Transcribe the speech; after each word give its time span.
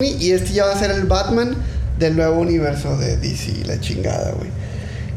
y 0.00 0.30
este 0.30 0.52
ya 0.52 0.64
va 0.64 0.74
a 0.74 0.78
ser 0.78 0.92
el 0.92 1.06
Batman 1.06 1.56
del 1.98 2.14
nuevo 2.14 2.40
universo 2.40 2.96
de 2.98 3.16
DC, 3.16 3.64
la 3.66 3.80
chingada, 3.80 4.30
güey. 4.30 4.48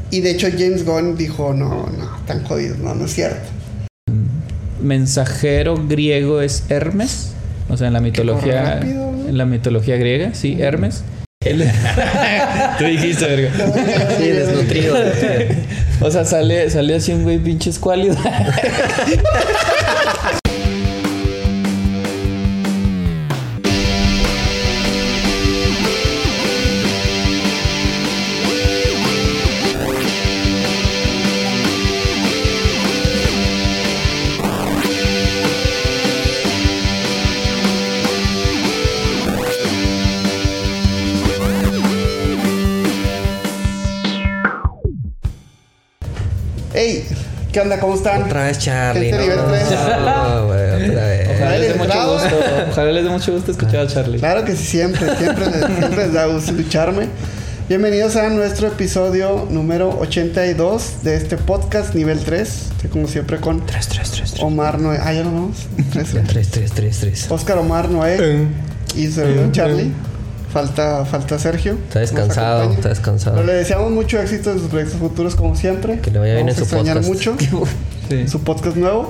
Y 0.09 0.21
de 0.21 0.31
hecho 0.31 0.47
James 0.49 0.83
Gunn 0.83 1.15
dijo, 1.15 1.53
no, 1.53 1.85
no, 1.85 2.19
tan 2.25 2.43
jodidos, 2.43 2.79
no, 2.79 2.95
no 2.95 3.05
es 3.05 3.13
cierto. 3.13 3.47
Mensajero 4.81 5.75
griego 5.87 6.41
es 6.41 6.63
Hermes. 6.69 7.33
O 7.69 7.77
sea, 7.77 7.89
en 7.89 7.93
la 7.93 8.01
mitología. 8.01 8.79
rápido, 8.79 9.11
¿no? 9.11 9.29
En 9.29 9.37
la 9.37 9.45
mitología 9.45 9.97
griega, 9.97 10.33
sí, 10.33 10.57
Hermes. 10.59 11.03
Tú 11.41 12.83
dijiste, 12.83 13.27
verga. 13.27 13.51
Sí, 14.17 14.29
desnutrido. 14.29 14.95
O 16.01 16.09
sea, 16.09 16.25
sale, 16.25 16.71
sale 16.71 16.95
así 16.95 17.13
un 17.13 17.21
güey 17.21 17.37
pinche 17.37 17.69
escuálido. 17.69 18.15
¿qué 47.51 47.59
onda? 47.59 47.79
¿Cómo 47.79 47.95
están? 47.95 48.23
Otra 48.23 48.45
vez 48.45 48.59
Charlie. 48.59 49.09
Este 49.09 49.17
no, 49.17 49.23
nivel 49.23 49.39
tres. 49.49 49.69
no, 49.69 50.45
güey, 50.47 50.89
otra 50.89 51.05
vez. 51.07 51.29
Ojalá 51.35 51.57
les 51.57 51.73
dé 51.73 51.79
mucho 51.79 52.13
gusto. 52.13 52.35
Ojalá 52.71 52.91
les 52.91 53.03
dé 53.03 53.09
mucho 53.09 53.33
gusto 53.33 53.51
escuchar 53.51 53.75
a 53.81 53.87
Charlie. 53.87 54.19
Claro 54.19 54.45
que 54.45 54.55
sí, 54.55 54.63
siempre, 54.63 55.15
siempre, 55.17 55.45
les, 55.47 55.65
siempre 55.65 55.95
les 55.97 56.13
da 56.13 56.25
gusto 56.27 56.51
escucharme. 56.51 57.07
Bienvenidos 57.67 58.15
a 58.15 58.29
nuestro 58.29 58.67
episodio 58.67 59.47
número 59.49 59.97
82 59.99 61.03
de 61.03 61.15
este 61.15 61.37
podcast 61.37 61.93
nivel 61.93 62.19
3. 62.19 62.49
Estoy 62.71 62.89
como 62.89 63.07
siempre 63.07 63.37
con 63.37 63.65
3, 63.65 63.87
3, 63.87 64.11
3, 64.11 64.31
3. 64.31 64.43
Omar 64.43 64.79
Noé. 64.79 64.97
Ah, 65.01 65.13
ya 65.13 65.23
lo 65.23 65.31
vamos. 65.31 65.67
Tres, 65.91 66.11
3, 66.27 66.49
3, 66.49 66.71
3, 66.71 66.99
3. 66.99 67.31
Oscar 67.31 67.57
Omar 67.57 67.89
Noé 67.89 68.47
y 68.95 69.07
su 69.07 69.13
servidor 69.13 69.51
Charlie. 69.51 69.91
Falta, 70.51 71.05
falta 71.05 71.39
Sergio. 71.39 71.77
Está 71.87 71.99
descansado, 72.01 72.73
está 72.73 72.89
descansado. 72.89 73.35
Pero 73.37 73.47
le 73.47 73.53
deseamos 73.53 73.89
mucho 73.91 74.19
éxito 74.19 74.51
en 74.51 74.59
sus 74.59 74.67
proyectos 74.67 74.99
futuros 74.99 75.35
como 75.35 75.55
siempre. 75.55 75.99
Que 75.99 76.11
le 76.11 76.19
vaya 76.19 76.35
bien 76.35 76.49
en 76.49 76.55
su 76.55 76.63
extrañar 76.63 76.97
podcast. 77.01 77.09
mucho 77.09 77.35
Sí, 78.09 78.27
su 78.27 78.41
podcast 78.41 78.75
nuevo 78.75 79.09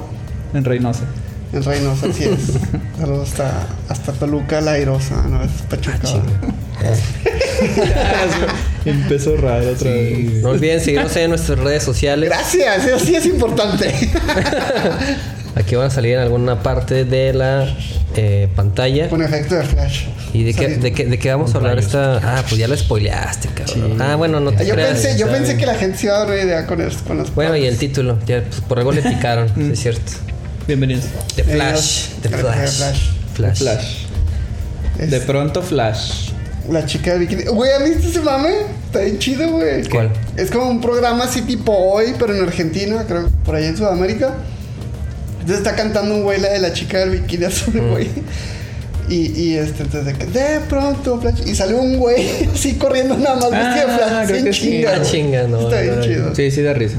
en 0.53 0.63
Reynosa. 0.63 1.05
en 1.53 1.63
Reynosa, 1.63 2.05
así 2.07 2.25
es. 2.25 2.39
Saludos 2.99 3.29
hasta, 3.29 3.67
hasta 3.89 4.11
Toluca, 4.13 4.61
la 4.61 4.73
Airosa, 4.73 5.23
no 5.27 5.41
es 5.43 5.49
Pachuca. 5.67 5.97
Empezó 8.85 9.37
raro 9.37 9.71
otra 9.71 9.89
vez. 9.91 10.41
No 10.43 10.49
olviden 10.49 10.79
seguirnos 10.79 11.15
en 11.15 11.29
nuestras 11.29 11.57
redes 11.59 11.83
sociales. 11.83 12.29
Gracias, 12.29 12.85
eso 12.85 12.99
sí 12.99 13.15
es 13.15 13.25
importante. 13.25 13.91
Aquí 15.55 15.75
van 15.75 15.87
a 15.87 15.89
salir 15.89 16.13
en 16.13 16.19
alguna 16.21 16.63
parte 16.63 17.03
de 17.05 17.33
la 17.33 17.67
eh, 18.15 18.47
pantalla. 18.55 19.09
Con 19.09 19.21
efecto 19.21 19.55
de 19.55 19.63
flash. 19.63 20.05
¿Y 20.33 20.43
de 20.43 20.53
qué, 20.53 20.67
de, 20.69 20.93
qué, 20.93 21.05
de 21.05 21.19
qué 21.19 21.29
vamos 21.29 21.53
a 21.53 21.57
hablar 21.57 21.77
esta? 21.77 22.17
Ah, 22.23 22.43
pues 22.47 22.57
ya 22.57 22.67
la 22.69 22.77
spoileaste, 22.77 23.49
cabrón. 23.49 24.01
Ah, 24.01 24.15
bueno, 24.15 24.39
no 24.39 24.53
te 24.53 24.65
Yo 24.65 24.73
creas. 24.75 24.91
pensé, 24.91 25.17
yo 25.17 25.27
pensé 25.27 25.57
que 25.57 25.65
la 25.65 25.75
gente 25.75 25.97
se 25.97 26.05
iba 26.05 26.15
a 26.15 26.19
dar 26.19 26.27
una 26.29 26.41
idea 26.41 26.65
con, 26.67 26.79
el, 26.79 26.91
con 27.05 27.17
los 27.17 27.35
Bueno, 27.35 27.55
y 27.57 27.65
el 27.65 27.77
título. 27.77 28.17
Ya, 28.25 28.41
pues, 28.43 28.61
por 28.61 28.79
algo 28.79 28.91
le 28.93 29.01
picaron, 29.01 29.49
sí, 29.49 29.53
Mm. 29.61 29.71
es 29.73 29.79
cierto. 29.79 30.11
Bienvenidos. 30.67 31.03
The 31.35 31.43
Flash. 31.43 32.05
The 32.21 32.29
Flash. 32.29 32.69
Flash. 32.77 33.01
Flash. 33.33 33.57
Flash. 33.59 33.95
Es 34.99 35.11
De 35.11 35.19
pronto, 35.21 35.61
Flash. 35.61 36.29
La 36.69 36.85
chica 36.85 37.13
de 37.13 37.19
bikini. 37.19 37.43
Güey, 37.45 37.71
¿has 37.73 37.83
visto 37.83 38.07
ese 38.07 38.21
mame? 38.21 38.51
Está 38.85 38.99
bien 38.99 39.19
chido, 39.19 39.49
güey. 39.49 39.83
¿Cuál? 39.89 40.11
Es 40.37 40.49
como 40.51 40.69
un 40.69 40.79
programa 40.79 41.25
así 41.25 41.41
tipo 41.41 41.73
hoy, 41.75 42.13
pero 42.17 42.33
en 42.35 42.43
Argentina, 42.43 43.03
creo, 43.07 43.27
por 43.43 43.55
allá 43.55 43.67
en 43.67 43.75
Sudamérica. 43.77 44.35
Entonces 45.41 45.57
está 45.57 45.75
cantando 45.75 46.15
un 46.15 46.23
güey 46.23 46.39
la 46.39 46.49
de 46.49 46.59
la 46.59 46.71
chica 46.73 46.99
del 46.99 47.09
bikini 47.11 47.45
azul, 47.45 47.73
Mm. 47.81 47.89
güey. 47.91 48.07
Y, 49.09 49.31
y 49.41 49.57
este, 49.57 49.83
entonces 49.83 50.17
de, 50.17 50.25
de 50.39 50.59
pronto, 50.61 51.19
Flash. 51.19 51.41
Y 51.45 51.55
salió 51.55 51.77
un 51.81 51.97
güey 51.97 52.25
así 52.53 52.75
corriendo 52.75 53.17
nada 53.17 53.35
más 53.35 53.51
vestido 53.51 53.87
de 53.87 53.93
Ah, 53.93 53.97
Flash. 53.97 54.27
creo 54.29 54.43
que 54.45 54.53
sí. 54.53 54.61
chinga. 54.61 54.91
Ah, 54.93 54.97
güey. 54.99 55.11
chinga, 55.11 55.43
no, 55.47 55.59
Está 55.61 55.81
bien 55.81 55.95
no, 55.97 56.01
chido. 56.03 56.35
Sí, 56.35 56.51
sí 56.51 56.61
da 56.61 56.73
risa. 56.73 56.97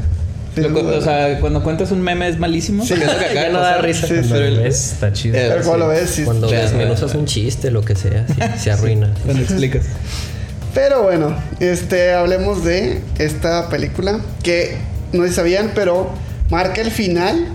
Sí, 0.55 0.61
Lo- 0.61 0.99
o 0.99 1.01
sea, 1.01 1.41
cuando 1.41 1.63
cuentas 1.63 1.91
un 1.93 2.03
meme 2.03 2.29
es 2.29 2.39
malísimo. 2.39 2.85
Sí. 2.85 2.93
que 2.95 3.01
de 3.41 3.49
no 3.51 3.61
da 3.61 3.79
risa. 3.79 4.07
Sí, 4.07 4.17
sí. 4.23 4.29
Pero 4.31 4.45
el- 4.45 4.67
Está 4.67 5.13
chido. 5.15 5.35
Pero 5.35 5.63
cuando 5.65 5.87
lo 5.87 5.89
ves, 5.93 6.11
sí. 6.11 6.25
Cuando 6.25 6.49
desmenuzas 6.51 7.15
un 7.15 7.25
chiste, 7.25 7.71
lo 7.71 7.81
que 7.83 7.95
sea, 7.97 8.27
sí, 8.29 8.35
se 8.65 8.71
arruina. 8.73 9.15
Cuando 9.25 9.43
explicas. 9.43 9.85
Pero 10.75 11.03
bueno, 11.05 11.35
este, 11.61 12.13
hablemos 12.13 12.65
de 12.65 13.01
esta 13.19 13.69
película 13.71 14.21
que 14.43 14.77
no 15.13 15.27
sabían, 15.33 15.73
pero 15.75 16.11
marca 16.51 16.81
el 16.83 16.91
final 16.91 17.47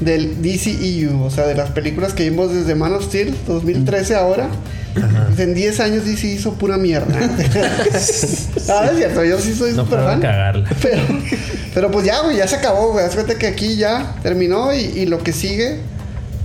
del 0.00 0.42
DCEU, 0.42 1.22
o 1.22 1.30
sea, 1.30 1.46
de 1.46 1.54
las 1.54 1.70
películas 1.70 2.12
que 2.12 2.28
vimos 2.28 2.52
desde 2.52 2.74
Man 2.74 2.92
of 2.94 3.04
Steel 3.04 3.34
2013 3.46 4.14
ahora. 4.14 4.48
En 5.36 5.52
10 5.52 5.80
años 5.80 6.06
DC 6.06 6.26
hizo 6.26 6.54
pura 6.54 6.78
mierda. 6.78 7.14
ah, 7.18 8.88
es 8.90 8.96
cierto, 8.96 9.24
yo 9.24 9.38
sí 9.38 9.54
soy 9.54 9.72
No 9.74 9.84
puedo 9.84 10.02
fan. 10.04 10.20
cagarla. 10.20 10.68
Pero, 10.82 11.02
pero 11.74 11.90
pues 11.90 12.06
ya, 12.06 12.22
güey, 12.22 12.38
ya 12.38 12.48
se 12.48 12.56
acabó, 12.56 12.92
güey. 12.92 13.04
Haz 13.04 13.14
cuenta 13.14 13.36
que 13.36 13.46
aquí 13.46 13.76
ya 13.76 14.16
terminó 14.22 14.72
y, 14.72 14.78
y 14.78 15.04
lo 15.04 15.18
que 15.22 15.34
sigue, 15.34 15.80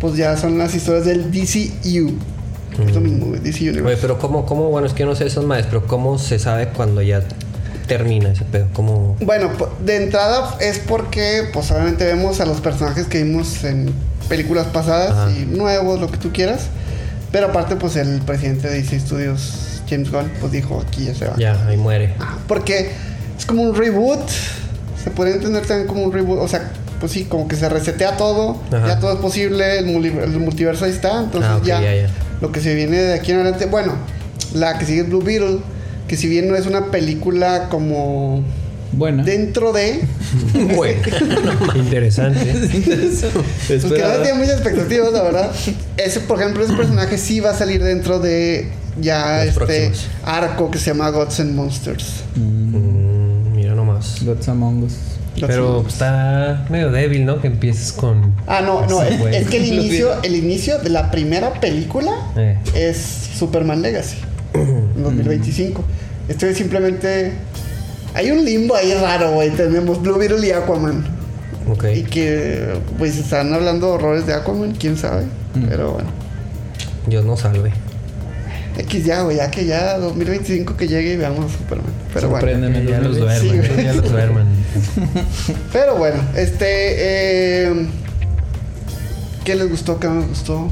pues 0.02 0.18
ya 0.18 0.36
son 0.36 0.58
las 0.58 0.76
historias 0.76 1.06
del 1.06 1.32
DCEU. 1.32 2.12
Es 2.86 2.94
lo 2.94 3.02
mismo, 3.02 3.28
güey, 3.28 3.40
DC 3.40 3.62
Universe. 3.62 3.88
Oye, 3.88 3.98
pero 4.02 4.20
¿cómo, 4.20 4.46
cómo, 4.46 4.70
bueno, 4.70 4.88
es 4.88 4.94
que 4.94 5.02
yo 5.02 5.06
no 5.06 5.16
sé 5.16 5.26
esos 5.26 5.46
pero 5.70 5.88
¿cómo 5.88 6.18
se 6.18 6.40
sabe 6.40 6.68
cuando 6.70 7.02
ya 7.02 7.24
termina 7.98 8.32
ese 8.32 8.46
pedo? 8.46 8.68
¿Cómo? 8.72 9.18
Bueno, 9.20 9.50
de 9.84 9.98
entrada 9.98 10.56
es 10.62 10.80
porque, 10.80 11.50
pues 11.52 11.70
obviamente 11.72 12.06
vemos 12.06 12.40
a 12.40 12.46
los 12.46 12.62
personajes 12.62 13.06
que 13.08 13.22
vimos 13.22 13.66
en 13.66 13.94
películas 14.30 14.68
pasadas 14.68 15.12
Ajá. 15.12 15.32
y 15.32 15.46
nuevos, 15.46 16.00
lo 16.00 16.10
que 16.10 16.18
tú 16.18 16.32
quieras. 16.32 16.68
Pero 17.34 17.48
aparte, 17.48 17.76
pues 17.76 17.98
el 17.98 18.22
presidente 18.22 18.70
de 18.70 18.82
DC 18.82 18.98
Studios, 19.02 19.82
James 19.90 20.10
Gunn, 20.10 20.32
pues 20.40 20.54
dijo 20.54 20.82
aquí 20.88 21.06
ya 21.06 21.16
se 21.16 21.26
va. 21.26 21.36
Ya, 21.36 21.68
ahí 21.68 21.76
muere. 21.76 22.16
Ah, 22.20 22.38
Porque 22.48 22.92
es 23.38 23.46
como 23.46 23.64
un 23.64 23.76
reboot. 23.76 24.22
Se 25.04 25.10
puede 25.12 25.34
entender 25.34 25.66
también 25.66 25.88
como 25.88 26.04
un 26.04 26.14
reboot. 26.14 26.40
O 26.40 26.48
sea, 26.48 26.72
pues 27.02 27.12
sí, 27.12 27.26
como 27.26 27.50
que 27.50 27.58
se 27.58 27.68
resetea 27.68 28.16
todo. 28.16 28.58
Ajá. 28.72 28.88
Ya 28.88 29.00
todo 29.00 29.14
es 29.14 29.20
posible. 29.20 29.80
El, 29.80 29.88
multiverso 30.40 30.86
ahí 30.86 30.92
está. 30.92 31.24
Entonces 31.24 31.52
Ah, 31.52 31.58
ok, 31.58 31.64
ya, 31.64 31.82
ya, 31.82 31.94
ya. 31.94 32.10
Lo 32.40 32.54
que 32.54 32.62
se 32.62 32.74
viene 32.74 32.98
de 32.98 33.14
aquí 33.16 33.32
en 33.32 33.40
adelante. 33.42 33.66
Bueno, 33.66 33.96
la 34.54 34.78
que 34.78 34.86
sigue 34.86 35.02
es 35.02 35.10
Blue 35.10 35.22
Beetle. 35.22 35.60
Que 36.12 36.18
si 36.18 36.28
bien 36.28 36.50
no 36.50 36.58
es 36.58 36.66
una 36.66 36.88
película 36.92 37.70
como 37.70 38.44
Bueno. 38.92 39.24
dentro 39.24 39.72
de. 39.72 40.02
Bueno. 40.76 41.02
Interesante. 41.76 42.54
Pues 43.68 43.84
que 43.86 44.02
no 44.02 44.22
tiene 44.22 44.34
muchas 44.34 44.56
expectativas, 44.60 45.14
la 45.14 45.24
verdad. 45.24 45.52
Ese, 45.96 46.20
por 46.20 46.42
ejemplo, 46.42 46.66
ese 46.66 46.74
personaje 46.74 47.18
sí 47.18 47.40
va 47.40 47.52
a 47.52 47.54
salir 47.58 47.82
dentro 47.82 48.20
de 48.20 48.68
ya 49.00 49.46
Los 49.46 49.56
este 49.56 49.60
próximos. 49.88 50.08
arco 50.26 50.70
que 50.70 50.80
se 50.80 50.88
llama 50.88 51.10
Gods 51.12 51.40
and 51.40 51.56
Monsters. 51.56 52.24
Mm, 52.36 53.56
mira 53.56 53.74
nomás. 53.74 54.18
Gods 54.26 54.50
Among 54.50 54.84
Us. 54.84 54.94
Gods 55.38 55.48
Pero 55.48 55.86
está 55.88 56.66
medio 56.70 56.92
débil, 56.92 57.24
¿no? 57.26 57.40
Que 57.40 57.48
empieces 57.48 57.94
con. 57.94 58.36
Ah, 58.48 58.60
no, 58.62 58.86
no, 58.88 59.02
es, 59.02 59.14
es 59.34 59.48
que 59.48 59.58
el 59.58 59.66
inicio, 59.74 60.22
el 60.24 60.36
inicio 60.36 60.80
de 60.80 60.90
la 60.90 61.10
primera 61.10 61.54
película 61.62 62.12
Eh. 62.36 62.58
es 62.76 62.98
Superman 63.40 63.82
Legacy, 63.82 64.18
2025. 64.54 65.84
Esto 66.28 66.46
es 66.48 66.58
simplemente. 66.58 67.34
Hay 68.14 68.32
un 68.32 68.44
limbo 68.44 68.76
ahí 68.76 68.94
raro, 68.94 69.32
güey. 69.32 69.50
Tenemos 69.52 70.02
Blue 70.02 70.18
Beetle 70.18 70.46
y 70.46 70.52
Aquaman. 70.52 71.06
Ok. 71.70 71.86
Y 71.96 72.04
que, 72.04 72.74
pues, 72.98 73.18
están 73.18 73.54
hablando 73.54 73.88
de 73.88 73.94
horrores 73.94 74.28
de 74.28 74.34
Aquaman, 74.34 74.74
quién 74.74 74.98
sabe. 74.98 75.24
Mm. 75.56 75.66
Pero 75.70 75.92
bueno. 75.94 76.10
Dios 77.08 77.26
nos 77.26 77.40
salve. 77.42 77.72
X 78.78 79.06
ya, 79.06 79.22
güey, 79.24 79.38
ya 79.38 79.52
que 79.52 79.66
ya 79.66 79.98
2025 79.98 80.78
que 80.78 80.88
llegue 80.88 81.14
y 81.14 81.18
veamos 81.18 81.52
a 81.54 81.58
Superman. 81.58 81.92
Pero 82.14 82.30
bueno. 82.30 82.48
Sorpréndeme. 82.48 82.86
Ya 82.86 83.00
los 83.02 83.18
2020. 83.18 83.20
duermen. 83.20 83.66
Sí, 83.66 83.74
güey. 83.74 83.86
ya 83.86 83.94
los 83.94 84.12
duermen. 84.12 84.48
Pero 85.74 85.96
bueno, 85.98 86.22
este. 86.36 86.66
eh, 86.68 87.88
¿Qué 89.44 89.56
les 89.56 89.70
gustó? 89.70 90.00
¿Qué 90.00 90.08
no 90.08 90.20
les 90.20 90.30
gustó? 90.30 90.70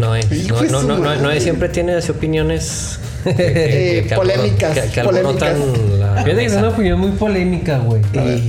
No, 0.00 0.16
eh, 0.16 0.20
Hijo 0.30 0.62
no, 0.64 0.70
no, 0.70 0.82
no, 0.82 0.96
no, 0.98 1.04
madre. 1.04 1.22
Noé 1.22 1.40
siempre 1.40 1.68
tiene 1.68 1.94
así 1.94 2.10
opiniones 2.10 2.98
que, 3.24 3.30
Eh, 4.08 4.12
polémicas, 4.14 4.78
que, 4.78 4.88
que 4.90 5.02
polémicas. 5.02 5.50
alborotan 5.50 6.00
la 6.00 6.22
Fíjate 6.24 6.40
que 6.40 6.46
es 6.46 6.52
una 6.54 6.68
opinión 6.70 6.98
muy 7.00 7.10
polémica, 7.12 7.78
güey. 7.78 8.02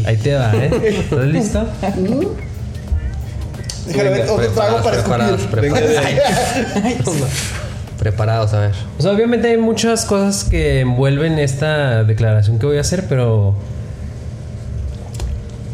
Ahí 0.06 0.18
te 0.18 0.34
va, 0.36 0.52
¿eh? 0.56 0.72
¿Estás 1.00 1.26
listo? 1.28 1.68
Déjale 3.88 4.10
ver 4.10 4.30
otro 4.30 4.48
trago 4.50 4.82
para 4.84 4.98
preparados, 5.04 5.42
preparados, 8.00 8.54
a 8.54 8.60
ver. 8.62 8.72
O 8.98 9.02
sea, 9.02 9.12
obviamente 9.12 9.50
hay 9.50 9.58
muchas 9.58 10.06
cosas 10.06 10.44
que 10.44 10.80
envuelven 10.82 11.38
esta 11.40 12.04
declaración 12.04 12.58
que 12.60 12.66
voy 12.66 12.78
a 12.78 12.82
hacer, 12.82 13.06
pero. 13.10 13.56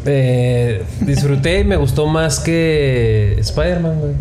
eh, 0.06 0.82
disfruté 1.00 1.60
y 1.60 1.64
me 1.64 1.76
gustó 1.76 2.06
más 2.06 2.40
que 2.40 3.36
Spider-Man, 3.38 4.00
güey. 4.00 4.12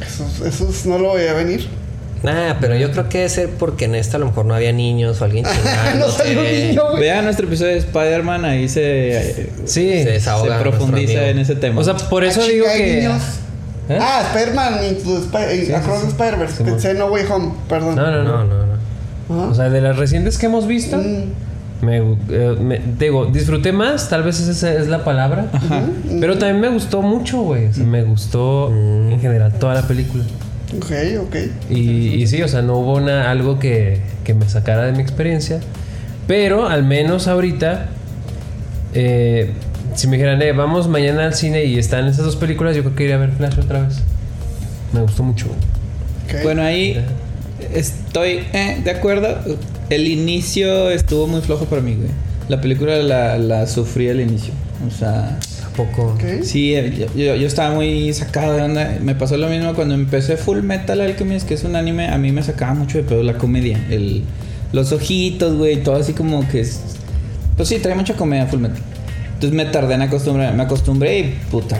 Esos, 0.00 0.40
esos 0.46 0.86
no 0.86 0.98
lo 0.98 1.08
voy 1.10 1.26
a 1.26 1.32
venir. 1.34 1.66
Nah, 2.22 2.54
pero 2.60 2.74
yo 2.76 2.90
creo 2.90 3.08
que 3.08 3.18
debe 3.18 3.30
ser 3.30 3.48
porque 3.50 3.84
en 3.84 3.94
esta 3.94 4.16
a 4.16 4.20
lo 4.20 4.26
mejor 4.26 4.44
no 4.44 4.54
había 4.54 4.72
niños 4.72 5.20
o 5.20 5.24
alguien 5.24 5.44
no 5.44 5.50
chingándote. 5.52 6.12
salió 6.12 6.40
un 6.40 6.46
niño, 6.46 6.82
güey. 6.90 7.00
Vean 7.02 7.24
nuestro 7.24 7.46
episodio 7.46 7.72
de 7.72 7.78
Spider-Man, 7.78 8.44
ahí 8.44 8.68
se, 8.68 9.50
Sí. 9.66 10.02
Se 10.02 10.20
profundiza 10.60 11.28
en 11.28 11.38
ese 11.38 11.54
tema. 11.54 11.80
O 11.80 11.84
sea, 11.84 11.94
por 11.96 12.24
eso 12.24 12.40
Ah, 12.42 12.48
digo 12.48 12.66
que. 12.76 12.96
niños. 12.96 13.22
¿Eh? 13.88 13.98
Ah, 14.00 14.22
Spider-Man 14.32 14.84
Into 14.84 15.22
Spy- 15.22 15.66
sí, 15.66 15.72
Across 15.72 16.00
sí. 16.00 16.04
the 16.06 16.10
Spider-Verse. 16.10 16.64
Pensé 16.64 16.94
No 16.94 17.06
Way 17.06 17.24
Home, 17.30 17.52
perdón. 17.68 17.94
No, 17.96 18.10
no, 18.10 18.22
No, 18.24 18.44
no. 18.44 18.64
no, 18.66 18.78
no. 19.46 19.50
O 19.50 19.54
sea, 19.54 19.70
de 19.70 19.80
las 19.80 19.96
recientes 19.96 20.38
que 20.38 20.46
hemos 20.46 20.66
visto, 20.66 20.96
Mm, 20.98 21.32
me, 21.82 21.98
eh, 21.98 22.56
me- 22.60 22.80
digo, 22.98 23.26
disfruté 23.26 23.72
más, 23.72 24.08
tal 24.08 24.22
vez 24.22 24.40
esa 24.40 24.74
es 24.74 24.88
la 24.88 25.04
palabra. 25.04 25.46
Pero 26.20 26.36
también 26.38 26.60
me 26.60 26.68
gustó 26.68 27.02
mucho, 27.02 27.42
güey. 27.42 27.66
O 27.66 27.72
sea, 27.72 27.84
me 27.84 28.02
gustó 28.02 28.70
en 28.72 29.18
general 29.20 29.52
toda 29.58 29.74
la 29.74 29.82
película. 29.86 30.24
ok, 30.76 30.92
ok. 31.26 31.36
Y, 31.70 32.14
y 32.22 32.26
sí, 32.26 32.42
o 32.42 32.48
sea, 32.48 32.62
no 32.62 32.78
hubo 32.78 32.94
una, 32.96 33.30
algo 33.30 33.58
que, 33.58 34.00
que 34.24 34.34
me 34.34 34.48
sacara 34.48 34.84
de 34.86 34.92
mi 34.92 35.00
experiencia. 35.02 35.60
Pero 36.26 36.66
al 36.68 36.82
menos 36.84 37.26
ahorita, 37.28 37.86
eh, 38.94 39.52
si 39.94 40.06
me 40.08 40.16
dijeran, 40.16 40.42
eh, 40.42 40.52
vamos 40.52 40.88
mañana 40.88 41.24
al 41.26 41.34
cine 41.34 41.64
y 41.64 41.78
están 41.78 42.06
esas 42.06 42.24
dos 42.24 42.36
películas, 42.36 42.76
yo 42.76 42.82
creo 42.82 42.94
que 42.94 43.04
iría 43.04 43.16
a 43.16 43.18
ver 43.18 43.32
Flash 43.32 43.58
otra 43.60 43.82
vez. 43.82 43.98
Me 44.92 45.00
gustó 45.00 45.22
mucho. 45.22 45.46
ok. 45.46 46.42
Bueno, 46.42 46.62
ahí 46.62 47.02
estoy 47.72 48.40
eh, 48.52 48.80
de 48.84 48.90
acuerdo. 48.90 49.28
El 49.90 50.06
inicio 50.06 50.90
estuvo 50.90 51.26
muy 51.26 51.40
flojo 51.40 51.64
para 51.66 51.82
mí, 51.82 51.94
güey. 51.94 52.08
La 52.48 52.60
película 52.60 52.96
la, 52.98 53.38
la 53.38 53.66
sufrí 53.66 54.08
al 54.08 54.20
inicio. 54.20 54.52
O 54.86 54.90
sea, 54.96 55.38
Tampoco. 55.60 56.14
Ok. 56.14 56.42
sí, 56.42 56.74
eh, 56.74 56.94
yo, 56.98 57.06
yo- 57.14 57.36
yo 57.36 57.46
estaba 57.46 57.74
muy 57.74 58.12
sacado 58.12 58.54
de 58.54 58.62
onda. 58.62 58.98
Me 59.02 59.14
pasó 59.14 59.36
lo 59.36 59.48
mismo 59.48 59.74
cuando 59.74 59.94
empecé 59.94 60.36
Full 60.36 60.60
Metal 60.62 61.00
Alchemist, 61.00 61.46
que 61.46 61.54
es 61.54 61.64
un 61.64 61.76
anime. 61.76 62.08
A 62.08 62.18
mí 62.18 62.32
me 62.32 62.42
sacaba 62.42 62.74
mucho 62.74 62.98
de 62.98 63.04
pedo 63.04 63.22
la 63.22 63.34
comedia. 63.34 63.78
El, 63.90 64.22
los 64.72 64.92
ojitos, 64.92 65.56
güey, 65.56 65.82
todo 65.82 65.96
así 65.96 66.12
como 66.12 66.46
que 66.48 66.60
es. 66.60 66.80
Pues 67.56 67.68
sí, 67.68 67.78
trae 67.78 67.94
mucha 67.94 68.14
comedia 68.14 68.46
Full 68.46 68.60
Metal. 68.60 68.78
Entonces 69.34 69.52
me 69.56 69.64
tardé 69.66 69.94
en 69.94 70.02
acostumbrarme. 70.02 70.56
Me 70.56 70.62
acostumbré 70.62 71.18
y 71.20 71.38
puta. 71.50 71.78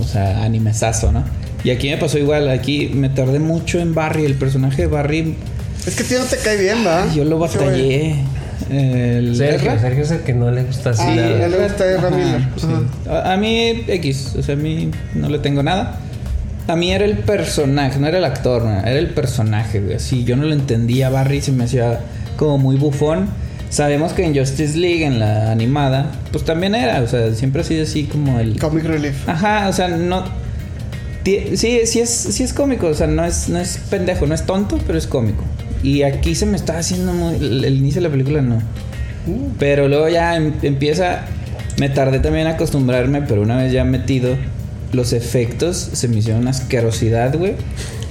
O 0.00 0.04
sea, 0.04 0.42
animesazo, 0.44 1.12
¿no? 1.12 1.24
Y 1.64 1.70
aquí 1.70 1.88
me 1.88 1.96
pasó 1.96 2.18
igual. 2.18 2.48
Aquí 2.48 2.90
me 2.94 3.08
tardé 3.08 3.38
mucho 3.38 3.78
en 3.80 3.94
Barry. 3.94 4.24
El 4.24 4.34
personaje 4.34 4.82
de 4.82 4.88
Barry, 4.88 5.34
Es 5.86 5.94
que 5.94 6.02
a 6.02 6.06
ti 6.06 6.14
no 6.18 6.24
te 6.24 6.36
cae 6.38 6.56
bien, 6.56 6.84
¿va? 6.86 7.12
yo 7.14 7.24
lo 7.24 7.38
batallé. 7.38 8.16
El 8.70 9.36
Sergio. 9.36 9.78
Sergio 9.78 10.02
es 10.02 10.10
el 10.10 10.20
que 10.20 10.32
no 10.34 10.50
le 10.50 10.64
gusta 10.64 10.90
así 10.90 11.02
Ah, 11.06 11.48
sí. 12.56 12.66
A, 13.08 13.34
a 13.34 13.36
mí, 13.36 13.84
X. 13.86 14.34
O 14.36 14.42
sea, 14.42 14.54
a 14.54 14.58
mí 14.58 14.90
no 15.14 15.28
le 15.28 15.38
tengo 15.38 15.62
nada. 15.62 16.00
A 16.66 16.74
mí 16.74 16.90
era 16.90 17.04
el 17.04 17.18
personaje, 17.18 18.00
no 18.00 18.08
era 18.08 18.18
el 18.18 18.24
actor, 18.24 18.64
no, 18.64 18.80
era 18.80 18.98
el 18.98 19.10
personaje, 19.10 19.80
güey. 19.80 19.94
Así, 19.94 20.24
yo 20.24 20.36
no 20.36 20.44
lo 20.44 20.52
entendía. 20.52 21.10
Barry 21.10 21.40
se 21.40 21.52
me 21.52 21.64
hacía 21.64 22.00
como 22.36 22.58
muy 22.58 22.76
bufón. 22.76 23.28
Sabemos 23.70 24.12
que 24.12 24.24
en 24.24 24.36
Justice 24.36 24.76
League, 24.76 25.04
en 25.04 25.20
la 25.20 25.52
animada, 25.52 26.10
pues 26.32 26.44
también 26.44 26.74
era. 26.74 27.02
O 27.02 27.06
sea, 27.06 27.32
siempre 27.34 27.60
ha 27.60 27.64
sido 27.64 27.84
así 27.84 28.04
como 28.04 28.40
el. 28.40 28.58
Comic 28.58 28.84
Relief. 28.84 29.28
Ajá, 29.28 29.68
o 29.68 29.72
sea, 29.72 29.88
no. 29.88 30.24
Sí, 31.24 31.56
sí 31.56 32.00
es, 32.00 32.10
sí 32.10 32.42
es 32.42 32.52
cómico, 32.52 32.86
o 32.86 32.94
sea, 32.94 33.08
no 33.08 33.24
es, 33.24 33.48
no 33.48 33.58
es 33.58 33.78
pendejo, 33.90 34.26
no 34.26 34.34
es 34.34 34.46
tonto, 34.46 34.78
pero 34.86 34.96
es 34.96 35.08
cómico. 35.08 35.42
Y 35.86 36.02
aquí 36.02 36.34
se 36.34 36.46
me 36.46 36.56
está 36.56 36.78
haciendo 36.78 37.12
muy. 37.12 37.36
El, 37.36 37.64
el 37.64 37.76
inicio 37.76 38.00
de 38.02 38.08
la 38.08 38.12
película 38.12 38.42
no. 38.42 38.60
Pero 39.58 39.86
luego 39.88 40.08
ya 40.08 40.34
em- 40.36 40.52
empieza. 40.62 41.22
Me 41.78 41.88
tardé 41.90 42.18
también 42.18 42.48
a 42.48 42.50
acostumbrarme, 42.50 43.22
pero 43.22 43.42
una 43.42 43.56
vez 43.56 43.70
ya 43.72 43.84
metido, 43.84 44.34
los 44.92 45.12
efectos 45.12 45.76
se 45.92 46.08
me 46.08 46.16
hicieron 46.18 46.40
una 46.42 46.50
asquerosidad, 46.50 47.36
güey. 47.36 47.54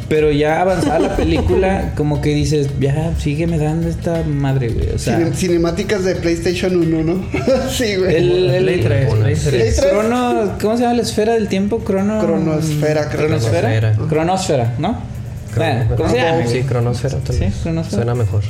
Pero 0.07 0.31
ya 0.31 0.61
avanzada 0.61 0.99
la 0.99 1.15
película, 1.17 1.91
como 1.97 2.21
que 2.21 2.29
dices, 2.33 2.69
ya, 2.79 3.11
sígueme 3.19 3.57
dando 3.57 3.89
esta 3.89 4.23
madre, 4.23 4.69
güey. 4.69 4.89
O 4.91 4.99
sea, 4.99 5.17
Cine- 5.19 5.33
cinemáticas 5.33 6.05
de 6.05 6.15
PlayStation 6.15 6.75
1, 6.77 7.03
¿no? 7.03 7.25
sí, 7.71 7.95
güey. 7.95 8.15
el, 8.15 8.49
el, 8.51 8.63
Play 8.63 8.81
tres, 8.81 9.09
Play 9.13 9.35
tres. 9.35 9.39
Play 9.49 9.71
tres. 9.75 9.81
Crono, 9.91 10.53
¿cómo 10.61 10.77
se 10.77 10.83
llama 10.83 10.93
la 10.95 11.01
esfera 11.01 11.33
del 11.33 11.47
tiempo? 11.49 11.79
Crono. 11.79 12.19
Cronosfera. 12.21 13.09
Cronosfera. 13.09 13.93
Cronosfera, 14.07 14.75
¿no? 14.77 15.14
Bueno, 15.55 15.95
¿Cómo 15.95 16.09
se 16.09 16.17
llama? 16.17 16.47
Sí, 16.47 16.59
cronosfera. 16.61 17.17
Sí. 17.29 17.45
Suena 17.89 18.15
mejor. 18.15 18.43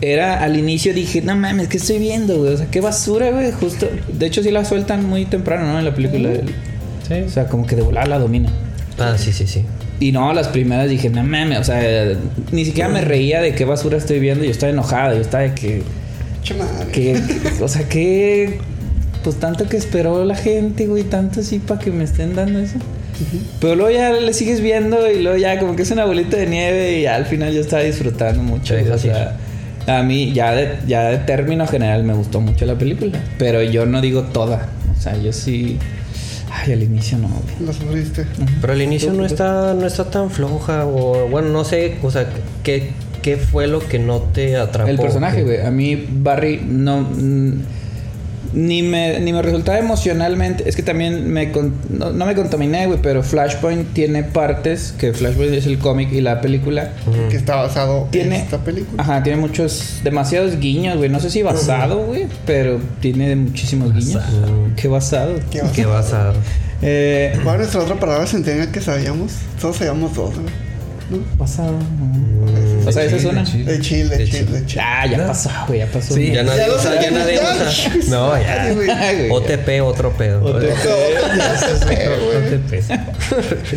Era 0.00 0.42
al 0.42 0.56
inicio 0.58 0.92
dije, 0.92 1.22
no 1.22 1.34
mames, 1.36 1.68
¿qué 1.68 1.76
estoy 1.78 1.98
viendo, 1.98 2.36
güey? 2.38 2.54
O 2.54 2.56
sea, 2.56 2.66
qué 2.70 2.80
basura, 2.80 3.30
güey. 3.30 3.52
Justo. 3.52 3.88
De 4.12 4.26
hecho, 4.26 4.42
sí 4.42 4.50
la 4.50 4.64
sueltan 4.64 5.04
muy 5.08 5.24
temprano, 5.24 5.72
¿no? 5.72 5.78
En 5.78 5.84
la 5.84 5.94
película. 5.94 6.30
Sí. 7.08 7.14
O 7.26 7.30
sea, 7.30 7.46
como 7.46 7.66
que 7.66 7.76
de 7.76 7.82
volar 7.82 8.08
la 8.08 8.18
domina. 8.18 8.50
Ah, 8.98 9.14
sí, 9.16 9.32
sí, 9.32 9.46
sí. 9.46 9.64
Y 10.00 10.12
no, 10.12 10.32
las 10.34 10.48
primeras 10.48 10.88
dije, 10.90 11.08
no 11.08 11.22
mames, 11.22 11.58
o 11.60 11.64
sea, 11.64 11.82
ni 12.52 12.64
siquiera 12.64 12.88
me 12.88 13.00
reía 13.00 13.40
de 13.40 13.54
qué 13.54 13.64
basura 13.64 13.96
estoy 13.96 14.18
viendo. 14.20 14.44
Yo 14.44 14.50
estaba 14.50 14.70
enojado, 14.72 15.14
yo 15.14 15.20
estaba 15.20 15.44
de 15.44 15.54
que 15.54 15.82
que- 16.92 17.20
o 17.62 17.68
sea, 17.68 17.88
que. 17.88 18.58
Pues 19.22 19.36
tanto 19.36 19.66
que 19.66 19.78
esperó 19.78 20.24
la 20.26 20.34
gente, 20.34 20.86
güey, 20.86 21.04
tanto 21.04 21.40
así 21.40 21.58
para 21.58 21.80
que 21.80 21.90
me 21.90 22.04
estén 22.04 22.34
dando 22.34 22.58
eso. 22.58 22.76
Pero 23.60 23.76
luego 23.76 23.90
ya 23.90 24.12
le 24.12 24.32
sigues 24.32 24.60
viendo 24.60 25.10
y 25.10 25.22
luego 25.22 25.38
ya 25.38 25.58
como 25.58 25.76
que 25.76 25.82
es 25.82 25.90
una 25.90 26.04
bolita 26.04 26.36
de 26.36 26.46
nieve 26.46 27.00
y 27.00 27.06
al 27.06 27.26
final 27.26 27.52
yo 27.52 27.60
estaba 27.60 27.82
disfrutando 27.82 28.42
mucho. 28.42 28.74
O 28.92 28.98
sea, 28.98 29.36
a 29.86 30.02
mí 30.02 30.32
ya 30.32 30.52
de, 30.52 30.78
ya 30.86 31.10
de 31.10 31.18
término 31.18 31.66
general 31.66 32.04
me 32.04 32.14
gustó 32.14 32.40
mucho 32.40 32.66
la 32.66 32.76
película. 32.76 33.18
Pero 33.38 33.62
yo 33.62 33.86
no 33.86 34.00
digo 34.00 34.22
toda. 34.22 34.68
O 34.96 35.00
sea, 35.00 35.16
yo 35.16 35.32
sí... 35.32 35.78
Ay, 36.50 36.72
al 36.72 36.82
inicio 36.82 37.18
no. 37.18 37.30
Lo 37.64 37.72
sufriste. 37.72 38.26
Pero 38.60 38.72
al 38.72 38.82
inicio 38.82 39.12
no 39.12 39.26
está, 39.26 39.74
no 39.74 39.86
está 39.86 40.04
tan 40.10 40.30
floja. 40.30 40.86
O 40.86 41.28
bueno, 41.28 41.48
no 41.48 41.64
sé, 41.64 41.96
o 42.02 42.10
sea, 42.10 42.28
¿qué, 42.62 42.90
qué 43.22 43.36
fue 43.36 43.66
lo 43.66 43.80
que 43.80 43.98
no 43.98 44.20
te 44.20 44.56
atrapó? 44.56 44.88
El 44.88 44.98
personaje, 44.98 45.42
güey. 45.42 45.60
A 45.60 45.70
mí 45.70 46.06
Barry 46.08 46.60
no... 46.64 47.00
mm, 47.00 47.52
Ni 48.54 48.82
me, 48.82 49.18
ni 49.20 49.32
me 49.32 49.42
resultaba 49.42 49.78
emocionalmente. 49.78 50.68
Es 50.68 50.76
que 50.76 50.82
también 50.82 51.32
me 51.32 51.50
con- 51.50 51.74
no, 51.90 52.12
no 52.12 52.24
me 52.24 52.34
contaminé, 52.34 52.86
güey. 52.86 53.00
Pero 53.02 53.22
Flashpoint 53.22 53.92
tiene 53.92 54.22
partes. 54.22 54.94
Que 54.96 55.12
Flashpoint 55.12 55.52
es 55.54 55.66
el 55.66 55.78
cómic 55.78 56.12
y 56.12 56.20
la 56.20 56.40
película. 56.40 56.92
Que 57.30 57.36
está 57.36 57.56
basado 57.56 58.08
Tiene. 58.10 58.36
en 58.36 58.42
esta 58.42 58.58
película. 58.58 59.02
Ajá, 59.02 59.22
tiene 59.22 59.38
muchos. 59.40 60.00
Demasiados 60.04 60.58
guiños, 60.60 60.96
güey. 60.96 61.10
No 61.10 61.20
sé 61.20 61.30
si 61.30 61.42
basado, 61.42 62.04
güey. 62.06 62.26
Pero 62.46 62.78
tiene 63.00 63.34
muchísimos 63.36 63.92
guiños. 63.92 64.22
Qué 64.76 64.88
basado. 64.88 65.34
¿Qué 65.50 65.60
a 65.60 65.72
¿Qué 65.72 65.82
a...? 65.84 66.32
Eh, 66.82 67.38
¿Cuál 67.42 67.54
es 67.56 67.60
nuestra 67.60 67.80
otra 67.82 67.98
palabra 67.98 68.26
se 68.26 68.36
entiende 68.36 68.68
que 68.70 68.80
sabíamos? 68.80 69.32
Todos 69.60 69.76
sabíamos 69.76 70.14
dos, 70.14 70.34
güey. 70.34 71.22
basado. 71.38 71.78
O 72.86 72.92
sea, 72.92 73.04
esa 73.04 73.16
es 73.16 73.24
una. 73.24 73.42
De 73.44 73.80
chill, 73.80 74.08
de 74.08 74.24
chill, 74.24 74.52
de 74.52 74.66
chill. 74.66 74.80
Ah, 74.82 75.06
ya 75.06 75.26
pasó, 75.26 75.50
güey. 75.66 75.78
Ya 75.80 75.86
pasó. 75.86 76.14
Sí, 76.14 76.32
Ya 76.32 76.42
nadie 76.42 76.70
usa, 76.70 77.00
ya 77.00 77.10
nadie 77.10 77.40
usa. 77.40 77.92
No, 78.08 78.36
ya. 78.38 78.74
OTP, 79.30 79.82
otro 79.82 80.12
pedo. 80.12 80.60
Ya 80.60 81.56
se 81.58 81.78
sé, 81.78 82.08
güey. 82.08 82.40
No 82.42 82.48
te 82.50 82.58
pesa. 82.70 83.06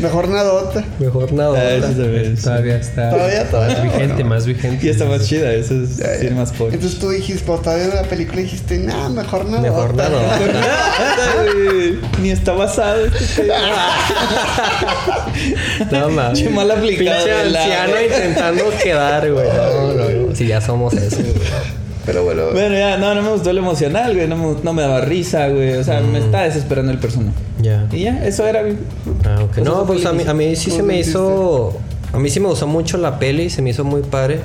Mejor 0.01 0.29
nadota. 0.29 0.83
Mejor 0.99 1.29
Ah, 1.39 1.77
también, 1.81 2.37
sí. 2.37 2.43
Todavía 2.43 2.77
está. 2.77 3.09
Todavía, 3.09 3.49
todavía. 3.49 3.77
Más 3.77 3.93
vigente, 3.93 4.23
más 4.23 4.45
vigente. 4.45 4.85
Y 4.85 4.89
está 4.89 5.05
más 5.05 5.25
chida, 5.25 5.51
eso 5.53 5.73
es, 5.83 5.97
tiene 6.19 6.35
más 6.35 6.51
punch. 6.51 6.73
Entonces 6.73 6.99
tú 6.99 7.09
dijiste, 7.09 7.43
pues 7.45 7.61
todavía 7.61 7.85
en 7.85 7.95
la 7.95 8.03
película 8.03 8.41
dijiste, 8.41 8.77
nah, 8.79 9.09
mejor 9.09 9.45
nadota. 9.45 9.61
Mejor 9.61 9.95
nada. 9.95 10.39
Güey, 11.43 11.99
Ni 12.21 12.31
está 12.31 12.53
basado 12.53 13.05
este 13.05 13.43
pedo. 13.43 13.53
No 15.91 16.09
mames. 16.09 16.39
Che, 16.39 16.49
mal 16.49 16.69
aplicado 16.71 17.25
Pinche 17.25 17.41
anciano 17.41 18.01
intentando 18.01 18.71
quedar, 18.97 19.31
güey. 19.31 19.47
No, 19.47 19.93
no, 19.93 20.27
no. 20.29 20.35
Si 20.35 20.47
ya 20.47 20.61
somos 20.61 20.93
eso, 20.93 21.17
güey. 21.17 21.33
Pero 22.05 22.23
bueno, 22.23 22.43
Bueno, 22.53 22.73
ya, 22.77 22.97
no, 22.97 23.13
no 23.15 23.21
me 23.21 23.31
gustó 23.31 23.51
lo 23.51 23.59
emocional, 23.59 24.13
güey. 24.15 24.27
No 24.29 24.37
me, 24.37 24.55
no 24.63 24.73
me 24.73 24.81
daba 24.81 25.01
risa, 25.01 25.49
güey. 25.49 25.73
O 25.73 25.83
sea, 25.83 25.99
me 25.99 26.19
está 26.19 26.43
desesperando 26.43 26.91
el 26.91 26.99
personaje. 26.99 27.35
Ya. 27.61 27.85
Y 27.91 28.03
ya, 28.03 28.25
eso 28.25 28.45
era. 28.47 28.61
güey. 28.61 28.75
Ah, 29.25 29.39
ok. 29.43 29.51
Pues 29.55 29.65
No, 29.65 29.85
pues 29.85 30.05
a 30.05 30.13
mí, 30.13 30.23
a 30.25 30.33
mí 30.33 30.55
sí 30.55 30.71
se 30.71 30.77
¿Cómo 30.77 30.87
me 30.87 30.93
sentiste? 31.03 31.09
hizo. 31.11 31.77
A 32.13 32.19
mí 32.19 32.29
sí 32.29 32.39
me 32.39 32.47
gustó 32.47 32.65
mucho 32.67 32.97
la 32.97 33.19
peli, 33.19 33.49
se 33.49 33.61
me 33.61 33.71
hizo 33.71 33.83
muy 33.83 34.01
padre. 34.03 34.39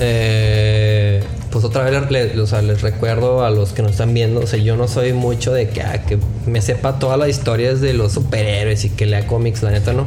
Eh, 0.00 1.22
pues 1.50 1.64
otra 1.64 1.84
vez 1.88 2.10
le- 2.10 2.40
o 2.40 2.46
sea, 2.46 2.62
les 2.62 2.82
recuerdo 2.82 3.44
a 3.44 3.50
los 3.50 3.72
que 3.72 3.82
nos 3.82 3.92
están 3.92 4.12
viendo. 4.14 4.40
O 4.40 4.46
sea, 4.46 4.58
yo 4.58 4.76
no 4.76 4.86
soy 4.88 5.12
mucho 5.12 5.52
de 5.52 5.68
que, 5.68 5.82
ah, 5.82 6.02
que 6.06 6.18
me 6.46 6.60
sepa 6.60 6.98
todas 6.98 7.18
las 7.18 7.28
historias 7.28 7.80
de 7.80 7.94
los 7.94 8.12
superhéroes 8.12 8.84
y 8.84 8.90
que 8.90 9.06
lea 9.06 9.26
cómics, 9.26 9.62
la 9.62 9.70
neta, 9.70 9.92
no. 9.92 10.06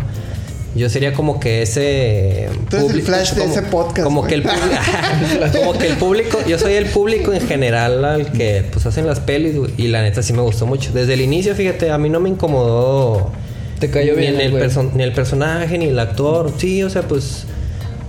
Yo 0.73 0.89
sería 0.89 1.11
como 1.13 1.39
que 1.39 1.61
ese. 1.63 2.47
Tú 2.69 2.77
eres 2.77 2.83
el 2.83 2.87
público- 2.91 3.05
Flash 3.07 3.31
de 3.33 3.41
como- 3.41 3.51
ese 3.53 3.61
podcast, 3.63 4.03
Como 4.03 4.25
que 4.27 4.35
el 4.35 4.43
público. 4.43 4.67
como 5.59 5.73
que 5.77 5.87
el 5.87 5.97
público. 5.97 6.39
Yo 6.47 6.57
soy 6.57 6.73
el 6.75 6.85
público 6.85 7.33
en 7.33 7.41
general 7.47 8.05
al 8.05 8.31
que 8.31 8.63
pues 8.71 8.85
hacen 8.85 9.05
las 9.05 9.19
pelis, 9.19 9.55
Y 9.77 9.87
la 9.89 10.01
neta 10.01 10.23
sí 10.23 10.31
me 10.33 10.41
gustó 10.41 10.65
mucho. 10.65 10.91
Desde 10.93 11.13
el 11.15 11.21
inicio, 11.21 11.55
fíjate, 11.55 11.91
a 11.91 11.97
mí 11.97 12.09
no 12.09 12.19
me 12.21 12.29
incomodó. 12.29 13.31
Te 13.79 13.89
cayó 13.89 14.13
ni 14.15 14.21
bien 14.21 14.39
el 14.39 14.53
ni 14.95 15.03
el 15.03 15.11
personaje, 15.11 15.77
ni 15.77 15.85
el 15.87 15.99
actor. 15.99 16.53
Sí, 16.57 16.83
o 16.83 16.89
sea, 16.89 17.01
pues. 17.01 17.45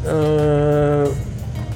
ah, 0.06 1.04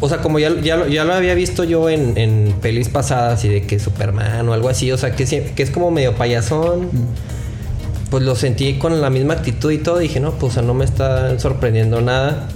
o 0.01 0.09
sea, 0.09 0.19
como 0.19 0.39
ya, 0.39 0.51
ya, 0.63 0.77
lo- 0.77 0.87
ya 0.89 1.05
lo 1.05 1.15
había 1.15 1.35
visto 1.35 1.65
yo 1.65 1.89
en, 1.89 2.17
en 2.19 2.55
pelis 2.61 2.91
pasadas 2.91 3.43
y 3.45 3.49
de 3.49 3.63
que 3.63 3.79
Superman 3.79 4.47
o 4.49 4.53
algo 4.53 4.69
así. 4.69 4.93
O 4.93 4.99
sea, 4.99 5.13
que, 5.17 5.25
que 5.25 5.63
es 5.63 5.71
como 5.71 5.91
medio 5.91 6.15
payasón. 6.15 6.91
Pues 8.11 8.23
lo 8.23 8.35
sentí 8.37 8.75
con 8.79 9.01
la 9.01 9.11
misma 9.11 9.35
actitud 9.35 9.71
y 9.73 9.79
todo. 9.79 9.99
Dije, 9.99 10.21
no, 10.21 10.33
pues 10.33 10.53
o 10.53 10.55
sea, 10.55 10.63
no 10.63 10.75
me 10.75 10.85
está 10.85 11.39
sorprendiendo 11.39 12.01
nada. 12.01 12.49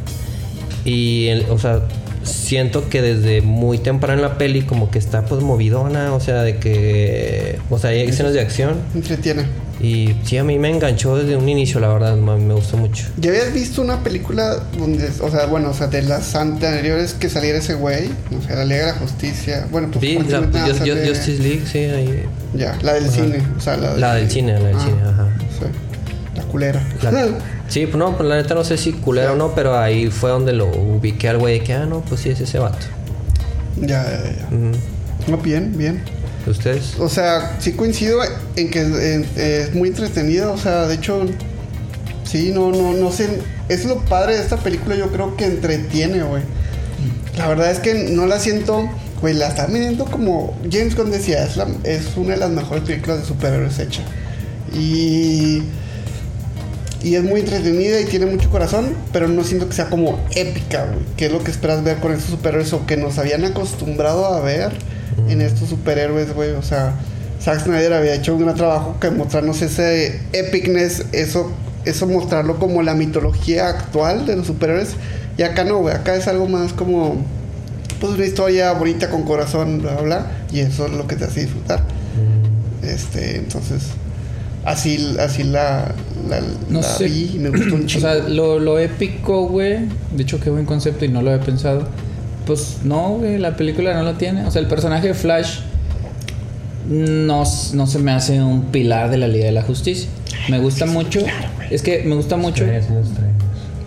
Y, 0.84 1.26
el- 1.28 1.46
o 1.50 1.58
sea, 1.58 1.80
siento 2.22 2.88
que 2.88 3.02
desde 3.02 3.40
muy 3.42 3.78
temprano 3.78 4.14
en 4.22 4.22
la 4.28 4.38
peli 4.38 4.62
como 4.62 4.90
que 4.90 4.98
está 4.98 5.24
pues 5.24 5.42
movidona, 5.42 6.14
o 6.14 6.20
sea, 6.20 6.42
de 6.42 6.58
que, 6.58 7.58
o 7.70 7.78
sea, 7.78 7.90
hay 7.90 8.00
escenas 8.00 8.32
de 8.34 8.40
acción. 8.40 8.74
Entretiene. 8.94 9.44
Y 9.82 10.14
sí, 10.24 10.36
a 10.36 10.44
mí 10.44 10.58
me 10.58 10.68
enganchó 10.68 11.16
desde 11.16 11.36
un 11.36 11.48
inicio, 11.48 11.80
la 11.80 11.88
verdad, 11.88 12.14
me 12.14 12.52
gustó 12.52 12.76
mucho. 12.76 13.06
¿Ya 13.16 13.30
habías 13.30 13.54
visto 13.54 13.80
una 13.80 14.04
película 14.04 14.56
donde, 14.78 15.08
o 15.22 15.30
sea, 15.30 15.46
bueno, 15.46 15.70
o 15.70 15.74
sea, 15.74 15.86
de 15.86 16.02
las 16.02 16.34
anteriores 16.34 17.14
que 17.14 17.30
saliera 17.30 17.58
ese 17.58 17.74
güey? 17.74 18.10
O 18.38 18.46
sea, 18.46 18.56
la 18.56 18.64
Liga 18.66 18.80
de 18.80 18.92
la 18.92 18.98
Justicia. 18.98 19.66
Bueno, 19.70 19.88
pues 19.90 20.02
Vi 20.02 20.18
la, 20.18 20.40
Just- 20.40 20.52
sale- 20.78 20.92
Just- 20.92 21.08
Justice 21.08 21.42
League, 21.42 21.62
sí, 21.64 21.78
ahí. 21.78 22.24
Ya, 22.52 22.76
la 22.82 22.92
del 22.92 23.08
cine. 23.08 23.42
O 23.56 23.60
sea, 23.60 23.78
la, 23.78 23.96
La 23.96 24.14
del 24.16 24.30
cine, 24.30 24.52
la 24.52 24.66
del 24.68 24.76
Ah, 24.76 24.80
cine, 24.84 25.00
ajá. 25.02 25.28
Culera. 26.50 26.82
La- 27.02 27.28
sí, 27.68 27.86
pues 27.86 27.96
no, 27.96 28.16
pues 28.16 28.28
la 28.28 28.36
neta 28.36 28.54
no 28.54 28.64
sé 28.64 28.76
si 28.76 28.92
culero 28.92 29.32
o 29.32 29.36
no, 29.36 29.54
pero 29.54 29.78
ahí 29.78 30.08
fue 30.10 30.30
donde 30.30 30.52
lo 30.52 30.66
ubiqué 30.66 31.28
al 31.28 31.38
güey 31.38 31.58
de 31.58 31.64
que, 31.64 31.72
ah, 31.74 31.86
no, 31.86 32.00
pues 32.00 32.20
sí, 32.20 32.30
es 32.30 32.40
ese 32.40 32.58
vato. 32.58 32.86
ya, 33.80 34.02
ya, 34.04 34.22
ya. 34.24 34.46
Ujú. 34.56 34.72
No, 35.30 35.36
bien, 35.38 35.76
bien. 35.76 36.02
¿Ustedes? 36.46 36.94
O 36.98 37.08
sea, 37.08 37.56
sí 37.60 37.72
coincido 37.72 38.18
en 38.56 38.70
que 38.70 38.80
en- 38.80 39.26
es 39.36 39.74
muy 39.74 39.88
entretenida. 39.90 40.50
O 40.50 40.56
sea, 40.58 40.86
de 40.86 40.94
hecho, 40.94 41.26
sí, 42.24 42.50
no, 42.54 42.70
no, 42.72 42.92
no 42.94 43.12
sé. 43.12 43.28
Es 43.68 43.84
lo 43.84 43.98
padre 44.06 44.36
de 44.36 44.42
esta 44.42 44.56
película, 44.56 44.96
yo 44.96 45.08
creo 45.12 45.36
que 45.36 45.44
entretiene, 45.44 46.22
güey. 46.22 46.42
La 47.36 47.46
verdad 47.46 47.70
es 47.70 47.78
que 47.78 47.94
no 48.10 48.26
la 48.26 48.40
siento, 48.40 48.88
güey, 49.20 49.34
la 49.34 49.48
está 49.48 49.66
midiendo 49.68 50.06
como 50.06 50.58
James 50.70 50.96
Gunn 50.96 51.10
decía, 51.10 51.44
es, 51.44 51.56
la- 51.56 51.68
es 51.84 52.16
una 52.16 52.30
de 52.34 52.38
las 52.38 52.50
mejores 52.50 52.84
películas 52.84 53.20
de 53.20 53.26
superhéroes 53.26 53.78
hecha. 53.78 54.02
Y. 54.74 55.62
Y 57.02 57.14
es 57.14 57.22
muy 57.22 57.40
entretenida 57.40 58.00
y 58.00 58.04
tiene 58.04 58.26
mucho 58.26 58.50
corazón, 58.50 58.94
pero 59.12 59.26
no 59.26 59.42
siento 59.42 59.68
que 59.68 59.74
sea 59.74 59.88
como 59.88 60.20
épica, 60.34 60.84
güey. 60.84 61.04
Que 61.16 61.26
es 61.26 61.32
lo 61.32 61.42
que 61.42 61.50
esperas 61.50 61.82
ver 61.82 61.98
con 61.98 62.12
estos 62.12 62.30
superhéroes 62.30 62.72
o 62.74 62.84
que 62.86 62.96
nos 62.96 63.18
habían 63.18 63.44
acostumbrado 63.44 64.26
a 64.26 64.40
ver 64.40 64.72
en 65.28 65.40
estos 65.40 65.70
superhéroes, 65.70 66.34
güey. 66.34 66.50
O 66.50 66.62
sea, 66.62 66.94
Zack 67.42 67.64
Snyder 67.64 67.94
había 67.94 68.14
hecho 68.14 68.34
un 68.34 68.42
gran 68.42 68.54
trabajo 68.54 68.98
que 69.00 69.10
mostrarnos 69.10 69.62
ese 69.62 70.20
epicness, 70.32 71.06
eso, 71.12 71.50
eso 71.86 72.06
mostrarlo 72.06 72.58
como 72.58 72.82
la 72.82 72.94
mitología 72.94 73.68
actual 73.68 74.26
de 74.26 74.36
los 74.36 74.46
superhéroes. 74.46 74.90
Y 75.38 75.42
acá 75.42 75.64
no, 75.64 75.78
güey. 75.78 75.94
Acá 75.94 76.16
es 76.16 76.28
algo 76.28 76.48
más 76.48 76.74
como, 76.74 77.16
pues 77.98 78.12
una 78.12 78.26
historia 78.26 78.72
bonita 78.72 79.08
con 79.08 79.22
corazón, 79.22 79.80
bla, 79.80 79.92
bla, 79.92 80.02
bla. 80.02 80.26
Y 80.52 80.60
eso 80.60 80.84
es 80.84 80.92
lo 80.92 81.06
que 81.06 81.16
te 81.16 81.24
hace 81.24 81.40
disfrutar. 81.40 81.82
Este, 82.82 83.36
entonces, 83.36 83.84
así, 84.70 85.16
así 85.18 85.44
la, 85.44 85.94
la, 86.28 86.40
No 86.68 86.80
la 86.80 86.86
sé. 86.86 87.04
vi 87.06 87.32
y 87.34 87.38
me 87.38 87.50
gustó 87.50 87.74
un 87.74 87.82
O 87.84 87.86
chingo. 87.86 88.00
sea, 88.06 88.14
lo, 88.28 88.58
lo 88.58 88.78
épico, 88.78 89.46
güey. 89.48 89.78
De 90.16 90.22
hecho, 90.22 90.40
qué 90.40 90.50
buen 90.50 90.64
concepto 90.66 91.04
y 91.04 91.08
no 91.08 91.22
lo 91.22 91.30
había 91.30 91.44
pensado. 91.44 91.86
Pues 92.46 92.78
no, 92.84 93.10
güey, 93.18 93.38
la 93.38 93.56
película 93.56 93.94
no 93.94 94.02
lo 94.02 94.14
tiene. 94.14 94.44
O 94.44 94.50
sea, 94.50 94.60
el 94.62 94.68
personaje 94.68 95.08
de 95.08 95.14
Flash 95.14 95.60
no, 96.88 97.44
no 97.74 97.86
se 97.86 97.98
me 97.98 98.10
hace 98.12 98.42
un 98.42 98.64
pilar 98.66 99.10
de 99.10 99.18
la 99.18 99.28
Liga 99.28 99.46
de 99.46 99.52
la 99.52 99.62
Justicia. 99.62 100.08
Me 100.48 100.58
gusta 100.58 100.86
mucho. 100.86 101.20
es 101.70 101.82
que 101.82 102.02
me 102.04 102.14
gusta 102.14 102.36
mucho. 102.36 102.64
Estrellas 102.64 103.06
estrellas. 103.06 103.34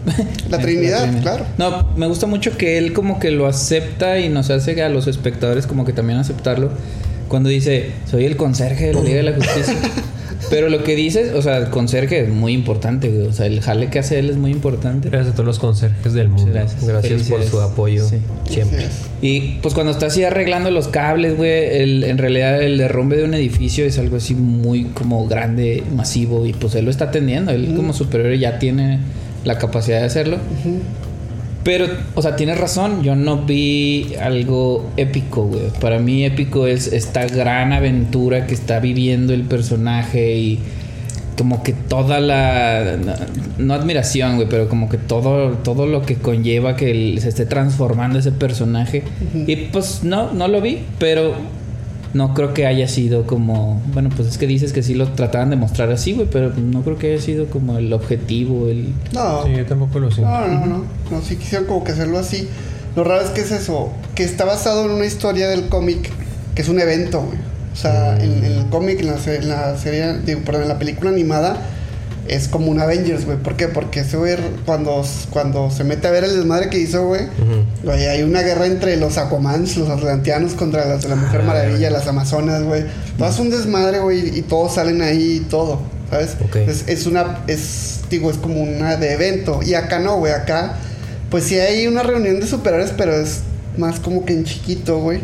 la 0.49 0.59
Trinidad, 0.59 1.21
claro. 1.21 1.45
No, 1.57 1.87
me 1.95 2.07
gusta 2.07 2.27
mucho 2.27 2.57
que 2.57 2.77
él 2.77 2.93
como 2.93 3.19
que 3.19 3.31
lo 3.31 3.47
acepta 3.47 4.19
y 4.19 4.29
nos 4.29 4.49
hace 4.49 4.81
a 4.83 4.89
los 4.89 5.07
espectadores 5.07 5.65
como 5.65 5.85
que 5.85 5.93
también 5.93 6.19
aceptarlo. 6.19 6.71
Cuando 7.29 7.49
dice, 7.49 7.91
soy 8.09 8.25
el 8.25 8.35
conserje 8.37 8.87
de 8.87 8.93
la 8.93 9.01
Liga 9.01 9.17
de 9.17 9.23
la 9.23 9.33
Justicia. 9.33 9.73
Pero 10.49 10.69
lo 10.69 10.83
que 10.83 10.95
dices, 10.95 11.33
o 11.33 11.41
sea, 11.41 11.57
el 11.57 11.69
conserje 11.69 12.21
es 12.21 12.29
muy 12.29 12.53
importante, 12.53 13.09
güey. 13.09 13.27
O 13.27 13.33
sea, 13.33 13.45
el 13.45 13.61
jale 13.61 13.89
que 13.89 13.99
hace 13.99 14.19
él 14.19 14.29
es 14.29 14.37
muy 14.37 14.51
importante. 14.51 15.09
Gracias 15.09 15.33
a 15.33 15.35
todos 15.35 15.45
los 15.47 15.59
conserjes 15.59 16.13
del 16.13 16.29
mundo. 16.29 16.51
Gracias. 16.53 16.85
Gracias 16.85 17.23
por 17.29 17.43
su 17.43 17.61
apoyo. 17.61 18.07
Sí. 18.07 18.17
Siempre. 18.49 18.85
Y 19.21 19.55
pues 19.61 19.73
cuando 19.73 19.91
está 19.91 20.07
así 20.07 20.23
arreglando 20.23 20.69
los 20.71 20.87
cables, 20.89 21.37
güey, 21.37 21.81
el- 21.81 22.03
en 22.03 22.17
realidad 22.17 22.61
el 22.61 22.77
derrumbe 22.77 23.17
de 23.17 23.23
un 23.23 23.33
edificio 23.33 23.85
es 23.85 23.97
algo 23.99 24.17
así 24.17 24.35
muy 24.35 24.85
como 24.85 25.27
grande, 25.27 25.83
masivo, 25.95 26.45
y 26.45 26.53
pues 26.53 26.75
él 26.75 26.85
lo 26.85 26.91
está 26.91 27.05
atendiendo. 27.05 27.51
Él 27.51 27.73
como 27.75 27.93
superior 27.93 28.33
ya 28.35 28.59
tiene 28.59 28.99
la 29.45 29.57
capacidad 29.57 29.99
de 29.99 30.05
hacerlo. 30.05 30.37
Pero, 31.63 31.85
o 32.15 32.21
sea, 32.21 32.35
tienes 32.35 32.59
razón, 32.59 33.03
yo 33.03 33.15
no 33.15 33.37
vi 33.43 34.13
algo 34.21 34.89
épico, 34.97 35.43
güey. 35.45 35.69
Para 35.79 35.97
mí 35.99 36.25
épico 36.25 36.67
es 36.67 36.87
esta 36.91 37.25
gran 37.25 37.71
aventura 37.71 38.45
que 38.47 38.53
está 38.53 38.79
viviendo 38.79 39.33
el 39.33 39.43
personaje 39.43 40.35
y 40.35 40.59
como 41.37 41.63
que 41.63 41.73
toda 41.73 42.19
la 42.19 42.95
no, 43.03 43.13
no 43.57 43.73
admiración, 43.73 44.35
güey, 44.35 44.47
pero 44.49 44.67
como 44.69 44.87
que 44.89 44.97
todo 44.97 45.51
todo 45.63 45.87
lo 45.87 46.01
que 46.03 46.15
conlleva 46.15 46.75
que 46.75 46.91
el- 46.91 47.19
se 47.21 47.29
esté 47.29 47.45
transformando 47.45 48.19
ese 48.19 48.31
personaje. 48.31 49.03
Y 49.47 49.55
pues 49.55 50.03
no 50.03 50.31
no 50.33 50.47
lo 50.47 50.61
vi, 50.61 50.79
pero 50.99 51.33
no 52.13 52.33
creo 52.33 52.53
que 52.53 52.65
haya 52.67 52.87
sido 52.87 53.25
como, 53.25 53.81
bueno, 53.93 54.09
pues 54.15 54.27
es 54.27 54.37
que 54.37 54.45
dices 54.47 54.71
que 54.73 54.83
sí 54.83 54.93
lo 54.93 55.07
trataban 55.09 55.49
de 55.49 55.55
mostrar 55.55 55.91
así, 55.91 56.13
güey, 56.13 56.27
pero 56.31 56.53
no 56.55 56.81
creo 56.83 56.97
que 56.97 57.13
haya 57.13 57.21
sido 57.21 57.47
como 57.47 57.77
el 57.77 57.91
objetivo, 57.93 58.67
el 58.69 58.93
No, 59.13 59.43
Sí, 59.45 59.51
yo 59.55 59.65
tampoco 59.65 59.99
lo 59.99 60.11
siento. 60.11 60.31
no, 60.31 60.47
no, 60.47 60.65
no. 60.65 60.83
No, 61.09 61.21
sí 61.21 61.35
quisieron 61.37 61.67
como 61.67 61.83
que 61.83 61.91
hacerlo 61.91 62.19
así. 62.19 62.47
Lo 62.95 63.03
raro 63.03 63.21
es 63.21 63.31
que 63.31 63.41
es 63.41 63.51
eso, 63.51 63.91
que 64.13 64.23
está 64.23 64.45
basado 64.45 64.85
en 64.85 64.91
una 64.91 65.05
historia 65.05 65.47
del 65.47 65.67
cómic, 65.69 66.09
que 66.53 66.61
es 66.61 66.69
un 66.69 66.79
evento, 66.79 67.21
güey. 67.21 67.37
O 67.73 67.75
sea, 67.75 68.21
en, 68.23 68.43
en 68.43 68.51
el 68.51 68.65
cómic, 68.69 68.99
en 68.99 69.07
la, 69.07 69.15
en 69.25 69.49
la 69.49 69.75
serie, 69.77 70.19
digo, 70.19 70.41
perdón, 70.45 70.63
en 70.63 70.67
la 70.67 70.77
película 70.77 71.09
animada, 71.09 71.57
es 72.27 72.47
como 72.47 72.71
un 72.71 72.79
Avengers, 72.79 73.25
güey. 73.25 73.37
¿Por 73.37 73.55
qué? 73.55 73.67
Porque 73.67 74.01
ese 74.01 74.17
güey, 74.17 74.35
cuando, 74.65 75.05
cuando 75.29 75.69
se 75.71 75.83
mete 75.83 76.07
a 76.07 76.11
ver 76.11 76.23
el 76.23 76.35
desmadre 76.35 76.69
que 76.69 76.79
hizo, 76.79 77.05
güey, 77.05 77.27
hay 77.87 78.23
una 78.23 78.41
guerra 78.41 78.65
entre 78.65 78.97
los 78.97 79.17
Aquamans, 79.17 79.77
los 79.77 79.89
Atlanteanos 79.89 80.53
contra 80.53 80.85
las 80.85 81.03
de 81.03 81.09
la 81.09 81.15
Mujer 81.15 81.41
Ah, 81.43 81.47
Maravilla, 81.47 81.89
las 81.89 82.07
Amazonas, 82.07 82.63
güey. 82.63 82.85
Todo 83.17 83.29
es 83.29 83.39
un 83.39 83.49
desmadre, 83.49 83.99
güey, 83.99 84.37
y 84.37 84.41
todos 84.41 84.75
salen 84.75 85.01
ahí 85.01 85.37
y 85.37 85.39
todo, 85.41 85.81
¿sabes? 86.09 86.37
Es, 86.67 86.83
es 86.87 87.05
una, 87.05 87.39
es, 87.47 88.01
digo, 88.09 88.31
es 88.31 88.37
como 88.37 88.61
una 88.61 88.95
de 88.95 89.13
evento. 89.13 89.59
Y 89.61 89.73
acá 89.73 89.99
no, 89.99 90.17
güey, 90.17 90.31
acá, 90.33 90.75
pues 91.29 91.43
sí 91.45 91.59
hay 91.59 91.87
una 91.87 92.03
reunión 92.03 92.39
de 92.39 92.47
superhéroes, 92.47 92.91
pero 92.97 93.13
es 93.15 93.41
más 93.77 93.99
como 93.99 94.23
que 94.23 94.33
en 94.33 94.45
chiquito, 94.45 94.99
güey. 94.99 95.19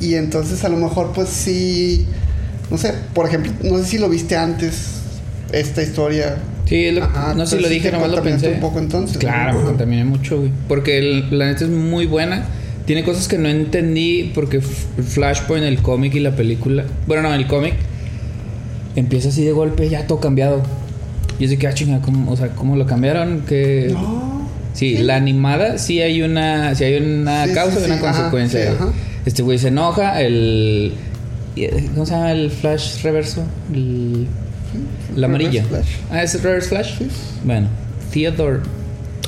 Y 0.00 0.14
entonces 0.16 0.64
a 0.64 0.68
lo 0.68 0.76
mejor, 0.76 1.12
pues 1.14 1.28
sí, 1.28 2.06
no 2.70 2.76
sé, 2.78 2.92
por 3.14 3.26
ejemplo, 3.28 3.52
no 3.62 3.78
sé 3.78 3.84
si 3.84 3.98
lo 3.98 4.08
viste 4.08 4.36
antes, 4.36 4.74
esta 5.54 5.82
historia. 5.82 6.36
Sí, 6.66 6.86
es 6.86 6.94
lo- 6.94 7.04
Ajá, 7.04 7.34
no 7.34 7.46
sé 7.46 7.56
si 7.56 7.62
lo 7.62 7.68
dije, 7.68 7.92
nomás 7.92 8.10
lo 8.10 8.22
pensé. 8.22 8.48
un 8.50 8.60
poco 8.60 8.78
entonces, 8.78 9.18
Claro, 9.18 9.58
me 9.58 9.64
contaminé 9.64 10.04
mucho, 10.04 10.38
güey. 10.38 10.50
Porque 10.68 10.98
el- 10.98 11.38
la 11.38 11.46
neta 11.46 11.64
es 11.64 11.70
muy 11.70 12.06
buena. 12.06 12.44
Tiene 12.86 13.02
cosas 13.04 13.28
que 13.28 13.38
no 13.38 13.48
entendí 13.48 14.30
porque 14.34 14.60
Flashpoint, 14.60 15.64
el 15.64 15.80
cómic 15.80 16.14
y 16.14 16.20
la 16.20 16.36
película. 16.36 16.84
Bueno, 17.06 17.22
no, 17.22 17.34
el 17.34 17.46
cómic 17.46 17.74
empieza 18.96 19.28
así 19.28 19.44
de 19.44 19.52
golpe, 19.52 19.88
ya 19.88 20.06
todo 20.06 20.20
cambiado. 20.20 20.62
Y 21.38 21.44
es 21.44 21.50
de 21.50 21.58
que, 21.58 21.66
ah, 21.66 21.74
chinga, 21.74 22.00
¿cómo, 22.00 22.30
o 22.30 22.36
sea, 22.36 22.48
¿cómo 22.48 22.76
lo 22.76 22.86
cambiaron? 22.86 23.42
Que. 23.42 23.90
No. 23.92 24.48
Sí, 24.72 24.98
la 24.98 25.16
animada 25.16 25.78
sí 25.78 26.00
hay 26.00 26.22
una, 26.22 26.74
sí 26.74 26.84
hay 26.84 26.96
una 26.96 27.46
Sí, 27.46 27.54
causa 27.54 27.80
y 27.80 27.84
una 27.84 27.94
ajá, 27.94 28.00
consecuencia. 28.10 28.72
ajá. 28.72 28.92
Este 29.24 29.42
güey 29.42 29.58
se 29.58 29.68
enoja, 29.68 30.20
el. 30.20 30.92
¿Cómo 31.94 32.04
se 32.06 32.12
llama 32.12 32.32
el 32.32 32.50
flash 32.50 33.02
reverso? 33.02 33.44
El, 33.72 34.26
Reverse 35.14 35.24
amarillo. 35.24 35.62
Flash. 35.64 35.88
Ah, 36.10 36.22
¿es 36.22 36.34
el 36.34 36.42
reverse 36.42 36.68
flash? 36.68 36.94
Bueno, 37.44 37.68
Theodore. 38.12 38.60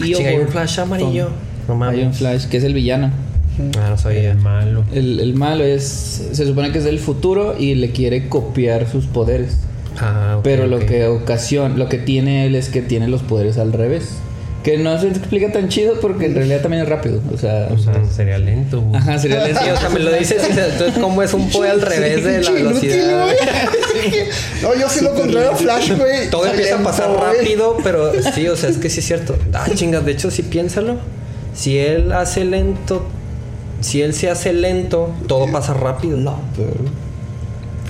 Ah, 0.00 0.04
hay 0.04 0.36
un 0.36 0.48
flash 0.48 0.80
amarillo. 0.80 1.30
No 1.68 1.74
mames. 1.76 1.98
Hay 1.98 2.04
un 2.06 2.14
flash 2.14 2.46
que 2.46 2.56
es 2.58 2.64
el 2.64 2.74
villano. 2.74 3.10
Ah, 3.78 3.88
no 3.90 3.98
sabía. 3.98 4.32
El 4.32 4.38
malo. 4.38 4.84
El, 4.92 5.20
el 5.20 5.34
malo 5.34 5.64
es. 5.64 5.82
Se 6.32 6.46
supone 6.46 6.72
que 6.72 6.78
es 6.78 6.84
del 6.84 6.98
futuro 6.98 7.56
y 7.58 7.74
le 7.74 7.90
quiere 7.90 8.28
copiar 8.28 8.86
sus 8.90 9.06
poderes. 9.06 9.58
Ah, 9.98 10.36
ok, 10.38 10.44
Pero 10.44 10.66
lo 10.66 10.80
que 10.80 11.06
ocasiona, 11.06 11.74
lo 11.74 11.88
que 11.88 11.98
tiene 11.98 12.46
él 12.46 12.54
es 12.54 12.68
que 12.68 12.82
tiene 12.82 13.08
los 13.08 13.22
poderes 13.22 13.56
al 13.58 13.72
revés. 13.72 14.10
Que 14.66 14.76
no 14.78 15.00
se 15.00 15.06
explica 15.06 15.52
tan 15.52 15.68
chido 15.68 16.00
porque 16.00 16.26
en 16.26 16.34
realidad 16.34 16.60
también 16.60 16.82
es 16.82 16.88
rápido. 16.88 17.20
O 17.32 17.38
sea, 17.38 17.68
O 17.72 17.78
sea, 17.78 18.04
sería 18.04 18.36
lento. 18.36 18.80
güey. 18.80 18.96
ajá, 18.96 19.16
sería 19.16 19.44
lento. 19.44 19.60
Sí, 19.62 19.70
o 19.70 19.76
sea, 19.78 19.88
me 19.90 20.00
lo 20.00 20.12
dices 20.12 20.42
y 20.42 20.58
entonces, 20.58 20.98
¿cómo 21.00 21.22
es 21.22 21.32
un 21.34 21.48
poder 21.52 21.70
al 21.70 21.80
revés 21.82 22.24
de 22.24 22.42
la 22.42 22.50
velocidad? 22.50 23.26
no, 24.62 24.74
yo 24.74 24.88
sí 24.88 25.04
lo 25.04 25.14
contrario 25.14 25.52
a 25.52 25.54
Flash, 25.56 25.92
güey. 25.96 26.28
Todo 26.30 26.46
empieza 26.46 26.80
a 26.80 26.82
pasar 26.82 27.10
güey. 27.10 27.20
rápido, 27.38 27.76
pero 27.84 28.10
sí, 28.34 28.48
o 28.48 28.56
sea, 28.56 28.68
es 28.70 28.78
que 28.78 28.90
sí 28.90 28.98
es 28.98 29.06
cierto. 29.06 29.36
Ah, 29.52 29.66
chingas, 29.72 30.04
de 30.04 30.10
hecho, 30.10 30.32
sí 30.32 30.42
piénsalo. 30.42 30.96
Si 31.54 31.78
él 31.78 32.10
hace 32.10 32.44
lento, 32.44 33.06
si 33.80 34.02
él 34.02 34.14
se 34.14 34.30
hace 34.30 34.52
lento, 34.52 35.14
todo 35.28 35.50
pasa 35.52 35.74
rápido. 35.74 36.16
No. 36.16 36.40
Pero 36.56 36.72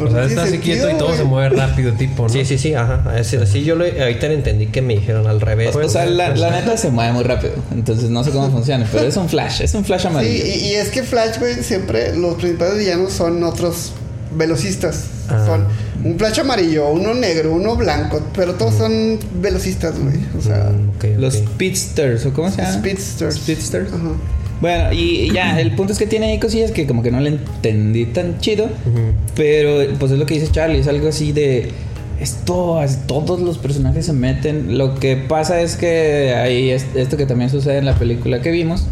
o 0.04 0.10
sea, 0.10 0.20
no 0.20 0.26
está 0.26 0.42
así 0.44 0.58
quieto 0.58 0.90
y 0.90 0.94
todo 0.94 1.10
se 1.10 1.16
güey. 1.22 1.28
mueve 1.28 1.56
rápido, 1.56 1.92
tipo, 1.92 2.24
¿no? 2.24 2.28
Sí, 2.28 2.44
sí, 2.44 2.58
sí, 2.58 2.74
ajá. 2.74 3.02
Así, 3.18 3.36
así 3.36 3.64
yo 3.64 3.74
lo, 3.76 3.84
ahorita 3.84 4.26
lo 4.28 4.34
entendí 4.34 4.66
que 4.66 4.82
me 4.82 4.94
dijeron 4.94 5.26
al 5.26 5.40
revés. 5.40 5.74
O 5.74 5.88
sea, 5.88 6.06
la, 6.06 6.34
la 6.36 6.50
neta 6.50 6.76
se 6.76 6.90
mueve 6.90 7.12
muy 7.12 7.24
rápido. 7.24 7.54
Entonces 7.72 8.10
no 8.10 8.22
sé 8.24 8.30
cómo 8.30 8.50
funciona, 8.50 8.86
pero 8.92 9.06
es 9.06 9.16
un 9.16 9.28
flash, 9.28 9.62
es 9.62 9.74
un 9.74 9.84
flash 9.84 10.02
Sí, 10.02 10.06
amarillo. 10.08 10.44
y, 10.44 10.48
y 10.48 10.74
es 10.74 10.88
que 10.90 11.02
Flash, 11.02 11.38
güey, 11.38 11.54
siempre 11.62 12.16
los 12.16 12.34
principales 12.34 12.78
villanos 12.78 13.12
son 13.12 13.42
otros 13.44 13.92
velocistas. 14.34 15.04
Ah. 15.28 15.44
Son 15.46 15.64
un 16.04 16.18
Flash 16.18 16.40
amarillo, 16.40 16.88
uno 16.90 17.14
negro, 17.14 17.52
uno 17.52 17.74
blanco, 17.74 18.20
pero 18.34 18.54
todos 18.54 18.74
son 18.74 19.18
velocistas, 19.40 19.98
güey. 19.98 20.16
O 20.38 20.42
sea, 20.42 20.70
Mm, 20.70 20.90
ok, 20.90 20.96
ok. 20.96 21.18
Los 21.18 21.34
Speedsters, 21.34 22.26
¿o 22.26 22.32
cómo 22.32 22.50
se 22.50 22.58
llama? 22.62 22.74
speedsters. 22.74 23.34
Speedsters. 23.36 23.88
Ajá. 23.92 24.12
Bueno, 24.60 24.92
y 24.92 25.30
ya, 25.32 25.60
el 25.60 25.72
punto 25.72 25.92
es 25.92 25.98
que 25.98 26.06
tiene 26.06 26.26
ahí 26.26 26.38
cosillas 26.38 26.70
que 26.72 26.86
como 26.86 27.02
que 27.02 27.10
no 27.10 27.20
le 27.20 27.30
entendí 27.30 28.06
tan 28.06 28.38
chido. 28.40 28.68
Pero 29.34 29.94
pues 29.98 30.12
es 30.12 30.18
lo 30.18 30.26
que 30.26 30.34
dice 30.34 30.50
Charlie, 30.50 30.78
es 30.80 30.88
algo 30.88 31.08
así 31.08 31.32
de 31.32 31.70
esto, 32.20 32.82
es- 32.82 33.06
todos 33.06 33.40
los 33.40 33.58
personajes 33.58 34.06
se 34.06 34.12
meten. 34.12 34.78
Lo 34.78 34.94
que 34.94 35.16
pasa 35.16 35.60
es 35.60 35.76
que 35.76 36.34
hay 36.34 36.70
es- 36.70 36.86
esto 36.94 37.16
que 37.16 37.26
también 37.26 37.50
sucede 37.50 37.78
en 37.78 37.84
la 37.84 37.94
película 37.94 38.40
que 38.40 38.50
vimos. 38.50 38.86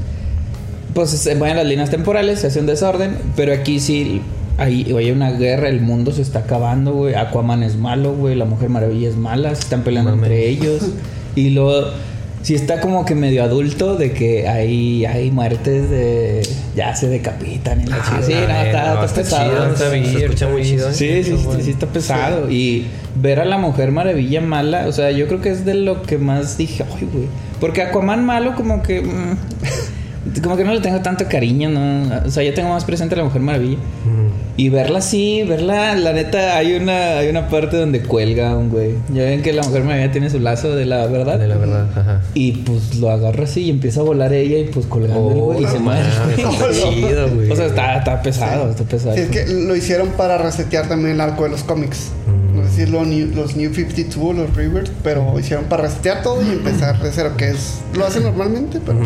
Pues 0.92 1.10
se 1.10 1.34
mueven 1.34 1.56
las 1.56 1.66
líneas 1.66 1.90
temporales, 1.90 2.40
se 2.40 2.46
hace 2.48 2.60
un 2.60 2.66
desorden, 2.66 3.16
pero 3.34 3.52
aquí 3.52 3.80
sí 3.80 4.20
hay, 4.58 4.84
hay 4.96 5.10
una 5.10 5.32
guerra, 5.32 5.68
el 5.68 5.80
mundo 5.80 6.12
se 6.12 6.22
está 6.22 6.40
acabando, 6.40 6.92
güey. 6.92 7.14
Aquaman 7.14 7.64
es 7.64 7.76
malo, 7.76 8.14
güey, 8.14 8.36
la 8.36 8.44
Mujer 8.44 8.68
Maravilla 8.68 9.08
es 9.08 9.16
mala, 9.16 9.52
se 9.56 9.62
están 9.62 9.82
peleando 9.82 10.12
entre 10.12 10.48
ellos. 10.48 10.82
Y 11.36 11.50
luego 11.50 11.88
sí 12.44 12.54
está 12.54 12.80
como 12.80 13.04
que 13.04 13.16
medio 13.16 13.42
adulto 13.42 13.96
de 13.96 14.12
que 14.12 14.46
hay, 14.46 15.04
hay 15.06 15.30
muertes 15.32 15.90
de 15.90 16.46
ya 16.76 16.94
se 16.94 17.08
decapitan 17.08 17.80
y 17.80 17.86
la 17.86 17.96
Ah. 17.96 18.20
Sí, 18.24 18.32
no, 18.32 18.38
está, 18.38 18.94
no, 18.94 19.04
está 19.04 19.04
está 19.04 19.14
pesado. 19.16 19.50
chido, 19.50 19.72
está 19.72 19.88
bien, 19.88 20.06
se 20.06 20.24
escucha 20.24 20.48
muy 20.48 20.62
chido. 20.62 20.92
Sí, 20.92 21.24
sí, 21.24 21.36
sí, 21.36 21.62
sí 21.62 21.70
está 21.70 21.86
pesado. 21.88 22.48
Y 22.50 22.86
ver 23.16 23.40
a 23.40 23.44
la 23.44 23.58
Mujer 23.58 23.90
Maravilla 23.90 24.40
mala, 24.40 24.86
o 24.86 24.92
sea, 24.92 25.10
yo 25.10 25.26
creo 25.26 25.40
que 25.40 25.50
es 25.50 25.64
de 25.64 25.74
lo 25.74 26.02
que 26.02 26.18
más 26.18 26.56
dije, 26.56 26.84
ay, 26.84 27.08
güey. 27.12 27.26
Porque 27.60 27.82
Aquaman 27.82 28.24
malo, 28.24 28.54
como 28.54 28.82
que. 28.82 29.00
mm, 29.00 29.36
como 30.42 30.56
que 30.56 30.64
no 30.64 30.72
le 30.74 30.80
tengo 30.80 31.00
tanto 31.00 31.24
cariño, 31.28 31.70
¿no? 31.70 32.22
O 32.26 32.30
sea, 32.30 32.42
yo 32.42 32.52
tengo 32.54 32.68
más 32.70 32.84
presente 32.84 33.14
a 33.14 33.18
la 33.18 33.24
Mujer 33.24 33.40
Maravilla. 33.40 33.76
Ujú. 33.76 34.23
Y 34.56 34.68
verla 34.68 35.00
así, 35.00 35.42
verla, 35.42 35.96
la 35.96 36.12
neta, 36.12 36.56
hay 36.56 36.74
una, 36.74 37.18
hay 37.18 37.28
una 37.28 37.48
parte 37.48 37.76
donde 37.76 38.02
cuelga 38.02 38.56
un 38.56 38.70
güey. 38.70 38.92
Ya 39.12 39.24
ven 39.24 39.42
que 39.42 39.52
la 39.52 39.62
Mujer 39.64 39.82
Maravilla 39.82 40.12
tiene 40.12 40.30
su 40.30 40.38
lazo 40.38 40.76
de 40.76 40.86
la 40.86 41.06
verdad. 41.08 41.40
De 41.40 41.48
la 41.48 41.56
verdad, 41.56 41.88
ajá. 41.96 42.22
Y 42.34 42.52
pues 42.58 42.94
lo 42.96 43.10
agarra 43.10 43.44
así 43.44 43.62
y 43.62 43.70
empieza 43.70 43.98
a 44.00 44.04
volar 44.04 44.32
ella 44.32 44.58
y 44.58 44.64
pues 44.64 44.86
colgando 44.86 45.30
el 45.32 45.38
Oh, 45.38 45.44
güey 45.54 45.64
y 45.64 45.66
se 45.66 45.78
muere. 45.80 46.02
chido, 46.72 47.28
güey. 47.34 47.50
O 47.50 47.56
sea, 47.56 47.66
está, 47.66 47.98
está 47.98 48.22
pesado, 48.22 48.70
está 48.70 48.84
pesado. 48.84 49.14
Sí, 49.16 49.22
es 49.22 49.28
que 49.28 49.46
lo 49.52 49.74
hicieron 49.74 50.10
para 50.10 50.38
resetear 50.38 50.88
también 50.88 51.14
el 51.16 51.20
arco 51.20 51.42
de 51.44 51.50
los 51.50 51.64
cómics. 51.64 52.10
Mm. 52.26 52.56
No 52.56 52.68
sé 52.68 52.76
si 52.76 52.82
es 52.82 52.90
lo 52.90 53.04
new- 53.04 53.34
los 53.34 53.56
New 53.56 53.74
52 53.74 54.36
los 54.36 54.54
Rebirth, 54.54 54.90
pero 55.02 55.36
hicieron 55.40 55.64
para 55.64 55.82
resetear 55.84 56.22
todo 56.22 56.40
y 56.42 56.50
empezar 56.52 57.02
de 57.02 57.10
cero, 57.12 57.32
que 57.36 57.48
es 57.50 57.80
lo 57.96 58.06
hacen 58.06 58.22
normalmente, 58.22 58.78
pero 58.86 59.00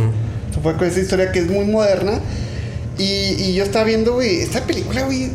se 0.54 0.60
fue 0.60 0.76
con 0.76 0.86
esa 0.86 1.00
historia 1.00 1.32
que 1.32 1.38
es 1.38 1.46
muy 1.50 1.64
moderna. 1.64 2.20
Y, 2.98 3.02
y 3.42 3.54
yo 3.54 3.64
estaba 3.64 3.84
viendo, 3.84 4.14
güey, 4.14 4.40
esta 4.40 4.64
película, 4.64 5.02
güey, 5.04 5.30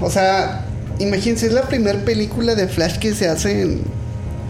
o 0.00 0.10
sea, 0.10 0.64
imagínense, 0.98 1.46
es 1.46 1.52
la 1.52 1.62
primera 1.62 1.98
película 2.04 2.54
de 2.54 2.68
Flash 2.68 2.98
que 2.98 3.14
se 3.14 3.28
hace 3.28 3.62
en, 3.62 3.82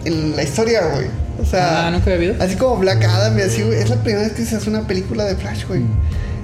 en 0.04 0.36
la 0.36 0.42
historia, 0.42 0.82
güey. 0.94 1.06
O 1.40 1.46
sea, 1.46 1.88
Ah, 1.88 1.90
¿nunca 1.90 2.04
había 2.12 2.30
habido? 2.30 2.44
Así 2.44 2.56
como 2.56 2.76
Black 2.76 3.04
Adam 3.04 3.36
y 3.38 3.42
así, 3.42 3.62
güey. 3.62 3.78
Es 3.78 3.88
la 3.90 3.96
primera 3.96 4.22
vez 4.22 4.32
que 4.32 4.44
se 4.44 4.56
hace 4.56 4.68
una 4.70 4.86
película 4.86 5.24
de 5.24 5.34
Flash, 5.34 5.66
güey. 5.66 5.80
Mm. 5.80 5.88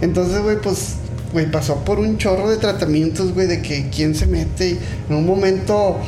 Entonces, 0.00 0.42
güey, 0.42 0.60
pues, 0.60 0.94
güey, 1.32 1.50
pasó 1.50 1.84
por 1.84 1.98
un 2.00 2.18
chorro 2.18 2.50
de 2.50 2.56
tratamientos, 2.56 3.32
güey, 3.34 3.46
de 3.46 3.62
que 3.62 3.90
quién 3.94 4.14
se 4.14 4.26
mete. 4.26 4.70
Y 4.70 4.78
en 5.10 5.16
un 5.16 5.26
momento, 5.26 5.98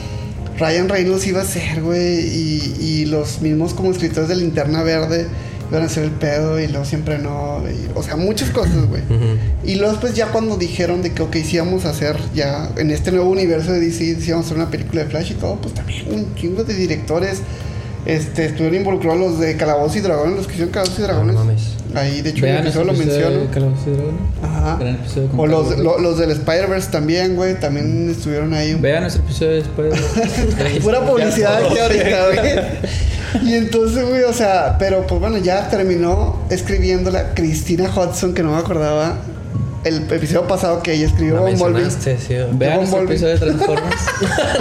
Ryan 0.58 0.88
Reynolds 0.88 1.26
iba 1.26 1.42
a 1.42 1.44
ser, 1.44 1.82
güey, 1.82 2.20
y, 2.20 2.76
y 2.80 3.04
los 3.04 3.42
mismos 3.42 3.74
como 3.74 3.90
escritores 3.92 4.28
de 4.28 4.36
Linterna 4.36 4.82
Verde 4.82 5.26
iban 5.70 5.82
a 5.82 5.86
hacer 5.86 6.04
el 6.04 6.10
pedo 6.10 6.58
y 6.60 6.66
luego 6.68 6.84
siempre 6.84 7.18
no. 7.18 7.62
y- 7.70 7.88
o 7.94 8.02
sea, 8.02 8.16
muchas 8.16 8.50
cosas, 8.50 8.86
güey. 8.88 9.02
Ujú. 9.02 9.36
Y 9.64 9.76
luego 9.76 9.92
después 9.92 10.14
ya 10.14 10.26
cuando 10.28 10.56
dijeron 10.56 11.00
de 11.02 11.12
que, 11.12 11.22
ok, 11.22 11.36
sí 11.44 11.58
vamos 11.58 11.84
a 11.84 11.90
hacer 11.90 12.16
ya 12.34 12.70
en 12.76 12.90
este 12.90 13.12
nuevo 13.12 13.30
universo 13.30 13.72
de 13.72 13.80
DC, 13.80 14.16
sí 14.20 14.30
vamos 14.30 14.46
a 14.46 14.48
hacer 14.48 14.56
una 14.58 14.70
película 14.70 15.04
de 15.04 15.10
Flash 15.10 15.30
y 15.32 15.34
todo, 15.34 15.56
pues 15.56 15.74
también 15.74 16.04
un 16.12 16.34
chingo 16.34 16.64
de 16.64 16.74
directores 16.74 17.42
este, 18.06 18.46
estuvieron 18.46 18.76
involucrados 18.78 19.20
los 19.20 19.38
de 19.38 19.56
Calabozos 19.58 19.96
y 19.96 20.00
Dragones, 20.00 20.34
los 20.36 20.46
que 20.46 20.54
hicieron 20.54 20.72
Calabozos 20.72 20.98
y 20.98 21.02
Dragones. 21.02 21.34
No 21.34 21.44
mames. 21.44 21.62
Ahí, 21.94 22.22
de 22.22 22.30
hecho, 22.30 22.46
en 22.46 22.52
el 22.52 22.62
Vean 22.62 22.66
episodio 22.66 22.86
lo 22.86 22.92
episodio 22.94 23.14
de 23.18 23.24
menciono. 23.36 23.50
Calabozos 23.52 23.86
y 23.86 23.90
Dragones. 23.90 24.20
Ajá. 24.42 24.78
O 25.36 25.46
los, 25.46 25.78
lo- 25.78 25.98
los 25.98 26.18
del 26.18 26.30
Spider-Verse 26.30 26.90
también, 26.90 27.36
güey, 27.36 27.60
también 27.60 28.08
estuvieron 28.08 28.54
ahí. 28.54 28.72
un- 28.72 28.80
Vean 28.80 29.02
nuestro 29.02 29.22
episodio 29.22 29.52
después. 29.56 29.92
Pura 30.82 31.04
publicidad 31.04 31.62
aquí 31.62 31.78
ahorita, 31.78 32.26
güey. 32.28 32.40
Y 33.44 33.54
entonces, 33.54 34.06
güey, 34.08 34.22
o 34.22 34.32
sea, 34.32 34.76
pero 34.78 35.06
pues 35.06 35.20
bueno, 35.20 35.38
ya 35.38 35.68
terminó 35.68 36.40
escribiéndola 36.50 37.34
Cristina 37.34 37.90
Hudson, 37.94 38.34
que 38.34 38.42
no 38.42 38.52
me 38.52 38.58
acordaba 38.58 39.16
el 39.84 40.02
episodio 40.12 40.46
pasado 40.46 40.82
que 40.82 40.92
ella 40.92 41.06
escribió 41.06 41.36
Bumblebee. 41.40 41.72
mencionaste, 41.84 42.18
sí. 42.18 42.34
Vean 42.52 42.76
nuestro 42.76 42.98
Bumblebee. 42.98 43.26
episodio 43.26 43.32
de 43.34 43.38
Transformers. 43.38 44.02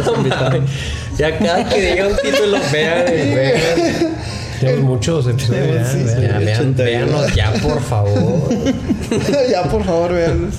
Invitamos. 0.17 0.69
Ya 1.17 1.37
cada 1.37 1.67
que 1.67 1.81
diga 1.81 2.07
un 2.07 2.15
título, 2.15 2.57
vean, 2.71 3.05
vean. 3.05 3.61
Tenemos 4.59 4.83
muchos 4.83 5.27
episodios. 5.27 5.87
Sí, 5.87 6.03
ya, 6.05 6.15
sí. 6.15 6.21
vean. 6.21 6.45
Vean, 6.45 6.75
82. 6.75 6.85
véanlos 6.85 7.35
ya, 7.35 7.53
por 7.53 7.81
favor. 7.81 8.49
ya, 9.51 9.63
por 9.63 9.83
favor, 9.83 10.13
veanlos. 10.13 10.55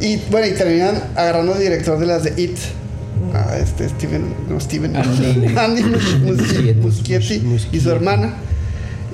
Y 0.00 0.16
bueno, 0.30 0.46
y 0.46 0.52
terminan 0.52 1.02
agarrando 1.14 1.54
director 1.54 1.98
de 1.98 2.06
las 2.06 2.22
de 2.24 2.42
It. 2.42 2.58
A 3.34 3.56
este 3.58 3.88
Steven, 3.88 4.22
no 4.48 4.60
Steven. 4.60 4.96
Andy. 4.96 5.54
Andy 5.56 5.82
Mus- 5.82 6.18
Mus- 6.20 6.36
Muschietti. 6.38 7.38
Muschietti 7.40 7.76
y 7.76 7.80
su 7.80 7.90
hermana. 7.90 8.34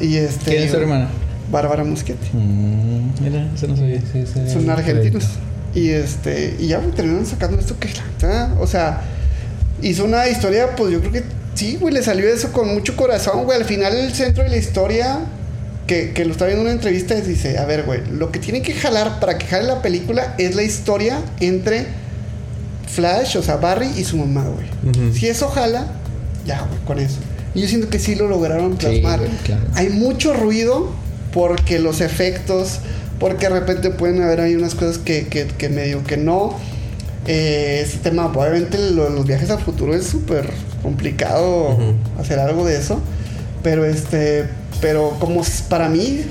Y 0.01 0.17
este. 0.17 0.51
¿Quién 0.51 0.63
es 0.65 0.71
su 0.71 0.77
hermana? 0.79 1.09
Bárbara 1.51 1.85
Muschietti. 1.85 2.29
Mm, 2.37 3.11
mira, 3.23 3.51
eso 3.55 3.67
no 3.69 3.77
sabía. 3.77 4.01
Sí. 4.01 4.25
Son 4.53 4.69
argentinos. 4.71 5.27
Y 5.75 5.91
este. 5.91 6.57
Y 6.59 6.69
ya 6.69 6.79
güey, 6.79 6.91
terminaron 6.93 7.27
sacando 7.27 7.59
esto 7.59 7.77
que 7.79 7.89
la 8.23 8.55
O 8.61 8.67
sea, 8.67 9.03
hizo 9.83 10.05
una 10.05 10.29
historia, 10.29 10.77
pues 10.77 10.93
yo 10.93 11.01
creo 11.01 11.13
que 11.13 11.23
sí, 11.55 11.77
güey, 11.81 11.95
le 11.95 12.03
salió 12.03 12.27
eso 12.27 12.53
con 12.53 12.73
mucho 12.73 12.97
corazón, 12.97 13.45
güey. 13.45 13.59
Al 13.59 13.65
final, 13.65 13.95
el 13.95 14.13
centro 14.13 14.45
de 14.45 14.51
la 14.51 14.57
historia. 14.57 15.21
Que, 15.87 16.13
que 16.13 16.25
lo 16.25 16.31
está 16.31 16.47
viendo 16.47 16.61
en 16.63 16.67
una 16.69 16.75
entrevista 16.75 17.17
dice, 17.17 17.59
a 17.59 17.65
ver, 17.67 17.83
güey, 17.83 18.01
lo 18.13 18.31
que 18.31 18.39
tiene 18.39 18.63
que 18.63 18.73
jalar 18.73 19.19
para 19.19 19.37
que 19.37 19.47
jale 19.47 19.65
la 19.67 19.83
película 19.83 20.37
es 20.39 20.55
la 20.55 20.63
historia 20.63 21.19
entre 21.41 21.87
Flash, 22.95 23.37
o 23.37 23.43
sea, 23.43 23.57
Barry 23.57 23.89
y 23.97 24.05
su 24.05 24.17
mamá, 24.19 24.45
güey. 24.45 24.67
Ujú. 24.91 25.15
Si 25.17 25.27
eso 25.29 25.49
jala, 25.49 25.87
ya, 26.47 26.61
güey, 26.69 26.81
con 26.87 26.99
eso. 26.99 27.19
Y 27.55 27.61
yo 27.63 27.69
siento 27.69 27.89
que 27.89 27.99
sí 27.99 28.15
lo 28.15 28.29
lograron 28.29 28.73
Sí, 28.73 28.79
plasmar. 28.87 29.19
güey, 29.21 29.31
claro. 29.45 29.63
Hay 29.75 29.89
mucho 29.91 30.33
ruido 30.35 30.91
porque 31.33 31.79
los 31.79 32.01
efectos, 32.01 32.81
porque 33.19 33.49
de 33.49 33.61
repente 33.61 33.91
pueden 33.91 34.23
haber 34.23 34.41
ahí 34.41 34.55
unas 34.55 34.75
cosas 34.75 34.99
que, 34.99 35.27
que, 35.29 35.47
que 35.47 35.69
medio 35.69 36.03
que 36.05 36.17
no. 36.17 36.55
Eh, 37.27 37.83
ese 37.87 37.99
tema, 37.99 38.27
obviamente 38.27 38.79
lo- 38.91 39.09
los 39.09 39.27
viajes 39.27 39.49
al 39.51 39.61
futuro 39.61 39.95
es 39.95 40.07
súper 40.07 40.51
complicado 40.83 41.71
Ujú. 41.71 41.95
hacer 42.21 42.39
algo 42.39 42.65
de 42.67 42.77
eso. 42.79 43.01
Pero 43.63 43.85
este, 43.85 44.45
pero 44.81 45.17
como 45.21 45.43
para 45.69 45.89
mí, 45.89 46.23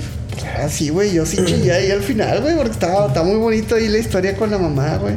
así, 0.62 0.90
güey, 0.90 1.12
yo 1.14 1.24
sí 1.24 1.38
chillé 1.44 1.72
ahí 1.72 1.90
al 1.90 2.02
final, 2.02 2.42
güey, 2.42 2.54
porque 2.56 2.72
estaba, 2.72 3.06
estaba 3.06 3.26
muy 3.26 3.36
bonito 3.38 3.74
ahí 3.74 3.88
la 3.88 3.98
historia 3.98 4.36
con 4.36 4.50
la 4.50 4.58
mamá, 4.58 4.96
güey. 4.98 5.14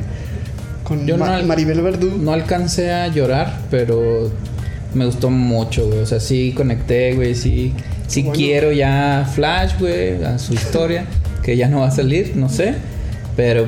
Con 0.85 1.05
Yo 1.05 1.17
no 1.17 1.25
Ma- 1.25 1.35
al- 1.35 1.45
Maribel 1.45 1.81
Verdú. 1.81 2.17
No 2.17 2.31
alcancé 2.31 2.91
a 2.93 3.07
llorar, 3.09 3.59
pero 3.69 4.31
me 4.93 5.05
gustó 5.05 5.29
mucho, 5.29 5.87
güey. 5.87 5.99
O 5.99 6.05
sea, 6.05 6.21
sí 6.21 6.53
conecté, 6.55 7.13
güey. 7.15 7.35
Sí, 7.35 7.73
sí 8.07 8.21
Bueno. 8.21 8.37
quiero 8.37 8.71
ya 8.71 9.29
Flash, 9.33 9.73
güey, 9.79 10.23
a 10.23 10.39
su 10.39 10.53
historia, 10.53 11.05
que 11.43 11.57
ya 11.57 11.67
no 11.67 11.81
va 11.81 11.87
a 11.87 11.91
salir, 11.91 12.33
no 12.35 12.47
sé. 12.49 12.75
Pero 13.35 13.65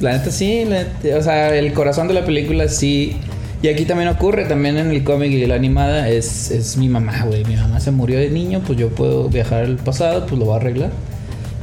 la 0.00 0.12
neta 0.12 0.30
sí, 0.30 0.64
la 0.64 0.84
neta- 0.84 1.18
o 1.18 1.22
sea, 1.22 1.54
el 1.54 1.72
corazón 1.74 2.08
de 2.08 2.14
la 2.14 2.24
película 2.24 2.68
sí. 2.68 3.16
Y 3.60 3.66
aquí 3.66 3.84
también 3.84 4.08
ocurre, 4.08 4.44
también 4.44 4.76
en 4.78 4.90
el 4.92 5.02
cómic 5.02 5.32
y 5.32 5.44
la 5.44 5.56
animada, 5.56 6.08
es, 6.08 6.52
es 6.52 6.76
mi 6.76 6.88
mamá, 6.88 7.24
güey. 7.26 7.44
Mi 7.44 7.56
mamá 7.56 7.80
se 7.80 7.90
murió 7.90 8.16
de 8.20 8.30
niño, 8.30 8.62
pues 8.64 8.78
yo 8.78 8.88
puedo 8.90 9.28
viajar 9.28 9.64
al 9.64 9.76
pasado, 9.76 10.24
pues 10.26 10.38
lo 10.38 10.44
voy 10.44 10.54
a 10.54 10.56
arreglar. 10.58 10.90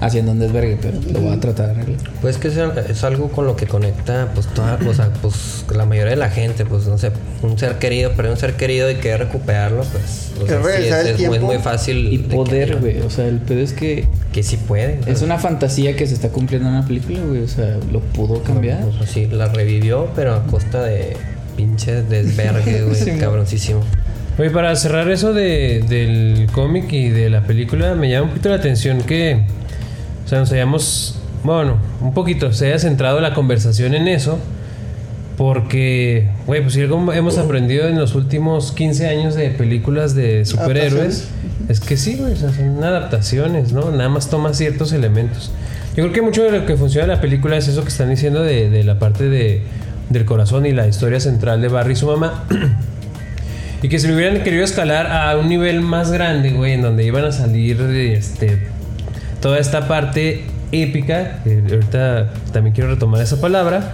Haciendo 0.05 0.31
un 0.33 0.39
desvergue, 0.39 0.77
pero 0.81 0.99
lo 1.11 1.19
voy 1.19 1.33
a 1.33 1.39
tratar 1.39 1.67
de 1.67 1.81
arreglar. 1.81 1.99
Pues 2.21 2.37
que 2.37 2.49
es, 2.49 2.57
es 2.57 3.03
algo 3.03 3.29
con 3.29 3.45
lo 3.45 3.55
que 3.55 3.65
conecta, 3.65 4.29
pues, 4.33 4.47
toda, 4.47 4.77
o 4.87 4.93
sea, 4.93 5.09
pues, 5.21 5.65
la 5.73 5.85
mayoría 5.85 6.11
de 6.11 6.17
la 6.17 6.29
gente, 6.29 6.65
pues, 6.65 6.85
no 6.87 6.97
sé, 6.97 7.11
un 7.41 7.57
ser 7.57 7.79
querido, 7.79 8.11
pero 8.15 8.31
un 8.31 8.37
ser 8.37 8.53
querido 8.53 8.89
y 8.91 8.95
querer 8.95 9.21
recuperarlo, 9.21 9.83
pues, 9.83 10.31
o 10.39 10.45
Que 10.45 10.49
sea, 10.83 11.03
sí, 11.03 11.23
es, 11.23 11.41
muy, 11.41 11.57
fácil. 11.57 12.13
Y 12.13 12.17
poder, 12.19 12.77
güey. 12.77 13.01
O 13.01 13.09
sea, 13.09 13.25
el 13.27 13.39
pedo 13.39 13.61
es 13.61 13.73
que 13.73 14.07
Que 14.31 14.43
sí 14.43 14.57
puede. 14.57 14.99
Es 15.07 15.21
una 15.21 15.37
fantasía 15.37 15.95
que 15.95 16.05
se 16.07 16.13
está 16.13 16.29
cumpliendo 16.29 16.67
en 16.69 16.75
la 16.75 16.85
película, 16.85 17.19
güey. 17.21 17.41
O 17.41 17.47
sea, 17.47 17.77
lo 17.91 18.01
pudo 18.01 18.43
cambiar. 18.43 18.83
O 18.83 18.93
sea, 18.93 19.07
sí, 19.07 19.27
la 19.27 19.47
revivió, 19.47 20.09
pero 20.15 20.33
a 20.33 20.43
costa 20.43 20.83
de 20.83 21.15
pinche 21.55 22.03
desvergue, 22.03 22.81
güey, 22.85 22.95
Sí, 22.95 23.11
mo. 23.11 23.19
cabroncísimo. 23.19 23.81
Oye, 24.37 24.49
para 24.49 24.75
cerrar 24.75 25.09
eso 25.09 25.33
de, 25.33 25.83
del 25.87 26.47
cómic 26.51 26.91
y 26.91 27.09
de 27.09 27.29
la 27.29 27.41
película, 27.41 27.95
me 27.95 28.09
llama 28.09 28.23
un 28.23 28.29
poquito 28.31 28.49
la 28.49 28.55
atención 28.55 29.01
que, 29.01 29.43
o 30.25 30.27
sea, 30.27 30.39
nos 30.39 30.51
hayamos, 30.51 31.19
bueno, 31.43 31.77
un 32.01 32.13
poquito, 32.13 32.51
se 32.53 32.67
haya 32.67 32.79
centrado 32.79 33.19
la 33.21 33.33
conversación 33.33 33.93
en 33.93 34.07
eso, 34.07 34.39
porque, 35.37 36.29
güey, 36.47 36.61
pues 36.61 36.73
si 36.73 36.81
algo 36.81 37.11
hemos 37.13 37.37
aprendido 37.37 37.87
en 37.87 37.97
los 37.99 38.15
últimos 38.15 38.71
15 38.71 39.07
años 39.07 39.35
de 39.35 39.49
películas 39.49 40.15
de 40.15 40.45
superhéroes, 40.45 41.29
es 41.67 41.79
que 41.79 41.97
sí, 41.97 42.15
güey, 42.15 42.33
o 42.33 42.35
sea, 42.37 42.51
son 42.51 42.83
adaptaciones, 42.83 43.73
¿no? 43.73 43.91
Nada 43.91 44.09
más 44.09 44.29
toma 44.29 44.53
ciertos 44.53 44.93
elementos. 44.93 45.51
Yo 45.95 46.03
creo 46.03 46.13
que 46.13 46.21
mucho 46.21 46.43
de 46.43 46.51
lo 46.51 46.65
que 46.65 46.75
funciona 46.75 47.05
en 47.05 47.11
la 47.11 47.21
película 47.21 47.57
es 47.57 47.67
eso 47.67 47.83
que 47.83 47.89
están 47.89 48.09
diciendo 48.09 48.41
de, 48.43 48.69
de 48.69 48.83
la 48.83 48.99
parte 48.99 49.29
de 49.29 49.63
del 50.09 50.25
corazón 50.25 50.65
y 50.65 50.71
la 50.71 50.87
historia 50.87 51.19
central 51.19 51.61
de 51.61 51.67
Barry 51.67 51.93
y 51.93 51.95
su 51.95 52.07
mamá. 52.07 52.45
y 53.81 53.89
que 53.89 53.99
se 53.99 54.07
lo 54.07 54.15
hubieran 54.15 54.43
querido 54.43 54.63
escalar 54.63 55.07
a 55.07 55.37
un 55.37 55.49
nivel 55.49 55.81
más 55.81 56.11
grande, 56.11 56.51
güey, 56.51 56.73
en 56.73 56.81
donde 56.81 57.03
iban 57.03 57.25
a 57.25 57.31
salir 57.31 57.79
este, 57.81 58.67
toda 59.45 59.59
esta 59.59 59.87
parte 59.87 60.41
épica, 60.71 61.41
que 61.43 61.61
ahorita 61.71 62.33
también 62.51 62.73
quiero 62.73 62.89
retomar 62.89 63.21
esa 63.21 63.39
palabra, 63.39 63.91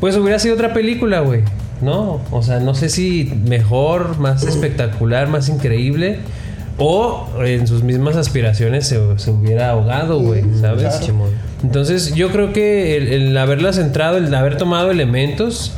pues 0.00 0.16
hubiera 0.16 0.38
sido 0.38 0.54
otra 0.54 0.72
película, 0.72 1.20
güey. 1.20 1.42
¿No? 1.82 2.22
O 2.30 2.40
sea, 2.42 2.58
no 2.58 2.74
sé 2.74 2.88
si 2.88 3.30
mejor, 3.46 4.18
más 4.18 4.42
espectacular, 4.44 5.28
más 5.28 5.50
increíble. 5.50 6.20
O 6.78 7.28
en 7.44 7.66
sus 7.66 7.82
mismas 7.82 8.16
aspiraciones 8.16 8.86
se, 8.86 8.98
se 9.18 9.30
hubiera 9.30 9.68
ahogado, 9.72 10.18
güey, 10.20 10.42
¿sabes? 10.58 10.84
claro. 10.88 11.04
Simón. 11.04 11.30
Entonces 11.62 12.14
yo 12.14 12.30
creo 12.30 12.54
que 12.54 12.96
el, 12.96 13.08
el 13.12 13.36
haberla 13.36 13.74
centrado, 13.74 14.16
el 14.16 14.34
haber 14.34 14.56
tomado 14.56 14.90
elementos 14.90 15.74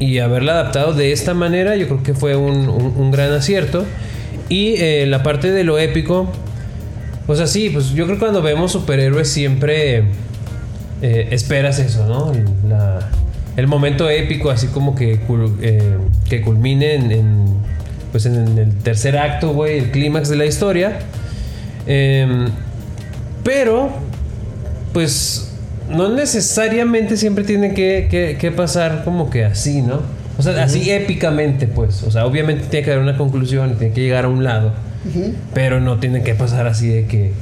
y 0.00 0.18
haberla 0.18 0.52
adaptado 0.52 0.94
de 0.94 1.12
esta 1.12 1.32
manera, 1.34 1.76
yo 1.76 1.86
creo 1.86 2.02
que 2.02 2.14
fue 2.14 2.34
un, 2.34 2.68
un- 2.68 2.94
un 2.96 3.10
gran 3.12 3.32
acierto. 3.32 3.84
Y 4.48 4.74
eh, 4.78 5.06
la 5.06 5.22
parte 5.22 5.52
de 5.52 5.62
lo 5.62 5.78
épico, 5.78 6.28
pues 7.30 7.38
así, 7.38 7.70
pues 7.70 7.90
yo 7.90 8.06
creo 8.06 8.16
que 8.16 8.20
cuando 8.24 8.42
vemos 8.42 8.72
superhéroes 8.72 9.28
siempre 9.28 9.98
eh, 11.00 11.28
esperas 11.30 11.78
eso, 11.78 12.04
¿no? 12.08 12.32
La- 12.68 13.08
el 13.56 13.68
momento 13.68 14.10
épico, 14.10 14.50
así 14.50 14.66
como 14.66 14.96
que, 14.96 15.20
eh, 15.62 15.96
que 16.28 16.40
culmine 16.42 16.94
en, 16.96 17.12
en, 17.12 17.44
pues 18.10 18.26
en 18.26 18.58
el 18.58 18.74
tercer 18.78 19.16
acto, 19.16 19.52
güey, 19.52 19.78
el 19.78 19.90
clímax 19.92 20.28
de 20.28 20.34
la 20.34 20.44
historia. 20.44 20.98
Em, 21.86 22.46
pero, 23.44 23.90
pues, 24.92 25.52
no 25.88 26.08
necesariamente 26.08 27.16
siempre 27.16 27.44
tiene 27.44 27.74
que, 27.74 28.08
que- 28.10 28.36
que 28.40 28.50
pasar 28.50 29.04
como 29.04 29.30
que 29.30 29.44
así, 29.44 29.82
¿no? 29.82 30.00
O 30.36 30.42
sea, 30.42 30.64
así 30.64 30.90
épicamente, 30.90 31.68
pues. 31.68 32.02
O 32.02 32.10
sea, 32.10 32.26
obviamente 32.26 32.64
tiene 32.68 32.84
que 32.84 32.90
haber 32.90 33.04
una 33.04 33.16
conclusión 33.16 33.70
y 33.70 33.74
tiene 33.74 33.94
que 33.94 34.00
llegar 34.00 34.24
a 34.24 34.28
un 34.28 34.42
lado. 34.42 34.72
Pero 35.54 35.80
no 35.80 35.98
tiene 35.98 36.22
que 36.22 36.34
pasar 36.34 36.66
así 36.66 36.88
de 36.88 37.06
que. 37.06 37.32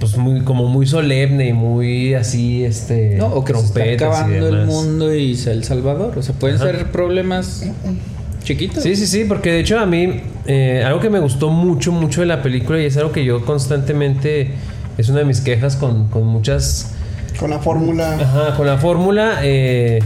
Pues 0.00 0.16
muy, 0.16 0.42
como 0.42 0.66
muy 0.66 0.86
solemne 0.86 1.48
y 1.48 1.52
muy 1.52 2.14
así, 2.14 2.64
este. 2.64 3.16
No, 3.16 3.26
o 3.28 3.44
que 3.44 3.54
se 3.54 3.64
está 3.64 3.82
acabando 3.82 4.48
el 4.48 4.66
mundo 4.66 5.14
y 5.14 5.36
sea 5.36 5.52
el 5.52 5.64
salvador. 5.64 6.18
O 6.18 6.22
sea, 6.22 6.34
pueden 6.34 6.56
Ajá. 6.56 6.66
ser 6.66 6.90
problemas 6.90 7.64
chiquitos. 8.42 8.82
Sí, 8.82 8.96
sí, 8.96 9.06
sí, 9.06 9.24
porque 9.24 9.50
de 9.50 9.60
hecho 9.60 9.78
a 9.78 9.86
mí 9.86 10.20
eh, 10.46 10.82
algo 10.84 11.00
que 11.00 11.10
me 11.10 11.20
gustó 11.20 11.48
mucho, 11.50 11.90
mucho 11.92 12.20
de 12.20 12.26
la 12.26 12.42
película 12.42 12.80
y 12.80 12.84
es 12.84 12.96
algo 12.96 13.10
que 13.12 13.24
yo 13.24 13.44
constantemente 13.44 14.50
es 14.98 15.08
una 15.08 15.20
de 15.20 15.24
mis 15.24 15.40
quejas 15.40 15.76
con, 15.76 16.08
con 16.08 16.26
muchas 16.26 16.90
Con 17.38 17.50
la 17.50 17.58
fórmula. 17.58 18.14
Ajá, 18.14 18.56
con 18.56 18.66
la 18.66 18.76
fórmula, 18.76 19.38
eh, 19.42 20.00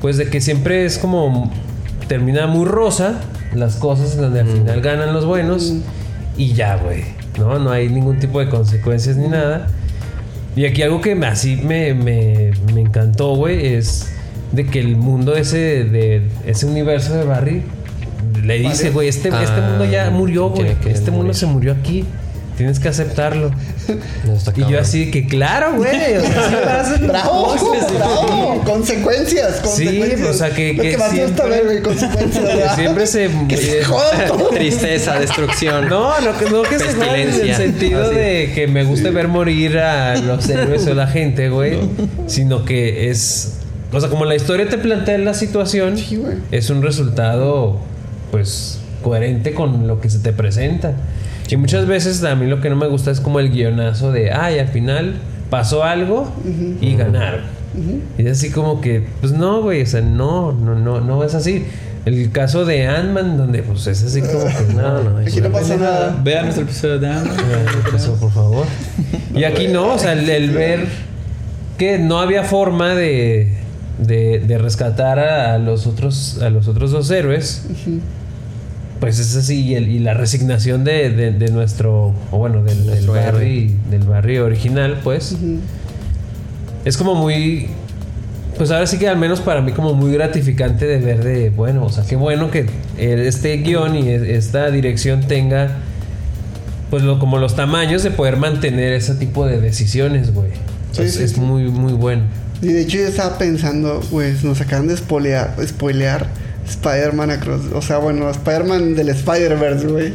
pues 0.00 0.16
de 0.16 0.28
que 0.28 0.40
siempre 0.40 0.84
es 0.84 0.98
como 0.98 1.50
termina 2.08 2.46
muy 2.46 2.66
rosa 2.66 3.20
las 3.54 3.76
cosas 3.76 4.14
en 4.14 4.22
donde 4.22 4.40
al 4.40 4.46
final 4.48 4.80
ganan 4.80 5.12
los 5.12 5.24
buenos 5.24 5.74
y 6.36 6.52
ya, 6.52 6.76
güey, 6.76 7.04
¿no? 7.38 7.58
No 7.58 7.70
hay 7.70 7.88
ningún 7.88 8.18
tipo 8.18 8.40
de 8.40 8.48
consecuencias 8.48 9.16
ni 9.16 9.28
nada. 9.28 9.68
Y 10.56 10.66
aquí 10.66 10.82
algo 10.82 11.00
que 11.00 11.12
así 11.24 11.56
me, 11.56 11.94
me, 11.94 12.50
me 12.74 12.80
encantó, 12.80 13.34
güey, 13.34 13.74
es 13.74 14.08
de 14.52 14.66
que 14.66 14.80
el 14.80 14.96
mundo 14.96 15.36
ese 15.36 15.84
de 15.84 16.22
ese 16.46 16.66
universo 16.66 17.14
de 17.14 17.24
Barry 17.24 17.62
le 18.42 18.58
dice, 18.58 18.90
güey, 18.90 19.08
este, 19.08 19.28
este 19.28 19.38
Ah, 19.60 19.68
mundo 19.70 19.84
ya 19.84 20.10
murió, 20.10 20.48
güey. 20.50 20.76
Este 20.86 21.10
mundo 21.10 21.34
se 21.34 21.46
murió 21.46 21.72
aquí. 21.72 22.04
Tienes 22.58 22.78
que 22.80 22.88
aceptarlo. 22.88 23.50
Y 24.56 24.70
yo 24.70 24.80
así 24.80 25.06
de 25.06 25.10
que, 25.12 25.26
claro, 25.26 25.76
güey. 25.76 26.16
O 26.16 26.20
sea, 26.20 26.84
sí 26.84 27.04
¡Bravo! 27.06 27.56
cosas, 27.56 27.94
¡Bravo! 27.94 28.62
Consecuencias, 28.64 29.56
Sí, 29.56 29.84
consecuencias. 29.84 30.28
o 30.28 30.32
sea, 30.34 30.50
que- 30.50 30.76
que 30.76 30.96
que 30.96 30.98
siempre- 31.10 31.48
ver, 31.48 31.64
güey, 31.64 31.82
consecuencias. 31.82 32.74
Siempre 32.74 33.06
se. 33.06 33.30
Que 33.48 33.56
se 33.56 33.84
jodan 33.84 34.26
todos. 34.28 34.50
Tristeza, 34.50 35.18
destrucción. 35.20 35.88
No, 35.88 36.20
no, 36.20 36.36
que- 36.36 36.50
no 36.50 36.62
que 36.62 36.78
se 36.80 36.92
jodan 36.94 37.14
en 37.14 37.28
el 37.48 37.54
sentido 37.54 38.04
Así. 38.04 38.14
de 38.16 38.52
que 38.54 38.66
me 38.66 38.82
guste 38.84 39.10
ver 39.10 39.28
morir 39.28 39.78
a 39.78 40.16
los 40.16 40.48
héroes 40.48 40.86
o 40.88 40.94
la 40.94 41.06
gente, 41.06 41.48
güey. 41.50 41.78
Sino 42.26 42.64
que 42.64 43.08
es. 43.10 43.54
O 43.92 44.00
sea, 44.00 44.10
como 44.10 44.24
la 44.24 44.34
historia 44.34 44.68
te 44.68 44.76
plantea 44.78 45.16
la 45.18 45.32
situación, 45.32 45.96
Sí, 45.96 46.20
es 46.50 46.68
un 46.70 46.82
resultado, 46.82 47.78
pues, 48.32 48.80
coherente 49.02 49.54
con 49.54 49.86
lo 49.86 50.00
que 50.00 50.10
se 50.10 50.18
te 50.18 50.32
presenta. 50.32 50.92
Y 51.48 51.56
muchas 51.56 51.86
veces 51.86 52.22
a 52.24 52.34
mí 52.34 52.46
lo 52.46 52.60
que 52.60 52.70
no 52.70 52.76
me 52.76 52.86
gusta 52.88 53.10
es 53.10 53.20
como 53.20 53.40
el 53.40 53.50
guionazo 53.50 54.12
de, 54.12 54.32
ay, 54.32 54.58
al 54.58 54.68
final 54.68 55.14
pasó 55.50 55.82
algo 55.84 56.32
y 56.80 56.94
ganaron. 56.94 57.42
Y 58.18 58.26
es 58.26 58.38
así 58.38 58.50
como 58.50 58.80
que, 58.80 59.06
pues 59.20 59.32
no, 59.32 59.62
güey, 59.62 59.82
o 59.82 59.86
sea, 59.86 60.00
no, 60.00 60.52
no, 60.52 60.74
no, 60.74 61.00
no 61.00 61.24
es 61.24 61.34
así. 61.34 61.64
El 62.04 62.30
caso 62.32 62.64
de 62.64 62.86
Ant-Man, 62.86 63.36
donde 63.36 63.62
pues 63.62 63.86
es 63.86 64.02
así 64.02 64.22
como 64.22 64.44
que 64.46 64.74
no, 64.74 65.02
no, 65.02 65.18
Aquí 65.18 65.40
no 65.40 65.50
pasa 65.50 65.76
nada. 65.76 66.18
Vean 66.24 66.44
nuestro 66.44 66.64
episodio 66.64 66.98
de 66.98 67.08
Ant-Man. 67.08 67.36
eso, 67.94 68.14
por 68.14 68.30
favor. 68.30 68.66
Y 69.34 69.44
aquí 69.44 69.68
no, 69.68 69.94
o 69.94 69.98
sea, 69.98 70.12
el, 70.12 70.28
el 70.28 70.50
ver 70.50 70.86
que 71.76 71.98
no 71.98 72.18
había 72.18 72.44
forma 72.44 72.94
de, 72.94 73.52
de, 73.98 74.40
de 74.40 74.58
rescatar 74.58 75.18
a, 75.18 75.54
a 75.54 75.58
los 75.58 75.86
otros 75.86 76.40
a 76.42 76.50
los 76.50 76.66
otros 76.66 76.90
dos 76.90 77.10
héroes. 77.10 77.64
Pues 79.00 79.18
es 79.20 79.36
así, 79.36 79.60
y, 79.64 79.74
el- 79.76 79.88
y 79.88 79.98
la 80.00 80.14
resignación 80.14 80.82
de, 80.84 81.10
de- 81.10 81.30
de 81.30 81.50
nuestro, 81.52 82.14
o 82.32 82.38
bueno, 82.38 82.62
del, 82.64 83.06
Barry, 83.06 83.76
del 83.90 84.02
Barry 84.04 84.38
original, 84.38 85.00
pues, 85.04 85.36
es 86.84 86.96
como 86.96 87.14
muy, 87.14 87.68
pues 88.56 88.70
ahora 88.70 88.86
sí 88.86 88.98
que 88.98 89.08
al 89.08 89.16
menos 89.16 89.40
para 89.40 89.60
mí 89.60 89.72
como 89.72 89.94
muy 89.94 90.12
gratificante 90.12 90.86
de 90.86 90.98
ver 90.98 91.22
de, 91.22 91.50
bueno, 91.50 91.84
o 91.84 91.90
sea, 91.90 92.04
qué 92.04 92.16
bueno 92.16 92.50
que 92.50 92.66
este 92.98 93.56
guion 93.58 93.94
y 93.96 94.08
esta 94.08 94.70
dirección 94.70 95.20
tenga, 95.20 95.76
pues 96.90 97.02
lo, 97.04 97.18
como 97.20 97.38
los 97.38 97.54
tamaños 97.54 98.02
de 98.02 98.10
poder 98.10 98.36
mantener 98.36 98.92
ese 98.94 99.14
tipo 99.14 99.46
de 99.46 99.60
decisiones, 99.60 100.32
güey. 100.34 100.50
Sí, 100.92 101.02
es 101.02 101.14
sí, 101.14 101.22
es 101.22 101.32
sí. 101.32 101.40
muy, 101.40 101.64
muy 101.64 101.92
bueno. 101.92 102.22
Y 102.62 102.68
de 102.68 102.80
hecho 102.80 102.98
yo 102.98 103.06
estaba 103.06 103.38
pensando, 103.38 104.00
pues 104.10 104.42
nos 104.42 104.60
acaban 104.60 104.88
de 104.88 104.96
spoilear, 104.96 105.54
spoilear 105.64 106.26
Spider-Man 106.68 107.30
Across, 107.30 107.72
o 107.74 107.82
sea, 107.82 107.98
bueno, 107.98 108.30
Spider-Man 108.30 108.94
del 108.94 109.08
Spider-Verse, 109.10 109.86
güey. 109.86 110.12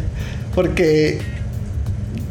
Porque 0.55 1.19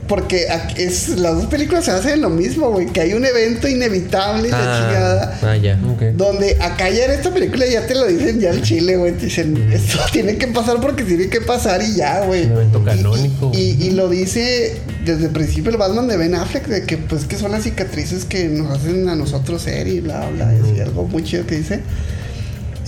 porque 0.09 0.47
es 0.77 1.09
las 1.11 1.37
dos 1.37 1.47
películas 1.47 1.87
se 1.87 1.91
hacen 1.93 2.21
lo 2.21 2.29
mismo, 2.29 2.71
güey, 2.71 2.87
que 2.89 3.01
hay 3.01 3.15
un 3.15 3.25
evento 3.25 3.67
inevitable 3.67 4.49
y 4.49 4.51
la 4.51 4.59
chingada. 4.59 5.39
ah, 5.43 5.57
ya. 5.57 5.81
Ok. 5.91 6.03
Donde 6.17 6.59
acá 6.61 6.91
ya 6.91 7.07
en 7.07 7.13
esta 7.13 7.33
película 7.33 7.65
ya 7.67 7.87
te 7.87 7.95
lo 7.95 8.07
dicen 8.07 8.39
ya 8.39 8.51
al 8.51 8.61
chile, 8.61 8.97
güey. 8.97 9.13
Te 9.13 9.27
dicen, 9.27 9.57
esto 9.73 9.99
tiene 10.13 10.37
que 10.37 10.49
pasar 10.49 10.81
porque 10.83 11.05
tiene 11.05 11.29
que 11.29 11.41
pasar 11.41 11.81
y 11.83 11.95
ya, 11.95 12.27
güey. 12.27 12.45
Un 12.45 12.53
evento 12.53 12.85
canónico, 12.85 13.53
Y, 13.55 13.77
y- 13.87 13.91
lo 13.93 14.09
dice 14.11 14.77
desde 15.07 15.27
el 15.27 15.31
principio 15.31 15.71
el 15.71 15.79
Batman 15.79 16.09
de 16.09 16.17
Ben 16.19 16.35
Affleck, 16.35 16.67
de 16.67 16.83
que 16.85 16.99
pues 16.99 17.25
que 17.25 17.37
son 17.39 17.53
las 17.53 17.63
cicatrices 17.63 18.27
que 18.27 18.49
nos 18.49 18.71
hacen 18.71 19.09
a 19.09 19.15
nosotros 19.15 19.63
ser 19.63 19.87
y 19.89 20.01
bla, 20.01 20.29
bla, 20.29 20.53
y 20.55 20.61
así, 20.71 20.81
algo 20.81 21.05
muy 21.05 21.23
chido 21.25 21.47
que 21.47 21.57
dice. 21.57 21.81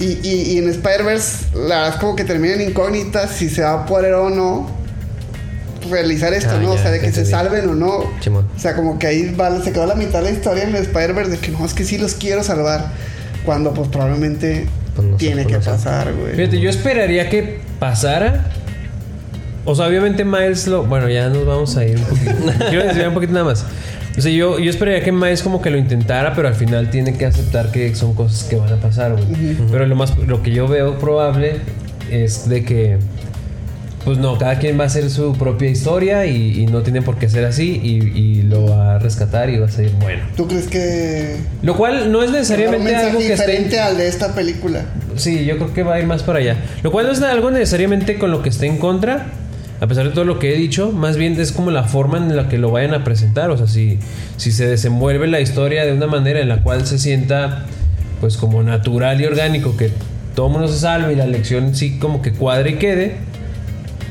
Y, 0.01 0.19
y, 0.29 0.53
y 0.55 0.59
en 0.59 0.69
Spider-Verse, 0.69 1.47
la 1.55 1.77
verdad 1.77 1.89
es 1.91 1.97
como 1.97 2.17
que 2.17 2.25
termina 2.25 2.55
en 2.55 2.63
incógnitas 2.63 3.31
si 3.31 3.49
se 3.49 3.63
va 3.63 3.83
a 3.85 3.87
poder 3.87 4.15
o 4.15 4.29
no 4.31 4.69
realizar 5.91 6.33
esto, 6.33 6.51
Ah, 6.55 6.61
¿no? 6.63 6.73
o 6.73 6.77
ya, 6.77 6.83
sea, 6.83 6.91
de 6.91 7.01
que 7.01 7.13
se 7.13 7.25
salven 7.27 7.69
o 7.69 7.75
no. 7.75 8.11
Simón. 8.21 8.49
O 8.57 8.59
sea, 8.59 8.75
como 8.75 8.99
que 8.99 9.07
ahí 9.07 9.35
va, 9.39 9.61
se 9.63 9.71
quedó 9.73 9.87
la 9.87 9.95
mitad 9.95 10.21
de 10.23 10.31
la 10.31 10.37
historia 10.37 10.65
en 10.65 10.71
el 10.71 10.83
Spider-Verse 10.83 11.31
de 11.33 11.39
que 11.39 11.51
no, 11.53 11.65
es 11.65 11.75
que 11.75 11.85
sí 11.85 11.99
los 11.99 12.15
quiero 12.15 12.43
salvar. 12.43 12.87
Cuando 13.45 13.75
pues 13.75 13.89
probablemente 13.89 14.67
Pues 14.97 15.07
no 15.07 15.19
sé, 15.19 15.27
tiene 15.27 15.43
pues 15.43 15.47
que 15.49 15.59
no 15.59 15.63
sé. 15.65 15.71
pasar, 15.71 16.13
güey. 16.15 16.35
Fíjate, 16.35 16.59
yo 16.61 16.71
esperaría 16.71 17.29
que 17.29 17.61
pasara. 17.79 18.51
O 19.67 19.75
sea, 19.75 19.87
obviamente 19.87 20.25
Miles 20.25 20.67
lo. 20.67 20.85
Bueno, 20.85 21.09
ya 21.11 21.29
nos 21.29 21.45
vamos 21.47 21.77
a 21.77 21.85
ir 21.85 21.99
un 21.99 22.05
poquito. 22.05 22.35
Quiero 22.71 22.85
desviar 22.85 23.09
un 23.09 23.15
poquito 23.15 23.33
nada 23.35 23.45
más. 23.45 23.65
O 24.17 24.21
sea, 24.21 24.31
yo, 24.31 24.59
yo 24.59 24.71
esperaría 24.71 25.03
que 25.03 25.11
Miles 25.13 25.43
como 25.43 25.61
que 25.61 25.71
lo 25.71 25.79
intentara, 25.79 26.35
pero 26.35 26.49
al 26.49 26.55
final 26.55 26.89
tiene 26.91 27.17
que 27.17 27.27
aceptar 27.27 27.73
que 27.73 27.95
son 27.95 28.15
cosas 28.15 28.45
que 28.45 28.57
van 28.57 28.73
a 28.73 28.77
pasar, 28.77 29.13
güey. 29.13 29.57
Pero 29.71 29.87
lo 29.87 29.97
más 29.97 30.17
lo 30.19 30.43
que 30.43 30.53
yo 30.53 30.69
veo 30.69 30.99
probable 30.99 31.57
es 32.11 32.49
de 32.49 32.65
que. 32.65 32.99
Pues 34.05 34.19
no, 34.19 34.37
cada 34.37 34.59
quien 34.59 34.79
va 34.79 34.85
a 34.85 34.87
hacer 34.89 35.09
su 35.09 35.33
propia 35.33 35.71
historia 35.71 36.27
y, 36.27 36.61
y 36.61 36.67
no 36.67 36.83
tiene 36.83 37.01
por 37.01 37.17
qué 37.17 37.27
ser 37.31 37.47
así 37.47 37.81
y, 37.83 38.19
y 38.19 38.43
lo 38.43 38.67
va 38.67 38.97
a 38.97 38.99
rescatar 38.99 39.49
y 39.49 39.57
va 39.57 39.65
a 39.65 39.71
ser 39.71 39.89
bueno. 39.93 40.23
¿Tú 40.37 40.47
crees 40.47 40.67
que 40.67 41.37
Lo 41.63 41.75
cual 41.75 42.13
no 42.13 42.23
es 42.23 42.29
un 42.29 42.35
necesariamente 42.35 42.85
mensaje 42.85 43.07
algo 43.07 43.19
que 43.21 43.33
esté 43.33 43.47
diferente 43.47 43.81
al 43.81 43.97
de 43.97 44.07
esta 44.07 44.35
película? 44.35 44.85
Sí, 45.17 45.47
yo 45.47 45.57
creo 45.57 45.73
que 45.73 45.83
va 45.83 45.95
a 45.95 46.01
ir 46.01 46.07
más 46.07 46.23
para 46.23 46.41
allá. 46.41 46.59
Lo 46.83 46.93
cual 46.93 47.07
no 47.07 47.13
es 47.13 47.23
algo 47.23 47.51
necesariamente 47.51 48.19
con 48.19 48.31
lo 48.31 48.43
que 48.43 48.51
esté 48.51 48.67
en 48.67 48.77
contra, 48.77 49.29
a 49.85 49.87
pesar 49.87 50.05
de 50.05 50.13
todo 50.13 50.25
lo 50.25 50.39
que 50.39 50.55
he 50.55 50.57
dicho, 50.57 50.93
más 50.93 51.19
bien 51.19 51.39
es 51.39 51.53
como 51.53 51.71
la 51.71 51.85
forma 51.85 52.17
en 52.17 52.35
la 52.35 52.49
que 52.49 52.57
lo 52.57 52.71
vayan 52.71 52.95
a 52.95 53.05
presentar. 53.05 53.51
O 53.51 53.59
sea, 53.59 53.67
si, 53.67 53.99
si 54.39 54.51
se 54.51 54.67
desenvuelve 54.67 55.27
la 55.27 55.41
historia 55.41 55.85
de 55.85 55.93
una 55.93 56.07
manera 56.07 56.41
en 56.41 56.49
la 56.49 56.63
cual 56.63 56.87
se 56.87 56.99
sienta 56.99 57.67
pues 58.19 58.39
como 58.39 58.63
natural 58.63 59.21
y 59.21 59.27
orgánico, 59.27 59.77
que 59.77 59.91
todo 60.35 60.49
mundo 60.49 60.69
se 60.69 60.79
salve 60.79 61.13
y 61.13 61.17
la 61.17 61.27
lección 61.27 61.75
sí 61.75 61.99
como 61.99 62.23
que 62.23 62.33
cuadre 62.33 62.71
y 62.71 62.75
quede. 62.77 63.17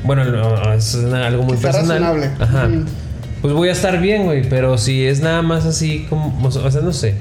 Bueno, 0.04 0.26
no, 0.26 0.74
es 0.74 0.94
algo 0.94 1.42
muy 1.42 1.58
personal. 1.58 2.04
razonable. 2.04 2.30
Ajá. 2.40 2.70
Pues 3.42 3.56
voy 3.56 3.70
a 3.70 3.72
estar 3.72 4.00
bien, 4.00 4.26
güey, 4.26 4.48
pero 4.48 4.78
si 4.78 5.08
es 5.08 5.22
nada 5.22 5.42
más 5.42 5.66
así 5.66 6.06
como, 6.08 6.40
o 6.46 6.52
sea, 6.52 6.82
no 6.82 6.94
sé. 6.94 7.16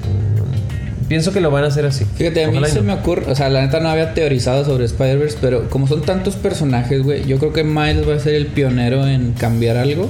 Pienso 1.13 1.31
que 1.31 1.41
lo 1.41 1.51
van 1.51 1.63
a 1.63 1.67
hacer 1.67 1.85
así. 1.85 2.05
Fíjate, 2.15 2.43
a 2.43 2.49
mí 2.49 2.57
se 2.65 2.77
no. 2.77 2.85
me 2.85 2.93
ocurre, 2.93 3.31
o 3.31 3.35
sea, 3.35 3.47
la 3.47 3.61
neta 3.61 3.79
no 3.79 3.87
había 3.87 4.15
teorizado 4.15 4.65
sobre 4.65 4.85
Spider-Verse, 4.85 5.37
pero 5.39 5.69
como 5.69 5.87
son 5.87 6.01
tantos 6.01 6.35
personajes, 6.35 7.03
güey, 7.03 7.23
yo 7.27 7.37
creo 7.37 7.53
que 7.53 7.63
Miles 7.63 8.09
va 8.09 8.15
a 8.15 8.19
ser 8.19 8.33
el 8.33 8.47
pionero 8.47 9.05
en 9.05 9.33
cambiar 9.33 9.77
algo 9.77 10.09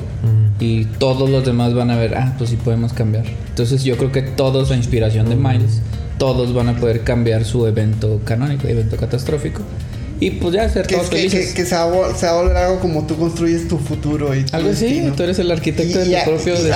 y 0.61 0.85
todos 0.85 1.29
los 1.29 1.43
demás 1.43 1.73
van 1.73 1.91
a 1.91 1.97
ver, 1.97 2.15
ah, 2.15 2.35
pues 2.37 2.51
sí 2.51 2.55
podemos 2.55 2.93
cambiar. 2.93 3.25
Entonces 3.49 3.83
yo 3.83 3.97
creo 3.97 4.13
que 4.13 4.21
todos, 4.21 4.69
la 4.69 4.77
inspiración 4.77 5.27
de 5.27 5.35
Miles, 5.35 5.81
todos 6.17 6.53
van 6.53 6.69
a 6.69 6.77
poder 6.77 7.01
cambiar 7.01 7.43
su 7.43 7.67
evento 7.67 8.21
canónico, 8.23 8.69
evento 8.69 8.95
catastrófico 8.95 9.61
y 10.27 10.31
pues 10.31 10.53
ya 10.53 10.69
ser 10.69 10.85
Que, 10.87 10.95
todos 10.95 11.09
que, 11.09 11.17
felices. 11.17 11.47
que, 11.49 11.53
que 11.55 11.65
se, 11.65 11.75
va, 11.75 12.15
se 12.15 12.25
va 12.25 12.31
a 12.31 12.41
volver 12.41 12.57
algo 12.57 12.79
como 12.79 13.05
tú 13.05 13.15
construyes 13.17 13.67
tu 13.67 13.77
futuro 13.77 14.33
y 14.35 14.43
tu 14.43 14.55
Algo 14.55 14.69
así, 14.71 15.11
tú 15.15 15.23
eres 15.23 15.39
el 15.39 15.51
arquitecto 15.51 15.99
de 15.99 16.05
Y 16.07 16.09
ya- 16.11 16.23
tu 16.25 16.31
propio 16.31 16.53
destino. 16.53 16.75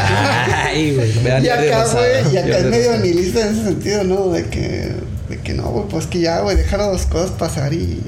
Ay, 0.65 0.95
güey. 0.95 1.11
Vean 1.23 1.43
Y 1.45 1.49
acá, 1.49 1.85
güey, 1.93 2.33
y 2.33 2.37
acá 2.37 2.57
es 2.59 2.65
medio 2.65 2.97
nihilista 2.97 3.41
en 3.47 3.53
ese 3.55 3.63
sentido, 3.63 4.03
¿no? 4.03 4.29
De 4.29 4.43
que, 4.45 4.91
de 5.29 5.37
que 5.43 5.53
no, 5.53 5.63
güey, 5.69 5.85
pues 5.89 6.07
que 6.07 6.19
ya, 6.19 6.41
güey, 6.41 6.55
dejar 6.57 6.79
las 6.79 7.05
cosas 7.05 7.31
pasar 7.31 7.73
y, 7.73 7.77
y 7.77 8.01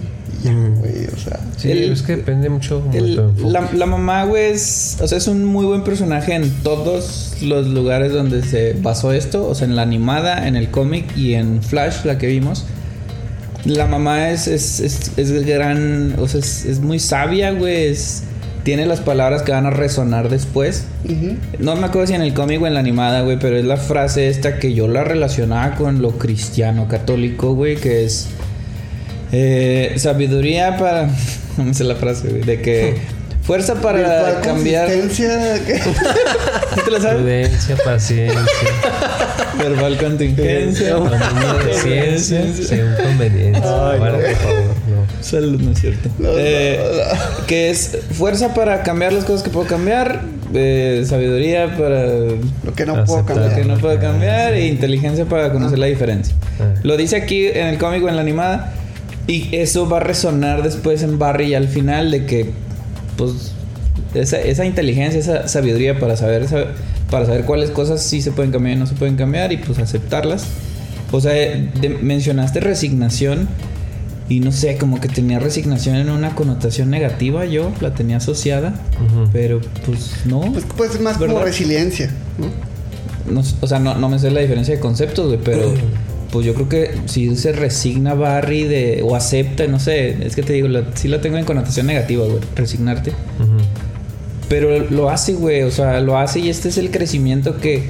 ya, 0.44 0.54
güey, 0.54 1.06
o 1.14 1.18
sea. 1.20 1.40
Sí, 1.58 1.72
El- 1.72 1.92
es 1.92 2.02
que 2.02 2.16
depende 2.16 2.50
mucho 2.50 2.82
de 2.92 2.98
El- 2.98 3.16
la, 3.52 3.70
la 3.74 3.86
mamá, 3.86 4.24
güey, 4.26 4.52
es, 4.52 4.98
o 5.02 5.08
sea, 5.08 5.18
es 5.18 5.28
un 5.28 5.44
muy 5.46 5.66
buen 5.66 5.84
personaje 5.84 6.34
en 6.34 6.50
todos 6.64 7.34
los 7.42 7.68
lugares 7.68 8.14
donde 8.14 8.44
se 8.44 8.74
basó 8.74 9.12
esto. 9.14 9.48
O 9.48 9.56
sea, 9.56 9.68
en 9.68 9.76
la 9.76 9.82
animada, 9.82 10.48
en 10.48 10.56
el 10.56 10.70
cómic 10.72 11.16
y 11.18 11.34
en 11.34 11.62
Flash, 11.62 12.06
la 12.06 12.18
que 12.18 12.28
vimos. 12.28 12.66
La 13.66 13.86
mamá 13.88 14.30
es, 14.30 14.48
es, 14.48 14.80
es, 14.80 15.12
es 15.18 15.46
gran, 15.46 16.16
o 16.18 16.28
sea, 16.28 16.40
es, 16.40 16.66
es 16.66 16.80
muy 16.80 17.00
sabia, 17.00 17.52
güey. 17.52 17.88
es- 17.88 18.24
tiene 18.64 18.86
las 18.86 19.00
palabras 19.00 19.42
que 19.42 19.52
van 19.54 19.66
a 19.66 19.70
resonar 19.72 20.30
después. 20.30 20.84
No 21.60 21.76
me 21.78 21.86
acuerdo 21.88 22.08
si 22.08 22.14
en 22.14 22.22
el 22.22 22.34
cómic 22.34 22.62
o 22.62 22.68
en 22.68 22.74
la 22.74 22.82
animada, 22.82 23.22
güey, 23.22 23.40
pero 23.40 23.58
es 23.58 23.64
la 23.66 23.78
frase 23.78 24.28
esta 24.30 24.60
que 24.60 24.74
yo 24.74 24.88
la 24.88 25.04
relacionaba 25.04 25.76
con 25.76 26.02
lo 26.02 26.12
cristiano 26.18 26.88
católico, 26.88 27.56
güey, 27.56 27.78
que 27.78 28.04
es 28.06 28.28
eh, 29.32 29.94
sabiduría 29.98 30.78
para... 30.78 31.10
No 31.58 31.66
me 31.66 31.74
sé 31.74 31.84
la 31.84 31.96
frase, 31.96 32.30
güey, 32.30 32.42
de 32.44 32.62
que 32.62 32.96
fuerza 33.50 33.76
para 33.82 34.42
cambiar... 34.42 34.86
consistencia, 34.86 35.66
que- 35.66 35.80
¿Sí 36.76 36.82
te 36.86 36.92
la 36.92 37.00
sabes? 37.02 37.18
Prudencia, 37.18 37.76
paciencia, 37.84 38.40
Verbal 39.58 39.98
contingencia. 39.98 40.96
ciencia, 41.82 42.44
según 42.54 42.94
conveniencia. 43.04 43.64
Ay, 43.92 44.00
Bueno, 44.00 44.18
no. 44.18 44.24
por 44.24 44.36
favor, 44.36 44.64
no. 44.88 45.24
Salud, 45.24 45.60
no 45.62 45.72
es 45.72 45.80
cierto. 45.82 46.10
No, 46.20 46.28
no, 46.30 46.34
Eh, 46.38 46.80
no. 47.40 47.46
Que 47.48 47.72
es 47.72 47.98
fuerza 48.12 48.54
para 48.54 48.84
cambiar 48.84 49.14
las 49.14 49.26
cosas 49.26 49.42
que 49.42 49.50
puedo 49.50 49.66
cambiar, 49.66 50.22
eh, 50.54 51.04
sabiduría 51.08 51.76
para 51.76 52.06
lo 52.06 52.74
que 52.76 52.86
no 52.86 53.04
puedo 53.04 53.20
Aceptar. 53.22 53.36
lo 53.38 53.42
cambiar. 53.48 53.56
que 53.62 53.66
no 53.68 53.78
puedo 53.80 54.00
cambiar 54.00 54.54
e 54.54 54.68
inteligencia 54.68 55.26
para 55.26 55.52
conocer 55.52 55.80
la 55.80 55.88
diferencia. 55.88 56.36
Ah. 56.60 56.76
Lo 56.84 56.98
dice 56.98 57.16
aquí 57.16 57.48
en 57.48 57.66
el 57.66 57.80
cómic 57.80 58.04
o 58.04 58.10
en 58.10 58.16
la 58.16 58.22
animada 58.22 58.74
y 59.26 59.50
eso 59.56 59.90
va 59.90 59.98
a 59.98 60.02
resonar 60.02 60.62
después 60.62 61.02
en 61.02 61.18
Barry 61.18 61.56
al 61.56 61.68
final 61.68 62.12
de 62.12 62.26
que 62.28 62.52
pues 63.20 63.52
esa, 64.16 64.40
esa 64.42 64.66
inteligencia, 64.66 65.20
esa 65.20 65.48
sabiduría 65.48 66.00
para 66.00 66.18
saber 66.18 66.48
para 67.12 67.26
saber 67.28 67.44
cuáles 67.46 67.70
cosas 67.70 68.02
sí 68.02 68.22
se 68.22 68.32
pueden 68.32 68.52
cambiar 68.52 68.78
y 68.78 68.80
no 68.80 68.88
se 68.88 68.96
pueden 68.96 69.16
cambiar 69.16 69.52
y 69.52 69.58
pues 69.58 69.78
aceptarlas. 69.80 70.46
O 71.12 71.20
sea, 71.22 71.32
de- 71.34 71.98
mencionaste 72.02 72.60
resignación 72.60 73.48
y 74.30 74.42
no 74.42 74.52
sé, 74.52 74.78
como 74.78 75.00
que 75.02 75.08
tenía 75.08 75.40
resignación 75.40 75.96
en 75.96 76.10
una 76.12 76.36
connotación 76.36 76.92
negativa 76.92 77.46
yo, 77.46 77.72
la 77.82 77.96
tenía 77.96 78.18
asociada, 78.18 78.74
pero 79.34 79.60
pues 79.88 80.12
no. 80.26 80.42
Pues, 80.54 80.66
pues 80.78 80.94
es 80.96 81.02
más 81.02 81.18
como 81.18 81.40
resiliencia, 81.44 82.12
¿no? 82.38 82.70
No, 83.34 83.44
o 83.62 83.68
sea, 83.68 83.80
no, 83.80 83.96
no 83.96 84.08
me 84.10 84.18
sé 84.20 84.30
la 84.32 84.40
diferencia 84.42 84.74
de 84.76 84.80
conceptos, 84.80 85.28
güey, 85.28 85.40
pero 85.44 85.74
pues 86.32 86.46
yo 86.46 86.54
creo 86.54 86.70
que 86.70 86.92
si 87.06 87.36
se 87.36 87.52
resigna 87.52 88.14
Barry 88.14 88.64
de, 88.64 89.02
o 89.04 89.16
acepta, 89.16 89.66
no 89.68 89.80
sé, 89.80 90.16
es 90.26 90.36
que 90.36 90.44
te 90.44 90.54
digo, 90.54 90.68
la- 90.68 90.84
sí 90.96 91.08
la 91.08 91.22
tengo 91.22 91.38
en 91.38 91.46
connotación 91.46 91.88
negativa, 91.88 92.26
güey, 92.26 92.40
resignarte. 92.56 93.12
Pero 94.48 94.80
lo 94.90 95.10
hace, 95.10 95.34
güey, 95.34 95.62
o 95.64 95.72
sea, 95.72 96.00
lo 96.02 96.18
hace 96.18 96.40
y 96.40 96.50
este 96.50 96.70
es 96.70 96.78
el 96.78 96.90
crecimiento 96.92 97.58
que 97.58 97.84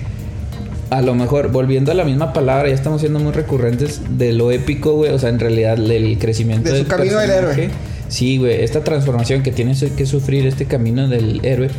a 0.89 1.01
lo 1.01 1.13
mejor, 1.15 1.51
volviendo 1.51 1.91
a 1.91 1.95
la 1.95 2.03
misma 2.03 2.33
palabra, 2.33 2.67
ya 2.67 2.73
estamos 2.75 3.01
siendo 3.01 3.19
muy 3.19 3.31
recurrentes 3.31 4.01
de 4.17 4.33
lo 4.33 4.51
épico, 4.51 4.93
güey, 4.93 5.11
o 5.11 5.19
sea, 5.19 5.29
en 5.29 5.39
realidad 5.39 5.77
el 5.79 6.17
crecimiento 6.17 6.63
De 6.63 6.69
su 6.71 6.75
del 6.77 6.87
camino 6.87 7.17
del 7.19 7.29
héroe. 7.29 7.69
Sí, 8.07 8.37
güey, 8.39 8.63
esta 8.63 8.83
transformación 8.83 9.43
que 9.43 9.51
tiene 9.51 9.75
que 9.95 10.05
sufrir 10.05 10.47
este 10.47 10.65
camino 10.65 11.07
del 11.07 11.39
héroe, 11.45 11.69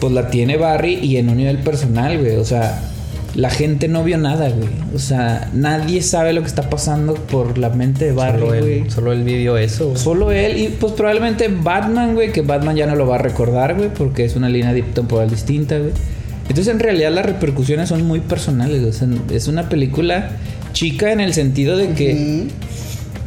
pues 0.00 0.12
la 0.14 0.30
tiene 0.30 0.56
Barry 0.56 0.94
y 0.94 1.18
en 1.18 1.28
un 1.28 1.36
nivel 1.36 1.58
personal, 1.58 2.18
güey, 2.18 2.36
o 2.36 2.44
sea, 2.44 2.82
la 3.34 3.48
gente 3.50 3.88
no 3.88 4.04
vio 4.04 4.18
nada, 4.18 4.50
güey. 4.50 4.68
O 4.94 4.98
sea, 4.98 5.48
nadie 5.54 6.02
sabe 6.02 6.32
lo 6.32 6.42
que 6.42 6.48
está 6.48 6.68
pasando 6.68 7.14
por 7.14 7.56
la 7.58 7.70
mente 7.70 8.04
de 8.06 8.12
Barry, 8.12 8.38
Solo 8.38 8.46
güey. 8.48 8.78
él, 8.80 8.90
solo 8.90 9.12
él 9.12 9.24
vivió 9.24 9.56
eso. 9.56 9.86
güey. 9.86 9.98
Solo 9.98 10.32
él 10.32 10.58
y 10.58 10.68
pues 10.68 10.92
probablemente 10.92 11.48
Batman, 11.48 12.14
güey, 12.14 12.30
que 12.32 12.42
Batman 12.42 12.76
ya 12.76 12.86
no 12.86 12.94
lo 12.94 13.06
va 13.06 13.14
a 13.16 13.18
recordar, 13.18 13.74
güey, 13.76 13.88
porque 13.92 14.24
es 14.24 14.36
una 14.36 14.48
línea 14.48 14.74
temporal 14.92 15.30
distinta, 15.30 15.78
güey. 15.78 15.92
Entonces 16.48 16.68
en 16.74 16.80
realidad 16.80 17.12
las 17.12 17.24
repercusiones 17.24 17.88
son 17.88 18.06
muy 18.06 18.20
personales, 18.20 18.82
o 18.82 18.92
sea, 18.92 19.08
es 19.32 19.48
una 19.48 19.68
película 19.68 20.32
chica 20.72 21.12
en 21.12 21.20
el 21.20 21.32
sentido 21.32 21.76
de 21.78 21.90
que, 21.90 22.48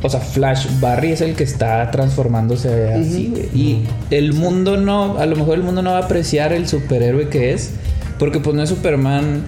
o 0.04 0.10
sea, 0.10 0.20
Flash 0.20 0.68
Barry 0.80 1.14
es 1.14 1.22
el 1.22 1.34
que 1.34 1.44
está 1.44 1.90
transformándose 1.90 2.92
así, 2.94 3.32
güey. 3.32 3.46
Y 3.56 3.80
el 4.12 4.34
mundo 4.34 4.78
no, 4.78 5.18
a 5.18 5.26
lo 5.26 5.36
mejor 5.36 5.56
el 5.56 5.64
mundo 5.64 5.82
no 5.82 5.92
va 5.92 6.00
a 6.00 6.04
apreciar 6.04 6.54
el 6.54 6.68
superhéroe 6.68 7.30
que 7.30 7.54
es, 7.54 7.72
porque 8.20 8.40
pues 8.40 8.56
no 8.56 8.62
es 8.62 8.70
Superman 8.70 9.44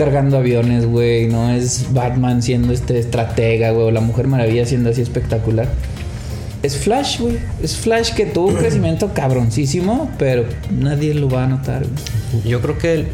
cargando 0.00 0.38
aviones, 0.38 0.86
güey, 0.86 1.26
no 1.28 1.50
es 1.50 1.92
Batman 1.92 2.42
siendo 2.42 2.72
este 2.72 2.98
estratega, 2.98 3.70
güey, 3.72 3.88
o 3.88 3.90
la 3.90 4.00
Mujer 4.00 4.26
Maravilla 4.28 4.64
siendo 4.64 4.88
así 4.88 5.02
espectacular. 5.02 5.68
Es 6.62 6.76
Flash, 6.78 7.20
güey. 7.20 7.36
Es 7.62 7.76
Flash 7.76 8.14
que 8.14 8.24
tuvo 8.24 8.48
un 8.48 8.54
crecimiento 8.62 9.12
cabroncísimo, 9.12 10.10
pero 10.18 10.44
nadie 10.70 11.12
lo 11.12 11.28
va 11.28 11.44
a 11.44 11.46
notar, 11.48 11.82
güey. 12.32 12.44
Yo 12.48 12.62
creo 12.62 12.78
que 12.78 12.92
el- 12.94 13.06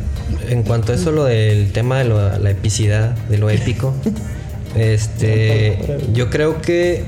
en 0.49 0.63
cuanto 0.63 0.93
a 0.93 0.95
eso, 0.95 1.11
lo 1.11 1.25
del 1.25 1.73
tema 1.73 1.99
de 1.99 2.05
lo- 2.05 2.39
la 2.39 2.51
epicidad, 2.51 3.17
de 3.29 3.39
lo 3.39 3.51
épico, 3.51 3.93
este, 4.77 5.79
yo 6.13 6.31
creo 6.31 6.61
que 6.61 7.03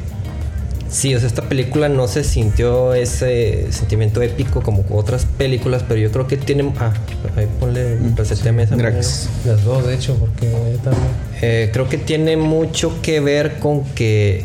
sí, 0.90 1.14
o 1.14 1.18
sea, 1.18 1.28
esta 1.28 1.42
película 1.42 1.88
no 1.88 2.08
se 2.08 2.24
sintió 2.24 2.94
ese 2.94 3.72
sentimiento 3.72 4.22
épico 4.22 4.62
como 4.62 4.84
otras 4.90 5.24
películas, 5.24 5.84
pero 5.86 6.00
yo 6.00 6.10
creo 6.10 6.26
que 6.26 6.36
tiene. 6.36 6.72
Ah, 6.78 6.92
ahí 7.36 7.48
ponle 7.58 7.98
reseteme 8.16 8.64
esa. 8.64 8.76
Gracias. 8.76 9.28
Las 9.44 9.64
dos, 9.64 9.86
de 9.86 9.94
hecho, 9.94 10.16
porque 10.16 10.50
yo 10.50 10.78
también. 10.78 11.08
Eh, 11.40 11.70
creo 11.72 11.88
que 11.88 11.98
tiene 11.98 12.36
mucho 12.36 13.00
que 13.02 13.20
ver 13.20 13.58
con 13.58 13.84
que 13.84 14.44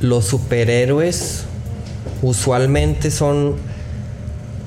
los 0.00 0.26
superhéroes 0.26 1.44
usualmente 2.22 3.10
son 3.10 3.56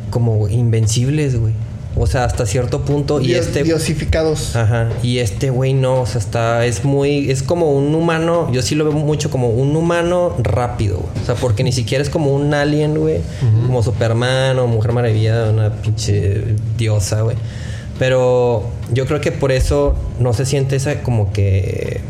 como 0.10 0.48
invencibles, 0.48 1.40
güey. 1.40 1.54
O 1.96 2.08
sea, 2.08 2.24
hasta 2.24 2.46
cierto 2.46 2.82
punto. 2.82 3.20
Y 3.20 3.34
este. 3.34 3.64
Diosificados. 3.64 4.56
Ajá. 4.56 4.90
Y 5.04 5.20
este 5.20 5.50
güey 5.50 5.74
no, 5.74 6.02
o 6.02 6.06
sea, 6.06 6.20
está. 6.20 6.66
Es 6.66 6.84
muy. 6.84 7.32
Es 7.32 7.44
como 7.44 7.72
un 7.74 7.94
humano. 7.96 8.50
Yo 8.52 8.62
sí 8.62 8.76
lo 8.76 8.86
veo 8.86 8.94
mucho 8.94 9.30
como 9.30 9.50
un 9.50 9.76
humano 9.76 10.36
rápido. 10.40 11.04
O 11.22 11.26
sea, 11.26 11.36
porque 11.36 11.64
ni 11.64 11.72
siquiera 11.72 12.04
es 12.04 12.10
como 12.10 12.34
un 12.34 12.54
alien, 12.54 12.98
güey. 12.98 13.20
Como 13.66 13.84
Superman 13.84 14.60
o 14.60 14.68
Mujer 14.68 14.92
Maravilla, 14.92 15.50
una 15.50 15.72
pinche 15.74 16.56
diosa, 16.78 17.22
güey. 17.22 17.36
Pero 17.98 18.64
yo 18.94 19.06
creo 19.06 19.20
que 19.20 19.32
por 19.32 19.52
eso 19.52 19.96
no 20.20 20.34
se 20.34 20.46
siente 20.46 20.76
esa 20.76 21.02
como 21.02 21.34
que. 21.34 22.02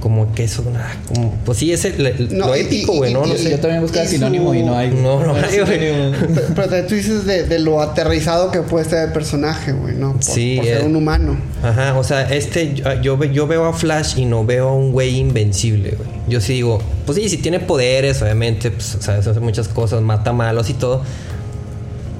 Como 0.00 0.32
que 0.34 0.44
eso. 0.44 0.62
ah, 0.76 0.92
como- 1.08 1.34
pues 1.44 1.58
sí, 1.58 1.72
es 1.72 1.84
el, 1.84 2.06
el- 2.06 2.36
No, 2.38 2.46
lo 2.48 2.56
y- 2.56 2.84
güey, 2.84 3.12
¿no? 3.12 3.24
y- 3.24 3.28
No 3.30 3.34
y- 3.34 3.38
sé. 3.38 3.50
Yo 3.50 3.58
también 3.60 3.82
buscaba 3.82 4.06
sinónimo 4.06 4.50
su- 4.50 4.54
y 4.56 4.62
no 4.62 4.76
hay. 4.76 4.90
No, 4.90 5.20
no 5.24 5.34
hay 5.34 5.42
hay, 5.44 5.60
güey. 5.60 5.80
sinónimo. 5.80 6.16
Pero, 6.54 6.86
tú 6.88 6.94
dices 6.94 7.24
de, 7.26 7.44
de 7.44 7.58
lo 7.58 7.80
aterrizado 7.80 8.50
que 8.50 8.60
puede 8.60 8.84
estar 8.84 9.06
el 9.06 9.12
personaje, 9.12 9.72
güey, 9.72 9.94
¿no? 9.94 10.12
Por, 10.12 10.22
Sí, 10.22 10.56
por 10.56 10.64
ser 10.66 10.80
eh. 10.82 10.84
un 10.84 10.96
humano. 10.96 11.36
Ajá, 11.62 11.98
o 11.98 12.04
sea, 12.04 12.22
este, 12.32 12.74
yo, 12.74 12.92
yo, 13.02 13.16
ve- 13.16 13.32
yo 13.32 13.46
veo 13.46 13.64
a 13.64 13.72
Flash 13.72 14.18
y 14.18 14.26
no 14.26 14.44
veo 14.44 14.68
a 14.68 14.74
un 14.74 14.92
güey 14.92 15.16
invencible, 15.16 15.90
güey. 15.96 16.08
Yo 16.28 16.40
sí 16.40 16.52
digo, 16.54 16.80
pues 17.06 17.18
sí, 17.18 17.28
si 17.28 17.38
tiene 17.38 17.58
poderes, 17.60 18.20
obviamente, 18.22 18.70
pues, 18.70 18.94
o 18.96 19.02
sea, 19.02 19.16
hace 19.16 19.40
muchas 19.40 19.68
cosas, 19.68 20.02
mata 20.02 20.32
malos 20.32 20.70
y 20.70 20.74
todo. 20.74 21.02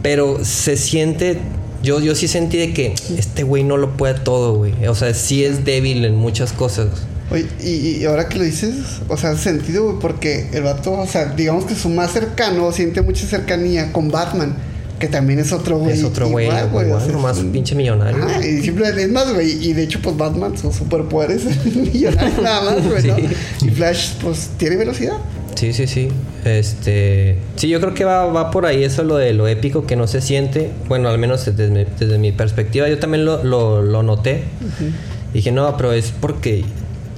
Pero 0.02 0.44
se 0.44 0.76
siente, 0.76 1.38
yo, 1.82 2.00
yo 2.00 2.14
sí 2.14 2.28
sentí 2.28 2.56
de 2.56 2.72
que 2.72 2.94
este 3.18 3.42
güey 3.42 3.64
no 3.64 3.76
lo 3.76 3.96
puede 3.96 4.14
todo, 4.14 4.54
güey. 4.56 4.72
O 4.86 4.94
sea, 4.94 5.12
sí 5.14 5.44
es 5.44 5.64
débil 5.64 6.04
en 6.04 6.14
muchas 6.16 6.52
cosas. 6.52 6.88
Oye, 7.36 7.46
y, 7.62 7.98
y 7.98 8.04
ahora 8.04 8.28
que 8.28 8.38
lo 8.38 8.44
dices, 8.44 8.74
o 9.08 9.16
sea, 9.16 9.30
hace 9.30 9.44
sentido, 9.44 9.84
güey, 9.84 9.96
porque 10.00 10.48
el 10.52 10.62
vato, 10.62 10.92
o 10.92 11.06
sea, 11.06 11.26
digamos 11.34 11.64
que 11.66 11.74
su 11.74 11.88
más 11.88 12.12
cercano 12.12 12.72
siente 12.72 13.02
mucha 13.02 13.26
cercanía 13.26 13.92
con 13.92 14.10
Batman, 14.10 14.56
que 14.98 15.08
también 15.08 15.38
es 15.38 15.52
otro 15.52 15.78
güey. 15.78 15.92
es 15.92 16.02
otro 16.04 16.28
güey, 16.28 16.48
es 16.48 17.08
nomás 17.12 17.36
un- 17.38 17.52
pinche 17.52 17.74
millonario. 17.74 18.24
Ajá, 18.24 18.44
y 18.46 18.62
siempre 18.62 18.88
es 19.02 19.10
más, 19.12 19.32
güey. 19.34 19.66
Y 19.68 19.72
de 19.74 19.82
hecho, 19.82 19.98
pues 20.02 20.16
Batman, 20.16 20.56
su 20.56 20.72
superpoder 20.72 21.32
es 21.32 21.44
millonario 21.76 22.42
nada 22.42 22.62
más, 22.74 22.88
güey, 22.88 23.02
¿no? 23.06 23.16
Sí. 23.16 23.66
Y 23.66 23.68
Flash, 23.70 24.12
pues, 24.22 24.50
tiene 24.56 24.76
velocidad. 24.76 25.18
Sí, 25.54 25.72
sí, 25.72 25.86
sí. 25.86 26.08
Este. 26.44 27.38
Sí, 27.56 27.68
yo 27.68 27.80
creo 27.80 27.92
que 27.94 28.04
va, 28.04 28.26
va 28.26 28.50
por 28.50 28.66
ahí 28.66 28.84
eso 28.84 29.04
lo 29.04 29.16
de 29.16 29.32
lo 29.32 29.48
épico 29.48 29.86
que 29.86 29.96
no 29.96 30.06
se 30.06 30.20
siente. 30.20 30.70
Bueno, 30.88 31.08
al 31.08 31.18
menos 31.18 31.44
desde, 31.46 31.68
mi- 31.70 31.84
desde 31.98 32.18
mi 32.18 32.32
perspectiva. 32.32 32.88
Yo 32.88 32.98
también 32.98 33.24
lo, 33.24 33.42
lo, 33.44 33.82
lo 33.82 34.02
noté. 34.02 34.44
Dije, 35.34 35.52
no, 35.52 35.76
pero 35.76 35.92
es 35.92 36.12
porque. 36.18 36.64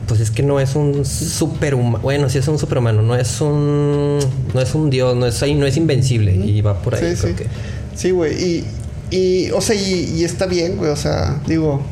Pues 0.08 0.20
es 0.20 0.30
que 0.30 0.42
no 0.42 0.58
es 0.58 0.74
un 0.74 1.04
superhumano. 1.04 2.02
Bueno, 2.02 2.28
sí 2.28 2.38
es 2.38 2.48
un 2.48 2.58
superhumano. 2.58 3.02
No 3.02 3.14
es 3.14 3.40
un. 3.40 4.18
No 4.54 4.60
es 4.60 4.74
un 4.74 4.90
dios. 4.90 5.14
No 5.14 5.26
es, 5.26 5.42
ahí, 5.42 5.54
no 5.54 5.66
es 5.66 5.76
invencible. 5.76 6.34
Y 6.34 6.60
va 6.62 6.80
por 6.80 6.94
ahí. 6.94 7.14
Sí, 7.14 7.20
creo 7.20 7.36
sí. 7.36 7.44
que. 7.44 7.46
Sí, 7.94 8.10
güey. 8.10 8.42
Y, 8.42 8.64
y, 9.10 9.50
o 9.50 9.60
sea, 9.60 9.76
y, 9.76 10.14
y 10.16 10.24
está 10.24 10.46
bien, 10.46 10.76
güey. 10.78 10.90
O 10.90 10.96
sea, 10.96 11.40
digo, 11.46 11.82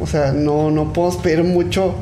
o 0.00 0.06
sea, 0.06 0.32
no, 0.32 0.70
no 0.70 0.92
puedo 0.92 1.10
esperar 1.10 1.44
mucho. 1.44 1.94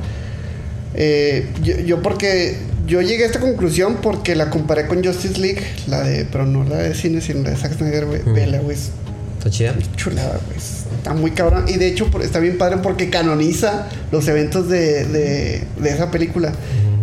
Eh, 0.94 1.46
yo, 1.62 1.78
yo 1.78 2.02
porque 2.02 2.56
yo 2.86 3.00
llegué 3.00 3.22
a 3.22 3.26
esta 3.26 3.38
conclusión 3.38 3.98
porque 4.02 4.34
la 4.34 4.50
comparé 4.50 4.88
con 4.88 5.04
Justice 5.04 5.38
League, 5.40 5.62
la 5.86 6.00
de, 6.02 6.24
pero 6.24 6.44
no 6.46 6.64
la 6.64 6.78
de 6.78 6.94
cine, 6.94 7.20
sino 7.20 7.42
la 7.42 7.50
de 7.50 7.56
Zack 7.56 7.76
Snyder, 7.76 8.06
güey. 8.06 8.22
Mm. 8.22 8.34
Vela, 8.34 8.58
güey. 8.58 8.76
es 8.76 8.90
Está 9.38 9.50
chida. 9.50 9.74
Chulada, 9.96 10.40
güey. 10.46 10.58
Está 11.00 11.14
muy 11.14 11.30
cabrón. 11.30 11.64
Y 11.66 11.78
de 11.78 11.88
hecho, 11.88 12.10
está 12.22 12.40
bien 12.40 12.58
padre 12.58 12.76
porque 12.82 13.08
canoniza 13.08 13.88
los 14.12 14.28
eventos 14.28 14.68
de, 14.68 15.06
de, 15.06 15.64
de 15.78 15.90
esa 15.90 16.10
película. 16.10 16.52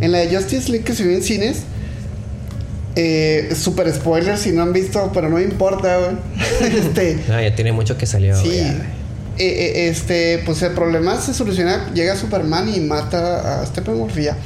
En 0.02 0.12
la 0.12 0.20
de 0.20 0.36
Justice 0.36 0.70
League 0.70 0.86
que 0.86 0.94
se 0.94 1.04
vio 1.04 1.18
en 1.18 1.24
cines, 1.24 1.64
eh, 2.96 3.50
super 3.56 3.92
spoiler 3.92 4.38
si 4.38 4.52
no 4.52 4.62
han 4.62 4.72
visto, 4.72 5.10
pero 5.16 5.30
no 5.30 5.40
importa, 5.40 5.98
güey. 5.98 6.16
este. 6.78 7.18
Ah, 7.28 7.42
ya 7.42 7.56
tiene 7.56 7.72
mucho 7.72 7.98
que 7.98 8.06
salió. 8.06 8.40
Sí. 8.40 8.60
Eh, 8.60 8.76
eh, 9.40 9.88
este, 9.90 10.44
pues 10.46 10.62
el 10.62 10.74
problema 10.74 11.20
se 11.20 11.34
soluciona. 11.34 11.92
Llega 11.96 12.16
Superman 12.16 12.70
y 12.72 12.80
mata 12.82 13.62
a 13.62 13.66
Steppenwolf 13.66 14.16
ya. 14.16 14.38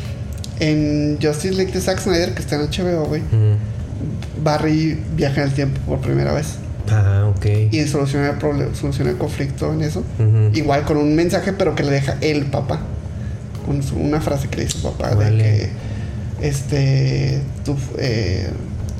En 0.61 1.17
Justice 1.21 1.53
League 1.53 1.73
de 1.73 1.81
Zack 1.81 1.99
Snyder, 1.99 2.33
que 2.33 2.41
está 2.41 2.55
en 2.55 2.69
HBO, 2.69 3.05
güey. 3.05 3.21
Mm. 3.21 4.43
Barry 4.43 4.97
viaja 5.15 5.41
en 5.41 5.49
el 5.49 5.53
tiempo 5.53 5.81
por 5.81 5.99
primera 5.99 6.31
vez. 6.31 6.55
Ah, 6.91 7.31
ok. 7.35 7.45
Y 7.71 7.87
soluciona 7.87 8.31
el 8.31 8.37
problema, 8.37 8.73
soluciona 8.75 9.11
el 9.11 9.17
conflicto 9.17 9.71
en 9.73 9.81
eso. 9.81 10.03
Igual 10.53 10.83
con 10.85 10.97
un 10.97 11.15
mensaje, 11.15 11.53
pero 11.53 11.73
que 11.75 11.83
le 11.83 11.91
deja 11.91 12.17
el 12.21 12.45
papá. 12.45 12.79
Con 13.65 13.81
su- 13.83 13.95
una 13.95 14.19
frase 14.21 14.47
que 14.49 14.57
le 14.57 14.65
dice 14.65 14.77
su 14.79 14.83
papá 14.83 15.13
Vale. 15.15 15.31
de 15.31 15.37
que 15.43 15.69
este 16.47 17.41
tu, 17.63 17.75
eh, 17.97 18.47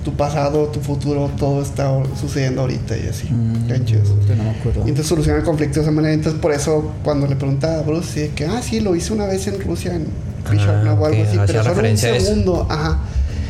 tu 0.04 0.14
pasado, 0.16 0.66
tu 0.68 0.80
futuro, 0.80 1.30
todo 1.38 1.62
está 1.62 1.92
sucediendo 2.20 2.62
ahorita 2.62 2.98
y 2.98 3.08
así. 3.08 3.28
Mm, 3.32 3.68
no 3.68 4.44
me 4.44 4.50
acuerdo. 4.50 4.80
Y 4.86 4.90
entonces 4.90 5.08
soluciona 5.08 5.40
el 5.40 5.44
conflicto 5.46 5.76
de 5.76 5.82
esa 5.84 5.92
manera. 5.92 6.14
Entonces, 6.14 6.42
por 6.42 6.52
eso, 6.52 6.92
cuando 7.04 7.28
le 7.28 7.36
pregunta 7.36 7.80
a 7.80 7.82
Bruce, 7.84 8.08
sí, 8.14 8.20
de 8.22 8.30
que, 8.30 8.46
ah, 8.46 8.62
sí, 8.64 8.80
lo 8.80 8.96
hice 8.96 9.14
una 9.14 9.26
vez 9.26 9.46
en 9.48 9.60
Rusia, 9.62 9.94
en 9.96 10.06
Bishop, 10.50 10.70
Ah, 10.70 10.82
¿no? 10.84 10.94
o 10.94 11.06
algo 11.06 11.24
así, 11.24 11.38
pero 11.46 11.64
solo 11.64 11.88
un 11.90 11.98
segundo. 11.98 12.66
Ajá. 12.70 13.00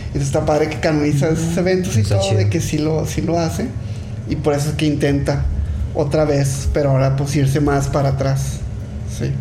Entonces, 0.08 0.28
está 0.28 0.46
padre 0.46 0.68
que 0.70 0.80
canoniza 0.82 1.30
esos 1.30 1.56
eventos 1.56 1.96
y 1.98 2.04
todo, 2.04 2.22
chido. 2.22 2.38
de 2.40 2.50
que 2.50 2.60
sí 2.60 2.78
lo, 2.80 3.06
sí 3.06 3.22
lo 3.22 3.40
hace. 3.40 3.68
Y 4.32 4.38
por 4.38 4.56
eso 4.56 4.70
es 4.70 4.76
que 4.76 4.86
intenta 4.88 5.46
otra 5.94 6.26
vez, 6.26 6.68
pero 6.74 6.90
ahora 6.92 7.16
pues 7.16 7.36
irse 7.36 7.60
más 7.60 7.88
para 7.90 8.10
atrás. 8.10 8.54
Sí. 9.20 9.32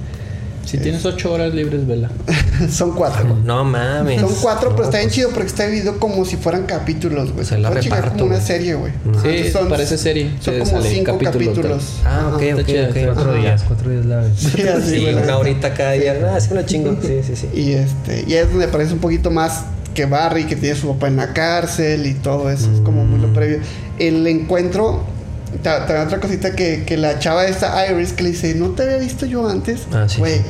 Si 0.66 0.78
tienes 0.78 1.04
ocho 1.04 1.32
horas 1.32 1.52
libres, 1.54 1.84
vela. 1.86 2.10
Son 2.70 2.92
cuatro. 2.92 3.36
No 3.44 3.64
mames. 3.64 4.20
Son 4.20 4.32
cuatro, 4.40 4.70
No, 4.70 4.76
pero 4.76 4.84
está 4.86 4.98
bien 4.98 5.08
pues, 5.08 5.14
chido 5.16 5.30
porque 5.30 5.46
está 5.48 5.66
dividido 5.66 5.98
como 5.98 6.24
si 6.24 6.36
fueran 6.36 6.64
capítulos, 6.64 7.32
güey. 7.32 7.44
Se 7.44 7.58
la 7.58 7.70
reparto, 7.70 8.10
como 8.18 8.26
una 8.26 8.40
serie, 8.40 8.74
güey. 8.74 8.92
Sí, 9.22 9.50
son- 9.50 9.68
parece 9.68 9.96
serie. 9.98 10.30
Son 10.40 10.58
como 10.58 10.70
sale 10.70 10.90
cinco 10.90 11.12
capítulos, 11.18 11.48
capítulos. 11.54 11.84
Ah, 12.04 12.32
ok, 12.34 12.34
Ajá. 12.34 12.34
ok, 12.36 12.42
está 12.42 12.64
chida, 12.66 12.82
ok. 12.88 12.96
está 12.96 13.12
Cuatro 13.14 13.30
Ajá. 13.32 13.40
días, 13.40 13.64
cuatro 13.66 13.90
días 13.90 14.06
la 14.06 14.16
vez. 14.18 14.32
Sí, 14.38 14.62
así, 14.62 15.06
una 15.06 15.38
horita 15.38 15.74
cada 15.74 15.92
día. 15.92 16.32
Ah, 16.34 16.40
sí 16.40 16.54
lo 16.54 16.62
chingo. 16.62 16.96
Sí, 17.02 17.20
sí, 17.26 17.34
sí. 17.36 17.48
Y 17.54 17.72
este, 17.72 18.24
y 18.28 18.34
es 18.34 18.48
donde 18.50 18.66
aparece 18.66 18.92
un 18.92 19.00
poquito 19.00 19.30
más 19.30 19.64
que 20.00 20.06
Barry, 20.06 20.44
que 20.44 20.56
tiene 20.56 20.74
su 20.76 20.88
papá 20.88 21.08
en 21.08 21.16
la 21.16 21.32
cárcel 21.34 22.06
y 22.06 22.14
todo 22.14 22.50
eso. 22.50 22.70
Es 22.72 22.80
como 22.80 23.04
muy 23.04 23.20
lo 23.20 23.32
previo. 23.34 23.58
El 23.98 24.26
encuentro, 24.26 25.04
ta- 25.62 25.84
también 25.86 26.06
otra 26.06 26.20
cosita 26.20 26.52
que, 26.56 26.84
que 26.86 26.96
la 26.96 27.18
chava 27.18 27.44
esta 27.46 27.86
Iris 27.90 28.12
que 28.14 28.22
le 28.22 28.30
dice, 28.30 28.54
no 28.54 28.70
te 28.70 28.84
había 28.84 28.96
visto 28.96 29.26
yo 29.26 29.46
antes. 29.48 29.80
Ah, 29.92 30.06
sí, 30.08 30.18
Güey, 30.18 30.36
sí. 30.38 30.42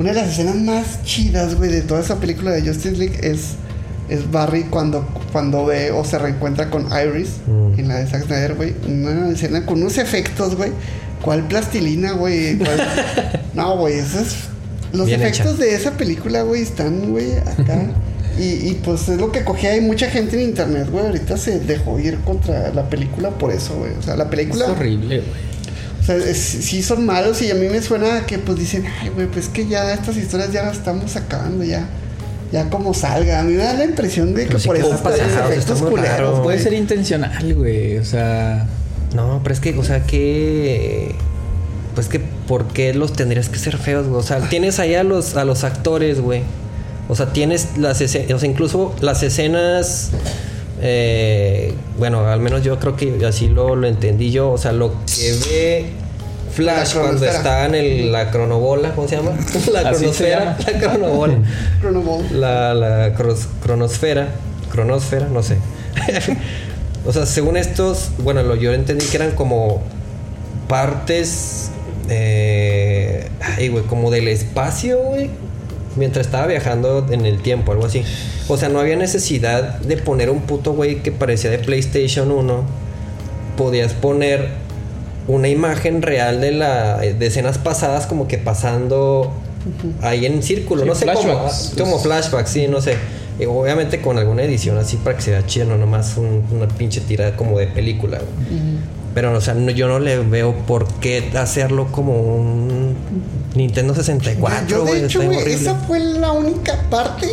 una 0.00 0.08
de 0.12 0.16
las 0.22 0.30
escenas 0.30 0.56
más 0.56 1.02
chidas, 1.04 1.54
güey, 1.54 1.70
de 1.70 1.82
toda 1.82 2.00
esa 2.00 2.16
película 2.16 2.50
de 2.50 2.62
Justice 2.62 2.96
League 2.96 3.18
es, 3.22 3.50
es 4.08 4.30
Barry 4.30 4.64
cuando, 4.64 5.06
cuando 5.32 5.64
ve 5.66 5.92
o 5.92 6.04
se 6.04 6.18
reencuentra 6.18 6.68
con 6.70 6.86
Iris 6.86 7.28
Mm. 7.46 7.78
en 7.78 7.88
la 7.88 7.96
de 7.96 8.06
Zack 8.08 8.24
Snyder, 8.26 8.54
güey. 8.54 8.74
Una 8.88 9.28
escena 9.30 9.64
con 9.64 9.80
unos 9.82 9.98
efectos, 9.98 10.56
güey. 10.56 10.72
¿Cuál 11.22 11.46
plastilina, 11.46 12.12
güey? 12.12 12.58
¿Cuál- 12.58 12.88
no, 13.54 13.76
güey, 13.78 13.94
eso 14.00 14.18
es... 14.20 14.34
Los 14.92 15.06
Bien 15.06 15.20
efectos 15.20 15.54
hecha. 15.56 15.64
de 15.64 15.74
esa 15.74 15.90
película, 15.92 16.42
güey, 16.42 16.62
están, 16.62 17.10
güey, 17.12 17.36
acá. 17.38 17.78
y, 18.38 18.68
y 18.70 18.80
pues 18.84 19.08
es 19.08 19.18
lo 19.20 19.32
que 19.32 19.44
cogía. 19.44 19.70
Hay 19.70 19.80
mucha 19.80 20.08
gente 20.10 20.36
en 20.40 20.48
internet, 20.48 20.88
güey. 20.90 21.06
Ahorita 21.06 21.36
se 21.36 21.58
dejó 21.60 21.98
ir 21.98 22.18
contra 22.20 22.70
la 22.72 22.88
película 22.88 23.30
por 23.30 23.52
eso, 23.52 23.76
güey. 23.76 23.92
O 23.98 24.02
sea, 24.02 24.16
la 24.16 24.24
Es 24.24 24.30
película. 24.30 24.66
horrible, 24.66 25.18
güey. 25.20 25.46
O 26.00 26.04
sea, 26.04 26.16
es- 26.16 26.38
sí 26.38 26.82
son 26.82 27.04
malos 27.06 27.42
y 27.42 27.50
a 27.50 27.54
mí 27.54 27.66
me 27.68 27.82
suena 27.82 28.26
que 28.26 28.38
pues 28.38 28.58
dicen, 28.58 28.84
ay, 29.00 29.08
güey, 29.10 29.26
pues 29.26 29.48
que 29.48 29.66
ya 29.66 29.92
estas 29.92 30.16
historias 30.16 30.52
ya 30.52 30.62
las 30.64 30.76
estamos 30.76 31.16
acabando, 31.16 31.64
ya. 31.64 31.86
Ya 32.52 32.70
como 32.70 32.94
salga. 32.94 33.40
A 33.40 33.42
mí 33.42 33.54
me 33.54 33.64
da 33.64 33.74
la 33.74 33.84
impresión 33.84 34.32
de 34.32 34.46
que 34.46 34.58
sí 34.60 34.68
por 34.68 34.76
eso 34.76 34.94
está 34.94 35.14
están 35.16 35.50
efectos 35.52 35.82
culeros. 35.82 36.10
raro. 36.10 36.42
Puede 36.44 36.60
ser 36.60 36.74
intencional, 36.74 37.54
güey. 37.54 37.98
O 37.98 38.04
sea, 38.04 38.66
No, 39.14 39.40
pero 39.42 39.52
es 39.54 39.60
que, 39.60 39.76
o 39.76 39.82
sea, 39.82 40.04
que. 40.04 41.14
Pues 41.96 42.08
que, 42.08 42.20
¿por 42.20 42.66
qué 42.68 42.92
los 42.94 43.14
tendrías 43.14 43.48
que 43.48 43.58
ser 43.58 43.78
feos, 43.78 44.06
güey? 44.06 44.20
O 44.20 44.22
sea, 44.22 44.40
tienes 44.48 44.78
ahí 44.78 44.94
a 44.94 45.02
los, 45.02 45.34
a 45.36 45.44
los 45.46 45.64
actores, 45.64 46.20
güey. 46.20 46.42
O 47.08 47.14
sea, 47.14 47.32
tienes 47.32 47.76
las 47.78 48.00
escenas, 48.00 48.32
o 48.32 48.38
sea, 48.38 48.48
incluso 48.48 48.94
las 49.00 49.22
escenas. 49.22 50.10
eh, 50.82 51.72
bueno, 51.98 52.26
al 52.26 52.40
menos 52.40 52.62
yo 52.62 52.78
creo 52.78 52.96
que 52.96 53.24
así 53.26 53.48
lo, 53.48 53.76
lo 53.76 53.86
entendí 53.86 54.30
yo. 54.30 54.50
O 54.50 54.58
sea, 54.58 54.72
lo 54.72 54.92
que 55.06 55.32
ve 55.48 55.86
Flash 56.52 56.94
La 56.94 57.00
cuando 57.00 57.24
está 57.26 57.64
en 57.66 57.74
el- 57.74 58.12
la 58.12 58.30
cronobola, 58.30 58.94
¿cómo 58.94 59.06
se 59.08 59.16
llama? 59.16 59.32
La 59.72 59.90
cronosfera. 59.90 60.38
llama. 60.40 60.56
La 60.72 60.78
cronobola. 60.78 61.38
La, 62.32 62.74
la 62.74 63.14
cros- 63.16 63.46
cronosfera, 63.62 64.28
cronosfera, 64.70 65.28
no 65.28 65.42
sé. 65.42 65.56
o 67.06 67.12
sea, 67.12 67.24
según 67.26 67.56
estos, 67.56 68.08
bueno, 68.18 68.42
lo, 68.42 68.54
yo 68.56 68.72
entendí 68.74 69.04
que 69.06 69.16
eran 69.16 69.32
como 69.32 69.82
partes, 70.68 71.70
eh, 72.08 73.28
ay, 73.40 73.68
güey, 73.68 73.84
como 73.84 74.10
del 74.10 74.28
espacio, 74.28 74.98
güey, 74.98 75.30
mientras 75.96 76.26
estaba 76.26 76.46
viajando 76.46 77.06
en 77.10 77.26
el 77.26 77.40
tiempo, 77.42 77.72
algo 77.72 77.86
así. 77.86 78.02
O 78.48 78.56
sea, 78.56 78.68
no 78.68 78.80
había 78.80 78.96
necesidad 78.96 79.78
de 79.80 79.96
poner 79.96 80.30
un 80.30 80.42
puto 80.42 80.72
güey 80.72 81.02
que 81.02 81.12
parecía 81.12 81.50
de 81.50 81.58
PlayStation 81.58 82.30
1. 82.30 82.64
Podías 83.56 83.92
poner 83.94 84.48
una 85.28 85.48
imagen 85.48 86.02
real 86.02 86.40
de 86.40 86.52
la 86.52 86.98
de 86.98 87.26
escenas 87.26 87.58
pasadas 87.58 88.06
como 88.06 88.28
que 88.28 88.38
pasando 88.38 89.32
ahí 90.02 90.24
en 90.26 90.42
círculo, 90.42 90.82
Sí, 90.82 90.88
no 90.88 90.94
sé 90.94 91.06
cómo, 91.06 91.20
flashbacks. 91.22 91.72
como 91.78 91.98
flashbacks, 91.98 92.50
sí, 92.50 92.68
no 92.68 92.80
sé. 92.80 92.96
Y 93.40 93.44
obviamente 93.46 94.00
con 94.00 94.18
alguna 94.18 94.44
edición 94.44 94.78
así 94.78 94.96
para 94.98 95.16
que 95.16 95.22
se 95.22 95.30
vea 95.32 95.44
chido, 95.44 95.66
no 95.66 95.76
nomás 95.76 96.16
un- 96.16 96.44
una 96.52 96.68
pinche 96.68 97.00
tirada 97.00 97.36
como 97.36 97.58
de 97.58 97.66
película. 97.66 98.18
güey. 98.18 98.58
Pero, 99.16 99.32
o 99.34 99.40
sea, 99.40 99.54
no- 99.54 99.70
yo 99.70 99.88
no 99.88 99.98
le 99.98 100.18
veo 100.18 100.54
por 100.66 100.86
qué 101.00 101.32
hacerlo 101.38 101.90
como 101.90 102.20
un 102.36 102.94
Nintendo 103.54 103.94
64, 103.94 104.68
Yo, 104.68 104.82
güey. 104.84 105.00
de 105.00 105.06
hecho, 105.06 105.22
güey, 105.22 105.38
esa 105.54 105.74
fue 105.74 106.00
la 106.00 106.32
única 106.32 106.82
parte 106.90 107.26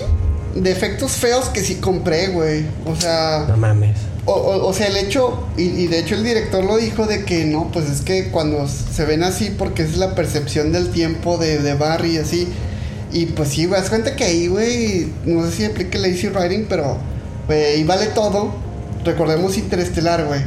de 0.56 0.72
efectos 0.72 1.12
feos 1.12 1.50
que 1.50 1.60
sí 1.62 1.76
compré, 1.76 2.28
güey. 2.30 2.66
O 2.86 2.96
sea. 2.96 3.48
No 3.50 3.58
mames. 3.58 3.98
O, 4.24 4.32
o- 4.32 4.66
o 4.70 4.72
sea, 4.74 4.88
el 4.88 4.96
hecho, 4.96 5.44
y, 5.58 5.64
y 5.64 5.88
de 5.88 6.00
hecho 6.00 6.16
el 6.16 6.24
director 6.24 6.64
lo 6.64 6.78
dijo 6.78 7.06
de 7.06 7.26
que 7.26 7.44
no, 7.44 7.70
pues 7.74 7.90
es 7.90 8.00
que 8.00 8.30
cuando 8.32 8.66
se 8.70 9.04
ven 9.04 9.22
así, 9.22 9.50
porque 9.58 9.84
es 9.84 9.98
la 9.98 10.16
percepción 10.16 10.72
del 10.72 10.88
tiempo 10.90 11.38
de, 11.38 11.58
de 11.60 11.74
Barry 11.74 12.12
y 12.16 12.18
así. 12.20 12.48
Y 13.12 13.26
pues 13.26 13.50
sí, 13.50 13.66
güey, 13.66 13.82
haz 13.82 13.90
cuenta 13.90 14.16
que 14.16 14.24
ahí, 14.24 14.48
güey, 14.48 15.08
no 15.26 15.46
sé 15.48 15.52
si 15.52 15.66
aplica 15.66 15.98
el 15.98 16.04
lazy 16.04 16.30
writing, 16.30 16.66
pero, 16.70 16.96
güey, 17.48 17.62
ahí 17.62 17.84
vale 17.84 18.06
todo. 18.08 18.54
Recordemos 19.04 19.58
Interestelar, 19.58 20.24
güey, 20.26 20.40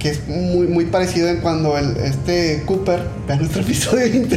que 0.00 0.08
es 0.10 0.26
muy, 0.26 0.66
muy 0.66 0.86
parecido 0.86 1.28
en 1.28 1.36
cuando 1.36 1.78
el, 1.78 1.96
este 1.98 2.64
Cooper, 2.66 3.02
vean 3.28 3.38
nuestro 3.38 3.62
episodio 3.62 4.06
se 4.06 4.36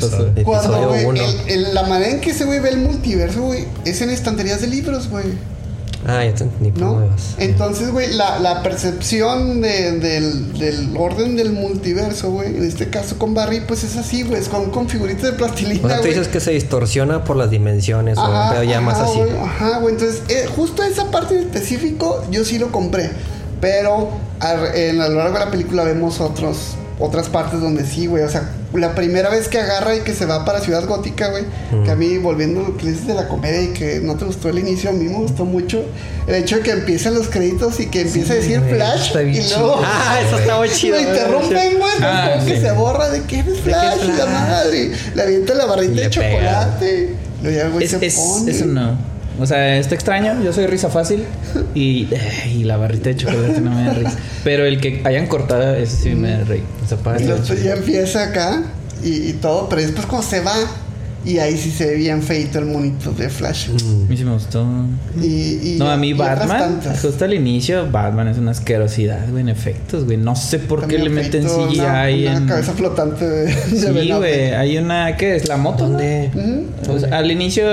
pasó. 0.00 0.32
Cuando, 0.44 0.88
güey, 0.88 1.06
el- 1.20 1.50
el- 1.66 1.74
la 1.74 1.82
manera 1.84 2.10
en 2.10 2.20
que 2.20 2.30
ese 2.30 2.44
güey 2.44 2.58
ve 2.60 2.70
el 2.70 2.78
multiverso, 2.78 3.42
güey, 3.42 3.66
es 3.84 4.00
en 4.02 4.10
estanterías 4.10 4.60
de 4.60 4.66
libros, 4.66 5.08
güey. 5.08 5.26
Ah, 6.04 6.24
ya 6.24 6.34
te 6.34 6.42
entendí. 6.42 6.80
¿no? 6.80 6.94
nuevas. 6.94 7.36
Entonces, 7.38 7.92
güey, 7.92 8.12
la, 8.14 8.40
la 8.40 8.60
percepción 8.64 9.60
de- 9.60 9.92
del, 10.00 10.52
del 10.58 10.96
orden 10.96 11.36
del 11.36 11.52
multiverso, 11.52 12.32
güey, 12.32 12.56
en 12.56 12.64
este 12.64 12.88
caso 12.88 13.18
con 13.18 13.34
Barry, 13.34 13.60
pues 13.68 13.84
es 13.84 13.96
así, 13.96 14.22
güey, 14.24 14.40
es 14.40 14.48
con, 14.48 14.70
con 14.70 14.88
figuritas 14.88 15.22
de 15.22 15.28
O 15.30 15.36
plastilina, 15.36 15.86
sea, 15.86 15.96
tú 15.98 16.02
güey. 16.02 16.14
dices 16.14 16.26
que 16.26 16.40
se 16.40 16.50
distorsiona 16.50 17.22
por 17.22 17.36
las 17.36 17.50
dimensiones 17.50 18.18
o 18.18 18.24
un 18.24 18.50
pedo 18.50 18.64
ya 18.64 18.80
más 18.80 18.98
así. 18.98 19.20
ajá, 19.44 19.78
güey, 19.78 19.94
entonces, 19.94 20.22
eh, 20.28 20.46
justo 20.56 20.82
esa 20.82 21.08
parte 21.12 21.34
en 21.36 21.42
específico, 21.42 22.24
yo 22.32 22.44
sí 22.44 22.58
lo 22.58 22.72
compré, 22.72 23.10
pero 23.62 24.10
a, 24.40 24.54
en, 24.74 25.00
a 25.00 25.08
lo 25.08 25.18
largo 25.20 25.38
de 25.38 25.44
la 25.46 25.50
película 25.50 25.84
vemos 25.84 26.20
otros 26.20 26.74
otras 26.98 27.28
partes 27.28 27.60
donde 27.60 27.84
sí, 27.86 28.06
güey. 28.06 28.22
O 28.22 28.28
sea, 28.28 28.50
la 28.74 28.94
primera 28.94 29.28
vez 29.28 29.48
que 29.48 29.58
agarra 29.58 29.96
y 29.96 30.00
que 30.00 30.14
se 30.14 30.24
va 30.26 30.44
para 30.44 30.60
Ciudad 30.60 30.84
Gótica, 30.86 31.28
güey. 31.30 31.44
Que 31.84 31.90
a 31.90 31.96
mí, 31.96 32.18
volviendo 32.18 32.60
a 32.60 32.68
lo 32.68 32.76
que 32.76 32.86
dices 32.90 33.06
de 33.08 33.14
la 33.14 33.26
comedia 33.28 33.62
y 33.62 33.68
que 33.68 34.00
no 34.00 34.14
te 34.16 34.24
gustó 34.24 34.50
el 34.50 34.58
inicio, 34.60 34.90
a 34.90 34.92
mí 34.92 35.04
me 35.08 35.16
gustó 35.16 35.44
mucho 35.44 35.84
el 36.28 36.34
hecho 36.36 36.56
de 36.56 36.62
que 36.62 36.70
empiecen 36.72 37.14
los 37.14 37.28
créditos 37.28 37.80
y 37.80 37.86
que 37.86 38.02
empiece 38.02 38.32
a 38.32 38.36
decir 38.36 38.60
güey, 38.60 38.74
Flash. 38.74 39.06
está 39.08 39.20
bien 39.20 39.44
y 39.44 39.48
luego. 39.48 39.80
Ah, 39.84 40.20
eso 40.24 40.38
está 40.38 40.58
muy 40.58 40.68
chido. 40.74 40.96
Lo 40.96 41.02
interrumpen, 41.02 41.78
güey. 41.78 41.90
Ah, 42.02 42.30
como 42.34 42.46
que 42.46 42.54
sí. 42.56 42.60
se 42.62 42.72
borra 42.72 43.08
de 43.10 43.22
que 43.22 43.38
eres 43.40 43.60
Flash, 43.60 43.98
y 44.04 44.08
la 44.08 44.14
Flash? 44.14 44.28
madre. 44.28 44.92
Le 45.14 45.22
avienta 45.22 45.54
la 45.54 45.64
barrita 45.66 45.92
Y 45.92 45.96
de 45.96 46.02
le 46.04 46.10
pega. 46.10 46.30
chocolate. 46.30 47.16
Luego 47.42 47.56
ya, 47.58 47.68
güey, 47.68 47.84
Es, 47.84 47.90
se 47.92 48.06
es- 48.06 48.14
pone. 48.14 48.50
eso 48.52 48.66
no. 48.66 48.96
O 49.40 49.46
sea, 49.46 49.78
está 49.78 49.94
extraño. 49.94 50.42
Yo 50.42 50.52
soy 50.52 50.66
risa 50.66 50.88
fácil. 50.88 51.24
Y, 51.74 52.08
y 52.54 52.64
la 52.64 52.76
barrita 52.76 53.10
de 53.10 53.16
chocolate 53.16 53.60
no 53.60 53.70
me 53.70 53.84
da 53.84 53.92
risa. 53.94 54.18
Pero 54.44 54.64
el 54.66 54.80
que 54.80 55.00
hayan 55.04 55.26
cortado, 55.26 55.74
ese 55.74 55.96
sí 55.96 56.10
me 56.14 56.32
da 56.32 56.44
risa. 56.44 56.64
Se 56.88 56.94
Y 56.94 56.98
parece 56.98 57.24
luego 57.26 57.40
mucho. 57.40 57.54
ya 57.54 57.72
empieza 57.74 58.22
acá 58.24 58.62
y, 59.02 59.28
y 59.30 59.32
todo, 59.34 59.68
pero 59.68 59.82
después 59.82 60.06
cuando 60.06 60.26
se 60.28 60.40
va, 60.40 60.54
y 61.24 61.38
ahí 61.38 61.56
sí 61.56 61.70
se 61.70 61.86
ve 61.86 61.94
bien 61.96 62.22
feito 62.22 62.58
el 62.58 62.66
monito 62.66 63.12
de 63.12 63.28
Flash. 63.28 63.68
A 63.70 63.72
mí 64.08 64.16
sí 64.16 64.24
me 64.24 64.32
gustó. 64.32 64.66
Y, 65.20 65.26
y- 65.26 65.76
No, 65.78 65.90
a 65.90 65.96
mí 65.96 66.12
Batman, 66.12 66.80
justo 67.00 67.24
al 67.24 67.34
inicio, 67.34 67.90
Batman 67.90 68.28
es 68.28 68.38
una 68.38 68.50
asquerosidad, 68.50 69.28
güey, 69.30 69.42
en 69.42 69.48
efectos, 69.48 70.04
güey. 70.04 70.16
No 70.16 70.34
sé 70.36 70.58
por 70.58 70.86
qué 70.86 70.98
le 70.98 71.10
meten 71.10 71.44
CGI 71.44 71.78
una, 71.80 71.92
una 71.92 72.08
en... 72.08 72.46
cabeza 72.46 72.72
flotante 72.72 73.28
de, 73.28 73.52
Sí, 73.52 74.10
güey, 74.12 74.52
hay 74.52 74.78
una... 74.78 75.16
¿Qué 75.16 75.36
es? 75.36 75.48
¿La 75.48 75.56
moto? 75.56 75.88
¿Dónde? 75.88 76.30
Al 77.12 77.30
inicio, 77.30 77.64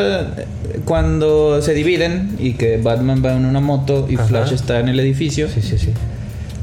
cuando 0.86 1.62
se 1.62 1.74
dividen 1.74 2.36
y 2.40 2.54
que 2.54 2.78
Batman 2.78 3.24
va 3.26 3.34
en 3.34 3.46
una 3.46 3.60
moto 3.60 4.08
y 4.10 4.16
Ajá. 4.16 4.26
Flash 4.26 4.54
está 4.54 4.80
en 4.80 4.90
el 4.90 5.00
edificio, 5.00 5.48
Sí, 5.50 5.62
sí, 5.62 5.78
sí. 5.78 5.90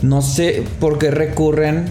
no 0.02 0.22
sé 0.22 0.62
por 0.80 0.98
qué 0.98 1.10
recurren 1.10 1.84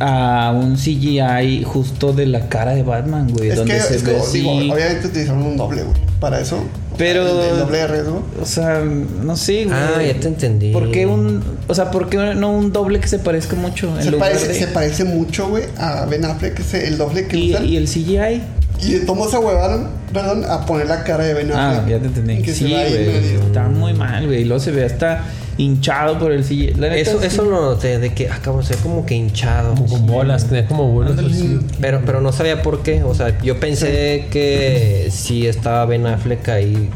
a 0.00 0.52
un 0.54 0.76
CGI 0.76 1.64
justo 1.64 2.12
de 2.12 2.26
la 2.26 2.48
cara 2.48 2.74
de 2.74 2.82
Batman, 2.82 3.28
güey, 3.32 3.50
Es 3.50 3.56
donde 3.56 3.74
que, 3.74 3.80
se 3.80 3.96
es 3.96 4.04
ve 4.04 4.16
así. 4.16 4.38
digo, 4.38 4.50
obviamente 4.74 5.06
utilizaron 5.08 5.42
un 5.42 5.56
doble, 5.56 5.82
güey, 5.82 5.96
para 6.20 6.40
eso. 6.40 6.58
Pero- 6.96 7.24
O 7.24 7.28
sea, 7.40 7.44
el, 7.48 7.52
el 7.54 7.58
doble 7.60 7.78
de 7.78 7.86
riesgo. 7.86 8.22
O 8.42 8.44
sea, 8.44 8.80
no 8.80 9.36
sé, 9.36 9.64
güey. 9.66 9.76
Ah, 9.76 10.02
ya 10.02 10.18
te 10.18 10.26
entendí. 10.28 10.72
¿Por 10.72 10.90
qué 10.90 11.06
un, 11.06 11.42
o 11.68 11.74
sea, 11.74 11.90
por 11.90 12.08
qué 12.08 12.16
no 12.34 12.50
un 12.52 12.72
doble 12.72 12.98
que 13.00 13.06
se 13.08 13.18
parezca 13.20 13.54
mucho 13.56 13.96
en 13.98 14.04
Se 14.04 14.10
lugar 14.10 14.30
parece, 14.30 14.48
de- 14.48 14.54
se 14.54 14.66
parece 14.68 15.04
mucho, 15.04 15.48
güey, 15.48 15.64
a 15.78 16.06
Ben 16.06 16.24
Affleck, 16.24 16.54
que 16.54 16.62
es 16.62 16.74
el 16.74 16.98
doble 16.98 17.26
que 17.28 17.36
y, 17.36 17.50
usan. 17.52 17.66
y 17.66 17.76
el 17.76 17.86
CGI? 17.86 18.42
Y 18.80 18.92
de 18.92 19.00
todos 19.00 19.30
se 19.30 19.38
huevaron, 19.38 19.88
perdón, 20.12 20.44
a 20.48 20.64
poner 20.66 20.86
la 20.86 21.02
cara 21.04 21.24
de 21.24 21.34
Ben 21.34 21.50
Ah, 21.52 21.70
Affleck. 21.70 21.88
ya 21.88 21.98
te 22.00 22.06
entendí. 22.06 22.42
Que 22.42 22.52
Sí, 22.54 22.64
güey. 22.68 23.06
Está 23.46 23.68
muy 23.68 23.92
mal, 23.94 24.26
güey. 24.26 24.42
Y 24.42 24.44
luego 24.44 24.60
se 24.62 24.70
ve 24.70 24.84
hasta 24.84 25.24
hinchado 25.58 26.18
por 26.18 26.32
el 26.32 26.42
CGI. 26.44 26.74
La 26.74 26.88
neta, 26.88 27.10
Eso, 27.10 27.20
sí. 27.20 27.26
eso 27.26 27.44
lo 27.44 27.60
noté, 27.60 27.98
de 27.98 28.14
que 28.14 28.30
acabo 28.30 28.60
de 28.60 28.64
ser 28.64 28.76
como 28.78 29.04
que 29.04 29.14
hinchado. 29.14 29.74
Como 29.74 29.86
con 29.88 30.06
bolas, 30.06 30.46
tenía 30.46 30.66
como 30.66 30.90
bolas. 30.90 31.18
así. 31.18 31.58
Pero, 31.80 32.00
pero 32.06 32.20
no 32.20 32.32
sabía 32.32 32.62
por 32.62 32.82
qué. 32.82 33.02
O 33.02 33.14
sea, 33.14 33.38
yo 33.42 33.60
pensé 33.60 34.26
que 34.30 35.08
sí 35.10 35.46
estaba 35.46 35.84
Ben 35.84 36.06
Affleck 36.06 36.48
ahí. 36.48 36.88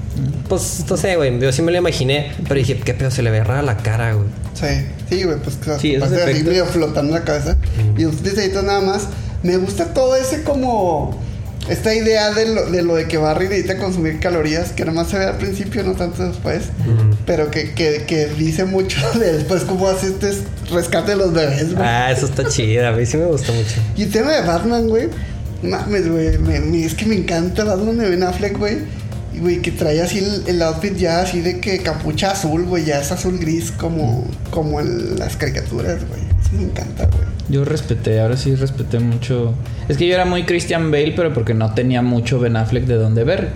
Pues 0.49 0.85
no 0.89 0.97
sé, 0.97 1.17
güey. 1.17 1.39
Yo 1.41 1.53
sí 1.53 1.61
me 1.63 1.73
lo 1.73 1.79
imaginé. 1.79 2.33
Pero 2.45 2.55
dije, 2.55 2.79
qué 2.79 2.95
pedo, 2.95 3.11
se 3.11 3.23
le 3.23 3.31
ve 3.31 3.45
rara 3.45 3.63
la 3.63 3.77
cara, 3.77 4.15
güey. 4.15 4.29
Sí, 4.55 4.87
sí, 5.09 5.25
güey, 5.25 5.39
pues 5.39 5.57
que 5.57 5.79
Sí, 5.79 5.97
así 5.97 6.15
medio 6.45 6.65
flotando 6.67 7.13
la 7.13 7.25
cabeza. 7.25 7.57
Y 7.99 8.05
un 8.05 8.23
detallitos 8.23 8.63
nada 8.65 8.81
más. 8.81 9.09
Me 9.43 9.57
gusta 9.57 9.93
todo 9.93 10.15
ese 10.17 10.45
como. 10.45 11.21
Esta 11.69 11.95
idea 11.95 12.33
de 12.33 12.47
lo, 12.55 12.71
de 12.71 12.83
lo 12.83 12.97
de 12.97 13.07
que 13.07 13.19
Barry 13.19 13.49
necesita 13.49 13.79
consumir 13.79 14.19
calorías, 14.19 14.73
que 14.73 14.85
nada 14.85 14.97
más 14.97 15.09
se 15.11 15.19
ve 15.19 15.27
al 15.27 15.37
principio, 15.39 15.85
no 15.85 15.93
tanto 15.95 16.27
después. 16.27 16.65
Pero 17.25 17.51
que, 17.51 17.73
que, 17.73 18.05
que 18.07 18.27
dice 18.27 18.65
mucho 18.65 18.99
de 19.19 19.33
después 19.35 19.63
cómo 19.63 19.89
hace 19.89 20.09
este 20.09 20.33
rescate 20.73 21.13
de 21.13 21.17
los 21.19 21.33
bebés, 21.33 21.75
güey. 21.75 21.87
Ah, 21.87 22.11
eso 22.11 22.27
está 22.27 22.49
chido. 22.49 22.87
A 22.89 22.93
mí 22.93 23.07
sí 23.07 23.17
me 23.17 23.27
gustó 23.27 23.53
mucho. 23.53 23.77
Y 23.97 24.03
el 24.05 24.11
tema 24.11 24.33
de 24.33 24.43
Batman, 24.43 24.89
güey. 24.89 25.09
Mames, 25.63 26.11
güey. 26.11 26.37
me- 26.39 26.59
me- 26.61 26.85
es 26.85 26.95
que 26.95 27.07
me 27.07 27.15
encanta 27.15 27.63
Batman 27.65 27.97
de 27.99 28.11
Ben 28.11 28.23
Affleck, 28.25 28.59
güey. 28.59 28.79
Y, 29.33 29.39
güey, 29.39 29.63
que 29.63 29.71
trae 29.71 30.03
así 30.03 30.19
el, 30.19 30.43
el 30.49 30.61
outfit 30.63 30.95
ya 30.97 31.23
así 31.23 31.41
de 31.41 31.61
que 31.61 31.79
capucha 31.79 32.33
azul, 32.33 32.65
güey. 32.65 32.85
Ya 32.85 33.01
es 33.01 33.13
azul 33.13 33.39
gris 33.39 33.71
como, 33.71 34.27
como 34.51 34.81
en 34.81 35.17
las 35.19 35.37
caricaturas, 35.37 35.99
güey. 36.09 36.21
Eso 36.45 36.51
me 36.57 36.65
encanta, 36.65 37.07
güey. 37.07 37.32
Yo 37.49 37.65
respeté, 37.65 38.21
ahora 38.21 38.37
sí 38.37 38.55
respeté 38.55 38.99
mucho. 39.01 39.53
Es 39.89 39.97
que 39.97 40.07
yo 40.07 40.15
era 40.15 40.25
muy 40.25 40.45
Christian 40.45 40.91
Bale, 40.91 41.13
pero 41.17 41.35
porque 41.35 41.55
no 41.55 41.75
tenía 41.75 42.01
mucho 42.03 42.39
Ben 42.39 42.57
Affleck 42.57 42.85
de 42.87 42.95
dónde 42.95 43.25
ver. 43.25 43.51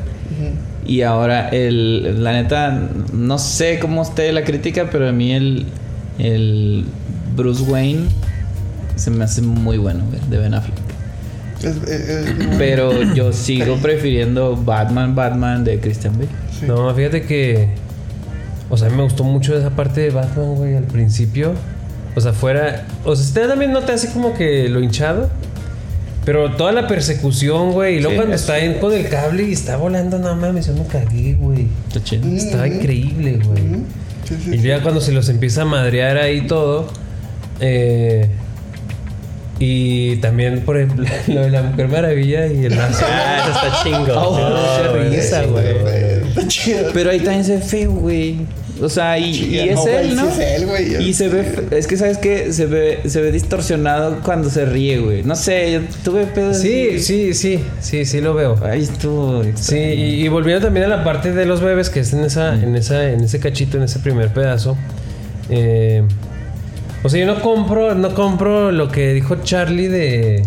Y 0.85 1.03
ahora, 1.03 1.49
el, 1.49 2.23
la 2.23 2.33
neta, 2.33 2.89
no 3.13 3.39
sé 3.39 3.79
cómo 3.81 4.03
esté 4.03 4.33
la 4.33 4.45
crítica, 4.45 4.89
pero 4.91 5.09
a 5.09 5.13
mí 5.13 5.33
el, 5.33 5.67
el 6.19 6.85
Bruce 7.37 7.63
Wayne 7.63 8.07
se 8.97 9.11
me 9.11 9.25
hace 9.25 9.43
muy 9.43 9.79
bueno, 9.79 10.05
de 10.31 10.39
Ben 10.39 10.55
Affleck. 10.55 10.77
Es, 11.59 11.65
es- 11.89 12.09
es- 12.09 12.35
Pero 12.59 13.03
yo 13.15 13.33
sigo 13.33 13.77
prefiriendo 13.77 14.57
Batman, 14.57 15.15
Batman 15.15 15.65
de 15.65 15.81
Christian 15.81 16.15
Bale. 16.15 16.29
sí. 16.59 16.67
No, 16.67 16.93
fíjate 16.95 17.23
que. 17.23 17.69
O 18.69 18.77
sea, 18.77 18.89
a 18.89 18.91
mí 18.91 18.97
me 18.97 19.05
gustó 19.05 19.23
mucho 19.25 19.57
esa 19.57 19.71
parte 19.71 20.01
de 20.03 20.11
Batman, 20.11 20.55
güey, 20.57 20.75
al 20.77 20.85
principio. 20.85 21.55
O 22.17 22.21
sea, 22.21 22.33
fuera. 22.33 22.87
O 23.05 23.15
sea, 23.15 23.25
usted 23.25 23.49
también 23.49 23.73
nota 23.73 23.93
así 23.93 24.09
como 24.09 24.35
que 24.35 24.69
lo 24.69 24.81
hinchado. 24.83 25.31
Pero 26.25 26.51
toda 26.57 26.73
la 26.73 26.89
persecución, 26.89 27.71
güey. 27.71 27.99
Y 27.99 28.01
luego 28.01 28.11
Sí, 28.11 28.17
cuando 28.17 28.35
es- 28.35 28.41
está 28.41 28.59
en 28.59 28.81
con 28.81 28.93
el 28.93 29.09
cable 29.09 29.45
y 29.45 29.53
está 29.53 29.77
volando, 29.77 30.19
no 30.19 30.35
mames, 30.35 30.67
yo 30.67 30.73
me 30.73 30.85
cagué, 30.87 31.35
güey. 31.35 31.69
Está 31.87 32.03
chido. 32.03 32.27
Mm. 32.27 32.37
Estaba 32.37 32.67
increíble, 32.67 33.39
güey. 33.45 33.63
Ujú. 33.63 33.85
Sí, 34.27 34.35
sí, 34.43 34.51
Y 34.55 34.59
sí. 34.59 34.67
ya 34.67 34.83
cuando 34.83 35.01
se 35.01 35.13
los 35.13 35.29
empieza 35.29 35.63
a 35.63 35.65
madrear 35.67 36.17
ahí 36.17 36.47
todo. 36.49 36.89
eh, 37.61 38.29
y 39.59 40.17
también, 40.17 40.61
por 40.61 40.77
ejemplo, 40.79 41.07
lo 41.29 41.41
de 41.43 41.51
la 41.51 41.63
Mujer 41.63 41.89
Maravilla 41.89 42.47
y 42.47 42.65
el 42.67 42.77
lazo. 42.77 43.05
Ah, 43.09 43.71
está. 43.75 44.19
Oh, 44.19 44.39
No, 44.39 44.93
güey, 45.53 45.81
güey. 45.81 46.29
Está 46.29 46.49
chido. 46.49 46.91
Pero 46.93 47.11
ahí 47.11 47.21
también 47.21 47.45
se 47.45 47.57
ve 47.59 47.87
güey. 47.87 48.37
O 48.83 48.89
sea, 48.91 49.19
y, 49.19 49.33
Sí, 49.33 49.49
y 49.53 49.59
es 49.61 49.75
no, 49.77 49.87
él, 49.89 50.11
sí 50.11 50.15
¿no? 50.17 50.29
es 50.29 50.39
él, 50.39 50.67
güey. 50.67 51.09
Y 51.09 51.15
se 51.15 51.29
ve, 51.29 51.45
fe- 51.45 51.79
es 51.79 51.87
que 51.87 51.97
sabes 51.97 52.19
que 52.19 52.53
se 52.53 52.67
ve, 52.67 53.01
se 53.07 53.23
ve 53.23 53.33
distorsionado 53.33 54.21
cuando 54.23 54.51
se 54.51 54.67
ríe, 54.67 54.99
güey. 54.99 55.23
No 55.23 55.35
sé, 55.35 55.73
yo 55.73 55.81
tuve 56.05 56.27
pedos. 56.27 56.59
Sí, 56.59 56.89
así. 56.97 57.01
sí, 57.01 57.35
sí, 57.35 57.61
sí, 57.81 58.05
sí 58.05 58.21
lo 58.21 58.35
veo. 58.35 58.59
Ahí 58.63 58.83
estuvo. 58.83 59.43
Sí, 59.55 59.79
y, 59.79 60.25
y 60.25 60.29
volviendo 60.29 60.67
también 60.67 60.85
a 60.87 60.89
la 60.89 61.05
parte 61.05 61.33
de 61.33 61.47
los 61.47 61.63
bebés, 61.63 61.89
que 61.89 62.01
es 62.01 62.13
en 62.13 62.21
esa, 62.25 62.55
en 62.55 62.77
esa, 62.77 63.09
en 63.11 63.23
ese 63.23 63.41
cachito, 63.41 63.79
en 63.79 63.85
ese 63.85 63.99
primer 64.01 64.29
pedazo. 64.29 64.77
eh, 65.49 66.03
o 67.03 67.09
sea, 67.09 67.21
yo 67.21 67.27
no 67.27 67.41
compro, 67.41 67.95
no 67.95 68.15
compro 68.15 68.73
lo 68.73 68.89
que 68.91 69.15
dijo 69.15 69.37
Charlie 69.37 69.89
de. 69.89 70.43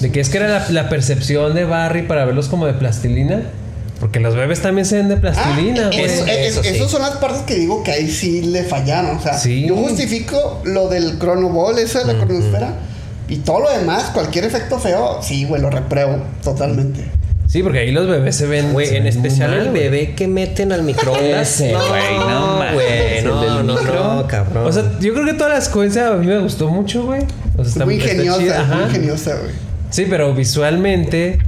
De 0.00 0.10
que 0.12 0.20
es 0.20 0.28
que 0.28 0.38
era 0.38 0.48
la, 0.48 0.68
la 0.70 0.88
percepción 0.88 1.54
de 1.54 1.64
Barry 1.64 2.02
para 2.02 2.24
verlos 2.24 2.48
como 2.48 2.66
de 2.66 2.74
plastilina. 2.74 3.42
Porque 4.02 4.18
los 4.18 4.34
bebés 4.34 4.60
también 4.60 4.84
se 4.84 4.96
ven 4.96 5.08
de 5.08 5.16
plastilina, 5.16 5.84
Ah, 5.84 5.86
güey. 5.86 6.00
eso, 6.04 6.26
Eso 6.26 6.60
es- 6.60 6.66
sí. 6.66 6.74
Esas 6.74 6.90
son 6.90 7.02
las 7.02 7.12
partes 7.12 7.42
que 7.42 7.54
digo 7.54 7.84
que 7.84 7.92
ahí 7.92 8.10
sí 8.10 8.42
le 8.42 8.64
fallaron. 8.64 9.16
O 9.16 9.22
sea, 9.22 9.38
Sí. 9.38 9.64
yo 9.68 9.76
justifico 9.76 10.60
lo 10.64 10.88
del 10.88 11.18
cronoball, 11.18 11.78
eso 11.78 12.04
de 12.04 12.12
la 12.12 12.18
cronosfera. 12.18 12.74
Y 13.28 13.36
todo 13.36 13.60
lo 13.60 13.70
demás, 13.70 14.10
cualquier 14.12 14.44
efecto 14.44 14.80
feo, 14.80 15.20
sí, 15.22 15.44
güey, 15.44 15.62
lo 15.62 15.70
repruebo 15.70 16.16
totalmente. 16.42 17.04
Sí, 17.46 17.62
porque 17.62 17.78
ahí 17.78 17.92
los 17.92 18.08
bebés 18.08 18.34
se 18.34 18.46
ven. 18.46 18.72
Güey, 18.72 18.88
en 18.96 19.02
muy 19.04 19.08
especial 19.10 19.50
mal, 19.50 19.60
el 19.60 19.68
bebé 19.72 20.14
que 20.16 20.26
meten 20.26 20.72
al 20.72 20.82
microondas. 20.82 21.60
Ese, 21.60 21.72
güey, 21.72 22.18
no 22.18 22.56
mames, 22.58 22.74
güey, 22.74 23.18
el 23.18 23.24
no, 23.26 23.40
del 23.40 23.66
no, 23.66 23.74
micro. 23.74 24.14
no, 24.14 24.26
cabrón. 24.26 24.66
O 24.66 24.72
sea, 24.72 24.82
yo 25.00 25.12
creo 25.14 25.26
que 25.26 25.34
toda 25.34 25.50
la 25.50 25.60
secuencia 25.60 26.08
a 26.08 26.14
mí 26.14 26.26
me 26.26 26.38
gustó 26.40 26.68
mucho, 26.68 27.04
güey. 27.04 27.22
O 27.56 27.62
sea, 27.62 27.72
está 27.72 27.84
muy 27.84 27.98
está 27.98 28.10
ingeniosa, 28.12 28.64
muy 28.64 28.84
ingeniosa, 28.84 29.34
güey. 29.36 29.52
Sí, 29.90 30.06
pero 30.10 30.34
visualmente. 30.34 31.38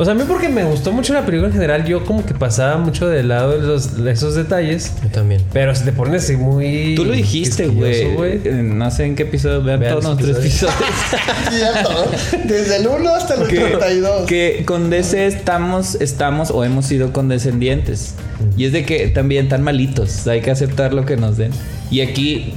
O 0.00 0.04
sea, 0.04 0.12
a 0.12 0.16
mí 0.16 0.22
porque 0.28 0.48
me 0.48 0.62
gustó 0.64 0.92
mucho 0.92 1.12
la 1.12 1.26
película 1.26 1.48
en 1.48 1.52
general, 1.54 1.84
yo 1.84 2.04
como 2.04 2.24
que 2.24 2.32
pasaba 2.32 2.76
mucho 2.78 3.08
de 3.08 3.24
lado 3.24 3.50
de, 3.60 3.66
los- 3.66 4.02
de 4.04 4.10
esos 4.12 4.36
detalles. 4.36 4.92
yo 5.02 5.08
también. 5.08 5.42
Pero 5.52 5.74
si 5.74 5.84
te 5.84 5.90
pones 5.92 6.22
así 6.24 6.36
muy. 6.36 6.94
Tú 6.94 7.04
lo 7.04 7.12
dijiste, 7.12 7.66
güey. 7.66 8.14
No 8.62 8.90
sé 8.92 9.06
en 9.06 9.16
qué 9.16 9.24
episodio. 9.24 9.62
Vean, 9.62 9.80
Vean 9.80 9.92
todos 9.98 10.04
los 10.04 10.14
nuestros 10.20 10.44
episodios. 10.44 10.74
Desde 12.46 12.76
el 12.76 12.86
1 12.86 13.14
hasta 13.14 13.34
el 13.34 13.48
que, 13.48 13.56
32. 13.58 14.26
que 14.26 14.62
con 14.64 14.90
DC 14.90 15.26
estamos, 15.26 15.96
estamos 15.96 16.50
o 16.50 16.64
hemos 16.64 16.86
sido 16.86 17.12
condescendientes. 17.12 18.14
Y 18.56 18.64
es 18.66 18.72
de 18.72 18.84
que 18.84 19.08
también 19.08 19.48
tan 19.48 19.62
malitos. 19.62 20.26
Hay 20.26 20.40
que 20.40 20.50
aceptar 20.50 20.94
lo 20.94 21.04
que 21.04 21.16
nos 21.16 21.36
den. 21.36 21.50
Y 21.90 22.00
aquí, 22.02 22.52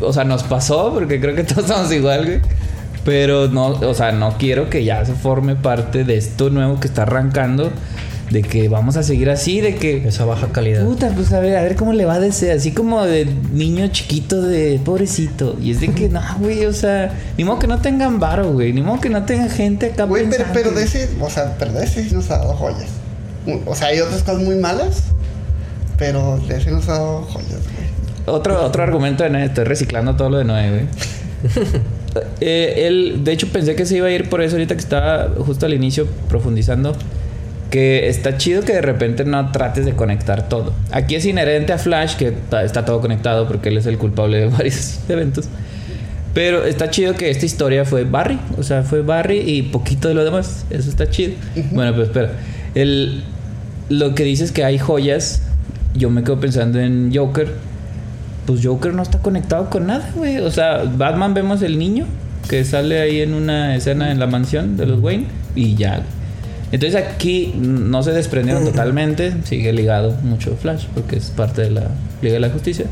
o 0.00 0.12
sea, 0.12 0.24
nos 0.24 0.42
pasó, 0.42 0.92
porque 0.92 1.20
creo 1.20 1.34
que 1.36 1.44
todos 1.44 1.66
somos 1.68 1.92
igual, 1.92 2.24
güey. 2.26 2.40
Pero 3.04 3.48
no, 3.48 3.68
o 3.68 3.94
sea, 3.94 4.12
no 4.12 4.36
quiero 4.36 4.68
que 4.68 4.84
ya 4.84 5.04
se 5.04 5.14
forme 5.14 5.56
parte 5.56 6.04
de 6.04 6.16
esto 6.16 6.50
nuevo 6.50 6.80
que 6.80 6.88
está 6.88 7.02
arrancando. 7.02 7.70
De 8.30 8.42
que 8.42 8.68
vamos 8.68 8.96
a 8.96 9.02
seguir 9.02 9.28
así, 9.28 9.60
de 9.60 9.74
que. 9.74 10.06
Esa 10.06 10.24
baja 10.24 10.52
calidad. 10.52 10.84
Puta, 10.84 11.08
pues 11.08 11.32
a 11.32 11.40
ver, 11.40 11.56
a 11.56 11.62
ver 11.62 11.74
cómo 11.74 11.92
le 11.92 12.04
va 12.04 12.14
a 12.14 12.20
DC, 12.20 12.52
así 12.52 12.70
como 12.70 13.04
de 13.04 13.26
niño 13.52 13.88
chiquito 13.88 14.40
de 14.40 14.80
pobrecito. 14.84 15.56
Y 15.60 15.72
es 15.72 15.80
de 15.80 15.88
que, 15.88 16.08
no, 16.08 16.20
güey, 16.38 16.64
o 16.64 16.72
sea, 16.72 17.12
ni 17.36 17.42
modo 17.42 17.58
que 17.58 17.66
no 17.66 17.80
tengan 17.80 18.20
varo, 18.20 18.52
güey, 18.52 18.72
ni 18.72 18.82
modo 18.82 19.00
que 19.00 19.10
no 19.10 19.24
tengan 19.24 19.50
gente 19.50 19.86
acá. 19.86 20.04
Güey, 20.04 20.30
pero, 20.30 20.44
pero 20.52 20.70
de 20.70 20.84
ese, 20.84 21.08
o 21.20 21.28
sea, 21.28 21.56
pero 21.58 21.72
de 21.72 21.82
ese 21.82 22.04
sí 22.04 22.14
nos 22.14 22.30
ha 22.30 22.38
dado 22.38 22.54
joyas. 22.54 22.90
O 23.66 23.74
sea, 23.74 23.88
hay 23.88 23.98
otras 23.98 24.22
cosas 24.22 24.42
muy 24.42 24.54
malas, 24.54 25.02
pero 25.98 26.38
de 26.46 26.56
ese 26.56 26.70
nos 26.70 26.88
ha 26.88 26.92
dado 26.92 27.22
joyas, 27.22 27.50
güey. 27.50 27.90
Otro, 28.26 28.64
otro 28.64 28.84
argumento 28.84 29.24
de 29.24 29.30
Noé, 29.30 29.46
estoy 29.46 29.64
reciclando 29.64 30.14
todo 30.14 30.30
lo 30.30 30.38
de 30.38 30.44
Noé, 30.44 30.70
güey. 30.70 30.84
eh, 32.40 32.86
él, 32.86 33.20
de 33.24 33.32
hecho 33.32 33.48
pensé 33.48 33.74
que 33.74 33.86
se 33.86 33.96
iba 33.96 34.06
a 34.06 34.10
ir 34.10 34.28
por 34.28 34.42
eso 34.42 34.56
ahorita 34.56 34.74
que 34.74 34.80
estaba 34.80 35.30
justo 35.38 35.66
al 35.66 35.74
inicio 35.74 36.06
profundizando. 36.28 36.94
Que 37.70 38.08
está 38.08 38.36
chido 38.36 38.62
que 38.62 38.72
de 38.72 38.82
repente 38.82 39.24
no 39.24 39.52
trates 39.52 39.84
de 39.84 39.92
conectar 39.92 40.48
todo. 40.48 40.72
Aquí 40.90 41.14
es 41.14 41.24
inherente 41.24 41.72
a 41.72 41.78
Flash 41.78 42.16
que 42.16 42.34
está 42.64 42.84
todo 42.84 43.00
conectado 43.00 43.46
porque 43.46 43.68
él 43.68 43.78
es 43.78 43.86
el 43.86 43.96
culpable 43.96 44.38
de 44.38 44.46
varios 44.48 44.98
eventos. 45.08 45.48
Pero 46.34 46.64
está 46.64 46.90
chido 46.90 47.14
que 47.14 47.30
esta 47.30 47.46
historia 47.46 47.84
fue 47.84 48.04
Barry. 48.04 48.38
O 48.58 48.62
sea, 48.62 48.82
fue 48.82 49.02
Barry 49.02 49.38
y 49.38 49.62
poquito 49.62 50.08
de 50.08 50.14
lo 50.14 50.24
demás. 50.24 50.64
Eso 50.70 50.90
está 50.90 51.08
chido. 51.10 51.34
Bueno, 51.70 51.94
pues 51.94 52.08
espera. 52.08 52.32
El, 52.74 53.22
lo 53.88 54.14
que 54.14 54.24
dices 54.24 54.52
que 54.52 54.64
hay 54.64 54.78
joyas. 54.78 55.42
Yo 55.94 56.10
me 56.10 56.22
quedo 56.22 56.40
pensando 56.40 56.80
en 56.80 57.12
Joker. 57.14 57.69
Pues 58.50 58.66
Joker 58.66 58.92
no 58.92 59.02
está 59.02 59.18
conectado 59.18 59.70
con 59.70 59.86
nada, 59.86 60.10
güey. 60.16 60.38
O 60.38 60.50
sea, 60.50 60.82
Batman 60.82 61.34
vemos 61.34 61.62
el 61.62 61.78
niño 61.78 62.06
que 62.48 62.64
sale 62.64 63.00
ahí 63.00 63.20
en 63.20 63.32
una 63.32 63.76
escena 63.76 64.10
en 64.10 64.18
la 64.18 64.26
mansión 64.26 64.76
de 64.76 64.86
los 64.86 64.98
Wayne 64.98 65.26
y 65.54 65.76
ya. 65.76 66.02
Entonces 66.72 67.00
aquí 67.00 67.54
no 67.56 68.02
se 68.02 68.10
desprendieron 68.10 68.64
totalmente, 68.64 69.34
sigue 69.44 69.72
ligado 69.72 70.16
mucho 70.24 70.56
Flash 70.56 70.86
porque 70.94 71.14
es 71.14 71.30
parte 71.30 71.62
de 71.62 71.70
la 71.70 71.82
Liga 72.22 72.34
de 72.34 72.40
la 72.40 72.50
Justicia. 72.50 72.86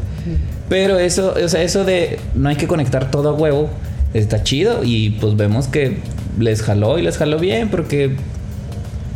Pero 0.68 0.96
eso, 0.96 1.34
o 1.44 1.48
sea, 1.48 1.61
eso 1.64 1.84
de 1.84 2.20
no 2.36 2.50
hay 2.50 2.56
que 2.56 2.68
conectar 2.68 3.11
todo 3.11 3.30
a 3.30 3.32
huevo 3.32 3.68
está 4.14 4.44
chido 4.44 4.84
y 4.84 5.11
pues 5.11 5.36
vemos 5.36 5.66
que 5.66 5.98
les 6.38 6.62
jaló 6.62 7.00
y 7.00 7.02
les 7.02 7.16
jaló 7.16 7.40
bien 7.40 7.68
porque 7.68 8.14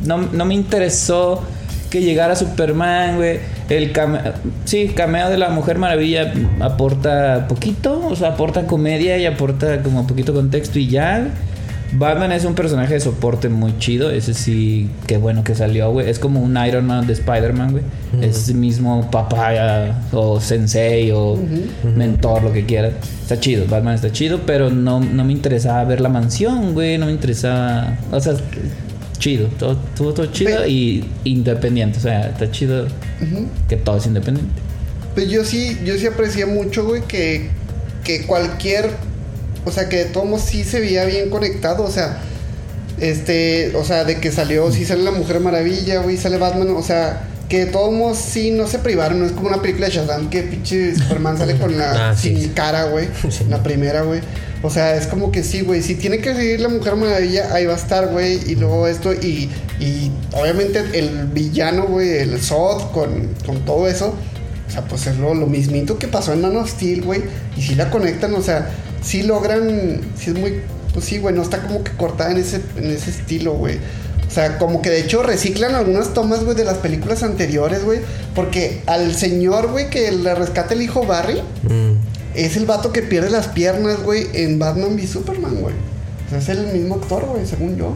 no, 0.05 0.19
no 0.19 0.45
me 0.45 0.55
interesó 0.55 1.45
que 1.93 2.01
llegara 2.01 2.35
Superman, 2.35 3.17
güey. 3.17 3.39
El 3.69 3.93
cameo, 3.93 4.23
sí, 4.65 4.89
cameo 4.97 5.29
de 5.29 5.37
la 5.37 5.51
Mujer 5.51 5.77
Maravilla 5.79 6.33
aporta 6.61 7.47
poquito, 7.49 8.07
o 8.07 8.17
sea, 8.17 8.29
aporta 8.29 8.67
comedia 8.67 9.19
y 9.19 9.27
aporta 9.27 9.83
como 9.83 10.07
poquito 10.07 10.33
contexto 10.33 10.79
y 10.79 10.89
ya. 10.89 11.29
Batman 11.95 12.33
es 12.33 12.47
un 12.47 12.55
personaje 12.55 12.95
de 12.95 13.01
soporte 13.01 13.51
muy 13.51 13.79
chido, 13.79 14.11
ese 14.11 14.33
sí, 14.33 14.89
qué 15.07 15.19
bueno 15.19 15.45
que 15.45 15.55
salió, 15.55 15.93
güey. 15.93 16.09
Es 16.09 16.19
como 16.19 16.41
un 16.41 16.57
Iron 16.67 16.87
Man 16.87 17.07
de 17.07 17.13
Spider-Man, 17.13 17.73
güey. 17.73 17.85
Es 18.23 18.49
el 18.49 18.55
mismo 18.55 19.11
papá 19.11 19.53
o 20.13 20.41
sensei 20.41 21.11
o 21.13 21.39
mentor, 21.95 22.45
lo 22.45 22.53
que 22.55 22.65
quieras. 22.65 22.95
Está 23.21 23.39
chido, 23.39 23.67
Batman 23.69 23.97
está 23.97 24.11
chido, 24.11 24.41
pero 24.47 24.71
no, 24.71 25.01
no 25.01 25.25
me 25.25 25.35
interesaba 25.35 25.85
ver 25.85 26.01
la 26.01 26.09
mansión, 26.09 26.73
güey. 26.73 26.97
No 26.97 27.05
me 27.05 27.13
interesaba, 27.13 27.99
o 28.11 28.19
sea, 28.19 28.33
chido, 29.23 29.47
todo, 29.59 29.77
todo, 29.97 30.13
todo 30.15 30.27
chido 30.27 30.63
Pe- 30.63 30.69
y 30.69 31.05
independiente. 31.25 31.99
O 31.99 32.03
sea, 32.03 32.29
está 32.31 32.51
chido 32.51 32.87
que 33.69 33.77
todo 33.77 33.97
es 33.99 34.07
independiente. 34.07 34.53
Pues 35.15 35.29
yo 35.31 35.45
sí, 35.45 35.79
yo 35.85 35.97
sí 35.97 36.07
aprecié 36.07 36.47
mucho, 36.47 36.85
güey, 36.87 37.03
que, 37.03 37.51
que 38.03 38.27
cualquier, 38.27 38.91
o 39.65 39.71
sea, 39.71 39.89
que 39.89 39.99
de 39.99 40.05
todos 40.07 40.27
modos 40.27 40.43
sí 40.47 40.65
se 40.65 40.81
veía 40.81 41.05
bien 41.05 41.31
conectado, 41.31 41.85
o 41.85 41.91
sea, 41.91 42.19
este, 43.01 43.75
o 43.77 43.85
sea, 43.85 44.05
de 44.05 44.19
que 44.19 44.33
salió, 44.33 44.71
sí 44.73 44.85
sale 44.85 45.03
la 45.03 45.11
Mujer 45.11 45.41
Maravilla, 45.41 46.01
güey, 46.01 46.17
sale 46.17 46.39
Batman, 46.39 46.71
o 46.77 46.83
sea, 46.83 47.29
que 47.49 47.67
de 47.67 47.67
todos 47.67 47.93
modos 47.93 48.19
sí 48.19 48.51
no 48.51 48.67
se 48.67 48.79
privaron, 48.79 49.19
no 49.21 49.27
es 49.27 49.33
como 49.33 49.49
una 49.49 49.61
película 49.61 49.87
de 49.89 49.93
Shazam 49.93 50.31
que 50.31 50.43
pinche 50.43 50.95
Superman 50.95 51.37
sale 51.37 51.57
con 51.57 51.77
la 51.77 52.11
Ah, 52.11 52.17
sí, 52.17 52.35
sin 52.37 52.51
cara, 52.55 52.85
güey, 52.85 53.09
Sí. 53.31 53.45
la 53.49 53.63
primera, 53.63 54.03
güey. 54.03 54.21
O 54.63 54.71
sea, 54.71 54.97
es 54.97 55.07
como 55.09 55.33
que 55.33 55.43
sí, 55.43 55.63
güey, 55.63 55.83
si 55.83 55.97
tiene 55.97 56.19
que 56.19 56.35
seguir 56.35 56.61
la 56.61 56.69
Mujer 56.69 56.95
Maravilla, 56.97 57.53
ahí 57.53 57.67
va 57.67 57.73
a 57.75 57.77
estar, 57.77 58.09
güey, 58.09 58.39
y 58.49 58.55
luego 58.55 58.87
esto, 58.87 59.13
y, 59.13 59.51
y 59.81 60.13
obviamente 60.33 60.85
el 60.95 61.27
villano, 61.27 61.87
güey, 61.87 62.19
el 62.19 62.41
Zod, 62.41 62.93
con, 62.93 63.29
con 63.45 63.65
todo 63.65 63.89
eso, 63.89 64.15
o 64.69 64.71
sea, 64.75 64.83
pues 64.85 65.07
es 65.07 65.19
lo, 65.19 65.35
lo 65.35 65.47
mismito 65.47 65.99
que 65.99 66.09
pasó 66.09 66.33
en 66.33 66.41
Man 66.41 66.67
Steel, 66.67 67.03
güey. 67.03 67.23
Y 67.59 67.61
si 67.63 67.75
la 67.75 67.91
conectan, 67.91 68.33
o 68.35 68.41
sea, 68.41 68.71
sí 69.03 69.23
logran. 69.23 70.01
Sí 70.19 70.31
es 70.31 70.39
muy. 70.39 70.63
Pues 70.95 71.05
sí, 71.05 71.19
güey, 71.19 71.35
no 71.35 71.43
está 71.43 71.61
como 71.61 71.85
que 71.85 71.91
cortada 71.93 72.31
en 72.31 72.39
ese, 72.39 72.63
en 72.79 72.91
ese 72.91 73.11
estilo, 73.11 73.53
güey. 73.53 73.77
O 74.27 74.31
sea, 74.31 74.57
como 74.57 74.81
que 74.81 74.89
de 74.89 75.01
hecho 75.01 75.23
reciclan 75.23 75.75
algunas 75.75 76.15
tomas, 76.15 76.43
güey, 76.43 76.57
de 76.57 76.65
las 76.65 76.79
películas 76.79 77.23
anteriores, 77.23 77.85
güey. 77.85 77.99
Porque 78.35 78.81
al 78.87 79.15
señor, 79.15 79.71
güey, 79.71 79.91
que 79.91 80.11
le 80.11 80.35
rescata 80.35 80.73
el 80.73 80.81
hijo 80.81 81.05
Barry, 81.05 81.43
Mm. 81.65 82.12
Es 82.35 82.57
el 82.57 82.67
vato 82.67 82.93
que 82.93 83.03
pierde 83.03 83.31
las 83.31 83.49
piernas, 83.49 84.03
güey, 84.03 84.27
en 84.35 84.59
Batman 84.59 84.95
v 84.95 85.07
Superman, 85.07 85.57
güey. 85.61 85.75
O 86.27 86.31
sea, 86.31 86.39
es 86.39 86.49
el 86.49 86.67
mismo 86.73 86.95
actor, 86.97 87.25
güey, 87.27 87.47
según 87.47 87.77
yo. 87.77 87.95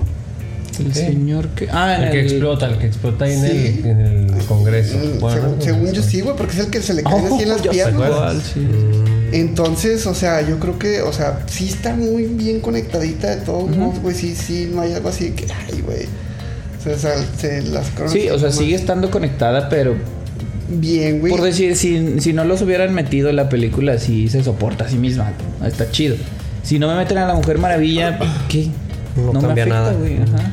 El 0.79 0.93
señor 0.93 1.49
que. 1.51 1.69
Ah, 1.71 1.97
El 2.05 2.11
que 2.11 2.21
explota, 2.21 2.67
el 2.67 2.77
que 2.79 2.87
explota 2.87 3.25
ahí 3.25 3.33
en, 3.33 3.45
el, 3.47 3.87
en 3.87 4.01
el 4.35 4.45
Congreso. 4.47 4.99
Mm, 4.99 5.21
Bueno, 5.21 5.55
según, 5.59 5.91
yo 5.93 6.03
sí, 6.03 6.21
güey, 6.21 6.37
porque 6.37 6.53
es 6.53 6.59
el 6.59 6.71
que 6.71 6.83
se 6.83 6.93
le 6.93 7.03
caen 7.03 7.25
así 7.25 7.43
en 7.45 7.49
las 7.49 7.61
Oh, 7.67 7.71
piernas. 7.71 8.11
cuál, 8.11 8.43
sí. 8.43 8.61
Mm. 8.61 9.35
Entonces, 9.35 10.07
o 10.07 10.15
sea, 10.15 10.47
yo 10.47 10.59
creo 10.59 10.79
que, 10.79 11.01
o 11.01 11.15
sea, 11.15 11.45
sí 11.47 11.69
está 11.69 11.95
muy 11.95 12.25
bien 12.25 12.61
conectadita 12.61 13.35
de 13.37 13.43
todos 13.43 13.75
modos, 13.75 14.01
güey. 14.03 14.15
Sí, 14.15 14.35
sí, 14.37 14.71
no 14.71 14.83
hay 14.83 14.93
algo 14.93 15.09
así 15.09 15.31
que, 15.31 15.47
ay, 15.51 15.81
güey. 15.81 16.05
O 16.95 16.99
sea, 16.99 17.15
se 17.39 17.63
las 17.63 17.87
Sí, 18.13 18.29
o 18.29 18.39
sea, 18.39 18.53
sigue 18.53 18.77
estando 18.77 19.11
conectada, 19.11 19.71
pero 19.71 19.97
bien, 20.69 21.21
güey. 21.21 21.31
por 21.33 21.43
decir, 21.43 21.77
si, 21.77 22.21
si 22.21 22.33
no 22.33 22.45
los 22.45 22.63
hubieran 22.63 22.95
metido 22.95 23.29
en 23.29 23.37
la 23.37 23.49
película, 23.49 23.99
sí 23.99 24.29
se 24.29 24.43
soporta 24.43 24.85
a 24.85 24.89
sí 24.89 24.97
misma. 24.97 25.33
Está 25.65 25.91
chido. 25.91 26.17
Si 26.63 26.79
no 26.79 26.89
me 26.89 26.97
meten 26.97 27.19
a 27.19 27.27
la 27.27 27.35
Mujer 27.35 27.59
Maravilla, 27.59 28.19
¿qué? 28.49 28.69
No 29.17 29.41
cambia 29.41 29.67
nada. 29.67 29.93
güey. 29.93 30.17
Ajá. 30.17 30.53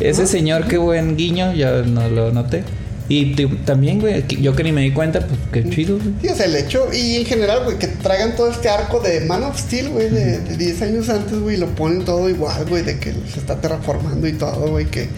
Ese 0.00 0.26
señor, 0.26 0.66
qué 0.66 0.78
buen 0.78 1.16
guiño, 1.16 1.52
ya 1.52 1.82
no 1.82 2.08
lo 2.08 2.32
noté. 2.32 2.64
Y 3.10 3.34
también, 3.64 4.00
güey, 4.00 4.24
yo 4.40 4.54
que 4.54 4.62
ni 4.62 4.70
me 4.70 4.82
di 4.82 4.92
cuenta, 4.92 5.18
pues 5.18 5.40
qué 5.52 5.68
chido, 5.68 5.98
güey. 5.98 6.14
Sí, 6.22 6.28
o 6.28 6.34
sea, 6.34 6.46
el 6.46 6.54
hecho, 6.54 6.86
y 6.92 7.16
en 7.16 7.26
general, 7.26 7.64
güey, 7.64 7.76
que 7.76 7.88
traigan 7.88 8.36
todo 8.36 8.50
este 8.50 8.68
arco 8.68 9.00
de 9.00 9.22
Man 9.22 9.42
of 9.42 9.58
Steel, 9.58 9.88
güey, 9.88 10.08
de, 10.08 10.38
de 10.38 10.56
10 10.56 10.82
años 10.82 11.08
antes, 11.08 11.36
güey, 11.40 11.56
y 11.56 11.58
lo 11.58 11.66
ponen 11.74 12.04
todo 12.04 12.30
igual, 12.30 12.64
güey, 12.66 12.84
de 12.84 13.00
que 13.00 13.12
se 13.12 13.40
está 13.40 13.60
terraformando 13.60 14.28
y 14.28 14.32
todo, 14.34 14.70
güey, 14.70 14.86
que, 14.86 15.08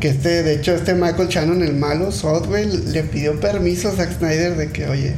que 0.00 0.08
este, 0.08 0.42
de 0.42 0.54
hecho, 0.54 0.74
este 0.74 0.94
Michael 0.94 1.28
Shannon, 1.28 1.62
el 1.62 1.74
malo, 1.74 2.10
Sod, 2.10 2.46
güey, 2.48 2.66
le 2.66 3.02
pidió 3.04 3.38
permiso 3.38 3.88
a 3.88 3.92
Zack 3.92 4.18
Snyder 4.18 4.56
de 4.56 4.70
que, 4.70 4.88
oye, 4.88 5.14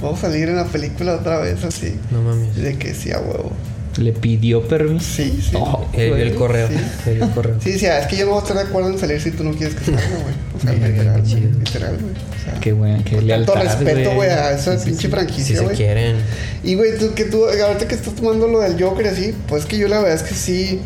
¿puedo 0.00 0.16
salir 0.16 0.48
en 0.48 0.56
la 0.56 0.66
película 0.66 1.16
otra 1.16 1.38
vez 1.40 1.64
así? 1.64 1.94
No 2.10 2.22
mames. 2.22 2.54
De 2.56 2.76
que 2.76 2.94
sí, 2.94 3.10
a 3.10 3.18
huevo. 3.18 3.52
Le 3.98 4.12
pidió 4.12 4.66
permiso. 4.68 5.04
Sí, 5.16 5.38
sí. 5.42 5.50
Oh, 5.54 5.86
El, 5.92 6.12
el 6.14 6.34
correo. 6.34 6.66
Sí. 6.68 7.10
El 7.10 7.28
correo. 7.30 7.56
Sí, 7.62 7.78
sí, 7.78 7.84
es 7.84 8.06
que 8.06 8.16
yo 8.16 8.24
no 8.24 8.30
voy 8.32 8.40
a 8.40 8.42
estar 8.42 8.56
de 8.56 8.62
acuerdo 8.62 8.88
en 8.90 8.98
salir 8.98 9.20
si 9.20 9.32
tú 9.32 9.44
no 9.44 9.52
quieres 9.52 9.74
que 9.74 9.84
salga, 9.84 10.00
güey. 10.22 10.34
O 10.56 10.60
sea, 10.62 10.72
literal, 10.72 11.20
güey. 11.22 11.40
Literal, 11.40 11.98
güey. 12.00 12.12
O 12.14 12.44
sea, 12.44 12.60
Qué 12.60 12.72
bueno, 12.72 13.02
qué 13.04 13.20
lealtad, 13.20 13.52
tanto 13.52 13.68
respeto, 13.68 14.14
güey, 14.14 14.30
a 14.30 14.52
esa 14.52 14.78
Sí, 14.78 14.78
sí, 14.78 14.84
pinche 14.86 15.00
sí. 15.02 15.06
Si 15.06 15.10
franquicia, 15.12 15.58
se 15.58 15.64
güey. 15.64 15.76
quieren. 15.76 16.16
Y, 16.64 16.74
güey, 16.74 16.96
tú 16.98 17.12
que 17.14 17.24
tú, 17.26 17.44
ahorita 17.44 17.86
que 17.86 17.94
estás 17.94 18.14
tomando 18.14 18.48
lo 18.48 18.60
del 18.60 18.82
Joker 18.82 19.06
así, 19.08 19.34
pues 19.46 19.66
que 19.66 19.76
yo 19.76 19.88
la 19.88 19.98
verdad 20.00 20.14
es 20.14 20.22
que 20.22 20.34
sí. 20.34 20.80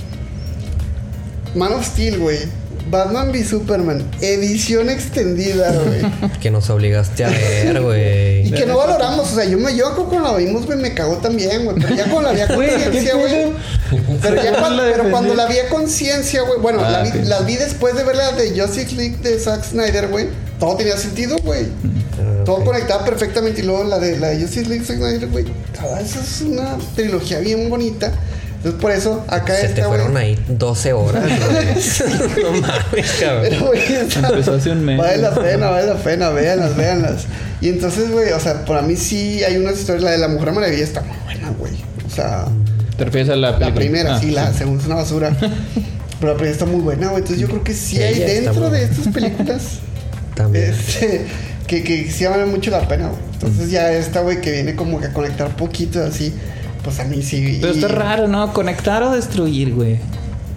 Man 1.55 1.73
of 1.75 1.87
Steel, 1.87 2.19
güey. 2.19 2.39
Batman 2.91 3.31
v 3.33 3.45
Superman. 3.45 4.05
Edición 4.21 4.89
extendida, 4.91 5.73
güey. 5.73 6.31
Que 6.41 6.51
nos 6.51 6.71
obligaste 6.71 7.25
a 7.25 7.29
ver, 7.29 7.77
y 7.77 7.81
güey. 7.81 8.51
que 8.53 8.67
no 8.67 8.77
valoramos, 8.77 9.33
o 9.33 9.35
sea, 9.35 9.45
yo 9.45 9.59
me 9.59 9.75
yo 9.77 9.95
cuando 9.95 10.31
la 10.33 10.37
vimos, 10.37 10.67
güey, 10.67 10.79
me 10.79 10.95
cagó 10.95 11.17
también, 11.17 11.65
güey. 11.65 11.77
Pero 11.81 11.95
ya 11.95 12.05
cuando 12.11 12.23
la 12.23 12.33
vi 12.33 12.41
a 12.41 12.55
Güey, 12.55 12.69
¿qué 12.69 12.75
conciencia, 12.85 13.15
güey. 13.15 13.53
Pero 14.23 14.43
ya 14.43 14.53
cuando, 14.61 14.83
La 14.85 14.93
pero 14.93 15.11
cuando 15.11 15.35
defendí. 15.35 15.37
la 15.37 15.47
vi 15.47 15.59
a 15.59 15.69
conciencia, 15.69 16.43
güey. 16.43 16.61
Bueno, 16.61 16.81
Ah, 16.85 16.91
la 16.91 17.03
vi, 17.03 17.23
las 17.23 17.47
vi 17.47 17.57
después 17.57 17.97
de 17.97 18.05
ver 18.05 18.17
la 18.17 18.33
de 18.33 18.59
Justice 18.61 18.95
League 18.95 19.17
de 19.23 19.39
Zack 19.39 19.65
Snyder, 19.65 20.09
güey. 20.09 20.27
Todo 20.61 20.77
tenía 20.77 20.97
sentido, 20.97 21.37
güey. 21.45 21.65
Ah, 22.19 22.45
Todo 22.45 22.65
conectaba 22.65 23.05
perfectamente. 23.05 23.61
Y 23.63 23.65
luego 23.65 23.85
la 23.85 23.99
de, 23.99 24.19
la 24.19 24.29
de 24.29 24.41
Justice 24.41 24.69
League 24.69 24.85
Zack 24.85 24.99
Snyder, 24.99 25.29
güey. 25.29 25.45
Esa 26.03 26.21
es 26.21 26.41
una 26.43 26.77
trilogía 26.95 27.41
bien 27.41 27.69
bonita. 27.69 28.13
Entonces, 28.57 28.81
por 28.81 28.91
eso, 28.91 29.25
acá 29.29 29.55
Se 29.55 29.69
te 29.69 29.83
fueron 29.85 30.17
ahí 30.17 30.39
12 30.49 30.93
horas, 30.93 31.23
no 32.43 32.53
mames, 32.53 33.13
cabrón. 33.21 33.47
Pero, 33.49 33.67
güey, 33.67 33.93
está- 33.93 34.29
Empezó 34.29 34.55
hace 34.55 34.71
un 34.71 34.85
mes. 34.85 34.99
Vale 34.99 35.19
la 35.19 35.35
pena, 35.35 35.71
vale 35.71 35.87
la 35.87 35.97
pena, 35.97 36.31
véanlas, 36.31 36.77
véanlas. 36.77 37.25
Y 37.61 37.69
entonces, 37.69 38.11
güey, 38.11 38.33
o 38.33 38.41
sea, 38.41 38.65
para 38.65 38.83
mí 38.83 38.97
sí 38.97 39.43
hay 39.45 39.57
unas 39.57 39.79
historias. 39.79 40.03
La 40.05 40.11
de 40.13 40.19
la 40.19 40.29
Mujer 40.29 40.53
Maravilla 40.53 40.83
está 40.85 41.03
muy 41.03 41.17
buena, 41.25 41.51
güey. 41.59 41.73
O 42.07 42.11
sea, 42.11 42.47
¿Te 42.97 43.05
refieres 43.05 43.29
a 43.31 43.37
la 43.37 43.51
la 43.53 43.59
película? 43.59 43.75
primera, 43.81 44.17
Ah, 44.17 44.21
sí, 44.21 44.31
la 44.31 44.53
segunda 44.53 44.81
es 44.83 44.87
una 44.87 44.97
basura. 44.97 45.37
Pero 46.21 46.33
la 46.33 46.37
primera 46.39 46.53
está 46.53 46.65
muy 46.65 46.81
buena, 46.81 47.09
güey. 47.09 47.19
Entonces 47.23 47.39
yo 47.41 47.47
creo 47.49 47.63
que 47.63 47.75
sí 47.75 47.99
hay 48.03 48.19
dentro 48.19 48.71
de 48.71 48.85
estas 48.85 49.09
películas 49.09 49.63
También. 50.35 50.71
este, 50.71 51.27
que, 51.67 51.83
que 51.85 52.11
sí 52.11 52.25
valen 52.25 52.51
mucho 52.51 52.71
la 52.71 52.89
pena, 52.89 53.09
güey. 53.09 53.21
Entonces 53.35 53.71
ya 53.71 53.93
esta, 53.93 54.21
güey, 54.21 54.41
que 54.41 54.51
viene 54.51 54.75
como 54.75 54.99
que 54.99 55.07
a 55.09 55.13
conectar 55.13 55.55
poquito 55.57 56.03
así, 56.03 56.33
pues 56.87 57.01
a 57.01 57.05
mí 57.05 57.23
sí. 57.23 57.59
Pero 57.61 57.73
y 57.75 57.77
está 57.77 57.89
raro, 57.89 58.29
¿no? 58.29 58.53
Conectar 58.53 59.03
o 59.03 59.11
destruir, 59.11 59.75
güey. 59.75 59.99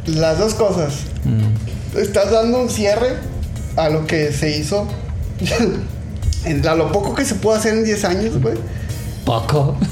Las 0.05 0.39
dos 0.39 0.53
cosas. 0.53 0.93
Mm. 1.25 1.97
Estás 1.97 2.31
dando 2.31 2.61
un 2.61 2.69
cierre 2.69 3.15
a 3.75 3.89
lo 3.89 4.05
que 4.07 4.31
se 4.31 4.55
hizo. 4.57 4.87
a 6.69 6.75
lo 6.75 6.91
poco 6.91 7.15
que 7.15 7.25
se 7.25 7.35
pudo 7.35 7.55
hacer 7.55 7.73
en 7.73 7.83
10 7.83 8.05
años, 8.05 8.41
güey. 8.41 8.55
Poco. 9.25 9.77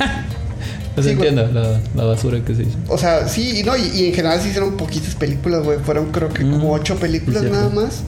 Pues 0.96 1.06
Sí, 1.06 1.12
entiendo 1.14 1.46
la, 1.52 1.80
la 1.94 2.04
basura 2.06 2.44
que 2.44 2.56
se 2.56 2.64
hizo. 2.64 2.76
O 2.88 2.98
sea, 2.98 3.28
sí, 3.28 3.60
y 3.60 3.64
no, 3.64 3.78
y, 3.78 3.84
y 3.94 4.08
en 4.08 4.16
general 4.16 4.42
se 4.42 4.48
hicieron 4.48 4.78
poquitas 4.78 5.14
películas, 5.14 5.64
güey. 5.64 5.78
Fueron 5.78 6.12
creo 6.12 6.30
que 6.30 6.42
como 6.42 6.70
Mm, 6.70 6.72
ocho 6.72 6.96
películas 6.96 7.44
es 7.44 7.52
nada 7.52 7.70
más. 7.70 8.00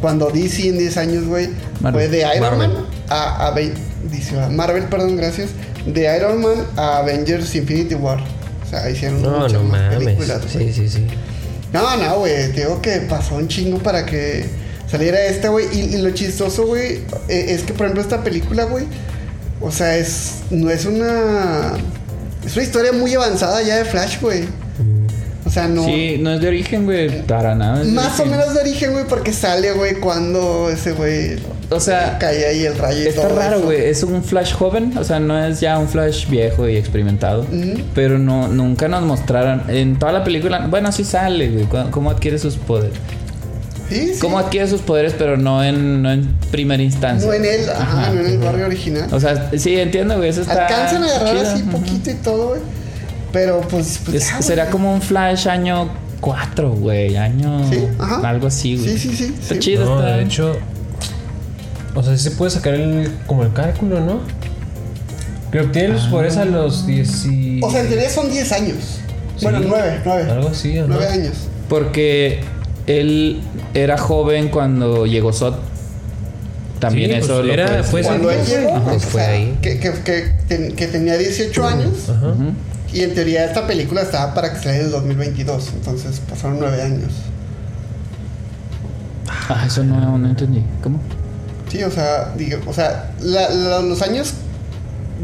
Cuando 0.00 0.28
DC 0.28 0.70
en 0.70 0.76
10 0.78 0.96
años, 0.96 1.24
güey, 1.26 1.50
fue 1.92 2.08
de 2.08 2.18
Iron 2.36 2.40
Marvel. 2.40 2.68
Man 2.72 2.84
a, 3.08 3.46
a 3.46 3.50
Ve- 3.52 3.72
DC, 4.10 4.34
¿verdad? 4.34 4.50
Marvel, 4.50 4.82
perdón, 4.86 5.14
gracias. 5.16 5.50
De 5.86 6.16
Iron 6.16 6.40
Man 6.40 6.66
a 6.76 6.98
Avengers 6.98 7.54
Infinity 7.54 7.94
War. 7.94 8.18
O 8.64 8.68
sea, 8.70 8.88
hicieron 8.88 9.20
No, 9.22 9.30
muchas 9.40 9.52
no 9.54 9.62
más 9.64 9.80
mames. 9.82 9.98
películas, 9.98 10.40
güey. 10.54 10.72
Sí, 10.72 10.82
sí, 10.82 10.88
sí. 10.88 11.06
No, 11.72 11.96
no, 11.96 12.18
güey. 12.20 12.52
Te 12.52 12.60
digo 12.60 12.80
que 12.80 12.98
pasó 13.08 13.34
un 13.36 13.48
chingo 13.48 13.78
para 13.78 14.06
que 14.06 14.46
saliera 14.90 15.22
esta, 15.24 15.48
güey. 15.48 15.66
Y, 15.72 15.94
y 15.96 15.98
lo 16.02 16.10
chistoso, 16.10 16.66
güey, 16.66 17.00
eh, 17.28 17.46
es 17.48 17.62
que, 17.62 17.72
por 17.72 17.86
ejemplo, 17.86 18.02
esta 18.02 18.22
película, 18.22 18.64
güey, 18.64 18.84
o 19.60 19.70
sea, 19.70 19.96
es. 19.96 20.40
No 20.50 20.70
es 20.70 20.84
una. 20.86 21.72
Es 22.46 22.54
una 22.56 22.62
historia 22.64 22.92
muy 22.92 23.14
avanzada 23.14 23.62
ya 23.62 23.76
de 23.76 23.84
Flash, 23.84 24.20
güey. 24.20 24.44
O 25.44 25.50
sea, 25.50 25.68
no. 25.68 25.84
Sí, 25.84 26.16
no 26.20 26.32
es 26.34 26.40
de 26.40 26.48
origen, 26.48 26.84
güey. 26.84 27.22
Para 27.26 27.54
nada. 27.54 27.84
Más 27.84 28.18
o 28.20 28.26
menos 28.26 28.54
de 28.54 28.60
origen, 28.60 28.92
güey, 28.92 29.04
porque 29.06 29.32
sale, 29.32 29.72
güey, 29.72 29.96
cuando 29.96 30.70
ese 30.70 30.92
güey. 30.92 31.36
O 31.72 31.80
sea, 31.80 32.18
cae 32.18 32.46
ahí 32.46 32.64
el 32.66 32.76
rayo 32.76 33.02
y 33.02 33.06
Está 33.06 33.22
todo 33.28 33.36
raro, 33.36 33.60
güey. 33.62 33.80
Es 33.86 34.02
un 34.02 34.22
Flash 34.22 34.52
joven, 34.52 34.96
o 34.98 35.04
sea, 35.04 35.18
no 35.20 35.42
es 35.42 35.60
ya 35.60 35.78
un 35.78 35.88
Flash 35.88 36.28
viejo 36.28 36.68
y 36.68 36.76
experimentado. 36.76 37.46
Pero 37.94 38.18
no, 38.18 38.48
nunca 38.48 38.88
nos 38.88 39.02
mostraron. 39.02 39.62
En 39.68 39.98
toda 39.98 40.12
la 40.12 40.24
película, 40.24 40.66
bueno, 40.68 40.92
sí 40.92 41.04
sale, 41.04 41.48
güey. 41.50 41.66
Cómo 41.90 42.10
adquiere 42.10 42.38
sus 42.38 42.56
poderes. 42.56 42.96
Sí, 43.88 44.14
sí. 44.14 44.20
Cómo 44.20 44.38
adquiere 44.38 44.66
sus 44.68 44.80
poderes, 44.80 45.14
pero 45.18 45.36
no 45.36 45.62
en, 45.62 46.02
no 46.02 46.10
en 46.10 46.34
primera 46.50 46.82
instancia. 46.82 47.26
No 47.28 47.34
en 47.34 47.44
él, 47.44 47.60
ajá, 47.68 48.10
no 48.12 48.20
en 48.20 48.26
el 48.26 48.38
barrio 48.38 48.66
original. 48.66 49.08
O 49.12 49.20
sea, 49.20 49.50
sí, 49.56 49.78
entiendo, 49.78 50.16
güey. 50.16 50.30
Eso 50.30 50.40
está. 50.42 50.66
Alcanzan 50.66 51.04
a 51.04 51.06
agarrar 51.06 51.36
chido, 51.36 51.50
así 51.52 51.62
poquito 51.64 52.10
y 52.10 52.14
todo, 52.14 52.48
güey. 52.50 52.60
Pero 53.32 53.60
pues. 53.62 54.00
pues 54.04 54.16
Es- 54.16 54.26
ya, 54.28 54.36
güey. 54.36 54.42
será 54.42 54.70
como 54.70 54.92
un 54.94 55.02
Flash 55.02 55.46
año 55.48 55.90
4, 56.20 56.70
güey. 56.70 57.16
Año. 57.16 57.68
Sí, 57.70 57.84
ajá. 57.98 58.28
Algo 58.28 58.46
así, 58.46 58.76
güey. 58.76 58.96
Sí, 58.96 59.10
sí, 59.10 59.16
sí, 59.16 59.34
Está 59.38 59.54
sí. 59.54 59.60
chido, 59.60 59.84
No, 59.84 60.00
está. 60.00 60.16
de 60.16 60.22
hecho. 60.22 60.56
O 61.94 62.02
sea, 62.02 62.16
sí 62.16 62.22
se 62.24 62.30
puede 62.32 62.50
sacar 62.50 62.74
el, 62.74 63.10
como 63.26 63.42
el 63.42 63.52
cálculo, 63.52 64.00
¿no? 64.00 64.20
Que 65.50 65.60
obtiene 65.60 65.88
los 65.88 66.04
poderes 66.06 66.36
a 66.38 66.44
los 66.46 66.86
10 66.86 67.24
y... 67.26 67.60
O 67.62 67.70
sea, 67.70 67.82
en 67.82 67.88
teoría 67.88 68.08
son 68.08 68.30
10 68.30 68.52
años. 68.52 68.76
Sí. 69.36 69.44
Bueno, 69.44 69.60
9, 69.66 70.00
9. 70.04 70.30
Algo 70.30 70.48
así, 70.48 70.74
¿no? 70.74 70.86
9 70.88 71.06
años. 71.08 71.32
Porque 71.68 72.40
él 72.86 73.42
era 73.74 73.98
joven 73.98 74.48
cuando 74.48 75.04
llegó 75.06 75.32
Sot. 75.32 75.58
También 76.78 77.10
Sí, 77.10 77.16
eso 77.18 77.34
pues 77.34 77.46
lo 77.46 77.52
era- 77.52 77.84
fue 77.84 78.02
Cuando 78.02 78.30
él 78.30 78.38
entonces, 78.40 78.60
llegó, 78.60 78.76
ajá, 78.76 78.84
pues, 78.90 79.04
fue 79.04 79.20
o 79.20 79.24
sea, 79.24 79.34
ahí. 79.34 79.58
Que, 79.62 79.78
que, 79.78 79.92
que, 80.02 80.32
ten- 80.48 80.74
que 80.74 80.86
tenía 80.88 81.16
18 81.18 81.64
años. 81.66 82.08
Ajá. 82.08 82.34
Y 82.92 83.02
en 83.02 83.14
teoría 83.14 83.44
esta 83.44 83.66
película 83.66 84.02
estaba 84.02 84.34
para 84.34 84.50
que 84.52 84.56
saliera 84.56 84.78
en 84.80 84.84
el 84.86 84.90
2022. 84.92 85.70
Entonces 85.74 86.20
pasaron 86.28 86.58
9 86.58 86.82
años. 86.82 87.12
Ah, 89.48 89.64
eso 89.66 89.84
no, 89.84 90.18
no 90.18 90.28
entendí. 90.28 90.62
¿Cómo? 90.82 90.98
Sí, 91.72 91.82
o 91.82 91.90
sea, 91.90 92.34
digo, 92.36 92.58
o 92.66 92.74
sea, 92.74 93.12
la- 93.22 93.48
la- 93.48 93.80
los 93.80 94.02
años 94.02 94.34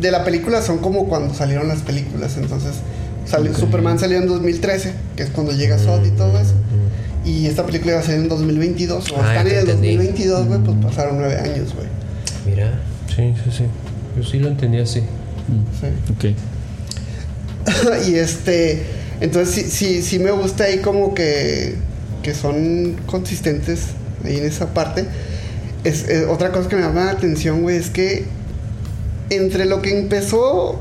de 0.01 0.11
la 0.11 0.24
película 0.24 0.62
son 0.62 0.78
como 0.78 1.07
cuando 1.09 1.34
salieron 1.34 1.68
las 1.68 1.80
películas. 1.80 2.36
Entonces, 2.38 2.72
salió- 3.26 3.55
Superman 3.55 3.99
salió 3.99 4.16
en 4.16 4.26
2013, 4.26 4.92
que 5.16 5.24
es 5.24 5.28
cuando 5.30 5.53
llega 5.53 5.78
Sod 5.78 6.07
y 6.07 6.11
todo 6.12 6.38
eso. 6.40 6.55
Y 7.24 7.44
esta 7.46 7.66
película 7.66 7.92
iba 7.92 8.01
a 8.01 8.05
salir 8.05 8.20
en 8.22 8.28
2022. 8.30 9.11
O 9.12 9.16
Ah, 9.20 9.28
están 9.34 9.46
en 9.46 9.59
el 9.59 9.64
te 9.66 9.70
entendí. 9.72 9.96
2022, 9.96 10.46
güey, 10.46 10.61
pues 10.61 10.76
pasaron 10.86 11.18
9 11.18 11.36
años, 11.36 11.74
güey. 11.74 11.86
Mira. 12.46 12.80
Sí, 13.14 13.34
sí, 13.44 13.51
sí. 13.59 13.64
Yo 14.16 14.24
sí 14.24 14.38
lo 14.38 14.49
entendí 14.49 14.78
así. 14.78 15.01
Sí. 15.01 15.86
Ok. 16.14 16.34
y 18.09 18.14
este, 18.14 18.82
entonces 19.20 19.55
sí, 19.55 19.62
sí, 19.70 20.03
sí 20.03 20.18
me 20.18 20.30
gusta 20.30 20.64
ahí 20.64 20.78
como 20.78 21.12
que, 21.14 21.74
que 22.22 22.34
son 22.34 22.96
consistentes 23.07 23.80
ahí 24.24 24.38
en 24.38 24.44
esa 24.46 24.72
parte. 24.72 25.05
Es, 25.84 26.04
otra 26.28 26.50
cosa 26.52 26.68
que 26.68 26.76
me 26.76 26.82
llama 26.82 27.04
la 27.06 27.10
atención, 27.12 27.62
güey, 27.62 27.76
es 27.76 27.90
que 27.90 28.24
entre 29.30 29.64
lo 29.66 29.80
que 29.82 29.96
empezó 29.98 30.80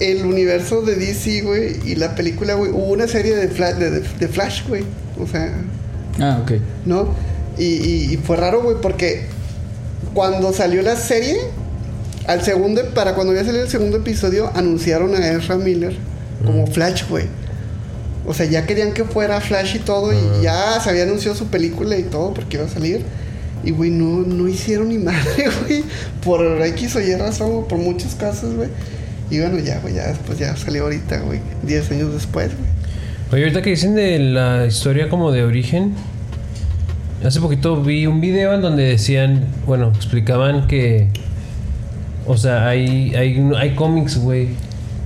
el 0.00 0.24
universo 0.24 0.82
de 0.82 0.96
DC, 0.96 1.42
güey, 1.42 1.76
y 1.84 1.94
la 1.96 2.14
película, 2.14 2.54
güey, 2.54 2.70
hubo 2.72 2.92
una 2.92 3.06
serie 3.06 3.34
de, 3.36 3.48
Fla- 3.50 3.74
de, 3.74 3.90
de- 3.90 4.00
de 4.18 4.28
Flash, 4.28 4.66
güey. 4.68 4.84
O 5.20 5.26
sea, 5.26 5.52
Ah, 6.20 6.40
ok. 6.42 6.52
¿no? 6.86 7.08
Y, 7.58 7.64
y- 7.64 8.12
y 8.14 8.16
fue 8.16 8.36
raro, 8.36 8.62
güey, 8.62 8.76
porque 8.80 9.26
cuando 10.14 10.52
salió 10.52 10.82
la 10.82 10.96
serie, 10.96 11.36
al 12.26 12.42
segundo, 12.42 12.82
para 12.94 13.14
cuando 13.14 13.32
había 13.32 13.44
salido 13.44 13.64
el 13.64 13.70
segundo 13.70 13.98
episodio, 13.98 14.50
anunciaron 14.54 15.14
a 15.14 15.28
Ezra 15.32 15.56
Miller 15.56 15.94
como 16.44 16.66
Flash, 16.66 17.04
güey. 17.08 17.26
O 18.26 18.32
sea, 18.32 18.46
ya 18.46 18.64
querían 18.66 18.92
que 18.94 19.04
fuera 19.04 19.40
Flash 19.40 19.76
y 19.76 19.78
todo, 19.80 20.12
y 20.12 20.42
ya 20.42 20.80
se 20.80 20.88
había 20.90 21.02
anunciado 21.02 21.36
su 21.36 21.46
película 21.48 21.96
y 21.98 22.04
todo, 22.04 22.32
porque 22.32 22.56
iba 22.56 22.66
a 22.66 22.68
salir. 22.70 23.04
Y, 23.64 23.70
güey, 23.70 23.90
no, 23.90 24.20
no 24.20 24.48
hicieron 24.48 24.88
ni 24.88 24.98
madre, 24.98 25.48
güey. 25.66 25.84
Por 26.22 26.62
X 26.62 26.96
o 26.96 27.00
Y 27.00 27.14
razón, 27.14 27.66
por 27.68 27.78
muchos 27.78 28.14
casos, 28.14 28.54
güey. 28.54 28.68
Y 29.30 29.40
bueno, 29.40 29.58
ya, 29.58 29.80
güey, 29.80 29.94
ya 29.94 30.08
después 30.08 30.38
ya 30.38 30.54
salió 30.56 30.84
ahorita, 30.84 31.20
güey. 31.20 31.40
10 31.62 31.90
años 31.92 32.12
después, 32.12 32.48
güey. 32.48 32.74
Oye, 33.32 33.42
ahorita 33.42 33.62
que 33.62 33.70
dicen 33.70 33.94
de 33.94 34.18
la 34.18 34.66
historia 34.66 35.08
como 35.08 35.32
de 35.32 35.44
origen, 35.44 35.94
hace 37.24 37.40
poquito 37.40 37.82
vi 37.82 38.06
un 38.06 38.20
video 38.20 38.54
en 38.54 38.60
donde 38.60 38.84
decían, 38.84 39.46
bueno, 39.66 39.88
explicaban 39.94 40.66
que, 40.68 41.08
o 42.26 42.36
sea, 42.36 42.68
hay, 42.68 43.14
hay, 43.14 43.50
hay 43.56 43.74
cómics, 43.74 44.18
güey, 44.18 44.48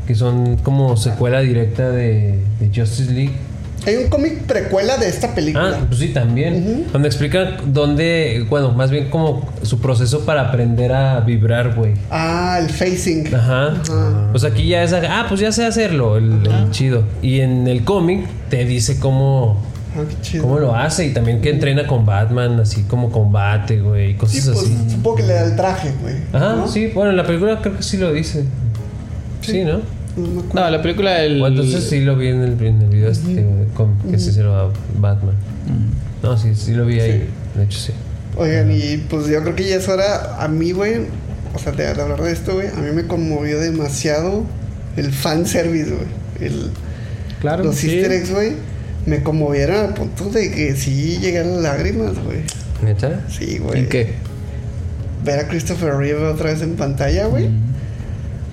que 0.07 0.15
son 0.15 0.57
como 0.57 0.97
secuela 0.97 1.41
directa 1.41 1.91
de, 1.91 2.39
de 2.61 2.67
Justice 2.67 3.13
League. 3.13 3.48
Hay 3.89 3.97
un 3.97 4.09
cómic 4.11 4.41
precuela 4.43 4.99
de 4.99 5.09
esta 5.09 5.35
película. 5.35 5.79
Ah, 5.81 5.85
pues 5.89 6.01
sí, 6.01 6.09
también. 6.09 6.87
Donde 6.93 7.09
explican 7.09 7.57
dónde, 7.73 8.45
bueno, 8.51 8.73
más 8.73 8.91
bien 8.91 9.09
como 9.09 9.49
su 9.63 9.81
proceso 9.81 10.27
para 10.27 10.43
aprender 10.49 10.93
a 10.93 11.21
vibrar, 11.21 11.75
güey. 11.75 11.95
Ah, 12.11 12.59
el 12.61 12.69
facing. 12.69 13.35
Ajá. 13.35 13.69
Ajá. 13.81 14.29
Pues 14.31 14.45
aquí 14.45 14.69
ya 14.69 14.83
es, 14.83 14.93
ah, 14.93 15.25
pues 15.29 15.41
ya 15.41 15.53
sé 15.53 15.65
hacerlo, 15.65 16.19
el, 16.19 16.47
el 16.47 16.71
chido. 16.71 17.05
Y 17.23 17.41
en 17.41 17.67
el 17.67 17.83
cómic 17.85 18.27
te 18.51 18.65
dice 18.67 18.99
cómo, 19.01 19.63
Ah, 19.97 20.03
chido. 20.21 20.43
cómo 20.43 20.59
lo 20.59 20.75
hace 20.77 21.07
y 21.07 21.15
también 21.15 21.41
que 21.41 21.49
entrena 21.49 21.87
con 21.87 22.05
Batman, 22.05 22.61
así 22.61 22.83
como 22.83 23.11
combate, 23.11 23.81
güey, 23.81 24.13
Sí, 24.13 24.19
cosas 24.19 24.45
pues 24.53 24.59
así. 24.67 24.91
supongo 24.91 25.17
que 25.17 25.23
le 25.23 25.33
da 25.33 25.45
el 25.45 25.57
traje, 25.57 25.93
güey. 26.03 26.15
Ajá, 26.35 26.57
¿no? 26.57 26.69
sí, 26.69 26.89
bueno, 26.95 27.11
en 27.11 27.17
la 27.17 27.25
película 27.25 27.59
creo 27.63 27.75
que 27.79 27.83
sí 27.83 27.97
lo 27.97 28.13
dice. 28.13 28.45
Sí, 29.41 29.65
¿no? 29.65 29.81
No 30.19 30.29
me 30.29 30.41
acuerdo. 30.41 30.65
No, 30.65 30.71
la 30.71 30.83
película 30.83 31.23
el. 31.23 31.41
O 31.43 31.47
entonces 31.47 31.85
sí 31.85 32.01
lo 32.01 32.17
vi 32.17 32.29
en 32.29 32.43
el, 32.43 32.63
en 32.65 32.83
el 32.83 32.89
video 32.89 33.11
este, 33.11 33.47
con- 33.75 33.97
que 34.11 34.19
se 34.19 34.43
lo 34.43 34.53
da 34.53 34.71
Batman. 34.99 35.35
No, 36.23 36.37
sí, 36.37 36.55
sí 36.55 36.73
lo 36.73 36.85
vi 36.87 37.01
ahí. 37.01 37.29
De 37.57 37.65
hecho, 37.65 37.79
sí. 37.79 37.93
Oigan, 38.37 38.71
y 38.71 38.99
pues 39.09 39.27
yo 39.27 39.43
creo 39.43 39.55
que 39.57 39.69
ya 39.69 39.77
es 39.77 39.89
hora. 39.89 40.43
A 40.43 40.49
mí, 40.49 40.73
güey, 40.73 41.07
o 41.55 41.59
sea, 41.59 41.73
de, 41.73 41.93
de 41.95 42.01
hablar 42.03 42.23
de 42.23 42.33
esto, 42.33 42.55
güey, 42.55 42.69
a 42.69 42.75
mí 42.75 42.91
me 42.95 43.07
conmovió 43.07 43.59
demasiado 43.61 44.45
el 44.97 45.13
fanservice, 45.13 45.91
güey. 45.91 46.49
El, 46.49 46.71
Claro, 47.41 47.63
los 47.65 47.77
sí. 47.77 47.89
easter 47.91 48.11
eggs, 48.13 48.31
güey, 48.33 48.53
me 49.07 49.23
conmovieron 49.23 49.77
al 49.87 49.95
punto 49.95 50.29
de 50.31 50.51
que 50.51 50.75
sí 50.75 51.19
llegaron 51.21 51.63
lágrimas, 51.63 52.13
güey. 52.25 52.39
¿Neta? 52.83 53.25
Sí, 53.29 53.59
güey. 53.59 53.81
¿En 53.81 53.89
qué? 53.89 54.15
Ver 55.25 55.41
a 55.41 55.49
Christopher 55.49 55.95
Reeve 55.95 56.25
otra 56.27 56.51
vez 56.53 56.63
en 56.63 56.75
pantalla, 56.77 57.27
güey. 57.27 57.49
Mm. 57.49 57.68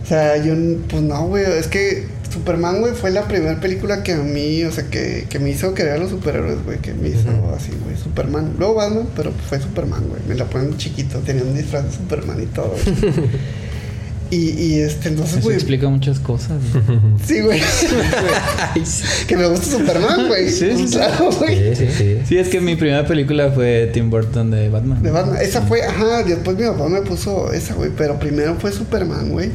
O 0.06 0.08
sea, 0.08 0.38
yo, 0.38 0.54
pues 0.88 1.02
no, 1.02 1.28
güey, 1.28 1.44
es 1.44 1.66
que 1.68 2.06
Superman, 2.32 2.80
güey, 2.80 2.94
fue 2.94 3.10
la 3.10 3.28
primera 3.28 3.60
película 3.60 4.04
que 4.04 4.12
a 4.12 4.18
mí, 4.18 4.64
o 4.64 4.72
sea, 4.72 4.84
que, 4.86 5.26
que 5.28 5.40
me 5.40 5.50
hizo 5.50 5.74
querer 5.74 5.94
a 5.94 5.98
los 5.98 6.12
superhéroes, 6.12 6.64
güey, 6.64 6.78
que 6.78 6.94
me 6.94 7.10
hizo 7.10 7.30
así, 7.58 7.72
güey, 7.84 7.98
Superman. 7.98 8.54
Luego 8.60 8.76
Batman, 8.76 9.08
pero 9.16 9.32
fue 9.50 9.60
Superman, 9.60 10.04
güey, 10.08 10.22
me 10.28 10.36
la 10.36 10.46
ponen 10.46 10.78
chiquito, 10.78 11.18
tenía 11.20 11.42
un 11.44 11.56
disfraz 11.56 11.86
de 11.86 11.92
Superman 11.92 12.44
y 12.44 12.46
todo, 12.46 12.76
y, 14.30 14.50
y 14.50 14.80
este, 14.82 15.10
entonces, 15.10 15.38
Eso 15.38 15.44
güey, 15.46 15.56
explica 15.56 15.90
muchas 15.90 16.20
cosas. 16.20 16.62
güey. 16.72 17.14
sí, 17.26 17.42
güey, 17.42 17.62
que 19.28 19.38
me 19.38 19.48
gusta 19.48 19.66
Superman, 19.66 20.28
güey. 20.28 20.50
Sí, 20.52 20.72
sí, 20.76 20.88
sí. 20.88 20.94
Claro, 20.98 21.32
güey. 21.32 21.76
Sí, 21.76 21.88
sí, 21.88 21.92
sí. 21.98 22.18
Sí, 22.28 22.38
es 22.38 22.50
que 22.50 22.62
mi 22.62 22.76
primera 22.76 23.08
película 23.08 23.52
fue 23.52 23.90
Tim 23.92 24.12
Burton 24.12 24.52
de 24.52 24.70
Batman. 24.70 25.02
De 25.02 25.10
Batman. 25.10 25.38
Esa 25.42 25.62
fue, 25.64 25.82
ajá, 25.84 26.22
después 26.22 26.58
mi 26.58 26.66
papá 26.66 26.90
me 26.90 27.02
puso 27.02 27.52
esa, 27.54 27.74
güey, 27.74 27.90
pero 27.98 28.20
primero 28.20 28.56
fue 28.60 28.72
Superman, 28.72 29.30
güey. 29.30 29.50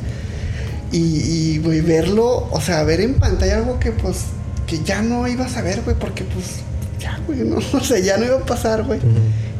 Y, 0.93 1.59
güey, 1.59 1.81
verlo, 1.81 2.49
o 2.51 2.61
sea, 2.61 2.83
ver 2.83 3.01
en 3.01 3.15
pantalla 3.15 3.59
algo 3.59 3.79
que, 3.79 3.93
pues, 3.93 4.25
que 4.67 4.81
ya 4.81 5.03
no 5.03 5.29
ibas 5.29 5.57
a 5.57 5.63
ver, 5.63 5.83
güey, 5.83 5.97
porque, 5.97 6.25
pues, 6.25 6.61
ya, 6.99 7.21
güey, 7.27 7.41
no, 7.41 7.57
o 7.73 7.81
sea, 7.81 7.99
ya 7.99 8.17
no 8.17 8.25
iba 8.27 8.37
a 8.37 8.47
pasar, 8.47 8.83
güey. 8.85 9.01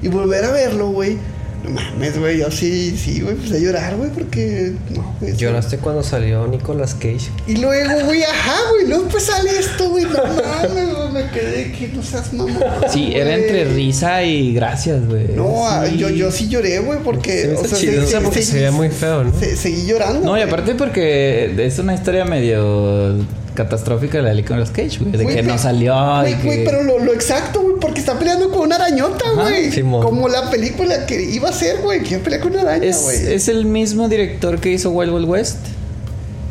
Y 0.03 0.09
volver 0.09 0.45
a 0.45 0.51
verlo, 0.51 0.91
güey, 0.91 1.19
no 1.65 1.71
mames, 1.71 2.19
güey, 2.19 2.39
yo 2.39 2.51
sí, 2.51 2.97
sí, 2.97 3.21
güey, 3.21 3.35
pues 3.37 3.53
a 3.53 3.59
llorar, 3.59 3.97
güey, 3.97 4.11
porque, 4.11 4.73
no, 4.91 5.15
güey. 5.21 5.37
Lloraste 5.37 5.79
cuando 5.79 6.03
salió 6.03 6.47
Nicolas 6.47 6.95
Cage. 6.95 7.29
Y 7.47 7.57
luego, 7.57 8.05
güey, 8.07 8.23
ajá, 8.23 8.57
güey, 8.73 8.89
luego 8.89 9.05
pues 9.09 9.25
sale 9.25 9.51
esto, 9.59 9.91
güey, 9.91 10.05
no 10.05 10.11
mames, 10.13 10.95
güey, 10.97 11.13
me 11.13 11.31
quedé 11.31 11.73
que 11.73 11.89
no 11.95 12.03
seas 12.03 12.33
mamón. 12.33 12.57
Sí, 12.93 13.13
era 13.15 13.35
entre 13.35 13.65
risa 13.65 14.23
y 14.23 14.55
gracias, 14.55 15.07
güey. 15.07 15.29
No, 15.35 15.67
ah, 15.67 15.85
Sí. 15.89 15.97
yo, 15.99 16.09
yo 16.09 16.31
sí 16.31 16.49
lloré, 16.49 16.79
güey, 16.81 16.99
porque. 17.05 17.55
O 17.57 17.65
sea, 17.67 17.79
chido. 17.79 18.03
se- 18.05 18.09
se- 18.13 18.21
porque 18.21 18.43
se- 18.43 18.53
se 18.53 18.57
veía 18.59 18.73
muy 18.73 18.89
feo, 18.89 19.25
¿no? 19.25 19.39
se- 19.39 19.57
seguí 19.57 19.87
llorando. 19.87 20.21
No, 20.21 20.39
y 20.39 20.43
aparte 20.43 20.75
porque 20.75 21.55
es 21.59 21.79
una 21.79 21.95
historia 21.95 22.25
medio 22.25 23.17
catastrófica 23.55 24.19
de 24.19 24.23
la 24.25 24.31
de 24.31 24.37
Nicolas 24.37 24.71
Cage, 24.71 24.99
güey. 25.01 25.13
De 25.13 25.27
que 25.27 25.43
no 25.43 25.59
salió 25.59 25.95
güey, 26.21 26.39
que... 26.41 26.63
pero 26.65 26.83
lo, 26.83 26.99
lo 27.01 27.13
exacto, 27.13 27.61
güey, 27.63 27.70
porque 27.81 28.01
está 28.01 28.19
peleando 28.19 28.51
con 28.51 28.61
una 28.63 28.77
arañota, 28.77 29.25
güey. 29.35 29.71
Como 29.83 30.29
la 30.29 30.51
película 30.51 31.07
que 31.07 31.23
iba 31.23 31.49
a 31.49 31.53
ser, 31.53 31.79
güey, 31.83 32.03
que 32.03 32.11
iba 32.11 32.21
a 32.21 32.25
pelear 32.25 32.41
con 32.43 32.53
una 32.53 32.63
araña, 32.63 32.85
Es, 32.87 33.03
güey. 33.03 33.33
es 33.35 33.49
el 33.49 33.65
mismo 33.65 34.09
director 34.09 34.61
que 34.61 34.71
hizo 34.71 34.91
Wild 34.91 35.13
Wild 35.13 35.29
West. 35.29 35.57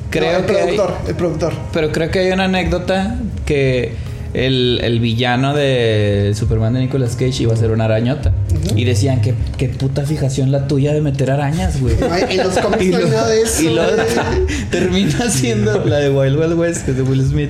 creo 0.09 0.32
No, 0.34 0.39
el 0.39 0.45
que 0.45 0.51
hay- 0.57 0.63
productor, 0.75 0.95
el 1.07 1.15
productor. 1.15 1.53
pero 1.71 1.91
creo 1.91 2.09
que 2.11 2.19
hay 2.19 2.32
una 2.32 2.45
anécdota 2.45 3.15
que 3.45 3.93
el, 4.34 4.80
el 4.84 4.99
villano 4.99 5.55
de 5.55 6.34
Superman 6.36 6.73
de 6.75 6.82
Nicolas 6.82 7.15
Cage 7.15 7.43
iba 7.43 7.53
a 7.53 7.57
ser 7.57 7.71
una 7.71 7.86
arañota. 7.86 8.32
Y 8.75 8.86
decían 8.86 9.21
que 9.21 9.34
qué 9.57 9.69
puta 9.69 10.05
fijación 10.05 10.51
la 10.51 10.67
tuya 10.67 10.93
de 10.93 11.01
meter 11.01 11.32
arañas, 11.32 11.80
güey. 11.82 11.95
No 11.99 12.15
en 12.15 12.38
los 12.38 12.57
cómics 12.59 12.91
no 12.91 12.97
hay 12.97 13.03
lo- 13.03 13.09
nada 13.09 13.27
de 13.27 13.41
eso. 13.41 13.61
y 13.63 13.69
luego 13.73 13.91
termina 14.71 15.30
siendo 15.30 15.84
la 15.86 15.97
de 15.97 16.09
Wild 16.11 16.38
Wild 16.39 16.53
West, 16.59 16.86
que 16.86 16.91
es 16.91 16.97
de 16.97 17.03
Will 17.03 17.23
Smith. 17.27 17.49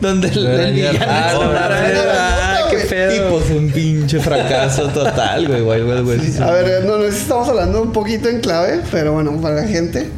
Donde 0.00 0.28
el, 0.28 0.72
villano 0.74 0.98
Ah, 1.06 1.30
es 1.32 1.38
una 1.38 1.64
araña. 1.66 2.53
Qué 2.82 2.84
pedo. 2.88 3.14
Y 3.14 3.30
pues 3.30 3.50
un 3.50 3.70
pinche 3.70 4.20
fracaso 4.20 4.88
total, 4.88 5.46
güey. 5.48 5.62
Wild 5.62 5.88
Wild 5.88 6.06
West. 6.22 6.40
A 6.40 6.50
ver, 6.50 6.84
no, 6.84 6.98
no 6.98 7.04
sé 7.04 7.12
si 7.12 7.18
estamos 7.22 7.48
hablando 7.48 7.82
un 7.82 7.92
poquito 7.92 8.28
en 8.28 8.40
clave, 8.40 8.80
pero 8.90 9.12
bueno, 9.12 9.32
para 9.40 9.56
la 9.56 9.64
gente. 9.68 10.08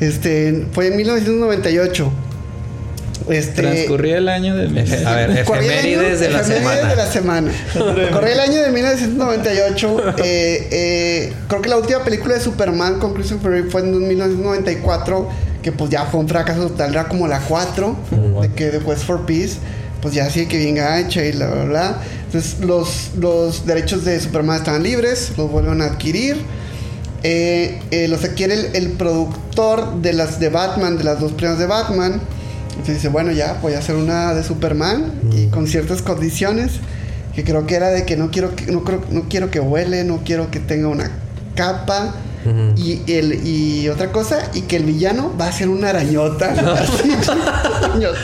Este, 0.00 0.66
fue 0.72 0.88
en 0.88 0.96
1998. 0.96 2.12
Este, 3.30 3.62
Transcurría 3.62 4.18
el 4.18 4.28
año 4.28 4.54
de 4.54 4.64
A 5.06 5.14
ver, 5.14 5.44
corría 5.46 5.80
el 5.80 5.86
año- 5.86 6.00
efemérides 6.02 6.20
de 6.20 6.28
la 6.30 6.44
semana. 6.44 6.88
de 6.88 6.96
la 6.96 7.06
semana. 7.06 7.52
Corría 8.12 8.32
el 8.34 8.40
año 8.40 8.60
de 8.60 8.70
1998. 8.70 10.14
eh, 10.18 10.68
eh, 10.70 11.32
creo 11.48 11.62
que 11.62 11.68
la 11.70 11.78
última 11.78 12.04
película 12.04 12.34
de 12.34 12.40
Superman 12.40 12.98
con 12.98 13.14
Christopher 13.14 13.50
Reeve 13.52 13.70
fue 13.70 13.80
en 13.80 14.06
1994, 14.08 15.28
que 15.62 15.72
pues 15.72 15.90
ya 15.90 16.04
fue 16.04 16.20
un 16.20 16.28
fracaso 16.28 16.66
total, 16.68 16.90
era 16.90 17.08
como 17.08 17.26
la 17.26 17.40
4, 17.40 17.96
de 18.42 18.48
que 18.52 18.66
The 18.66 18.80
Quest 18.80 19.04
for 19.04 19.24
Peace, 19.24 19.54
pues 20.04 20.12
ya 20.12 20.28
sí 20.28 20.44
que 20.44 20.58
bien 20.58 20.74
gacha 20.74 21.24
y 21.24 21.32
bla, 21.32 21.46
bla, 21.46 21.64
bla. 21.64 21.98
Entonces 22.26 22.60
los, 22.60 23.12
los 23.18 23.64
derechos 23.64 24.04
de 24.04 24.20
Superman 24.20 24.58
estaban 24.58 24.82
libres, 24.82 25.32
los 25.38 25.50
vuelven 25.50 25.80
a 25.80 25.86
adquirir. 25.86 26.36
Eh, 27.22 27.80
eh, 27.90 28.06
los 28.08 28.22
adquiere 28.22 28.52
el, 28.52 28.76
el 28.76 28.88
productor 28.90 30.02
de 30.02 30.12
las 30.12 30.38
de 30.38 30.50
Batman, 30.50 30.98
de 30.98 31.04
las 31.04 31.20
dos 31.20 31.32
primeras 31.32 31.58
de 31.58 31.64
Batman. 31.64 32.20
Entonces 32.68 32.96
dice, 32.96 33.08
bueno, 33.08 33.32
ya 33.32 33.58
voy 33.62 33.72
a 33.72 33.78
hacer 33.78 33.96
una 33.96 34.34
de 34.34 34.44
Superman 34.44 35.10
y 35.32 35.46
con 35.46 35.66
ciertas 35.66 36.02
condiciones 36.02 36.72
que 37.34 37.42
creo 37.42 37.66
que 37.66 37.76
era 37.76 37.88
de 37.88 38.04
que 38.04 38.18
no 38.18 38.30
quiero 38.30 38.54
que 38.54 38.66
no 38.66 38.84
creo, 38.84 39.02
no 39.10 39.22
quiero 39.30 39.50
que 39.50 39.58
huele, 39.58 40.04
no 40.04 40.20
quiero 40.22 40.50
que 40.50 40.60
tenga 40.60 40.88
una 40.88 41.10
capa 41.54 42.14
Y 42.76 43.00
el 43.06 43.46
y 43.46 43.88
otra 43.88 44.12
cosa 44.12 44.50
y 44.54 44.62
que 44.62 44.76
el 44.76 44.84
villano 44.84 45.32
va 45.40 45.48
a 45.48 45.52
ser 45.52 45.68
una 45.68 45.90
arañota. 45.90 46.50
Así, 46.74 47.10
arañota. 47.82 48.18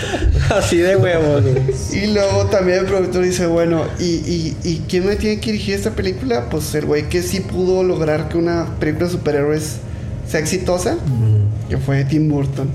Así 0.50 0.76
de 0.76 0.96
huevos. 0.96 1.44
Y 1.92 2.06
luego 2.08 2.46
también 2.46 2.80
el 2.80 2.86
productor 2.86 3.24
dice, 3.24 3.46
bueno, 3.46 3.84
¿y, 3.98 4.04
y, 4.04 4.56
y 4.62 4.82
quién 4.88 5.06
me 5.06 5.16
tiene 5.16 5.40
que 5.40 5.52
dirigir 5.52 5.74
esta 5.74 5.90
película? 5.92 6.48
Pues 6.50 6.74
el 6.74 6.86
güey 6.86 7.08
que 7.08 7.22
sí 7.22 7.40
pudo 7.40 7.82
lograr 7.82 8.28
que 8.28 8.36
una 8.36 8.66
película 8.78 9.06
de 9.06 9.12
superhéroes 9.12 9.76
sea 10.28 10.40
exitosa, 10.40 10.96
que 11.68 11.78
fue 11.78 12.04
Tim 12.04 12.28
Burton. 12.28 12.68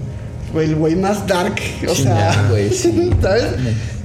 El 0.55 0.75
güey 0.75 0.95
más 0.95 1.27
dark, 1.27 1.55
o 1.87 1.93
sea, 1.93 2.31
Chingado, 2.31 2.49
güey, 2.49 2.69
sí. 2.71 3.09
¿sabes? 3.21 3.45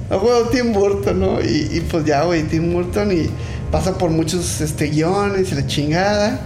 No 0.09 0.19
juego 0.19 0.49
Tim 0.49 0.73
Burton, 0.73 1.19
¿no? 1.19 1.41
Y, 1.41 1.69
y 1.71 1.81
pues 1.89 2.03
ya, 2.03 2.23
güey, 2.23 2.43
Tim 2.43 2.73
Burton 2.73 3.11
y 3.11 3.29
pasa 3.71 3.97
por 3.97 4.09
muchos 4.09 4.59
este, 4.59 4.87
guiones 4.87 5.51
y 5.51 5.55
la 5.55 5.65
chingada. 5.65 6.41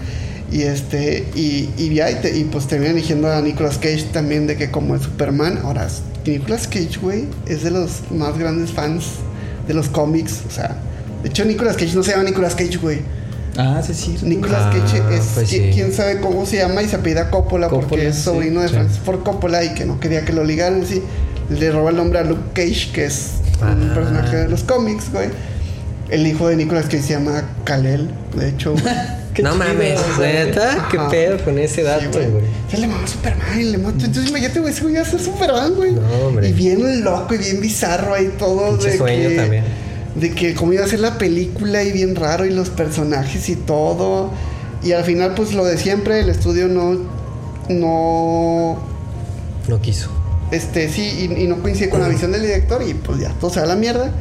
Y 0.51 0.61
este, 0.61 1.25
y, 1.35 1.69
y 1.77 1.93
ya, 1.95 2.11
y, 2.11 2.15
te- 2.15 2.37
y, 2.37 2.43
pues 2.45 2.67
termina 2.67 2.91
eligiendo 2.91 3.31
a 3.31 3.41
Nicolas 3.41 3.77
Cage 3.77 4.03
también 4.13 4.45
de 4.47 4.55
que 4.55 4.69
como 4.71 4.95
es 4.95 5.01
Superman. 5.01 5.59
Ahora, 5.63 5.87
Nicolas 6.25 6.67
Cage, 6.67 6.99
güey, 7.01 7.25
es 7.47 7.63
de 7.63 7.71
los 7.71 8.01
más 8.11 8.37
grandes 8.37 8.71
fans 8.71 9.05
de 9.67 9.73
los 9.73 9.89
cómics. 9.89 10.41
O 10.47 10.51
sea, 10.51 10.75
de 11.23 11.29
hecho, 11.29 11.43
Nicolas 11.45 11.75
Cage 11.77 11.95
no 11.95 12.03
se 12.03 12.11
llama 12.11 12.23
Nicolas 12.23 12.53
Cage, 12.55 12.77
güey. 12.77 12.99
Ah, 13.57 13.81
sí, 13.85 13.93
sí. 13.93 14.17
Nicolas 14.21 14.63
Ah, 14.65 14.71
Cage 14.71 14.97
es 15.15 15.25
pues 15.33 15.47
qui- 15.47 15.69
sí. 15.69 15.71
quién 15.73 15.93
sabe 15.93 16.19
cómo 16.19 16.45
se 16.45 16.57
llama 16.57 16.83
y 16.83 16.89
se 16.89 16.97
apellida 16.97 17.29
Coppola, 17.31 17.67
porque 17.69 17.85
Coppola, 17.85 18.03
es 18.03 18.17
sobrino 18.17 18.61
de 18.61 18.67
sí, 18.67 18.73
Francis 18.75 18.99
Ford 18.99 19.23
Coppola 19.23 19.63
y 19.63 19.73
que 19.73 19.85
no 19.85 19.99
quería 19.99 20.23
que 20.25 20.33
lo 20.33 20.43
ligaran 20.43 20.81
así. 20.83 21.01
Le 21.49 21.71
roba 21.71 21.89
el 21.91 21.95
nombre 21.97 22.19
a 22.19 22.23
Luke 22.23 22.41
Cage, 22.53 22.91
que 22.93 23.05
es 23.05 23.31
un 23.61 23.89
Ah. 23.91 23.93
personaje 23.95 24.35
de 24.37 24.47
los 24.49 24.63
cómics, 24.63 25.11
güey. 25.11 25.29
El 26.09 26.27
hijo 26.27 26.47
de 26.49 26.55
Nicolas 26.55 26.85
Cage 26.85 27.01
se 27.01 27.13
llama 27.13 27.43
Kalel, 27.63 28.09
de 28.37 28.49
hecho. 28.49 28.75
Qué 29.35 29.43
no 29.43 29.51
chido, 29.53 29.65
mames. 29.65 29.99
¿neta? 30.19 30.87
¿Qué 30.89 30.97
Ajá. 30.97 31.09
pedo 31.09 31.43
con 31.43 31.59
ese 31.59 31.75
Sí, 31.75 31.81
dato, 31.81 32.09
güey. 32.11 32.29
güey? 32.31 32.43
Se 32.71 32.77
le 32.77 32.87
mama 32.87 33.05
Superman 33.07 33.71
le 33.71 33.77
mata. 33.77 34.05
Entonces 34.05 34.29
imagínate, 34.29 34.59
güey, 34.61 34.73
ese 34.73 34.81
güey 34.81 34.95
va 34.95 35.01
a 35.01 35.05
ser 35.05 35.19
Superman, 35.19 35.75
güey. 35.75 35.91
No, 35.91 36.01
hombre. 36.27 36.49
Y 36.49 36.53
bien 36.53 37.03
loco 37.03 37.33
y 37.35 37.37
bien 37.37 37.59
bizarro 37.61 38.13
ahí 38.13 38.33
todo. 38.39 38.69
Pinche 38.69 38.91
de 38.91 38.97
sueño 38.97 39.29
que, 39.29 39.35
también. 39.35 39.63
De 40.15 40.31
que 40.33 40.55
cómo 40.55 40.71
iba 40.73 40.85
a 40.85 40.87
ser 40.87 41.01
la 41.01 41.17
película 41.17 41.83
y 41.83 41.91
bien 41.91 42.15
raro 42.15 42.45
y 42.45 42.51
los 42.51 42.69
personajes 42.69 43.49
y 43.49 43.55
todo. 43.57 44.31
Y 44.81 44.93
al 44.93 45.03
final, 45.03 45.33
pues 45.35 45.53
lo 45.53 45.65
de 45.65 45.77
siempre, 45.77 46.21
el 46.21 46.29
estudio 46.29 46.67
no. 46.67 46.97
No. 47.69 48.77
No 49.67 49.81
quiso. 49.81 50.09
Este, 50.51 50.89
sí, 50.89 51.01
y, 51.29 51.43
y 51.43 51.47
no 51.47 51.57
coincide 51.61 51.89
con 51.89 52.01
la 52.01 52.07
visión 52.07 52.31
del 52.31 52.41
director 52.43 52.81
y 52.87 52.93
pues 52.93 53.19
ya, 53.19 53.29
todo 53.39 53.49
se 53.49 53.59
va 53.59 53.65
a 53.65 53.69
la 53.69 53.75
mierda. 53.75 54.11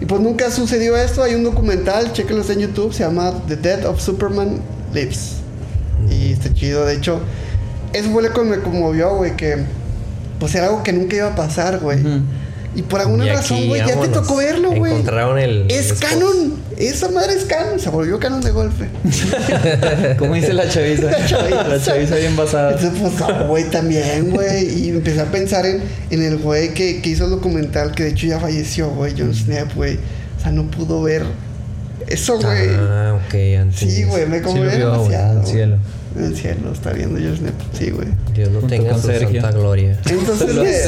Y 0.00 0.06
pues 0.06 0.20
nunca 0.20 0.50
sucedió 0.50 0.96
esto. 0.96 1.22
Hay 1.22 1.34
un 1.34 1.44
documental, 1.44 2.12
chéquenlo 2.12 2.40
está 2.40 2.54
en 2.54 2.60
YouTube, 2.60 2.92
se 2.92 3.04
llama 3.04 3.32
The 3.48 3.56
Death 3.56 3.84
of 3.84 4.00
Superman 4.00 4.60
Lives. 4.94 5.36
Y 6.10 6.32
está 6.32 6.52
chido, 6.52 6.86
de 6.86 6.94
hecho, 6.94 7.20
eso 7.92 8.10
fue 8.10 8.22
lo 8.22 8.32
que 8.32 8.40
me 8.42 8.60
conmovió, 8.60 9.16
güey, 9.16 9.36
que 9.36 9.64
pues 10.38 10.54
era 10.54 10.66
algo 10.68 10.82
que 10.82 10.92
nunca 10.92 11.16
iba 11.16 11.26
a 11.28 11.34
pasar, 11.34 11.80
güey. 11.80 11.98
Y 12.74 12.82
por 12.82 13.00
alguna 13.00 13.26
Y 13.26 13.30
razón, 13.30 13.66
güey, 13.66 13.80
ya 13.84 14.00
te 14.00 14.08
tocó 14.08 14.36
verlo, 14.36 14.70
güey. 14.72 14.92
Encontraron 14.92 15.38
el- 15.40 15.66
Es 15.68 15.90
el 15.90 15.98
canon. 15.98 16.54
Esa 16.78 17.10
madre 17.10 17.34
es 17.34 17.44
canon. 17.44 17.80
Se 17.80 17.90
volvió 17.90 18.18
canon 18.20 18.40
de 18.42 18.52
golpe. 18.52 18.88
Como 20.18 20.34
dice 20.34 20.52
la 20.52 20.68
chaviza. 20.68 21.02
La 21.10 21.26
chaviza. 21.26 21.68
La 21.68 21.82
chaviza 21.82 22.14
bien 22.16 22.36
basada. 22.36 22.72
Entonces, 22.72 23.00
pues, 23.18 23.46
güey, 23.48 23.64
también, 23.70 24.30
güey. 24.30 24.84
Y 24.86 24.88
empecé 24.90 25.20
a 25.20 25.24
pensar 25.26 25.66
en, 25.66 25.82
en 26.10 26.22
el 26.22 26.38
güey 26.38 26.72
que, 26.72 27.02
que 27.02 27.10
hizo 27.10 27.24
el 27.24 27.30
documental, 27.30 27.92
que 27.92 28.04
de 28.04 28.10
hecho 28.10 28.26
ya 28.28 28.38
falleció, 28.38 28.90
güey, 28.90 29.14
John 29.18 29.34
Snap, 29.34 29.74
güey. 29.74 29.96
O 30.38 30.42
sea, 30.42 30.52
no 30.52 30.70
pudo 30.70 31.02
ver 31.02 31.24
eso, 32.06 32.38
güey. 32.38 32.68
Ah, 32.78 33.18
ok, 33.26 33.34
antes. 33.60 33.80
sí, 33.92 34.04
güey, 34.04 34.26
me 34.26 34.38
Sí 34.38 34.44
conmovió 34.44 34.70
güey, 34.70 34.78
demasiado. 34.78 35.30
en 35.32 35.36
el 35.38 35.42
güey. 35.42 35.52
cielo. 35.52 35.76
En 36.16 36.24
el 36.24 36.36
cielo, 36.36 36.72
está 36.72 36.90
viendo 36.92 37.20
John 37.22 37.36
Snap. 37.36 37.54
Sí, 37.72 37.90
güey. 37.90 38.08
Dios 38.34 38.50
no 38.50 38.60
Junto 38.60 38.74
tenga 38.74 38.90
con 38.90 39.00
su 39.00 39.06
Sergio. 39.06 39.40
santa 39.40 39.56
gloria. 39.58 39.96
Entonces, 40.08 40.86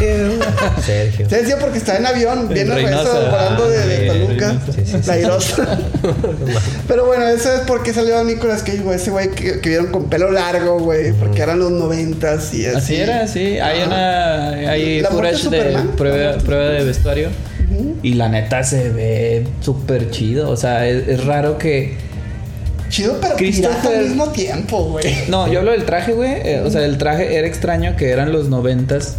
eh, 0.00 0.38
Sergio. 0.86 1.28
se 1.28 1.36
decía 1.38 1.58
porque 1.58 1.78
estaba 1.78 1.98
en 1.98 2.06
avión, 2.06 2.48
viene 2.48 2.72
Reynosa. 2.74 2.96
regreso 3.02 3.30
volando 3.30 3.68
de, 3.68 3.86
de 3.86 4.06
Toluca. 4.06 4.52
Sí, 4.66 4.80
sí, 4.84 4.92
sí. 5.02 5.06
La 5.08 5.12
airosa. 5.14 5.78
Pero 6.88 7.06
bueno, 7.06 7.26
eso 7.28 7.52
es 7.52 7.60
porque 7.66 7.92
salió 7.92 8.22
Nicolas 8.24 8.62
Cage, 8.62 8.78
güey. 8.82 8.96
Ese 8.96 9.10
güey 9.10 9.30
que, 9.30 9.60
que 9.60 9.68
vieron 9.68 9.88
con 9.88 10.08
pelo 10.08 10.30
largo, 10.30 10.78
güey. 10.78 11.12
Porque 11.12 11.42
eran 11.42 11.58
los 11.58 11.70
noventas 11.72 12.54
y 12.54 12.66
así. 12.66 12.76
Así 12.76 12.96
era, 12.96 13.26
sí. 13.26 13.58
Hay 13.58 13.80
Ajá. 13.80 13.86
una. 13.86 14.48
Hay 14.70 15.02
footage 15.02 15.48
de 15.50 15.64
de 15.64 15.78
prueba, 15.96 16.38
prueba 16.38 16.64
de 16.66 16.84
vestuario. 16.84 17.28
Y 18.02 18.14
la 18.14 18.28
neta 18.28 18.62
se 18.64 18.90
ve 18.90 19.46
súper 19.60 20.10
chido. 20.10 20.50
O 20.50 20.56
sea, 20.56 20.86
es, 20.86 21.08
es 21.08 21.24
raro 21.24 21.58
que. 21.58 21.96
Chido, 22.92 23.16
pero 23.20 23.36
Christopher- 23.36 23.80
pirata 23.80 23.98
al 23.98 24.04
mismo 24.08 24.28
tiempo, 24.28 24.84
güey. 24.84 25.04
No, 25.28 25.50
yo 25.50 25.60
hablo 25.60 25.70
del 25.72 25.84
traje, 25.84 26.12
güey. 26.12 26.30
Eh, 26.44 26.62
o 26.64 26.70
sea, 26.70 26.84
el 26.84 26.98
traje 26.98 27.36
era 27.36 27.46
extraño 27.46 27.96
que 27.96 28.10
eran 28.10 28.32
los 28.32 28.48
noventas. 28.48 29.16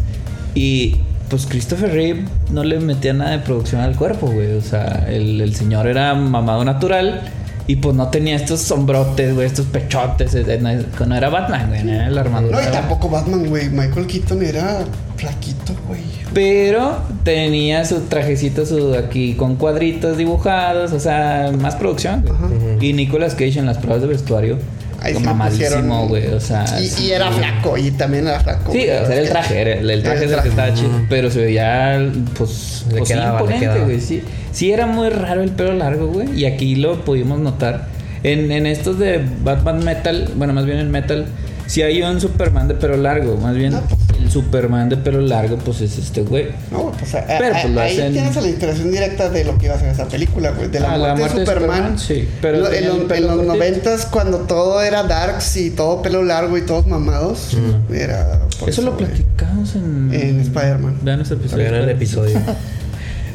Y 0.55 0.97
pues 1.29 1.47
Christopher 1.47 1.91
Reeve 1.91 2.25
no 2.51 2.63
le 2.63 2.79
metía 2.79 3.13
nada 3.13 3.31
de 3.31 3.39
producción 3.39 3.81
al 3.81 3.95
cuerpo, 3.95 4.27
güey. 4.27 4.53
O 4.55 4.61
sea, 4.61 5.05
el, 5.09 5.41
el 5.41 5.55
señor 5.55 5.87
era 5.87 6.13
mamado 6.13 6.63
natural. 6.63 7.21
Y 7.65 7.77
pues 7.77 7.95
no 7.95 8.09
tenía 8.09 8.35
estos 8.35 8.59
sombrotes, 8.59 9.33
güey, 9.33 9.47
estos 9.47 9.65
pechotes. 9.67 10.35
eh, 10.35 10.43
eh, 10.47 10.59
No, 10.61 11.05
no 11.07 11.15
era 11.15 11.29
Batman, 11.29 11.69
güey, 11.69 11.83
no 11.83 11.93
era 11.93 12.09
la 12.11 12.21
armadura. 12.21 12.61
No, 12.61 12.69
y 12.69 12.71
tampoco 12.71 13.09
Batman, 13.09 13.47
güey. 13.47 13.69
Michael 13.69 14.05
Keaton 14.05 14.43
era 14.43 14.83
flaquito, 15.15 15.73
güey. 15.87 16.01
Pero 16.33 16.97
tenía 17.23 17.85
su 17.85 18.01
trajecito 18.01 18.65
su 18.65 18.93
aquí 18.95 19.35
con 19.35 19.55
cuadritos 19.55 20.17
dibujados, 20.17 20.91
o 20.91 20.99
sea, 20.99 21.51
más 21.57 21.75
producción. 21.75 22.25
Ajá. 22.29 22.47
Y 22.83 22.93
Nicolas 22.93 23.33
Cage 23.33 23.59
en 23.59 23.65
las 23.65 23.77
pruebas 23.77 24.01
de 24.01 24.07
vestuario, 24.07 24.57
Ahí 25.03 25.15
mamadísimo, 25.19 26.07
güey, 26.07 26.27
o 26.27 26.39
sea. 26.39 26.65
Y, 26.81 26.87
sí. 26.87 27.05
y 27.07 27.11
era 27.11 27.29
flaco, 27.29 27.77
y 27.77 27.91
también 27.91 28.25
era 28.25 28.39
flaco. 28.39 28.71
Sí, 28.71 28.83
o 28.83 29.05
sea, 29.05 29.05
era 29.05 29.17
el 29.17 29.29
traje, 29.29 29.61
era 29.61 29.73
el, 29.73 29.89
el 29.89 30.01
traje 30.01 30.23
Era 30.23 30.25
es 30.25 30.31
el 30.31 30.43
que 30.43 30.49
estaba 30.49 30.73
chido, 30.73 30.91
pero 31.09 31.29
se 31.29 31.43
veía, 31.43 32.09
pues, 32.37 32.85
Le 32.89 32.99
pues, 32.99 33.09
quedaba, 33.09 33.41
le 33.41 33.55
imponente, 33.55 33.83
güey, 33.83 33.99
sí. 33.99 34.23
Sí, 34.53 34.71
era 34.71 34.85
muy 34.85 35.09
raro 35.09 35.43
el 35.43 35.51
pelo 35.51 35.73
largo, 35.73 36.07
güey, 36.07 36.39
y 36.39 36.45
aquí 36.45 36.75
lo 36.75 37.03
pudimos 37.03 37.39
notar. 37.39 37.87
En, 38.23 38.49
en 38.53 38.65
estos 38.65 38.97
de 38.97 39.21
Batman 39.43 39.83
Metal, 39.83 40.29
bueno, 40.37 40.53
más 40.53 40.65
bien 40.65 40.77
en 40.77 40.89
Metal, 40.89 41.25
sí 41.67 41.81
hay 41.81 42.01
un 42.01 42.19
Superman 42.21 42.67
de 42.67 42.73
pelo 42.75 42.97
largo, 42.97 43.37
más 43.37 43.55
bien 43.55 43.71
No, 43.73 43.81
pues. 43.81 43.99
el 44.21 44.29
Superman 44.31 44.89
de 44.89 44.97
pelo 44.97 45.21
largo, 45.21 45.57
pues 45.57 45.81
es 45.81 45.97
este 45.97 46.21
güey. 46.21 46.47
No, 46.71 46.91
pues 46.91 47.15
a- 47.15 47.19
a- 47.19 47.37
Pero, 47.39 47.51
pues, 47.53 47.69
lo 47.71 47.81
ahí 47.81 47.97
hacen- 47.97 48.13
tienes 48.13 48.35
la 48.35 48.47
inspiración 48.47 48.91
directa 48.91 49.29
de 49.29 49.43
lo 49.45 49.57
que 49.57 49.65
iba 49.67 49.75
a 49.75 49.79
ser 49.79 49.89
esa 49.89 50.07
película, 50.07 50.51
güey. 50.51 50.69
De 50.69 50.79
la, 50.79 50.93
Ah, 50.93 50.97
muerte, 50.97 51.07
la 51.07 51.15
muerte 51.15 51.39
de 51.39 51.45
Superman. 51.45 51.99
Superman, 51.99 51.99
sí, 51.99 52.29
pero 52.41 52.57
Lo- 52.59 52.71
en, 52.71 52.87
los- 52.87 53.11
en 53.11 53.47
noventas, 53.47 54.05
cuando 54.05 54.39
todo 54.39 54.81
era 54.81 55.03
darks 55.03 55.57
y 55.57 55.69
todo 55.71 56.01
pelo 56.01 56.23
largo 56.23 56.57
y 56.57 56.61
todos 56.61 56.87
mamados, 56.87 57.57
era. 57.91 58.39
por 58.59 58.69
Eso 58.69 58.81
lo 58.81 58.93
güey. 58.93 59.05
platicamos 59.05 59.75
en... 59.75 60.09
En 60.13 60.39
Spider-Man. 60.41 60.97
Vean 61.01 61.21
ese 61.21 61.33
episodio. 61.35 61.63
Vean 61.63 61.75
el 61.83 61.89
episodio. 61.89 62.39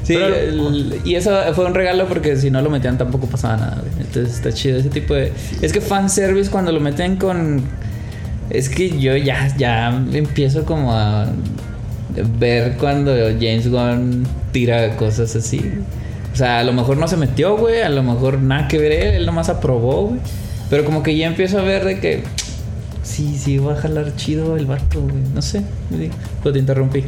Sí, 0.05 0.15
Pero- 0.15 0.35
el- 0.35 1.03
y 1.05 1.17
eso 1.17 1.31
fue 1.55 1.67
un 1.67 1.75
regalo 1.75 2.09
porque 2.09 2.35
si 2.39 2.51
no 2.51 2.63
lo 2.63 2.71
metían 2.71 2.97
tampoco 2.97 3.27
pasaba 3.27 3.59
nada, 3.59 3.79
güey. 3.83 4.07
Entonces 4.07 4.37
está 4.37 4.51
chido 4.53 4.79
ese 4.79 4.89
tipo 4.89 5.13
de... 5.13 5.35
Es 5.61 5.71
que 5.71 5.83
fanservice 5.83 6.51
cuando 6.51 6.73
lo 6.73 6.81
meten 6.81 7.17
con... 7.17 7.63
Es 8.51 8.69
que 8.69 8.99
yo 8.99 9.17
ya, 9.17 9.55
ya 9.57 9.89
empiezo 10.13 10.65
como 10.65 10.93
a 10.93 11.27
ver 12.39 12.77
cuando 12.79 13.13
James 13.39 13.71
Gunn 13.71 14.27
tira 14.53 14.97
cosas 14.97 15.35
así. 15.37 15.61
O 16.33 16.37
sea, 16.37 16.61
a 16.61 16.65
lo 16.65 16.73
mejor 16.73 16.97
no 16.97 17.09
se 17.09 17.17
metió, 17.17 17.57
güey. 17.57 17.83
A 17.83 17.89
lo 17.89 18.03
mejor 18.03 18.41
nada 18.41 18.69
que 18.69 18.79
ver 18.79 18.93
él. 18.93 19.15
Él 19.17 19.27
nomás 19.27 19.49
aprobó, 19.49 20.09
güey. 20.09 20.21
Pero 20.71 20.85
como 20.85 21.03
que 21.03 21.17
ya 21.17 21.27
empiezo 21.27 21.59
a 21.59 21.63
ver 21.63 21.85
de 21.85 22.01
que... 22.01 22.23
Sí, 23.03 23.37
sí, 23.39 23.59
va 23.59 23.73
a 23.73 23.77
jalar 23.77 24.15
chido 24.17 24.57
el 24.57 24.67
vato, 24.67 25.01
güey. 25.01 25.23
No 25.35 25.43
sé. 25.43 25.63
Pues 26.43 26.53
te 26.53 26.59
interrumpí. 26.59 27.05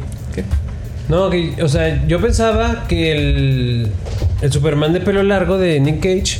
No, 1.09 1.29
o 1.61 1.67
sea, 1.67 2.05
yo 2.07 2.21
pensaba 2.21 2.85
que 2.87 3.11
el, 3.11 3.91
el 4.41 4.51
Superman 4.51 4.93
de 4.93 5.01
pelo 5.01 5.23
largo 5.23 5.57
de 5.57 5.79
Nick 5.79 5.99
Cage 5.99 6.39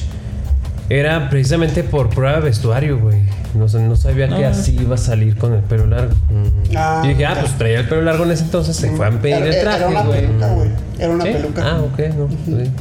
era 0.89 1.29
precisamente 1.29 1.83
por 1.83 2.09
prueba 2.09 2.37
de 2.37 2.41
vestuario, 2.41 2.99
güey. 2.99 3.19
No, 3.53 3.67
sé, 3.67 3.79
no 3.81 3.95
sabía 3.97 4.27
que 4.29 4.41
No. 4.43 4.47
así 4.47 4.77
iba 4.79 4.95
a 4.95 4.97
salir 4.97 5.35
con 5.37 5.53
el 5.53 5.61
pelo 5.61 5.85
largo. 5.87 6.13
Ah, 6.75 7.01
y 7.03 7.09
dije, 7.09 7.25
ah, 7.25 7.35
pues 7.39 7.57
traía 7.57 7.79
el 7.81 7.87
pelo 7.89 8.01
largo 8.03 8.23
en 8.23 8.31
ese 8.31 8.43
entonces, 8.45 8.75
se 8.75 8.91
fue 8.91 9.05
a 9.05 9.09
pedir 9.11 9.35
Era- 9.35 9.45
el 9.47 9.53
Era 9.53 9.61
traje, 9.77 9.85
una 9.91 10.01
güey. 10.03 10.21
peluca, 10.21 10.47
güey. 10.53 10.69
Era 10.99 11.09
una 11.13 11.23
¿Sí? 11.25 11.31
peluca. 11.33 11.61
Ah, 11.65 11.81
ok, 11.81 11.99
no. 12.17 12.29
sí. 12.29 12.71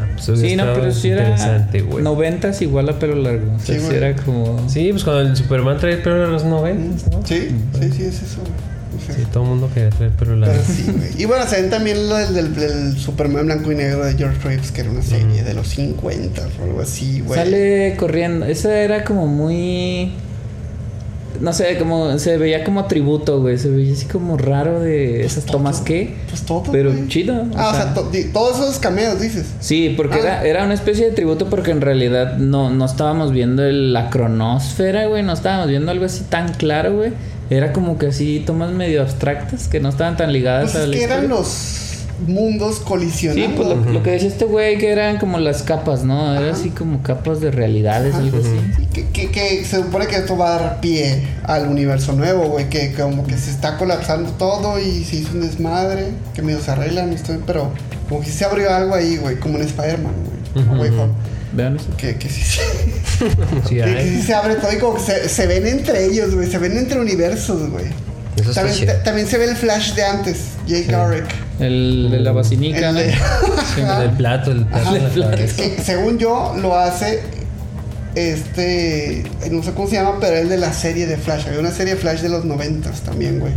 Ah, 0.00 0.06
pues 0.24 0.40
Sí, 0.40 0.56
no, 0.56 0.64
pero 0.74 0.92
sí 0.92 1.10
era... 1.10 1.22
Interesante, 1.22 1.80
güey. 1.82 2.04
Noventas 2.04 2.62
igual 2.62 2.88
a 2.88 2.98
pelo 2.98 3.16
largo. 3.16 3.54
O 3.56 3.58
sea, 3.58 3.76
Sí, 3.78 3.84
güey. 3.84 3.96
era 3.96 4.14
como... 4.16 4.68
Sí, 4.68 4.88
pues 4.92 5.02
cuando 5.04 5.22
el 5.22 5.36
Superman 5.36 5.78
trae 5.78 5.94
el 5.94 6.02
pelo 6.02 6.18
largo 6.18 6.32
los 6.32 6.44
90, 6.44 7.10
¿no? 7.10 7.26
Sí, 7.26 7.48
sí, 7.80 7.92
sí, 7.92 8.02
es 8.04 8.22
eso, 8.22 8.40
güey. 8.40 8.52
Sí, 9.06 9.22
todo 9.32 9.44
el 9.44 9.48
mundo 9.50 9.70
quería 9.72 9.90
traer 9.90 10.12
el 10.12 10.16
pelo 10.18 10.36
largo. 10.36 10.54
Pero 10.66 10.76
sí, 10.76 10.84
güey. 10.96 11.10
Y 11.22 11.24
bueno, 11.24 11.46
se 11.46 11.60
ven 11.60 11.70
también 11.70 12.08
lo 12.08 12.16
del, 12.16 12.34
del- 12.34 12.54
del 12.54 12.96
Superman 12.98 13.46
blanco 13.46 13.72
y 13.72 13.74
negro 13.76 14.04
de 14.04 14.14
George 14.14 14.38
Reeves, 14.46 14.70
que 14.72 14.80
era 14.82 14.90
una 14.90 15.02
serie 15.02 15.42
de 15.42 15.54
los 15.54 15.68
50 15.68 16.42
o 16.60 16.64
algo 16.64 16.80
así, 16.80 17.20
güey. 17.20 17.38
Sale 17.38 17.94
corriendo. 17.98 18.46
Esa 18.46 18.78
era 18.80 19.04
como 19.04 19.26
muy. 19.26 20.12
No 21.40 21.52
sé, 21.52 21.78
como 21.78 22.18
se 22.18 22.36
veía 22.36 22.64
como 22.64 22.86
tributo, 22.86 23.40
güey. 23.40 23.58
Se 23.58 23.68
veía 23.70 23.92
así 23.92 24.06
como 24.06 24.36
raro 24.36 24.80
de 24.80 25.24
esas 25.24 25.44
tomas 25.44 25.80
que. 25.80 26.16
Pues 26.28 26.42
todo. 26.42 26.64
Pero 26.72 26.90
güey. 26.90 27.06
chido. 27.06 27.46
Ah, 27.54 27.70
o 27.72 27.74
sea, 27.76 27.94
to- 27.94 28.10
di- 28.10 28.24
todos 28.32 28.58
esos 28.58 28.78
cameos, 28.80 29.20
dices. 29.20 29.46
Sí, 29.60 29.94
porque 29.96 30.16
Ah. 30.16 30.20
era, 30.20 30.44
era 30.44 30.64
una 30.64 30.74
especie 30.74 31.06
de 31.06 31.12
tributo 31.12 31.48
porque 31.48 31.70
en 31.70 31.80
realidad 31.80 32.38
no, 32.38 32.70
no 32.70 32.84
estábamos 32.84 33.30
viendo 33.30 33.62
el- 33.64 33.92
la 33.92 34.10
cronósfera, 34.10 35.06
güey. 35.06 35.22
No 35.22 35.32
estábamos 35.32 35.68
viendo 35.68 35.92
algo 35.92 36.06
así 36.06 36.24
tan 36.28 36.54
claro, 36.54 36.96
güey. 36.96 37.12
Era 37.50 37.72
como 37.72 37.98
que 37.98 38.08
así 38.08 38.42
tomas 38.46 38.72
medio 38.72 39.02
abstractas 39.02 39.68
que 39.68 39.80
no 39.80 39.88
estaban 39.88 40.16
tan 40.16 40.32
ligadas 40.32 40.72
Pues 40.72 40.76
a 40.76 40.82
es 40.82 40.88
la 40.88 40.94
que 40.96 41.04
eran 41.04 41.28
los 41.28 41.88
mundos 42.26 42.80
colisionando. 42.80 43.46
Sí, 43.46 43.54
pues 43.56 43.68
lo, 43.68 43.92
lo 43.92 44.02
que 44.02 44.10
decía 44.10 44.28
este 44.28 44.44
güey 44.44 44.78
que 44.78 44.90
eran 44.90 45.18
como 45.18 45.38
las 45.38 45.62
capas, 45.62 46.04
¿no? 46.04 46.34
Era 46.34 46.52
así 46.52 46.70
como 46.70 47.02
capas 47.02 47.40
de 47.40 47.50
realidades, 47.50 48.14
algo 48.14 48.38
así. 48.38 48.50
Sí, 48.76 48.86
que, 48.92 49.06
que, 49.06 49.30
que 49.30 49.64
se 49.64 49.76
supone 49.76 50.06
que 50.06 50.16
esto 50.16 50.36
va 50.36 50.56
a 50.56 50.60
dar 50.60 50.80
pie 50.80 51.22
al 51.44 51.68
universo 51.68 52.12
nuevo, 52.12 52.48
güey, 52.48 52.68
que 52.68 52.92
como 52.92 53.26
que 53.26 53.36
se 53.36 53.50
está 53.50 53.76
colapsando 53.76 54.30
todo 54.32 54.78
y 54.80 55.04
se 55.04 55.16
hizo 55.16 55.32
un 55.32 55.42
desmadre, 55.42 56.08
que 56.34 56.42
medio 56.42 56.60
se 56.60 56.70
arreglan, 56.70 57.12
estoy, 57.12 57.38
pero 57.46 57.72
como 58.08 58.20
que 58.20 58.30
se 58.30 58.44
abrió 58.44 58.74
algo 58.74 58.94
ahí, 58.94 59.16
güey, 59.16 59.36
como 59.36 59.58
en 59.58 59.64
Spider-Man, 59.64 60.12
güey. 60.76 60.90
Vean 61.52 61.76
eso. 61.76 61.86
Que, 61.96 62.16
que 62.16 62.28
sí, 62.28 62.42
sí, 62.42 62.60
Sí, 63.68 63.80
hay. 63.80 64.22
se 64.22 64.34
abre 64.34 64.54
todo 64.56 64.72
y 64.72 64.78
como 64.78 64.94
que 64.96 65.02
se, 65.02 65.28
se 65.28 65.46
ven 65.46 65.66
entre 65.66 66.04
ellos, 66.06 66.34
güey, 66.34 66.50
se 66.50 66.58
ven 66.58 66.76
entre 66.76 67.00
universos, 67.00 67.70
güey. 67.70 67.86
Eso 68.36 68.50
está 68.50 68.62
También, 68.62 68.78
chido. 68.78 68.92
ta- 68.94 69.02
también 69.02 69.26
se 69.26 69.36
ve 69.38 69.44
el 69.46 69.56
flash 69.56 69.94
de 69.94 70.04
antes, 70.04 70.36
Jake 70.66 70.84
Garrick. 70.88 71.26
El 71.58 72.08
de 72.10 72.20
la 72.20 72.30
vacinica, 72.32 72.90
El 72.90 72.94
¿no? 72.94 73.00
de- 73.00 73.12
Sí. 73.12 73.80
Ajá. 73.82 74.04
El 74.04 74.10
plato, 74.12 74.52
el 74.52 74.64
plato. 74.66 74.92
De 74.94 75.16
la 75.16 75.30
cabeza. 75.30 75.56
que 75.56 75.82
según 75.82 76.18
yo 76.18 76.54
lo 76.60 76.76
hace 76.78 77.20
este 78.14 79.24
no 79.50 79.62
sé 79.62 79.72
cómo 79.72 79.88
se 79.88 79.94
llama 79.96 80.16
pero 80.20 80.36
el 80.36 80.48
de 80.48 80.56
la 80.56 80.72
serie 80.72 81.06
de 81.06 81.16
Flash 81.16 81.46
había 81.46 81.60
una 81.60 81.70
serie 81.70 81.94
de 81.94 82.00
Flash 82.00 82.20
de 82.20 82.28
los 82.28 82.44
noventas 82.44 83.00
también 83.02 83.38
güey 83.38 83.52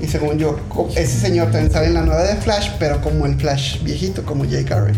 y 0.00 0.06
según 0.06 0.38
yo 0.38 0.58
co- 0.68 0.88
ese 0.96 1.18
señor 1.18 1.50
también 1.50 1.70
sale 1.72 1.88
en 1.88 1.94
la 1.94 2.02
nueva 2.02 2.22
de 2.24 2.36
Flash 2.36 2.70
pero 2.78 3.00
como 3.02 3.26
el 3.26 3.34
Flash 3.36 3.82
viejito 3.82 4.24
como 4.24 4.44
Jay 4.48 4.64
Garrick 4.64 4.96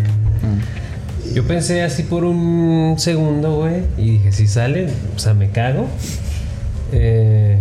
Yo 1.35 1.45
pensé 1.47 1.83
así 1.83 2.03
por 2.03 2.25
un 2.25 2.95
segundo, 2.99 3.57
güey, 3.57 3.83
y 3.99 4.13
dije, 4.13 4.33
si 4.33 4.47
sale, 4.47 4.89
o 5.17 5.19
sea, 5.19 5.35
me 5.35 5.51
cago. 5.51 5.87
Eh, 6.93 7.59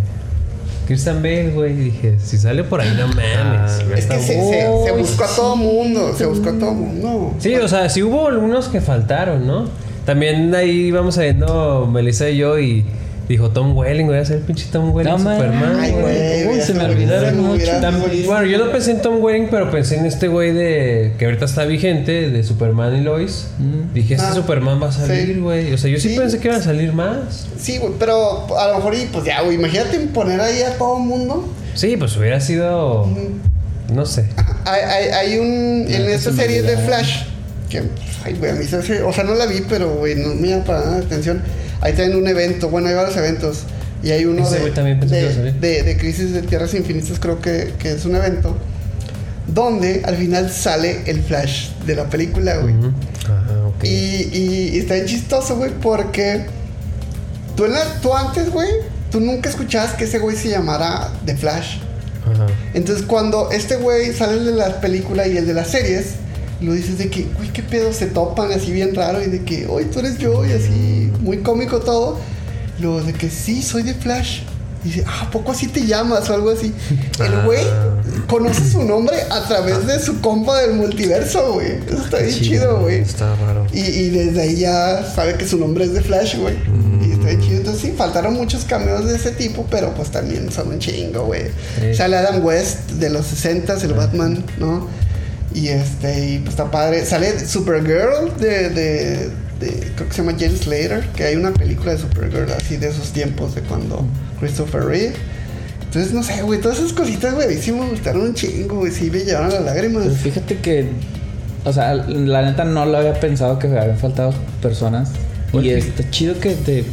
Christian 0.88 1.22
Bale, 1.22 1.52
güey, 1.52 1.72
y 1.74 1.84
dije, 1.86 2.18
si 2.20 2.38
sale 2.38 2.64
por 2.64 2.82
ahí, 2.82 2.94
no 2.98 3.08
mames. 3.08 3.22
Ah, 3.24 3.80
es 3.96 4.06
que 4.08 4.20
se, 4.20 4.38
bu- 4.40 4.50
se- 4.50 4.86
se 4.90 4.92
buscó 4.98 5.24
a 5.24 5.36
todo 5.36 5.56
mundo 5.56 6.14
se 6.18 6.26
buscó 6.26 6.50
a 6.50 6.54
todo 6.60 6.74
mundo 6.74 7.34
Sí, 7.40 7.56
o 7.56 7.68
sea, 7.68 7.88
sí 7.88 8.04
hubo 8.04 8.28
algunos 8.28 8.68
que 8.68 8.82
faltaron, 8.82 9.48
¿no? 9.48 9.70
También 10.06 10.54
ahí 10.56 10.88
íbamos 10.88 11.18
viendo 11.18 11.88
Melissa 11.90 12.30
y 12.30 12.38
yo 12.38 12.60
y 12.60 12.84
dijo 13.32 13.50
Tom 13.52 13.76
Welling, 13.76 14.06
güey, 14.06 14.20
a 14.20 14.26
ser 14.26 14.38
el 14.38 14.44
pinche 14.44 14.68
Tom 14.72 14.94
Welling 14.94 15.12
No, 15.12 15.18
man. 15.20 15.36
Superman, 15.38 15.80
Ay, 15.80 15.92
güey. 15.92 16.48
Uy, 16.48 16.62
se 16.62 16.74
me 16.74 16.84
olvidaron 16.86 17.40
mucho. 17.42 17.66
bueno, 18.28 18.46
yo 18.46 18.58
no 18.58 18.72
pensé 18.72 18.92
en 18.92 19.02
Tom 19.02 19.18
Welling, 19.22 19.48
pero 19.50 19.70
pensé 19.72 19.98
en 19.98 20.06
este 20.06 20.28
güey 20.28 20.52
de 20.54 21.14
que 21.18 21.26
ahorita 21.26 21.46
está 21.46 21.66
vigente, 21.66 22.30
de 22.30 22.44
Superman 22.44 22.96
y 22.96 23.02
Lois. 23.02 23.48
Mm. 23.60 23.94
Dije, 23.94 24.14
este 24.16 24.28
Ah, 24.28 24.34
Superman 24.34 24.82
va 24.82 24.90
a 24.90 24.92
salir, 24.92 25.36
sí. 25.36 25.40
güey. 25.40 25.74
O 25.74 25.78
sea, 25.78 25.90
yo 25.90 26.00
sí, 26.00 26.10
Sí. 26.10 26.18
pensé 26.18 26.40
que 26.40 26.48
iban 26.48 26.60
a 26.62 26.64
salir 26.64 26.94
más. 26.94 27.48
sí 27.58 27.78
güey 27.78 27.94
pero 28.00 28.48
a 28.58 28.68
lo 28.70 28.76
mejor 28.76 28.96
y 28.96 29.06
pues 29.12 29.24
ya 29.26 29.42
güey 29.42 29.56
imagínate 29.56 29.98
poner 30.14 30.40
ahí 30.42 30.62
a 30.62 30.78
todo 30.78 30.98
mundo 31.00 31.48
Sí, 31.74 31.96
pues 31.98 32.16
hubiera 32.18 32.40
sido. 32.42 33.08
No 33.94 34.06
sé. 34.06 34.26
Hay, 34.66 34.82
hay, 34.82 35.10
hay 35.10 35.40
un. 35.40 35.86
En 35.90 36.10
esta 36.10 36.32
serie 36.34 36.62
de. 36.62 36.78
Flash. 36.78 37.24
Que. 37.72 37.84
Ay, 38.24 38.34
güey, 38.38 38.52
a 38.52 38.56
mí 38.56 38.66
se 38.66 38.76
hace- 38.78 39.02
O 39.04 39.14
sea, 39.14 39.24
no 39.24 39.34
la 39.34 39.46
vi, 39.46 39.64
pero, 39.70 39.96
güey, 39.96 40.16
no 40.16 40.36
me 40.36 40.50
llama 40.50 40.64
para 40.66 40.80
nada 40.82 41.00
la 41.00 41.06
atención. 41.06 41.42
Ahí 41.82 41.94
tienen 41.94 42.16
un 42.18 42.28
evento. 42.28 42.70
Bueno, 42.70 42.90
hay 42.90 42.96
varios 42.96 43.16
eventos. 43.18 43.60
Y 44.04 44.10
hay 44.12 44.26
uno 44.26 44.44
Ese 44.44 44.56
de, 44.56 44.62
güey 44.62 44.74
también 44.74 45.00
pensé 45.00 45.16
que 45.16 45.26
de, 45.28 45.34
iba 45.34 45.52
de, 45.60 45.84
de 45.84 45.98
Crisis 45.98 46.34
de 46.34 46.42
Tierras 46.42 46.74
Infinitas, 46.74 47.20
creo 47.20 47.40
que, 47.40 47.74
que 47.80 47.92
es 47.94 48.04
un 48.06 48.16
evento. 48.16 48.58
Donde 49.48 50.02
al 50.06 50.16
final 50.16 50.50
sale 50.52 51.02
el 51.08 51.22
Flash 51.24 51.70
de 51.86 51.96
la 51.96 52.10
película, 52.10 52.58
güey. 52.58 52.74
Ah, 53.28 53.68
ok. 53.68 53.84
Y, 53.84 53.88
y, 54.32 54.70
y 54.74 54.80
está 54.80 54.94
bien 54.96 55.06
chistoso, 55.08 55.58
güey, 55.58 55.72
porque 55.82 56.46
tú, 57.56 57.66
en 57.66 57.74
la- 57.74 58.00
tú 58.02 58.14
antes, 58.16 58.50
güey, 58.50 58.70
tú 59.12 59.20
nunca 59.20 59.50
escuchabas 59.50 59.94
que 59.94 60.06
ese 60.06 60.20
güey 60.20 60.36
se 60.38 60.50
llamara 60.50 61.10
The 61.26 61.36
Flash. 61.36 61.78
Ajá. 62.32 62.48
Entonces 62.74 63.06
cuando 63.06 63.52
este 63.52 63.76
güey 63.78 64.14
sale 64.14 64.34
el 64.34 64.46
de 64.46 64.54
las 64.54 64.74
películas 64.76 65.28
y 65.28 65.38
el 65.38 65.46
de 65.48 65.54
las 65.54 65.68
series, 65.70 66.14
lo 66.62 66.74
dices 66.74 66.98
de 66.98 67.10
que, 67.10 67.24
güey, 67.38 67.52
qué 67.52 67.64
pedo, 67.64 67.92
se 67.92 68.06
topan 68.06 68.52
así 68.52 68.72
bien 68.72 68.94
raro 68.94 69.22
y 69.22 69.28
de 69.28 69.44
que, 69.44 69.68
hoy 69.68 69.86
tú 69.86 70.00
eres 70.00 70.18
yo 70.20 70.46
y 70.46 70.52
así, 70.52 71.12
muy 71.22 71.40
cómico 71.40 71.80
todo. 71.80 72.20
Luego 72.80 73.02
de 73.02 73.14
que 73.14 73.30
sí, 73.30 73.62
soy 73.62 73.84
de 73.84 73.94
Flash. 73.94 74.42
Y 74.84 74.88
dice, 74.88 75.04
ah, 75.06 75.26
¿a 75.28 75.32
poco 75.32 75.52
así 75.52 75.68
te 75.68 75.86
llamas 75.86 76.28
o 76.30 76.34
algo 76.34 76.50
así? 76.50 76.74
El 77.20 77.42
güey 77.46 77.64
conoce 78.28 78.68
su 78.68 78.84
nombre 78.84 79.16
a 79.30 79.48
través 79.48 79.86
de 79.86 80.00
su 80.00 80.20
compa 80.22 80.60
del 80.62 80.74
multiverso, 80.74 81.54
güey. 81.54 81.74
Eso 81.88 82.04
está 82.04 82.18
bien 82.18 82.40
chido, 82.40 82.80
güey. 82.80 83.00
Está 83.00 83.36
raro. 83.36 83.68
Y, 83.72 83.82
y 83.82 84.10
desde 84.10 84.42
ahí 84.42 84.56
ya 84.58 85.04
sabe 85.04 85.36
que 85.36 85.48
su 85.48 85.60
nombre 85.60 85.86
es 85.86 85.94
de 85.94 86.02
Flash, 86.02 86.38
güey. 86.38 86.56
Y 87.06 87.12
está 87.12 87.28
bien 87.28 87.42
chido. 87.42 87.58
Entonces 87.58 87.82
sí, 87.82 87.94
faltaron 87.96 88.34
muchos 88.34 88.66
cameos 88.66 89.06
de 89.06 89.16
ese 89.16 89.32
tipo, 89.32 89.68
pero 89.70 89.94
pues 89.94 90.10
también 90.10 90.52
son 90.52 90.70
un 90.70 90.80
chingo, 90.80 91.26
güey. 91.26 91.44
Sí. 91.80 91.94
Sale 91.94 92.18
Adam 92.18 92.44
West 92.44 92.92
de 92.92 93.12
los 93.12 93.28
60 93.28 93.78
el 93.84 93.94
Batman, 93.94 94.44
¿no? 94.58 94.88
Y 95.54 95.68
este, 95.68 96.28
y 96.30 96.38
pues 96.40 96.52
está 96.52 96.72
padre. 96.72 97.06
Sale 97.06 97.40
Supergirl 97.46 98.38
de, 98.40 98.70
de, 98.70 99.30
de- 99.60 99.92
creo 99.96 100.08
que 100.08 100.14
se 100.16 100.24
llama 100.24 100.38
James 100.40 100.62
Slater, 100.62 101.02
que 101.16 101.24
hay 101.26 101.36
una 101.36 101.52
película 101.52 101.92
de 101.94 101.98
Supergirl 101.98 102.52
así 102.52 102.78
de 102.78 102.90
esos 102.90 103.12
tiempos 103.12 103.56
de 103.56 103.62
cuando 103.62 104.06
Christopher 104.40 104.84
Reeve. 104.86 105.14
Entonces, 105.86 106.14
no 106.14 106.24
sé, 106.24 106.42
güey, 106.44 106.62
todas 106.62 106.80
esas 106.80 106.94
cositas, 106.94 107.34
güey, 107.36 107.58
sí 107.58 107.72
me 107.74 107.90
gustaron 107.90 108.22
un 108.22 108.34
chingo, 108.34 108.78
güey, 108.78 108.94
sí 108.94 109.12
me 109.12 109.20
llevaron 109.20 109.50
las 109.50 109.64
lágrimas. 109.66 110.06
Pues 110.06 110.18
fíjate 110.20 110.58
que, 110.60 110.88
o 111.66 111.74
sea, 111.74 111.94
la 111.96 112.42
neta 112.44 112.64
no 112.64 112.86
lo 112.86 112.98
había 112.98 113.20
pensado 113.20 113.60
que 113.60 113.68
habían 113.68 113.98
faltado 113.98 114.34
personas. 114.62 115.10
¿Por 115.52 115.66
Y 115.66 115.68
qué? 115.68 115.78
está 115.80 116.10
chido 116.10 116.40
que 116.40 116.52
te. 116.56 116.86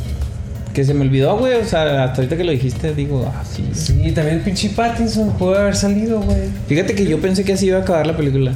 Que 0.78 0.84
se 0.84 0.94
me 0.94 1.00
olvidó, 1.00 1.36
güey. 1.36 1.54
O 1.54 1.64
sea, 1.64 2.04
hasta 2.04 2.18
ahorita 2.18 2.36
que 2.36 2.44
lo 2.44 2.52
dijiste, 2.52 2.94
digo, 2.94 3.28
ah, 3.34 3.42
sí. 3.44 3.68
Sí, 3.72 4.12
también 4.12 4.36
el 4.36 4.42
pinche 4.42 4.68
Pattinson 4.68 5.32
puede 5.36 5.58
haber 5.58 5.74
salido, 5.74 6.20
güey. 6.20 6.42
Fíjate 6.68 6.94
que 6.94 7.04
yo 7.04 7.20
pensé 7.20 7.42
que 7.42 7.54
así 7.54 7.66
iba 7.66 7.78
a 7.78 7.80
acabar 7.80 8.06
la 8.06 8.16
película. 8.16 8.52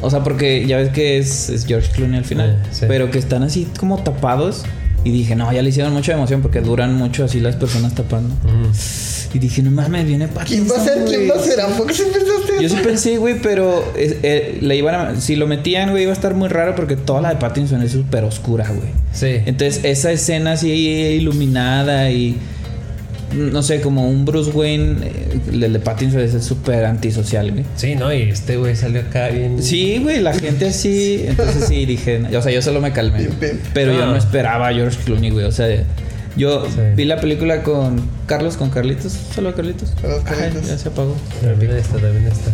O 0.00 0.10
sea, 0.10 0.22
porque 0.22 0.64
ya 0.64 0.76
ves 0.76 0.90
que 0.90 1.18
es, 1.18 1.48
es 1.48 1.66
George 1.66 1.90
Clooney 1.90 2.18
al 2.18 2.24
final. 2.24 2.50
Eh, 2.50 2.68
sí. 2.70 2.84
Pero 2.86 3.10
que 3.10 3.18
están 3.18 3.42
así 3.42 3.66
como 3.80 3.98
tapados. 4.04 4.62
Y 5.02 5.10
dije, 5.10 5.34
no, 5.34 5.52
ya 5.52 5.60
le 5.60 5.70
hicieron 5.70 5.92
mucha 5.92 6.12
emoción 6.12 6.40
porque 6.40 6.60
duran 6.60 6.94
mucho 6.94 7.24
así 7.24 7.40
las 7.40 7.56
personas 7.56 7.96
tapando. 7.96 8.32
Y 9.34 9.38
dije, 9.40 9.62
no 9.62 9.72
mames, 9.72 10.06
viene 10.06 10.28
Pattinson. 10.28 10.66
¿Quién 10.66 10.70
va 10.70 10.80
a 10.80 10.84
ser? 10.84 11.04
¿Quién 11.04 11.28
va 11.28 11.34
a 11.34 11.44
ser? 11.44 11.60
¿A 11.60 11.66
poco 11.66 11.92
sí 11.92 12.04
pensaste 12.04 12.62
Yo 12.62 12.68
sí 12.68 12.76
pensé, 12.84 13.16
güey, 13.18 13.34
pero 13.42 13.84
eh, 13.96 14.58
le 14.60 14.76
iban 14.76 14.94
a- 14.94 15.20
si 15.20 15.34
lo 15.34 15.48
metían, 15.48 15.90
güey, 15.90 16.04
iba 16.04 16.12
a 16.12 16.14
estar 16.14 16.34
muy 16.34 16.48
raro 16.48 16.76
porque 16.76 16.94
toda 16.96 17.20
la 17.20 17.30
de 17.30 17.36
Pattinson 17.36 17.82
es 17.82 17.90
súper 17.92 18.22
oscura, 18.22 18.68
güey. 18.68 18.90
Sí. 19.12 19.42
Entonces, 19.46 19.80
esa 19.84 20.12
escena 20.12 20.52
así 20.52 20.70
iluminada 20.70 22.10
y 22.12 22.36
no 23.34 23.64
sé, 23.64 23.80
como 23.80 24.08
un 24.08 24.24
Bruce 24.24 24.52
Wayne, 24.52 24.96
eh, 25.02 25.38
el 25.52 25.72
de 25.72 25.80
Pattinson 25.80 26.20
es 26.20 26.44
súper 26.44 26.84
antisocial, 26.84 27.50
güey. 27.50 27.64
Sí, 27.74 27.96
¿no? 27.96 28.14
Y 28.14 28.22
este 28.22 28.56
güey 28.56 28.76
salió 28.76 29.00
acá 29.00 29.28
bien. 29.30 29.60
Sí, 29.60 29.98
güey, 30.00 30.20
la 30.20 30.32
gente 30.34 30.68
así. 30.68 31.24
Entonces 31.26 31.64
sí 31.66 31.84
dije, 31.86 32.22
o 32.36 32.40
sea, 32.42 32.52
yo 32.52 32.62
solo 32.62 32.80
me 32.80 32.92
calmé. 32.92 33.18
Bien, 33.18 33.32
bien. 33.40 33.60
Pero 33.72 33.92
yo 33.92 34.06
no 34.06 34.14
esperaba 34.16 34.68
a 34.68 34.72
George 34.72 34.98
Clooney, 35.04 35.30
güey. 35.30 35.46
O 35.46 35.50
sea, 35.52 35.66
Yo 36.36 36.64
Sí. 36.66 36.80
vi 36.96 37.04
la 37.04 37.20
película 37.20 37.62
con 37.62 38.00
Carlos, 38.26 38.56
con 38.56 38.70
Carlitos, 38.70 39.12
solo 39.34 39.54
Carlitos. 39.54 39.92
Carlos 40.00 40.22
Ay, 40.26 40.34
Carlitos. 40.36 40.66
ya 40.68 40.78
se 40.78 40.88
apagó. 40.88 41.14
También 41.40 41.72
está, 41.72 41.98
también 41.98 42.26
está. 42.26 42.50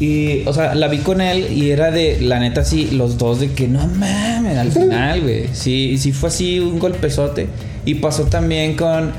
Y, 0.00 0.44
o 0.46 0.52
sea, 0.54 0.74
la 0.74 0.88
vi 0.88 0.98
con 0.98 1.20
él 1.20 1.52
y 1.52 1.70
era 1.70 1.90
de, 1.90 2.20
la 2.22 2.40
neta, 2.40 2.64
sí, 2.64 2.88
los 2.92 3.18
dos 3.18 3.38
de 3.38 3.52
que 3.52 3.68
no 3.68 3.86
mames, 3.86 4.56
al 4.56 4.72
final, 4.72 5.20
güey. 5.20 5.48
Sí, 5.52 5.98
sí 5.98 6.12
fue 6.12 6.30
así 6.30 6.58
un 6.58 6.78
golpezote. 6.78 7.48
Y 7.84 7.96
pasó 7.96 8.24
también 8.24 8.76
con. 8.76 9.12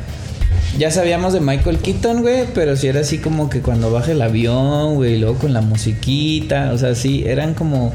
Ya 0.78 0.90
sabíamos 0.90 1.34
de 1.34 1.40
Michael 1.42 1.78
Keaton, 1.80 2.22
güey, 2.22 2.46
pero 2.56 2.76
sí 2.78 2.88
era 2.88 3.02
así 3.02 3.18
como 3.20 3.50
que 3.50 3.60
cuando 3.60 3.92
baja 3.92 4.12
el 4.12 4.22
avión, 4.22 4.96
güey, 4.96 5.16
y 5.16 5.18
luego 5.20 5.36
con 5.36 5.54
la 5.54 5.62
musiquita, 5.62 6.72
o 6.74 6.78
sea, 6.78 6.96
sí, 6.96 7.24
eran 7.28 7.54
como. 7.54 7.94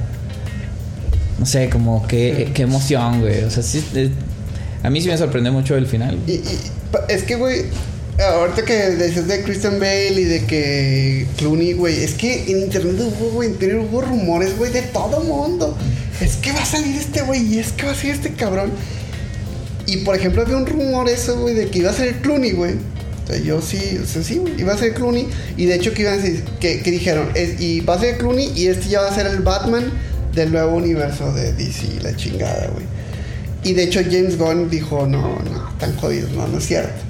No 1.40 1.44
sé, 1.46 1.68
como 1.68 2.06
que, 2.06 2.50
qué 2.54 2.62
emoción, 2.62 3.20
güey. 3.20 3.42
O 3.44 3.50
sea, 3.50 3.62
sí. 3.62 3.82
A 4.86 4.90
mí 4.90 5.00
sí 5.00 5.08
me 5.08 5.18
sorprendió 5.18 5.52
mucho 5.52 5.76
el 5.76 5.88
final. 5.88 6.16
Y, 6.28 6.40
es 7.08 7.24
que, 7.24 7.34
güey, 7.34 7.64
ahorita 8.20 8.64
que 8.64 8.72
decías 8.72 9.26
de 9.26 9.42
Christian 9.42 9.80
Bale 9.80 10.12
y 10.12 10.24
de 10.24 10.44
que 10.44 11.26
Clooney, 11.38 11.72
güey, 11.72 12.04
es 12.04 12.14
que 12.14 12.44
en 12.44 12.60
internet 12.60 12.94
hubo, 13.00 13.30
güey, 13.30 13.48
en 13.48 13.56
Twitter 13.56 13.78
hubo 13.78 14.00
rumores, 14.00 14.56
güey, 14.56 14.72
de 14.72 14.82
todo 14.82 15.24
mundo. 15.24 15.76
Es 16.20 16.36
que 16.36 16.52
va 16.52 16.62
a 16.62 16.64
salir 16.64 16.94
este 16.94 17.22
güey 17.22 17.42
y 17.54 17.58
es 17.58 17.72
que 17.72 17.84
va 17.84 17.92
a 17.92 17.94
salir 17.96 18.12
este 18.12 18.34
cabrón. 18.34 18.70
Y 19.86 19.98
por 19.98 20.14
ejemplo, 20.14 20.42
había 20.42 20.56
un 20.56 20.66
rumor 20.66 21.08
eso, 21.08 21.36
güey, 21.36 21.54
de 21.56 21.66
que 21.66 21.80
iba 21.80 21.90
a 21.90 21.94
ser 21.94 22.20
Clooney, 22.20 22.52
güey. 22.52 22.74
O 22.74 23.26
sea, 23.26 23.38
yo 23.38 23.60
sí, 23.60 23.98
o 24.00 24.06
sea, 24.06 24.22
sí, 24.22 24.36
güey, 24.36 24.52
iba 24.60 24.72
a 24.72 24.78
ser 24.78 24.94
Clooney. 24.94 25.26
Y 25.56 25.66
de 25.66 25.74
hecho, 25.74 25.92
que 25.94 26.02
iban 26.02 26.14
a 26.14 26.16
decir, 26.18 26.44
que, 26.60 26.78
dijeron, 26.78 27.30
y 27.58 27.80
va 27.80 27.94
a 27.94 27.98
ser 27.98 28.18
Clooney 28.18 28.52
y 28.54 28.68
este 28.68 28.88
ya 28.88 29.00
va 29.00 29.08
a 29.08 29.14
ser 29.14 29.26
el 29.26 29.40
Batman 29.40 29.90
del 30.32 30.52
nuevo 30.52 30.76
universo 30.76 31.32
de 31.32 31.52
DC, 31.54 32.02
la 32.02 32.14
chingada, 32.14 32.68
güey. 32.68 32.95
Y 33.66 33.74
de 33.74 33.82
hecho 33.82 34.00
James 34.00 34.38
Gunn 34.38 34.70
dijo, 34.70 35.08
no, 35.08 35.40
no, 35.40 35.74
tan 35.80 35.96
jodidos, 35.96 36.30
no, 36.30 36.46
no 36.46 36.58
es 36.58 36.66
cierto. 36.66 37.02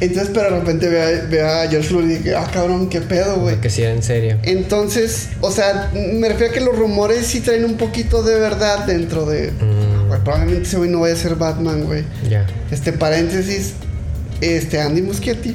Entonces, 0.00 0.30
pero 0.32 0.50
de 0.50 0.60
repente 0.60 0.88
ve 0.88 1.02
a, 1.02 1.24
ve 1.26 1.42
a 1.42 1.68
George 1.68 1.88
Clooney 1.88 2.14
y 2.14 2.18
dije, 2.18 2.36
ah, 2.36 2.48
cabrón, 2.50 2.88
qué 2.88 3.02
pedo, 3.02 3.36
güey. 3.40 3.60
Que 3.60 3.68
sí, 3.68 3.82
en 3.82 4.02
serio. 4.02 4.38
Entonces, 4.44 5.28
o 5.42 5.50
sea, 5.50 5.90
me 5.92 6.26
refiero 6.26 6.52
a 6.52 6.54
que 6.54 6.62
los 6.62 6.74
rumores 6.74 7.26
sí 7.26 7.40
traen 7.40 7.66
un 7.66 7.76
poquito 7.76 8.22
de 8.22 8.38
verdad 8.38 8.86
dentro 8.86 9.26
de... 9.26 9.50
Mm. 9.50 10.08
Güey, 10.08 10.20
probablemente 10.22 10.62
ese 10.62 10.78
güey 10.78 10.88
no 10.88 11.00
vaya 11.00 11.12
a 11.12 11.18
ser 11.18 11.34
Batman, 11.34 11.84
güey. 11.84 12.04
Ya. 12.30 12.46
Este 12.70 12.94
paréntesis, 12.94 13.74
este 14.40 14.80
Andy 14.80 15.02
Muschietti 15.02 15.54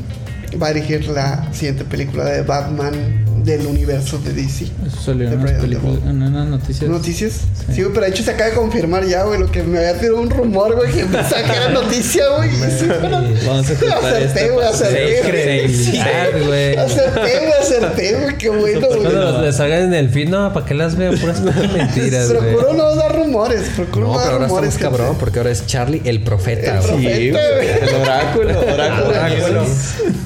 va 0.62 0.68
a 0.68 0.74
dirigir 0.74 1.08
la 1.08 1.52
siguiente 1.54 1.86
película 1.86 2.26
de 2.26 2.44
Batman 2.44 3.23
del 3.44 3.66
universo 3.68 4.18
de 4.20 4.34
DC. 4.34 4.66
Eso 4.88 5.02
salió 5.06 5.30
en 5.30 6.22
unas 6.24 6.48
noticias. 6.48 6.90
¿Noticias? 6.90 7.34
Sí, 7.74 7.82
güey, 7.82 7.94
pero 7.94 8.06
de 8.06 8.12
hecho 8.12 8.24
se 8.24 8.32
acaba 8.32 8.50
de 8.50 8.56
confirmar 8.56 9.06
ya, 9.06 9.24
güey, 9.24 9.40
lo 9.40 9.52
que 9.52 9.64
me 9.64 9.80
había 9.80 10.00
tirado 10.00 10.22
un 10.22 10.30
rumor, 10.30 10.76
güey, 10.76 10.92
que 10.92 11.04
pensaba 11.06 11.44
que 11.44 11.52
era 11.58 11.70
noticia, 11.70 12.24
güey. 12.38 12.50
y 12.50 12.54
sí, 12.54 12.86
bueno, 13.02 13.24
Vamos 13.46 13.70
a 13.70 13.74
acerté, 14.08 14.50
güey, 14.50 14.68
acerté, 14.68 15.20
güey. 15.22 15.32
credibilidad, 15.32 16.46
güey. 16.46 16.76
Acerté, 16.78 17.40
güey, 17.40 17.54
acerté, 17.62 18.16
güey, 18.22 18.38
qué 18.38 18.50
bueno, 18.50 18.88
güey. 18.88 19.42
les 19.42 19.60
hagan 19.60 19.84
en 19.84 19.94
el 19.94 20.10
feed, 20.10 20.30
no, 20.30 20.54
¿para 20.54 20.66
qué 20.66 20.74
las 20.74 20.96
veo? 20.96 21.14
Puras 21.18 21.42
mentiras, 21.74 22.32
güey. 22.32 22.54
Procuro 22.54 22.74
no 22.74 22.96
dar 22.96 23.16
rumores, 23.16 23.62
procuro 23.76 24.08
No, 24.08 24.14
no, 24.14 24.20
pero 24.20 24.26
dar 24.26 24.34
ahora 24.34 24.48
rumores. 24.48 24.74
estamos 24.76 24.98
cabrón, 24.98 25.18
porque 25.20 25.40
ahora 25.40 25.52
es 25.52 25.66
Charlie 25.66 26.02
el 26.06 26.22
profeta, 26.24 26.80
güey. 26.80 27.02
Sí. 27.02 27.30
El 27.30 27.96
oráculo, 28.02 28.60
oráculo. 28.60 29.08
Oráculo. 29.10 29.66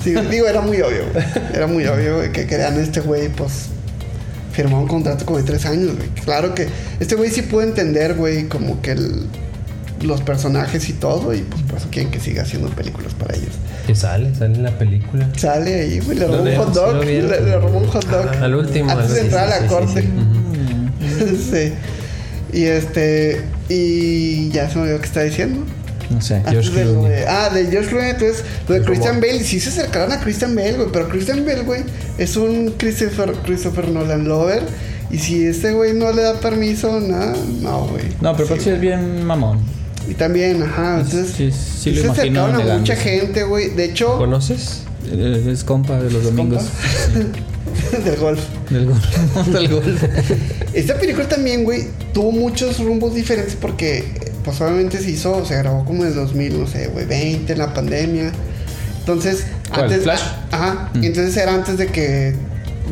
Sí, 0.04 0.14
digo, 0.30 0.48
era 0.48 0.62
muy 0.62 0.82
obvio, 0.82 1.04
güey. 1.12 1.26
Era 1.54 1.68
muy 1.68 1.86
obvio, 1.86 2.18
güey, 2.18 2.32
que 2.32 2.46
a 2.68 2.82
este 2.82 3.02
güey, 3.08 3.30
pues, 3.30 3.70
firmar 4.52 4.82
un 4.82 4.88
contrato 4.88 5.26
como 5.26 5.38
de 5.40 5.44
tres 5.46 5.66
años, 5.66 5.96
güey. 5.96 6.10
Claro 6.24 6.54
que 6.54 6.68
este 7.00 7.16
güey 7.16 7.32
sí 7.32 7.42
puede 7.42 7.68
entender, 7.70 8.14
güey, 8.16 8.48
como 8.48 8.82
que 8.82 8.92
el- 8.92 9.26
los 10.04 10.22
personajes 10.22 10.90
y 10.90 10.94
todo, 10.94 11.34
y 11.34 11.40
pues 11.40 11.64
por 11.64 11.80
eso 11.80 11.88
quieren 11.90 12.12
que 12.12 12.20
siga 12.20 12.44
haciendo 12.44 12.70
películas 12.70 13.16
para 13.16 13.36
ellos. 13.36 13.50
Que 13.88 13.96
sale, 13.96 14.34
sale 14.36 14.54
en 14.56 14.64
la 14.64 14.78
película. 14.78 15.28
Sale 15.36 15.74
ahí, 15.74 16.00
güey, 16.02 16.20
le 16.20 16.28
robó 16.28 16.44
un 16.44 16.56
hot 16.56 16.74
dog, 16.74 17.04
le, 17.06 17.56
robó 17.60 17.78
un 17.80 17.88
hot 17.88 18.06
dog. 18.06 18.28
Al 18.44 18.54
último, 18.56 18.92
Antes 18.92 19.14
de 19.16 19.22
entrar 19.22 19.48
a 19.48 19.50
la 19.50 19.62
sí, 19.62 19.68
corte. 19.68 20.02
sí. 20.02 20.08
Sí. 21.52 21.74
Y 22.54 22.64
este, 22.66 23.42
y 23.70 24.50
ya 24.50 24.70
se 24.70 24.76
me 24.76 24.84
olvidó 24.84 25.00
que 25.00 25.06
está 25.06 25.22
diciendo. 25.24 25.66
No 26.10 26.22
sé. 26.22 26.36
De 26.40 26.60
Clooney. 26.62 27.10
de- 27.10 27.28
ah, 27.28 27.50
de 27.50 27.66
George 27.68 27.90
Clooney, 27.90 28.12
entonces 28.12 28.44
lo 28.68 28.76
de 28.76 28.82
Christian. 28.82 29.20
Bale, 29.20 29.44
sí 29.44 29.60
se 29.60 29.70
acercaron 29.70 30.12
a 30.12 30.20
Christian 30.22 30.56
Bale, 30.56 30.74
güey, 30.74 30.88
pero 30.92 31.10
Christian 31.10 31.46
Bale, 31.46 31.62
güey, 31.64 31.82
es 32.18 32.38
un 32.38 32.74
Christopher, 32.78 33.34
Christopher 33.46 33.90
Nolan 33.90 34.28
lover. 34.28 34.64
Y 35.10 35.20
si 35.20 35.46
este 35.46 35.72
güey 35.72 35.94
no 35.94 36.12
le 36.12 36.22
da 36.22 36.34
permiso, 36.40 37.00
nada, 37.00 37.34
no, 37.62 37.88
güey. 37.88 38.04
No, 38.22 38.36
pero 38.36 38.58
sí, 38.60 38.70
es 38.70 38.80
bien 38.80 39.24
mamón. 39.26 39.60
Y 40.10 40.14
también, 40.14 40.62
ajá, 40.64 41.02
entonces. 41.02 41.34
Sí, 41.36 41.52
sí 41.52 41.92
lo 41.92 42.02
se 42.02 42.08
imagino 42.08 42.46
acercaron 42.46 42.72
a 42.72 42.78
mucha 42.80 42.96
gente, 42.96 43.44
güey. 43.44 43.70
De 43.70 43.86
hecho, 43.86 44.18
¿Conoces? 44.18 44.84
Eh, 45.10 45.50
Es 45.52 45.64
compa 45.64 45.98
de 46.02 46.12
los 46.12 46.24
domingos. 46.24 46.64
del 48.06 48.16
golf. 48.18 48.40
Del 48.70 48.86
gol. 48.88 48.98
Del 49.54 49.68
gol. 49.70 49.84
Esta 50.74 50.96
película 51.00 51.28
también, 51.28 51.64
güey, 51.64 51.88
tuvo 52.14 52.32
muchos 52.32 52.80
rumbos 52.80 53.14
diferentes 53.16 53.56
porque, 53.56 54.04
pues 54.48 54.62
obviamente 54.62 54.98
se 55.00 55.12
hizo, 55.12 55.46
se 55.46 55.56
grabó 55.58 55.84
como 55.86 56.04
en 56.04 56.10
el 56.10 56.16
2000, 56.16 56.60
no 56.62 56.68
sé, 56.68 56.88
güey, 56.88 57.06
20, 57.06 57.52
en 57.54 57.60
la 57.60 57.74
pandemia. 57.74 58.32
Entonces, 59.00 59.46
¿Cuál, 59.70 59.84
antes. 59.86 60.04
Flash? 60.04 60.22
Ajá. 60.52 60.90
Mm. 60.94 61.04
Entonces 61.04 61.38
era 61.38 61.54
antes 61.54 61.78
de 61.78 61.88
que. 61.88 62.34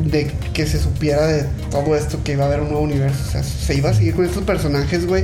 De 0.04 0.30
que 0.54 0.68
se 0.68 0.78
supiera 0.80 1.26
de 1.26 1.46
todo 1.72 1.96
esto, 1.96 2.20
que 2.24 2.34
iba 2.34 2.44
a 2.44 2.48
haber 2.48 2.60
un 2.60 2.68
nuevo 2.68 2.84
universo. 2.84 3.18
O 3.28 3.32
sea, 3.32 3.44
se 3.44 3.76
iba 3.76 3.90
a 3.90 3.94
seguir 3.94 4.14
con 4.14 4.26
estos 4.26 4.44
personajes, 4.44 5.08
güey. 5.08 5.24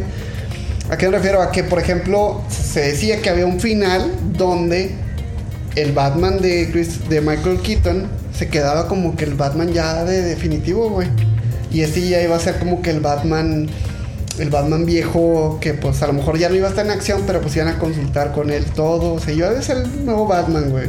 ¿A 0.90 0.98
qué 0.98 1.08
me 1.10 1.18
refiero? 1.18 1.42
A 1.42 1.52
que, 1.52 1.64
por 1.66 1.80
ejemplo, 1.80 2.42
se 2.50 2.80
decía 2.80 3.22
que 3.22 3.30
había 3.30 3.46
un 3.46 3.60
final 3.60 4.10
donde 4.38 4.92
el 5.76 5.92
Batman 5.92 6.42
de, 6.42 6.70
Chris- 6.72 7.08
de 7.10 7.20
Michael 7.22 7.60
Keaton 7.62 8.08
se 8.38 8.48
quedaba 8.48 8.88
como 8.88 9.16
que 9.18 9.26
el 9.26 9.34
Batman 9.36 9.74
ya 9.74 10.04
de 10.06 10.22
definitivo, 10.22 10.90
güey. 10.90 11.08
Y 11.72 11.82
este 11.82 12.08
ya 12.08 12.22
iba 12.22 12.36
a 12.36 12.40
ser 12.40 12.58
como 12.60 12.82
que 12.82 12.90
el 12.92 13.00
Batman, 13.02 13.68
el 14.40 14.50
Batman 14.50 14.86
viejo, 14.86 15.60
que 15.62 15.74
pues 15.74 16.02
a 16.02 16.08
lo 16.08 16.14
mejor 16.14 16.38
ya 16.38 16.50
no 16.50 16.56
iba 16.56 16.68
a 16.68 16.70
estar 16.70 16.86
en 16.86 16.92
acción, 16.92 17.24
pero 17.28 17.42
pues 17.42 17.56
iban 17.56 17.68
a 17.68 17.78
consultar 17.78 18.32
con 18.32 18.50
él 18.50 18.66
todo. 18.76 19.14
O 19.14 19.20
sea, 19.20 19.34
iba 19.34 19.50
a 19.50 19.62
ser 19.62 19.78
el 19.78 20.06
nuevo 20.06 20.28
Batman, 20.28 20.70
güey. 20.70 20.88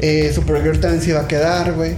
Eh, 0.00 0.30
Supergirl 0.34 0.78
también 0.80 1.02
se 1.02 1.10
iba 1.10 1.20
a 1.20 1.28
quedar, 1.28 1.72
güey. 1.72 1.94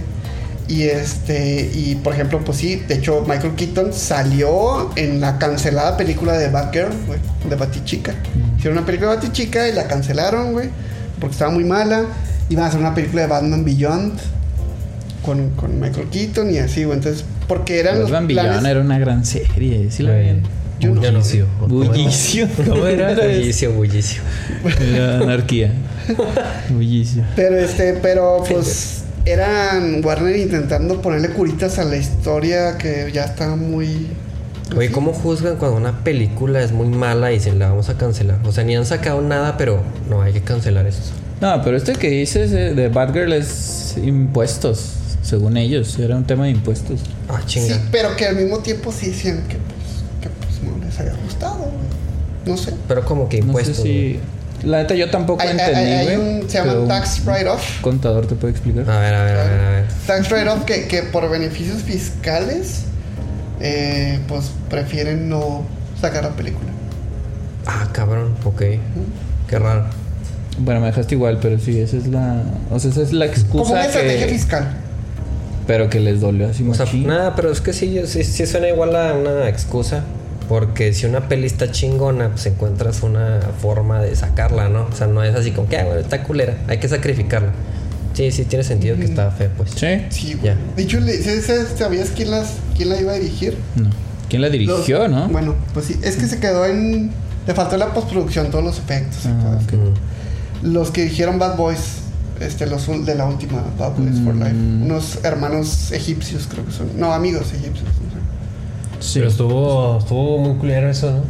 Y 0.67 0.83
este, 0.83 1.69
y 1.73 1.95
por 1.95 2.13
ejemplo, 2.13 2.39
pues 2.45 2.59
sí, 2.59 2.77
de 2.87 2.95
hecho 2.95 3.25
Michael 3.27 3.55
Keaton 3.55 3.91
salió 3.91 4.91
en 4.95 5.19
la 5.19 5.37
cancelada 5.37 5.97
película 5.97 6.37
de 6.37 6.47
Batgirl, 6.47 6.93
güey, 7.07 7.19
de 7.49 7.55
Batichica. 7.55 8.15
Hicieron 8.57 8.77
una 8.77 8.85
película 8.85 9.11
de 9.11 9.17
Batichica 9.17 9.67
y 9.67 9.73
la 9.73 9.87
cancelaron, 9.87 10.53
güey, 10.53 10.69
porque 11.19 11.33
estaba 11.33 11.51
muy 11.51 11.65
mala. 11.65 12.05
Iban 12.49 12.65
a 12.65 12.67
hacer 12.69 12.79
una 12.79 12.95
película 12.95 13.23
de 13.23 13.27
Batman 13.27 13.65
Beyond 13.65 14.17
con, 15.25 15.49
con 15.51 15.77
Michael 15.79 16.07
Keaton 16.07 16.53
y 16.53 16.59
así, 16.59 16.85
güey. 16.85 16.97
Entonces, 16.99 17.25
porque 17.49 17.79
eran 17.79 17.99
los 17.99 18.09
Batman 18.09 18.27
planes... 18.27 18.51
Beyond 18.51 18.67
era 18.67 18.79
una 18.79 18.99
gran 18.99 19.25
serie. 19.25 19.91
¿Sí 19.91 20.03
la 20.03 20.13
ven? 20.13 20.43
Yo 20.81 20.95
no. 20.95 21.01
Bullicio. 21.01 21.47
Bullicio. 21.67 22.47
¿Cómo 22.67 22.87
era? 22.87 23.13
Bullicio, 23.15 23.71
bullicio. 23.71 24.21
Era 24.81 25.19
anarquía. 25.19 25.71
Bullicio. 26.69 27.23
Pero 27.35 27.57
este, 27.57 27.93
pero 28.01 28.43
pues 28.49 29.03
eran 29.25 30.03
Warner 30.03 30.35
intentando 30.35 31.01
ponerle 31.01 31.29
curitas 31.29 31.79
a 31.79 31.85
la 31.85 31.97
historia 31.97 32.77
que 32.77 33.11
ya 33.13 33.25
estaba 33.25 33.55
muy... 33.55 34.07
Güey, 34.73 34.89
¿cómo 34.89 35.13
juzgan 35.13 35.57
cuando 35.57 35.77
una 35.77 36.03
película 36.03 36.61
es 36.61 36.71
muy 36.71 36.87
mala 36.87 37.33
y 37.33 37.39
se 37.39 37.51
la 37.53 37.69
vamos 37.69 37.89
a 37.89 37.97
cancelar? 37.97 38.39
O 38.45 38.51
sea, 38.51 38.63
ni 38.63 38.75
han 38.75 38.85
sacado 38.85 39.21
nada, 39.21 39.57
pero 39.57 39.83
no, 40.09 40.21
hay 40.21 40.31
que 40.31 40.41
cancelar 40.41 40.87
esto. 40.87 41.11
No, 41.41 41.61
pero 41.61 41.75
este 41.75 41.93
que 41.93 42.09
dices 42.09 42.51
de, 42.51 42.73
de 42.73 42.87
Batgirl 42.87 43.33
es 43.33 43.97
impuestos. 44.01 44.93
Según 45.21 45.57
ellos, 45.57 45.99
era 45.99 46.15
un 46.15 46.25
tema 46.25 46.45
de 46.45 46.51
impuestos. 46.51 47.01
Ah, 47.27 47.41
chinga. 47.45 47.75
Sí, 47.75 47.81
pero 47.91 48.15
que 48.15 48.25
al 48.25 48.35
mismo 48.35 48.59
tiempo 48.59 48.91
sí 48.91 49.07
decían 49.07 49.43
que 49.47 49.57
pues, 49.57 50.03
que 50.21 50.29
pues 50.29 50.63
no 50.63 50.83
les 50.83 50.90
había 51.01 51.13
gustado, 51.23 51.55
güey. 51.57 51.71
No 52.45 52.57
sé. 52.57 52.73
Pero 52.87 53.05
como 53.05 53.29
que 53.29 53.39
No 53.39 53.47
impuestos. 53.47 53.77
sé 53.77 53.83
si. 53.83 54.19
La 54.63 54.77
neta, 54.83 54.93
yo 54.93 55.09
tampoco 55.09 55.41
Hay, 55.41 55.49
hay- 55.49 55.59
entendí, 55.59 55.91
hay 55.91 56.15
un, 56.17 56.49
se 56.49 56.57
llama 56.59 56.87
tax 56.87 57.23
write-off. 57.25 57.81
Contador 57.81 58.27
te 58.27 58.35
puede 58.35 58.51
explicar. 58.51 58.89
A 58.89 58.99
ver, 58.99 59.13
a 59.15 59.23
ver, 59.23 59.37
a 59.37 59.43
ver, 59.43 59.59
a 59.59 59.69
ver. 59.71 59.85
Tax 60.05 60.31
write-off 60.31 60.63
que, 60.65 60.87
que 60.87 61.01
por 61.03 61.27
beneficios 61.29 61.81
fiscales, 61.81 62.83
eh, 63.59 64.19
pues 64.27 64.51
prefieren 64.69 65.29
no 65.29 65.63
sacar 65.99 66.23
la 66.23 66.29
película. 66.31 66.69
Ah, 67.65 67.89
cabrón, 67.91 68.35
ok. 68.43 68.61
Qué 69.47 69.59
raro. 69.59 69.85
Bueno, 70.59 70.79
me 70.81 70.87
dejaste 70.87 71.15
igual, 71.15 71.39
pero 71.41 71.57
sí, 71.59 71.79
esa 71.79 71.97
es 71.97 72.07
la. 72.07 72.43
O 72.71 72.79
sea, 72.79 72.91
esa 72.91 73.01
es 73.01 73.13
la 73.13 73.25
Como 73.27 73.37
excusa 73.39 73.71
una 73.73 73.85
estrategia 73.85 74.27
que. 74.27 74.33
fiscal. 74.33 74.77
Pero 75.67 75.89
que 75.89 75.99
les 75.99 76.19
dolió 76.21 76.49
así 76.49 76.67
O 76.67 76.73
sea, 76.73 76.85
nada, 76.93 77.35
pero 77.35 77.51
es 77.51 77.61
que 77.61 77.71
sí, 77.71 77.99
sí, 78.05 78.23
sí 78.23 78.45
suena 78.45 78.67
igual 78.67 78.95
a 78.95 79.13
una 79.13 79.47
excusa. 79.47 80.03
Porque 80.51 80.91
si 80.91 81.05
una 81.05 81.29
peli 81.29 81.47
está 81.47 81.71
chingona, 81.71 82.27
pues 82.31 82.45
encuentras 82.45 83.03
una 83.03 83.39
forma 83.61 84.01
de 84.01 84.13
sacarla, 84.17 84.67
¿no? 84.67 84.87
O 84.91 84.93
sea, 84.93 85.07
no 85.07 85.23
es 85.23 85.33
así 85.33 85.51
como 85.51 85.69
que, 85.69 85.77
ah, 85.77 85.85
bueno, 85.85 86.01
está 86.01 86.23
culera, 86.23 86.57
hay 86.67 86.77
que 86.77 86.89
sacrificarla. 86.89 87.53
Sí, 88.13 88.29
sí, 88.31 88.43
tiene 88.43 88.65
sentido 88.65 88.97
que 88.97 89.05
está 89.05 89.31
fea, 89.31 89.49
pues. 89.55 89.71
Sí. 89.71 89.87
Sí, 90.09 90.33
güey. 90.33 90.47
Ya. 90.47 90.57
De 90.75 90.83
hecho, 90.83 90.99
le- 90.99 91.23
¿sabes- 91.23 91.45
sabes- 91.45 91.67
¿sabías 91.77 92.09
quién, 92.13 92.31
las, 92.31 92.55
quién 92.75 92.89
la 92.89 92.99
iba 92.99 93.13
a 93.13 93.15
dirigir? 93.15 93.57
No. 93.77 93.89
¿Quién 94.27 94.41
la 94.41 94.49
dirigió, 94.49 94.99
Los- 94.99 95.09
no? 95.09 95.29
Bueno, 95.29 95.55
pues 95.73 95.85
sí, 95.85 95.97
es 96.03 96.17
que 96.17 96.27
se 96.27 96.37
quedó 96.41 96.65
en. 96.65 97.11
Le 97.47 97.53
faltó 97.53 97.77
la 97.77 97.93
postproducción, 97.93 98.51
todos 98.51 98.65
los 98.65 98.77
efectos 98.77 99.23
y 99.23 99.29
Ah, 99.29 99.39
todo 99.41 99.57
eso. 99.57 99.65
ok. 99.67 99.73
Mm. 100.63 100.73
los 100.73 100.91
que 100.91 101.03
dijeron 101.05 101.39
Bad 101.39 101.55
Boys. 101.55 101.79
Este, 102.41 102.65
los 102.65 102.87
de 103.05 103.15
la 103.15 103.25
última 103.25 103.63
Bad 103.79 103.93
Boys 103.95 104.19
for 104.25 104.35
Life. 104.35 104.51
Mm. 104.53 104.83
Unos 104.83 105.19
hermanos 105.23 105.91
egipcios, 105.93 106.47
creo 106.51 106.65
que 106.65 106.71
son. 106.73 106.87
No, 106.99 107.13
amigos 107.13 107.53
egipcios. 107.53 107.87
no 108.03 108.10
Pero 109.13 109.27
estuvo, 109.27 109.97
estuvo 109.99 110.37
muy 110.37 110.55
culero 110.57 110.89
eso, 110.89 111.11
¿no? 111.11 111.21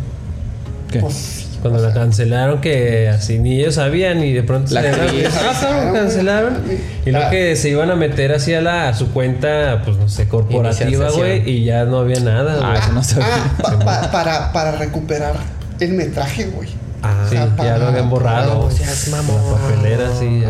¿Qué? 0.91 0.99
Pues 0.99 1.47
Cuando 1.61 1.79
la 1.79 1.93
cancelaron, 1.93 2.59
que 2.59 3.07
así 3.07 3.37
ni 3.37 3.59
ellos 3.59 3.75
sabían 3.75 4.23
y 4.23 4.33
de 4.33 4.41
pronto 4.43 4.73
La 4.73 4.81
se 4.81 4.89
actriz. 4.89 5.27
Ah, 5.37 5.55
claro, 5.59 5.93
cancelaron. 5.93 6.57
Y 7.05 7.11
luego 7.11 7.27
Ah. 7.27 7.29
que 7.29 7.55
se 7.55 7.69
iban 7.69 7.91
a 7.91 7.95
meter 7.95 8.31
así 8.33 8.53
a, 8.53 8.61
la, 8.61 8.89
a 8.89 8.93
su 8.95 9.11
cuenta, 9.11 9.81
pues 9.85 9.95
no 9.97 10.09
sé, 10.09 10.27
corporativa, 10.27 11.09
güey, 11.11 11.47
y 11.49 11.63
ya 11.65 11.85
no 11.85 11.99
había 11.99 12.19
nada. 12.19 12.59
Ah, 12.63 12.77
eso 12.77 12.91
no 12.93 13.03
sabía. 13.03 13.27
Ah, 13.29 13.55
pa- 13.61 13.79
pa- 13.79 14.11
para, 14.11 14.51
para 14.51 14.71
recuperar 14.73 15.35
el 15.79 15.93
metraje, 15.93 16.45
güey. 16.47 16.69
Ah, 17.03 17.25
sí, 17.29 17.35
o 17.35 17.39
sea, 17.39 17.45
ya 17.49 17.55
para- 17.55 17.77
lo 17.77 17.87
habían 17.87 18.09
borrado. 18.09 18.63
No 18.63 18.71
seas 18.71 19.07
mamón. 19.09 19.41
La 19.51 19.57
papelera, 19.57 20.09
sí. 20.19 20.43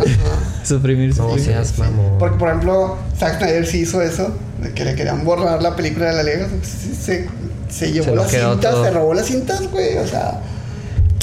Suprimir, 0.64 1.16
no 1.18 1.38
seas 1.38 1.78
mamón. 1.78 2.18
Porque, 2.20 2.38
por 2.38 2.48
ejemplo, 2.50 2.98
Zack 3.18 3.38
Snyder 3.40 3.68
sí 3.68 3.80
hizo 3.82 4.02
eso, 4.02 4.34
que 4.70 4.86
le 4.86 4.95
querían 4.95 5.24
borrar 5.26 5.62
la 5.62 5.76
película 5.76 6.07
de 6.07 6.14
la 6.14 6.24
Liga. 6.24 6.47
Se, 6.64 7.28
se 7.70 7.91
llevó 7.91 8.05
Se 8.05 8.16
las 8.16 8.32
cintas, 8.32 8.72
todo. 8.72 8.84
se 8.84 8.91
robó 8.91 9.14
las 9.14 9.26
cintas, 9.26 9.72
güey. 9.72 9.97
O 9.97 10.07
sea, 10.07 10.39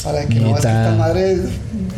para 0.03 0.25
que 0.25 0.39
no, 0.39 0.55
esta 0.55 0.95
madre 0.97 1.37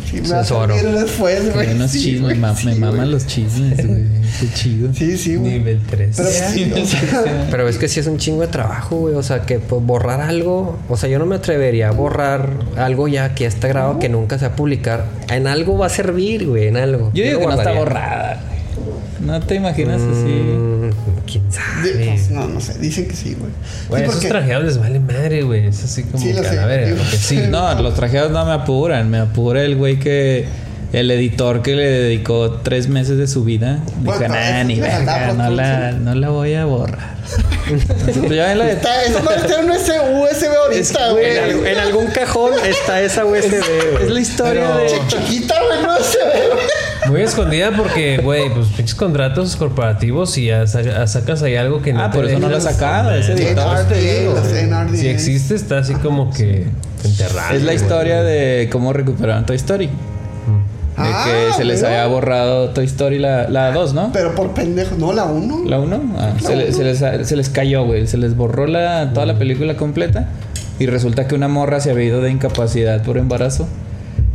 sí 0.10 0.22
me 0.22 0.92
después, 0.92 1.54
güey. 1.54 1.74
unos 1.74 1.92
Sí, 1.92 2.02
chismes, 2.02 2.22
güey, 2.22 2.38
ma- 2.38 2.56
sí, 2.56 2.68
me 2.68 2.76
maman 2.76 3.12
los 3.12 3.26
chismes, 3.28 3.88
güey. 3.88 4.04
Qué 4.40 4.48
chido. 4.54 4.94
Sí, 4.94 5.18
sí, 5.18 5.36
güey. 5.36 5.54
Nivel 5.60 5.80
3. 5.90 6.16
Pero 6.18 6.30
sí, 6.30 6.72
o 6.74 6.86
sea, 6.86 7.48
Pero 7.52 7.68
es 7.68 7.78
que 7.78 7.88
sí 7.88 8.00
es 8.00 8.08
un 8.08 8.18
chingo 8.18 8.42
de 8.42 8.48
trabajo, 8.48 8.98
güey. 8.98 9.16
O 9.16 9.24
sea, 9.24 9.42
que 9.44 9.60
pues, 9.60 9.84
borrar 9.86 10.22
algo. 10.22 10.78
O 10.90 10.98
sea, 10.98 11.10
yo 11.10 11.20
no 11.20 11.26
me 11.26 11.36
atrevería 11.36 11.90
a 11.90 11.92
borrar 11.92 12.50
algo 12.78 13.08
ya 13.08 13.36
que 13.36 13.44
ya 13.44 13.50
está 13.50 13.68
grabado 13.68 14.00
que 14.00 14.10
nunca 14.10 14.38
se 14.40 14.48
va 14.48 14.54
a 14.54 14.56
publicar. 14.56 15.06
En 15.30 15.48
algo 15.48 15.78
va 15.78 15.86
a 15.88 15.90
servir, 15.90 16.48
güey. 16.48 16.68
En 16.68 16.78
algo. 16.78 17.12
Yo 17.14 17.24
digo 17.24 17.40
que 17.40 17.48
no 17.48 17.54
está 17.54 17.72
borrada, 17.74 18.42
güey. 18.48 18.62
No 19.28 19.40
te 19.40 19.56
imaginas 19.56 20.02
así. 20.02 20.90
¿Quién 21.32 21.50
de- 21.50 21.56
sabe? 21.56 22.06
pues, 22.14 22.30
no, 22.32 22.48
no 22.48 22.60
sé, 22.60 22.78
dicen 22.80 23.08
que 23.08 23.16
sí, 23.16 23.36
güey. 23.40 23.52
Güey, 23.90 24.02
Sí, 24.02 24.04
esos 24.06 24.16
porque- 24.16 24.28
trajeados 24.30 24.66
les 24.66 24.78
vale 24.80 25.00
madre, 25.00 25.44
güey. 25.44 25.68
Es 25.68 25.84
así 25.84 26.04
como 26.04 26.24
Sí, 26.24 26.34
lo 26.34 26.42
que 26.42 26.48
a 26.50 26.54
la 26.54 26.66
verga, 26.66 27.04
sí. 27.20 27.38
No, 27.50 27.82
los 27.82 27.96
trajeados 27.96 28.32
no 28.32 28.46
me 28.46 28.52
apuran. 28.54 29.10
Me 29.10 29.20
apura 29.20 29.64
el 29.64 29.76
güey 29.76 29.98
que. 30.00 30.46
El 30.94 31.10
editor 31.10 31.62
que 31.62 31.74
le 31.74 31.88
dedicó 31.90 32.52
tres 32.64 32.90
meses 32.90 33.18
de 33.18 33.26
su 33.26 33.46
vida. 33.46 33.80
Bueno, 34.02 34.20
Dijo, 34.20 34.34
nah, 34.34 34.64
ni 34.66 34.78
verga, 34.78 35.32
no 35.32 35.50
la, 35.50 35.64
producción". 35.64 36.04
no 36.04 36.16
la 36.16 36.30
voy 36.32 36.54
a 36.56 36.66
borrar. 36.66 37.16
Ya 38.30 38.52
en 38.52 38.60
la 38.60 38.66
de- 38.66 38.72
Está, 38.74 39.02
eso 39.06 39.22
no 39.24 39.32
está 39.32 39.62
en 39.62 39.72
ese 39.72 39.94
USB 40.02 40.54
ahorita, 40.54 41.08
En, 41.08 41.14
güey. 41.14 41.38
algo- 41.38 41.66
en 41.66 41.78
algún 41.78 42.08
cajón 42.08 42.52
está 42.66 43.02
esa 43.02 43.24
USB, 43.26 43.54
Es 43.54 44.00
güey. 44.00 44.10
la 44.10 44.20
historia 44.20 44.62
Pero- 44.64 44.78
de. 44.80 44.88
Ch- 44.90 45.08
Chiquita, 45.08 45.56
güey, 45.66 45.82
no 45.82 45.98
se 46.04 46.18
ve, 46.18 46.48
güey. 46.48 46.51
Muy 47.10 47.22
escondida 47.22 47.72
porque, 47.76 48.18
güey, 48.20 48.54
pues 48.54 48.68
pinches 48.68 48.96
contratos 48.96 49.56
corporativos 49.56 50.38
y 50.38 50.46
ya 50.46 50.68
sa- 50.68 51.08
sacas 51.08 51.42
ahí 51.42 51.56
algo 51.56 51.82
que 51.82 51.94
no 51.94 52.04
Ah, 52.04 52.12
te 52.12 52.18
por 52.18 52.26
eso 52.28 52.40
no 52.40 52.48
lo 52.48 52.56
dejan. 52.58 52.74
sacaba. 52.74 53.18
Ese 53.18 53.36
Sí, 53.38 53.44
editor. 53.44 53.80
Te 53.88 54.00
digo. 54.00 54.36
Si 54.94 55.08
existe, 55.08 55.56
está 55.56 55.80
así 55.80 55.94
como 55.96 56.32
que 56.32 56.68
enterrado. 57.04 57.56
Es 57.56 57.62
la 57.64 57.72
güey. 57.72 57.76
historia 57.76 58.22
de 58.22 58.70
cómo 58.72 58.94
recuperaron 58.94 59.46
Toy 59.46 59.56
Story. 59.56 59.88
De 59.88 59.94
Ah, 61.08 61.26
que 61.48 61.54
se 61.58 61.64
les 61.64 61.80
pero- 61.80 61.88
había 61.94 62.06
borrado 62.08 62.70
Toy 62.70 62.86
Story 62.86 63.18
la, 63.18 63.50
la 63.50 63.72
2, 63.72 63.94
¿no? 63.96 64.12
Pero 64.14 64.36
por 64.36 64.54
pendejo, 64.54 64.96
no, 65.00 65.12
la 65.14 65.24
1. 65.26 65.64
¿La 65.66 65.80
1? 65.80 66.00
Ah, 66.20 66.34
se, 66.40 66.56
le- 66.56 66.72
se 66.72 66.84
les, 66.84 67.28
se 67.28 67.36
les 67.36 67.50
cayó, 67.50 67.86
güey. 67.86 68.06
Se 68.06 68.18
les 68.18 68.36
borró 68.36 68.68
la, 68.68 69.12
toda 69.14 69.26
la 69.26 69.40
película 69.40 69.76
completa. 69.76 70.28
Y 70.78 70.86
resulta 70.86 71.28
que 71.28 71.34
una 71.36 71.48
morra 71.48 71.80
se 71.80 71.90
había 71.92 72.06
ido 72.06 72.22
de 72.22 72.30
incapacidad 72.30 73.02
por 73.04 73.18
embarazo. 73.18 73.68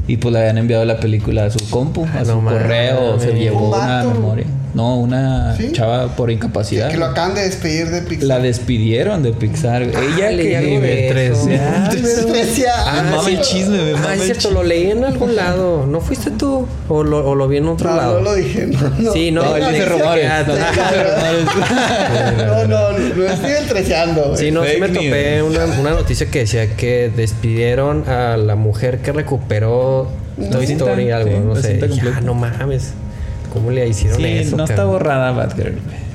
Y 0.09 0.17
pues 0.19 0.33
le 0.33 0.39
habían 0.41 0.59
enviado 0.59 0.85
la 0.85 0.99
película 1.01 1.47
a 1.47 1.51
su 1.51 1.69
compu, 1.71 2.05
a 2.05 2.21
Ah, 2.21 2.25
su 2.25 2.41
no 2.41 2.49
correo. 2.49 3.19
Se 3.19 3.33
llevó 3.35 3.69
Un 3.71 3.75
una 3.75 4.05
memoria. 4.05 4.47
No, 4.75 4.97
una 4.99 5.57
¿Sí? 5.57 5.73
chava 5.73 6.09
por 6.17 6.31
incapacidad. 6.31 6.91
Que 6.91 6.99
lo 6.99 7.07
acaban 7.07 7.35
de 7.35 7.43
despedir 7.43 7.89
de 7.91 8.03
Pixar. 8.03 8.27
La 8.29 8.39
despidieron 8.41 9.23
de 9.23 9.33
Pixar. 9.33 9.83
Ella 9.83 10.31
leí 10.33 10.49
que 10.49 10.57
algo 10.57 10.81
de 10.81 11.09
3. 11.11 11.31
eso. 11.39 11.49
Ya, 11.49 11.89
Me 11.95 12.01
desprecia. 12.09 12.73
Ah, 12.77 13.21
sí. 13.25 13.31
el 13.35 13.41
chisme, 13.41 13.79
me 13.79 13.99
Ah, 14.07 14.15
es 14.15 14.25
cierto, 14.25 14.51
lo 14.51 14.63
leí 14.63 14.91
en 14.91 15.05
algún 15.05 15.35
lado. 15.35 15.87
¿No 15.87 16.01
fuiste 16.01 16.31
tú? 16.31 16.67
¿O 16.89 17.03
lo, 17.03 17.27
o 17.27 17.35
lo 17.35 17.49
vi 17.49 17.57
en 17.57 17.69
otro 17.69 17.91
No, 17.91 17.97
lado? 17.97 18.15
no 18.19 18.21
lo 18.25 18.35
dije. 18.35 18.67
No, 18.67 18.81
no. 18.99 19.13
Sí, 19.13 19.31
no, 19.31 19.43
No, 19.43 19.59
no, 19.59 19.67
no. 22.67 22.67
No, 22.67 22.93
no, 22.93 23.25
estoy 23.27 23.53
entreseando, 23.53 24.25
güey. 24.29 24.37
Sí, 24.39 24.51
no, 24.51 24.65
sí 24.65 24.77
me 24.81 24.89
topé 24.89 25.43
una, 25.43 25.65
una 25.67 25.91
noticia 25.91 26.27
que 26.31 26.41
decía 26.41 26.77
que 26.77 27.11
despidieron 27.15 28.09
a 28.09 28.37
la 28.37 28.57
mujer 28.57 28.99
que 28.99 29.13
recuperó 29.13 30.09
Toy 30.51 30.65
Story, 30.65 31.11
algo, 31.11 31.41
no 31.41 31.57
sé. 31.57 31.81
Ya, 32.03 32.21
no 32.21 32.35
mames. 32.35 32.93
¿Cómo 33.53 33.71
le 33.71 33.89
hicieron 33.89 34.19
Sí, 34.19 34.25
eso? 34.27 34.57
no 34.57 34.65
está 34.65 34.77
cabrón? 34.77 34.93
borrada 34.93 35.31
Batgirl. 35.33 35.73
güey. 35.73 36.07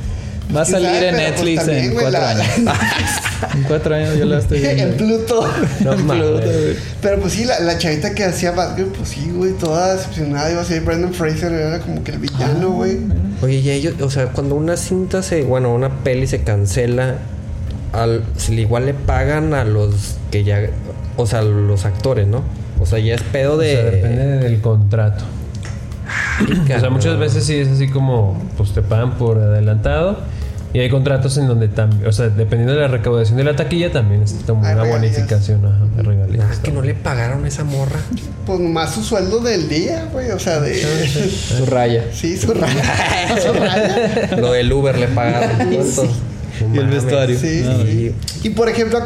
Va 0.55 0.63
a 0.63 0.65
¿Quién 0.65 0.81
salir 0.81 0.89
sabe? 0.89 1.07
en 1.09 1.15
pues, 1.15 1.29
Netflix 1.29 1.65
también, 1.65 1.85
en 1.85 1.91
cuatro 1.93 2.11
la- 2.11 2.29
años. 2.29 2.45
en 3.55 3.63
cuatro 3.63 3.95
años 3.95 4.17
yo 4.17 4.25
la 4.25 4.39
estoy 4.39 4.59
viendo. 4.59 4.83
En 4.87 4.93
Pluto. 4.97 5.47
No 5.79 5.93
En. 5.93 6.07
Pluto. 6.07 6.41
Pero 7.01 7.19
pues 7.21 7.33
sí, 7.33 7.45
la, 7.45 7.59
la 7.61 7.77
chavita 7.77 8.13
que 8.13 8.25
hacía 8.25 8.51
Batgirl, 8.51 8.89
pues 8.89 9.09
sí, 9.09 9.31
güey, 9.33 9.53
toda 9.53 9.95
decepcionada. 9.95 10.51
Iba 10.51 10.61
a 10.61 10.65
ser 10.65 10.81
Brendan 10.81 11.13
Fraser, 11.13 11.53
era 11.53 11.79
como 11.79 12.03
que 12.03 12.11
el 12.11 12.17
villano, 12.19 12.71
güey. 12.71 12.97
Oye, 13.41 13.55
y 13.59 13.69
ellos, 13.71 13.93
o 14.01 14.09
sea, 14.09 14.25
cuando 14.27 14.55
una 14.55 14.75
cinta 14.75 15.23
se, 15.23 15.43
bueno, 15.43 15.73
una 15.73 15.89
peli 16.03 16.27
se 16.27 16.41
cancela, 16.43 17.15
al, 17.93 18.23
se 18.35 18.51
le- 18.51 18.61
igual 18.63 18.85
le 18.87 18.93
pagan 18.93 19.53
a 19.53 19.63
los 19.63 20.15
que 20.31 20.43
ya, 20.43 20.61
o 21.15 21.25
sea, 21.27 21.41
los 21.43 21.85
actores, 21.85 22.27
¿no? 22.27 22.43
O 22.81 22.85
sea, 22.85 22.99
ya 22.99 23.15
es 23.15 23.21
pedo 23.23 23.53
O 23.53 23.57
de. 23.57 23.71
sea, 23.73 23.83
depende 23.85 24.25
del 24.39 24.59
contrato. 24.59 25.23
O 26.75 26.79
sea, 26.79 26.89
muchas 26.89 27.17
veces 27.19 27.45
sí 27.45 27.55
es 27.55 27.67
así 27.69 27.89
como, 27.89 28.41
pues 28.57 28.73
te 28.73 28.81
pagan 28.81 29.17
por 29.17 29.37
adelantado. 29.37 30.19
Y 30.73 30.79
hay 30.79 30.89
contratos 30.89 31.37
en 31.37 31.47
donde 31.47 31.67
también, 31.67 32.07
o 32.07 32.13
sea, 32.13 32.29
dependiendo 32.29 32.73
de 32.73 32.79
la 32.79 32.87
recaudación 32.87 33.35
de 33.37 33.43
la 33.43 33.57
taquilla, 33.57 33.91
también 33.91 34.21
es 34.23 34.37
como 34.47 34.65
Hay 34.65 34.73
una 34.73 34.83
regalías. 34.83 35.11
bonificación 35.11 35.65
ajá, 35.65 35.85
de 35.97 36.01
regalías. 36.03 36.45
Ah, 36.49 36.61
que 36.63 36.71
no 36.71 36.81
le 36.81 36.93
pagaron 36.93 37.43
a 37.43 37.47
esa 37.49 37.65
morra. 37.65 37.99
Pues 38.45 38.57
nomás 38.61 38.93
su 38.93 39.03
sueldo 39.03 39.39
del 39.41 39.67
día, 39.67 40.07
güey. 40.13 40.31
O 40.31 40.39
sea, 40.39 40.61
de. 40.61 40.81
Su 41.57 41.65
raya. 41.65 42.05
Sí, 42.13 42.37
su 42.37 42.53
raya. 42.53 42.83
su 43.45 43.51
raya. 43.51 44.37
Lo 44.37 44.53
del 44.53 44.71
Uber 44.71 44.97
le 44.97 45.07
pagaron. 45.09 45.51
No 46.61 46.75
Y 46.75 46.77
el 46.77 46.87
vestuario. 46.87 47.39
Sí, 47.39 47.63
No, 47.65 47.83
sí. 47.83 48.15
Y 48.43 48.49
por 48.51 48.69
ejemplo, 48.69 48.99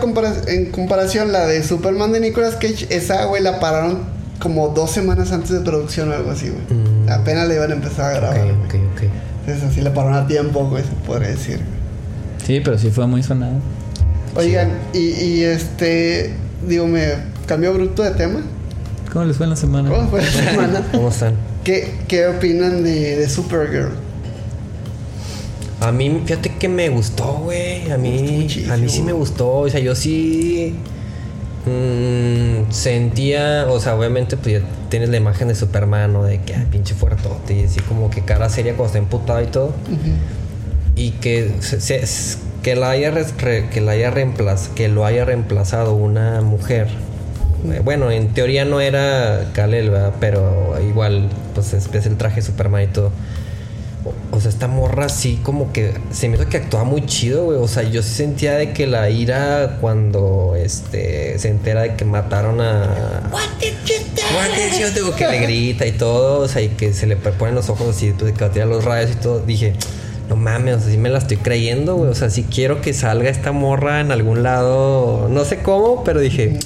en 0.47 0.71
comparación, 0.71 1.31
la 1.31 1.45
de 1.47 1.63
Superman 1.63 2.11
de 2.11 2.19
Nicolas 2.19 2.55
Cage, 2.55 2.87
esa, 2.89 3.25
güey, 3.25 3.41
la 3.41 3.59
pararon 3.61 3.99
como 4.45 4.67
dos 4.69 4.91
semanas 4.91 5.31
antes 5.31 5.49
de 5.49 5.59
producción 5.61 6.09
o 6.09 6.13
algo 6.13 6.29
así, 6.29 6.49
güey. 6.49 6.61
Mm. 6.79 7.09
Apenas 7.09 7.47
le 7.47 7.55
iban 7.55 7.71
a 7.71 7.73
empezar 7.73 8.13
a 8.13 8.17
Ok, 8.17 8.21
grabar. 8.21 8.41
güey. 8.45 8.53
ok, 8.65 8.75
ok. 8.93 9.03
Entonces 9.47 9.69
así 9.71 9.81
la 9.81 9.91
pararon 9.93 10.13
a 10.17 10.27
tiempo, 10.27 10.67
güey, 10.69 10.83
se 10.83 10.89
podría 11.07 11.29
decir. 11.29 11.59
Sí, 12.45 12.61
pero 12.63 12.77
sí 12.77 12.91
fue 12.91 13.07
muy 13.07 13.23
sonado. 13.23 13.53
Oigan, 14.35 14.69
y, 14.93 14.99
y 14.99 15.43
este, 15.43 16.33
digo, 16.67 16.85
me 16.87 17.13
cambió 17.47 17.73
bruto 17.73 18.03
de 18.03 18.11
tema. 18.11 18.41
¿Cómo 19.11 19.25
les 19.25 19.37
fue 19.37 19.45
en 19.45 19.49
la 19.51 19.55
semana? 19.55 19.89
¿Cómo 19.89 20.07
fue 20.09 20.21
la 20.21 20.31
semana? 20.31 20.83
¿Cómo 20.91 21.09
están? 21.09 21.33
¿Qué, 21.63 21.95
qué 22.07 22.27
opinan 22.27 22.83
de, 22.83 23.15
de 23.15 23.27
Supergirl? 23.29 23.89
A 25.81 25.91
mí, 25.91 26.21
fíjate 26.25 26.49
que 26.57 26.69
me 26.69 26.89
gustó, 26.89 27.39
güey. 27.43 27.89
A 27.91 27.97
gustó 27.97 27.99
mí, 27.99 28.47
a 28.71 28.77
mí 28.77 28.89
sí 28.89 29.01
me 29.01 29.11
gustó. 29.13 29.51
O 29.59 29.69
sea, 29.69 29.79
yo 29.79 29.93
sí 29.95 30.75
mm, 31.65 32.71
sentía, 32.71 33.65
o 33.69 33.79
sea, 33.79 33.95
obviamente, 33.95 34.37
pues 34.37 34.61
ya 34.61 34.67
tienes 34.89 35.09
la 35.09 35.17
imagen 35.17 35.47
de 35.47 35.55
Superman, 35.55 36.13
¿no? 36.13 36.23
De 36.23 36.41
que, 36.41 36.55
ay, 36.55 36.65
pinche 36.71 36.93
fuertote, 36.93 37.53
y 37.55 37.63
así 37.63 37.79
como 37.81 38.09
que 38.09 38.21
cara 38.21 38.49
seria 38.49 38.73
cuando 38.73 38.87
está 38.87 38.97
emputado 38.99 39.41
y 39.41 39.47
todo. 39.47 39.73
Y 40.95 41.11
que 41.11 41.51
se- 41.59 41.79
se- 41.81 42.37
que 42.63 42.75
la 42.75 42.89
haya 42.91 43.11
re- 43.11 43.67
que 43.71 43.81
la 43.81 43.91
haya 43.91 44.09
reemplaz, 44.11 44.69
que 44.69 44.87
lo 44.87 45.05
haya 45.05 45.25
reemplazado 45.25 45.93
una 45.95 46.41
mujer. 46.41 46.87
Eh, 47.71 47.81
Bueno, 47.83 48.11
en 48.11 48.29
teoría 48.33 48.63
no 48.65 48.79
era 48.79 49.49
Kal-El, 49.53 49.89
¿verdad? 49.89 50.13
Pero 50.19 50.75
igual, 50.87 51.29
pues 51.53 51.73
es, 51.73 51.89
es 51.93 52.05
el 52.05 52.15
traje 52.17 52.41
Superman 52.41 52.83
y 52.83 52.87
todo. 52.87 53.11
O, 54.31 54.39
sea, 54.39 54.49
esta 54.49 54.67
morra 54.67 55.09
sí 55.09 55.39
como 55.41 55.73
que 55.73 55.93
se 56.11 56.29
me 56.29 56.35
hizo 56.35 56.47
que 56.47 56.57
actuaba 56.57 56.85
muy 56.85 57.05
chido, 57.05 57.45
güey. 57.45 57.57
O 57.57 57.67
sea, 57.67 57.83
yo 57.83 58.03
sí 58.03 58.13
sentía 58.13 58.53
de 58.53 58.71
que 58.71 58.85
la 58.85 59.09
ira 59.09 59.77
cuando 59.81 60.53
este 60.55 61.39
se 61.39 61.49
entera 61.49 61.81
de 61.81 61.95
que 61.95 62.05
mataron 62.05 62.61
a 62.61 63.29
What 63.31 63.59
did 64.55 64.79
you 64.79 65.05
do? 65.05 65.15
que 65.15 65.27
le 65.27 65.39
grita 65.39 65.85
y 65.85 65.91
todo, 65.93 66.41
o 66.41 66.47
sea, 66.47 66.61
y 66.61 66.69
que 66.69 66.93
se 66.93 67.07
le 67.07 67.15
ponen 67.15 67.55
los 67.55 67.69
ojos 67.69 67.95
así, 67.95 68.13
pues, 68.17 68.33
que 68.33 68.39
va 68.41 68.47
a 68.47 68.51
tirar 68.51 68.67
los 68.67 68.83
rayos 68.83 69.11
y 69.11 69.15
todo. 69.15 69.39
Dije, 69.39 69.73
no 70.29 70.35
mames, 70.35 70.77
o 70.77 70.79
sea, 70.81 70.91
sí 70.91 70.97
me 70.97 71.09
la 71.09 71.19
estoy 71.19 71.37
creyendo, 71.37 71.95
güey. 71.95 72.09
O 72.09 72.15
sea, 72.15 72.29
sí 72.29 72.45
quiero 72.49 72.81
que 72.81 72.93
salga 72.93 73.29
esta 73.29 73.51
morra 73.51 74.01
en 74.01 74.11
algún 74.11 74.43
lado. 74.43 75.27
No 75.29 75.45
sé 75.45 75.59
cómo, 75.59 76.03
pero 76.03 76.19
dije, 76.19 76.59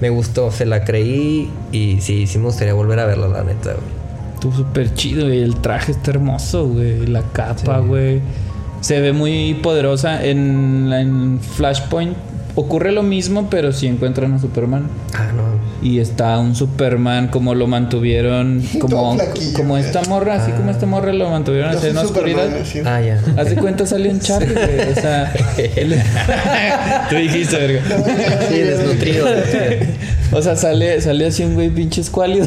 me 0.00 0.10
gustó, 0.10 0.50
se 0.50 0.66
la 0.66 0.84
creí 0.84 1.50
y 1.72 1.98
sí, 2.00 2.26
sí 2.26 2.38
me 2.38 2.46
gustaría 2.46 2.74
volver 2.74 3.00
a 3.00 3.06
verla, 3.06 3.28
la 3.28 3.42
neta, 3.42 3.72
güey. 3.72 4.03
Estuvo 4.44 4.62
súper 4.62 4.92
chido, 4.92 5.24
güey. 5.24 5.40
El 5.42 5.56
traje 5.56 5.92
está 5.92 6.10
hermoso, 6.10 6.66
güey. 6.66 7.06
La 7.06 7.22
capa, 7.22 7.78
güey. 7.78 8.20
Se 8.82 9.00
ve 9.00 9.14
muy 9.14 9.54
poderosa. 9.54 10.22
En, 10.22 10.92
en 10.92 11.40
Flashpoint 11.40 12.14
ocurre 12.54 12.92
lo 12.92 13.02
mismo, 13.02 13.48
pero 13.48 13.72
si 13.72 13.86
encuentran 13.86 14.34
a 14.34 14.38
Superman. 14.38 14.86
Ah, 15.14 15.30
no. 15.34 15.44
Y 15.82 15.98
está 15.98 16.38
un 16.38 16.54
Superman 16.54 17.28
como 17.28 17.54
lo 17.54 17.66
mantuvieron, 17.66 18.62
como, 18.80 19.16
como 19.56 19.78
esta 19.78 20.02
morra, 20.08 20.34
así 20.34 20.52
como 20.52 20.70
esta 20.70 20.84
morra 20.84 21.12
lo 21.14 21.30
mantuvieron 21.30 21.70
así 21.70 21.86
en 21.86 21.94
la 21.94 22.02
oscuridad. 22.02 22.48
Ah, 22.84 23.00
ya. 23.00 23.20
Haz 23.38 23.48
de 23.48 23.56
cuenta 23.56 23.86
salió 23.86 24.10
un 24.10 24.20
Charlie, 24.20 24.52
güey. 24.52 24.92
O 24.92 24.94
sea, 24.94 25.32
él- 25.76 26.02
tú 27.08 27.16
dijiste, 27.16 27.56
verga. 27.56 27.80
Sí, 28.50 28.58
desnutrido. 28.58 29.24
desnutrido. 29.24 29.94
O 30.32 30.42
sea, 30.42 30.56
sale, 30.56 31.00
sale 31.00 31.26
así 31.26 31.44
un 31.44 31.54
güey 31.54 31.70
pinche 31.70 32.00
escuálido. 32.00 32.46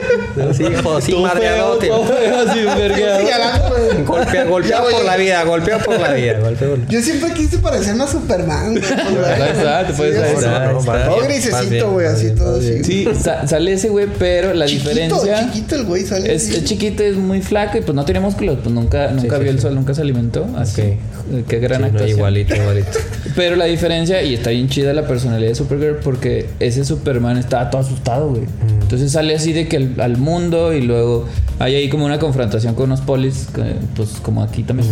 Sí, 0.53 0.63
hijo, 0.63 1.01
sí, 1.01 1.13
madreado. 1.15 1.79
Golpea, 4.05 4.45
por 4.45 5.05
la 5.05 5.17
vida, 5.17 5.43
golpea 5.43 5.79
por 5.79 5.99
la 5.99 6.13
vida. 6.13 6.39
Yo 6.89 7.01
siempre 7.01 7.31
quise 7.33 7.57
parecerme 7.59 8.03
a 8.03 8.07
Superman, 8.07 8.75
te 8.75 9.93
puedes. 9.93 10.41
No, 10.41 10.73
no, 10.73 10.79
Todo 10.81 11.21
grisecito, 11.25 11.91
güey, 11.91 12.07
así 12.07 12.31
todo 12.31 12.57
así. 12.59 12.83
Sí, 12.83 13.07
sa- 13.19 13.47
sale 13.47 13.73
ese 13.73 13.89
güey, 13.89 14.07
pero 14.19 14.53
la 14.53 14.65
Chiquito, 14.65 14.89
diferencia 14.89 15.51
chiquito 15.51 15.75
el 15.75 15.83
güey 15.85 16.03
sale. 16.05 16.33
es, 16.33 16.63
chiquito, 16.63 17.03
es 17.03 17.15
muy 17.15 17.41
flaco 17.41 17.77
y 17.77 17.81
pues 17.81 17.95
no 17.95 18.05
tiene 18.05 18.19
músculos, 18.19 18.59
pues 18.63 18.73
nunca, 18.73 19.11
nunca 19.11 19.37
sí, 19.37 19.41
vio 19.43 19.51
el 19.51 19.57
sí. 19.57 19.61
sol, 19.63 19.75
nunca 19.75 19.93
se 19.93 20.01
alimentó. 20.01 20.47
Así. 20.57 20.81
Eh, 20.81 20.97
Qué 21.47 21.59
gran 21.59 21.77
Sí, 21.77 21.81
no, 21.81 21.85
actuación. 21.87 22.17
igualito, 22.17 22.55
igualito. 22.55 22.99
Pero 23.35 23.55
la 23.55 23.65
diferencia, 23.65 24.21
y 24.21 24.33
está 24.35 24.49
bien 24.49 24.67
chida 24.69 24.93
la 24.93 25.07
personalidad 25.07 25.49
de 25.49 25.55
Supergirl, 25.55 25.97
porque 25.97 26.47
ese 26.59 26.83
Superman 26.85 27.37
estaba 27.37 27.69
todo 27.69 27.81
asustado, 27.81 28.29
güey. 28.29 28.43
Mm. 28.43 28.81
Entonces 28.81 29.11
sale 29.11 29.35
así 29.35 29.53
de 29.53 29.67
que 29.67 29.77
al, 29.77 29.95
al 30.01 30.17
mundo 30.17 30.73
y 30.73 30.81
luego 30.81 31.25
hay 31.59 31.75
ahí 31.75 31.89
como 31.89 32.05
una 32.05 32.19
confrontación 32.19 32.75
con 32.75 32.85
unos 32.85 33.01
polis, 33.01 33.49
pues 33.95 34.19
como 34.21 34.43
aquí 34.43 34.63
también. 34.63 34.89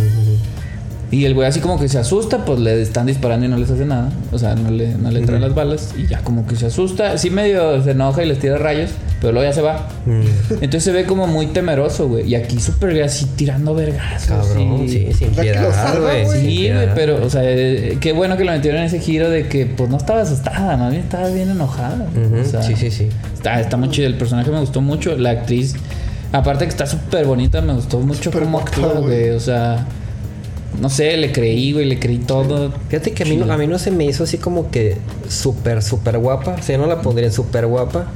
Y 1.12 1.24
el 1.24 1.34
güey 1.34 1.48
así 1.48 1.58
como 1.58 1.78
que 1.80 1.88
se 1.88 1.98
asusta, 1.98 2.44
pues 2.44 2.60
le 2.60 2.80
están 2.80 3.06
disparando 3.06 3.44
y 3.44 3.48
no 3.48 3.56
les 3.56 3.68
hace 3.70 3.84
nada. 3.84 4.10
O 4.30 4.38
sea, 4.38 4.54
no 4.54 4.70
le, 4.70 4.94
no 4.94 5.10
le 5.10 5.18
entran 5.18 5.40
las 5.40 5.54
balas 5.54 5.92
y 5.98 6.06
ya 6.06 6.20
como 6.20 6.46
que 6.46 6.54
se 6.54 6.66
asusta. 6.66 7.18
Sí 7.18 7.30
medio 7.30 7.82
se 7.82 7.90
enoja 7.90 8.22
y 8.22 8.28
les 8.28 8.38
tira 8.38 8.58
rayos, 8.58 8.90
pero 9.20 9.32
luego 9.32 9.48
ya 9.48 9.52
se 9.52 9.60
va. 9.60 9.88
Entonces 10.06 10.84
se 10.84 10.92
ve 10.92 11.06
como 11.06 11.26
muy 11.26 11.46
temeroso, 11.48 12.06
güey. 12.08 12.28
Y 12.28 12.36
aquí 12.36 12.60
Supergirl 12.60 13.02
así 13.04 13.26
tirando 13.34 13.74
vergas. 13.74 14.26
Cabrón, 14.26 14.86
sí, 14.88 15.08
sin 15.12 15.30
que 15.30 15.36
lo 15.36 15.42
piedad, 15.42 16.00
güey. 16.00 16.26
sin 16.28 16.40
Sí, 16.42 16.70
güey, 16.70 16.94
pero, 16.94 17.24
o 17.24 17.28
sea, 17.28 17.42
eh, 17.44 17.98
qué 18.00 18.12
bueno 18.12 18.36
que 18.36 18.44
lo 18.44 18.52
metieron 18.52 18.78
en 18.80 18.86
ese 18.86 19.00
giro 19.00 19.28
de 19.30 19.48
que, 19.48 19.66
pues, 19.66 19.90
no 19.90 19.96
estaba 19.96 20.20
asustada, 20.20 20.76
más 20.76 20.92
bien 20.92 21.02
estaba 21.02 21.28
bien 21.28 21.50
enojada. 21.50 22.06
Ujú, 22.14 22.40
O 22.40 22.44
sea, 22.44 22.62
sí, 22.62 22.74
sí, 22.76 22.90
sí. 22.92 23.08
Está, 23.34 23.60
está 23.60 23.76
muy 23.76 23.90
chido. 23.90 24.06
El 24.06 24.14
personaje 24.14 24.48
me 24.52 24.60
gustó 24.60 24.80
mucho. 24.80 25.16
La 25.16 25.30
actriz, 25.30 25.74
aparte 26.30 26.66
que 26.66 26.70
está 26.70 26.86
súper 26.86 27.26
bonita, 27.26 27.60
me 27.60 27.72
gustó 27.72 27.98
mucho 27.98 28.30
Súper 28.30 28.44
cómo 28.44 28.60
actúa, 28.60 28.92
güey. 29.00 29.30
O 29.30 29.40
sea, 29.40 29.86
no 30.80 30.88
sé, 30.88 31.16
le 31.18 31.30
creí, 31.30 31.72
güey, 31.72 31.84
le 31.84 31.98
creí 31.98 32.18
todo. 32.18 32.72
Fíjate 32.88 33.12
que 33.12 33.24
a 33.24 33.26
mí, 33.26 33.36
no, 33.36 33.52
a 33.52 33.56
mí 33.56 33.66
no 33.66 33.78
se 33.78 33.90
me 33.90 34.04
hizo 34.06 34.24
así 34.24 34.38
como 34.38 34.70
que 34.70 34.96
súper, 35.28 35.82
súper 35.82 36.18
guapa. 36.18 36.56
O 36.58 36.62
sea, 36.62 36.76
yo 36.76 36.82
no 36.82 36.88
la 36.88 37.02
pondría 37.02 37.26
en 37.26 37.32
súper 37.32 37.66
guapa. 37.66 38.06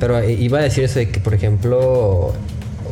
Pero 0.00 0.18
eh, 0.18 0.32
iba 0.32 0.58
a 0.58 0.62
decir 0.62 0.84
eso 0.84 0.98
de 0.98 1.10
que, 1.10 1.20
por 1.20 1.32
ejemplo, 1.34 1.78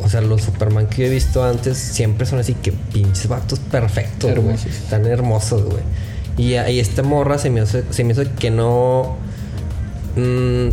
o 0.03 0.09
sea, 0.09 0.21
los 0.21 0.41
Superman 0.41 0.87
que 0.87 1.01
yo 1.03 1.07
he 1.07 1.09
visto 1.09 1.43
antes 1.43 1.77
siempre 1.77 2.25
son 2.25 2.39
así 2.39 2.53
que 2.53 2.71
pinches 2.71 3.27
vatos 3.27 3.59
perfectos, 3.59 4.33
güey. 4.35 4.55
Tan 4.89 5.05
hermosos, 5.05 5.63
güey. 5.65 5.83
Y, 6.37 6.53
y 6.53 6.79
esta 6.79 7.03
morra 7.03 7.37
se 7.37 7.49
me 7.49 7.61
hizo, 7.61 7.79
se 7.89 8.03
me 8.03 8.13
hizo 8.13 8.23
que 8.39 8.49
no. 8.49 9.17
mm, 10.15 10.69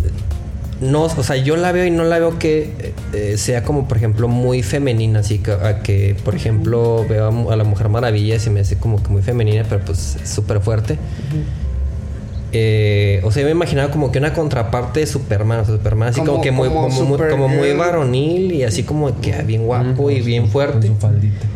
no, 0.84 1.04
o 1.04 1.22
sea, 1.22 1.36
yo 1.36 1.56
la 1.56 1.72
veo 1.72 1.84
y 1.84 1.90
no 1.90 2.04
la 2.04 2.18
veo 2.18 2.38
que 2.38 2.92
eh, 3.12 3.36
sea 3.38 3.62
como, 3.64 3.88
por 3.88 3.96
ejemplo, 3.96 4.28
muy 4.28 4.62
femenina, 4.62 5.20
así 5.20 5.38
que, 5.38 5.52
a 5.52 5.80
que, 5.82 6.16
por 6.24 6.34
ejemplo, 6.34 7.04
veo 7.08 7.50
a, 7.50 7.56
la 7.56 7.64
Mujer 7.64 7.88
Maravilla 7.88 8.36
y 8.36 8.38
se 8.40 8.50
me 8.50 8.60
hace 8.60 8.76
como 8.76 9.02
que 9.02 9.08
muy 9.08 9.22
femenina, 9.22 9.64
pero 9.68 9.84
pues 9.84 10.16
es 10.22 10.28
súper 10.28 10.60
fuerte. 10.60 10.98
Eh, 12.52 13.20
o 13.24 13.32
sea, 13.32 13.42
yo 13.42 13.46
me 13.46 13.52
imaginaba 13.52 13.90
como 13.90 14.12
que 14.12 14.18
una 14.20 14.32
contraparte 14.32 15.00
de 15.00 15.06
Superman, 15.06 15.60
o 15.60 15.64
sea, 15.64 15.74
Superman 15.76 16.10
así 16.10 16.20
como, 16.20 16.32
Como- 16.32 16.42
que 16.42 16.52
muy, 16.52 16.68
como 16.68 16.88
como, 16.88 17.04
muy- 17.16 17.28
como 17.30 17.48
muy 17.48 17.72
varonil 17.72 18.52
y 18.52 18.62
así 18.62 18.84
como 18.84 19.20
que 19.20 19.34
ah, 19.34 19.42
bien 19.42 19.64
guapo 19.66 20.10
y 20.10 20.20
bien 20.20 20.48
fuerte. 20.48 20.86
Con 20.86 20.96
su 20.96 21.00
faldita. 21.00 21.46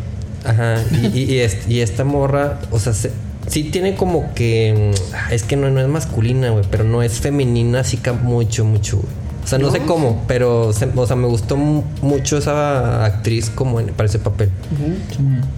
Ajá, 0.43 0.75
y, 0.91 1.07
y, 1.19 1.23
y 1.35 1.39
es- 1.39 1.69
y 1.69 1.79
esta 1.79 2.03
morra, 2.03 2.59
o 2.71 2.79
sea, 2.79 2.91
se- 2.93 3.11
sí 3.47 3.63
tiene 3.65 3.95
como 3.95 4.33
que. 4.33 4.91
mm, 5.29 5.33
Es 5.33 5.43
que 5.43 5.55
no, 5.55 5.69
no 5.69 5.79
es 5.79 5.87
masculina, 5.87 6.49
güey, 6.49 6.65
pero 6.69 6.83
no 6.83 7.01
es 7.01 7.19
femenina 7.21 7.79
así 7.79 7.95
que 7.97 8.11
mucho, 8.11 8.65
mucho, 8.65 8.97
güey. 8.97 9.18
O 9.49 9.51
sea, 9.51 9.57
no, 9.59 9.71
sé 9.71 9.79
cómo, 9.79 10.23
pero 10.27 10.71
se- 10.73 10.89
o 10.95 11.07
sea, 11.07 11.15
me 11.15 11.25
gustó 11.25 11.57
mu- 11.57 11.81
mucho 12.03 12.37
esa 12.37 13.03
actriz 13.03 13.49
como 13.49 13.79
en- 13.79 13.87
para 13.87 14.07
ese 14.07 14.19
papel. 14.19 14.49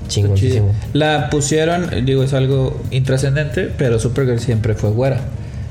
Chingoncísimo. 0.07 0.73
La 0.93 1.29
pusieron, 1.29 2.05
digo, 2.05 2.23
es 2.23 2.33
algo 2.33 2.79
intrascendente, 2.91 3.69
pero 3.77 3.99
Supergirl 3.99 4.39
siempre 4.39 4.73
fue 4.75 4.91
güera. 4.91 5.19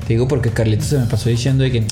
Digo 0.07 0.27
porque 0.27 0.49
Carlitos 0.49 0.87
se 0.87 0.97
me 0.97 1.05
pasó 1.05 1.29
diciendo 1.29 1.63
de 1.63 1.71
que 1.71 1.77
eh, 1.77 1.85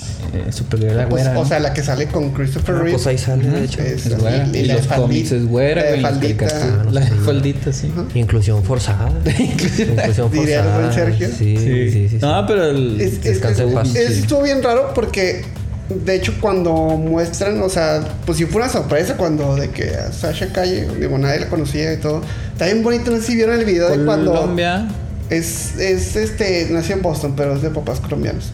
Supergirl 0.51 0.91
era 0.91 1.07
Pues, 1.07 1.23
güera. 1.23 1.39
o 1.39 1.43
¿no? 1.43 1.47
sea, 1.49 1.59
la 1.59 1.73
que 1.73 1.81
sale 1.83 2.07
con 2.07 2.31
Christopher 2.31 2.75
Ah, 2.75 2.79
Reeve. 2.79 2.91
pues 2.93 3.07
ahí 3.07 3.17
sale, 3.17 3.47
de 3.49 3.63
hecho. 3.63 3.81
Es, 3.81 4.05
es 4.05 4.19
güera. 4.19 4.45
y 4.53 4.57
Y, 4.57 4.65
la 4.65 4.73
los 4.75 4.87
cómics 4.87 5.31
es 5.31 5.47
güera, 5.47 5.81
la 5.83 5.87
güey. 5.89 5.99
y 5.99 6.03
las 6.03 6.11
faldita. 6.11 6.83
no 6.83 6.91
La 6.91 7.07
sabía. 7.07 7.21
faldita, 7.23 7.71
sí. 7.73 7.91
Inclusión 8.15 8.63
forzada. 8.63 9.11
Inclusión 9.39 9.95
Diría 10.31 10.59
el 10.59 10.65
forzada. 10.65 10.79
buen 10.79 10.93
Sergio. 10.93 11.27
Sí, 11.29 11.57
sí, 11.57 11.91
sí. 11.91 12.09
sí. 12.09 12.17
No, 12.21 12.45
pero 12.45 12.65
el- 12.65 12.99
Es, 12.99 13.13
es, 13.25 13.41
es- 13.41 13.59
es- 13.59 14.13
Sí. 14.13 14.19
estuvo 14.21 14.41
bien 14.43 14.61
raro 14.61 14.91
porque 14.93 15.45
de 15.89 16.15
hecho 16.15 16.33
cuando 16.39 16.73
muestran, 16.73 17.61
o 17.61 17.69
sea, 17.69 18.01
pues 18.25 18.37
si 18.37 18.45
fue 18.45 18.61
una 18.61 18.69
sorpresa 18.71 19.17
cuando 19.17 19.55
de 19.55 19.69
que 19.69 19.89
a 19.89 20.11
Sasha 20.11 20.51
Calle, 20.53 20.87
digo, 20.99 21.17
nadie 21.17 21.39
la 21.41 21.49
conocía 21.49 21.93
y 21.93 21.97
todo. 21.97 22.21
Está 22.51 22.65
bien 22.65 22.83
bonito, 22.83 23.11
no 23.11 23.17
sé 23.17 23.23
si 23.23 23.35
vieron 23.35 23.57
el 23.59 23.65
video 23.65 23.89
de 23.89 24.05
cuando 24.05 24.33
Colombia. 24.33 24.87
es, 25.29 25.77
es 25.77 26.15
este, 26.15 26.67
nació 26.69 26.95
en 26.95 27.01
Boston, 27.01 27.33
pero 27.35 27.55
es 27.55 27.61
de 27.61 27.71
papás 27.71 27.99
colombianos. 27.99 28.51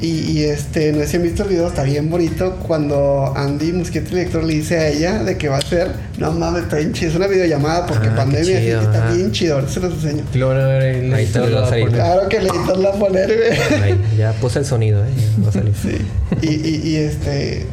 Y, 0.00 0.06
y, 0.32 0.44
este, 0.44 0.92
no 0.92 1.00
sé 1.00 1.08
si 1.08 1.16
han 1.18 1.22
visto 1.24 1.42
el 1.42 1.50
video, 1.50 1.68
está 1.68 1.82
bien 1.82 2.08
bonito 2.08 2.56
cuando 2.66 3.34
Andy 3.36 3.72
Muschietti, 3.72 4.08
el 4.08 4.14
director, 4.14 4.42
le 4.44 4.54
dice 4.54 4.78
a 4.78 4.88
ella 4.88 5.22
de 5.22 5.36
que 5.36 5.50
va 5.50 5.58
a 5.58 5.60
ser, 5.60 5.88
no 6.16 6.32
mames, 6.32 6.62
está 6.62 6.76
bien 6.76 6.94
chido, 6.94 7.10
es 7.10 7.16
una 7.16 7.26
videollamada 7.26 7.86
porque 7.86 8.08
Ah, 8.08 8.16
pandemia, 8.16 8.56
así, 8.56 8.66
chido, 8.66 8.80
está 8.80 9.04
ajá. 9.06 9.14
bien 9.14 9.32
chido, 9.32 9.54
ahorita 9.56 9.72
se 9.72 9.80
los 9.80 9.92
enseño. 9.92 10.24
Y 10.32 10.38
lo 10.38 10.48
van 10.48 10.56
a 10.60 10.66
ver 10.66 10.82
ahí. 11.12 11.28
Lo 11.34 11.64
a. 11.64 11.70
Claro 11.70 12.28
que 12.30 12.40
le 12.40 12.48
editas 12.48 12.78
la 12.78 12.92
poner, 12.92 13.26
güey. 13.36 13.82
Ahí, 13.82 14.00
ya 14.16 14.32
puse 14.32 14.60
el 14.60 14.64
sonido, 14.64 15.04
¿eh? 15.04 15.08
Va 15.44 15.50
a 15.50 15.52
salir. 15.52 15.74
Sí. 15.80 15.98
Y, 16.40 16.46
y, 16.48 16.82
y 16.88 16.96
este. 16.96 17.66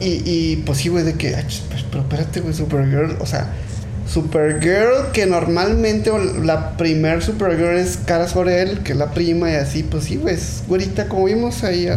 Y, 0.00 0.22
y 0.24 0.56
pues 0.66 0.78
sí, 0.78 0.88
güey, 0.88 1.04
de 1.04 1.14
que. 1.14 1.30
pues, 1.30 1.84
Pero 1.90 2.02
espérate, 2.02 2.40
güey, 2.40 2.54
Supergirl. 2.54 3.16
O 3.20 3.26
sea, 3.26 3.52
Supergirl, 4.12 5.12
que 5.12 5.26
normalmente 5.26 6.10
la 6.42 6.76
primer 6.76 7.22
Supergirl 7.22 7.76
es 7.76 7.98
cara 7.98 8.26
sobre 8.28 8.62
él, 8.62 8.80
que 8.80 8.92
es 8.92 8.98
la 8.98 9.10
prima 9.12 9.50
y 9.50 9.54
así, 9.54 9.82
pues 9.82 10.04
sí, 10.04 10.16
güey, 10.16 10.34
es 10.34 10.62
güerita, 10.66 11.08
como 11.08 11.24
vimos 11.26 11.62
ahí. 11.64 11.88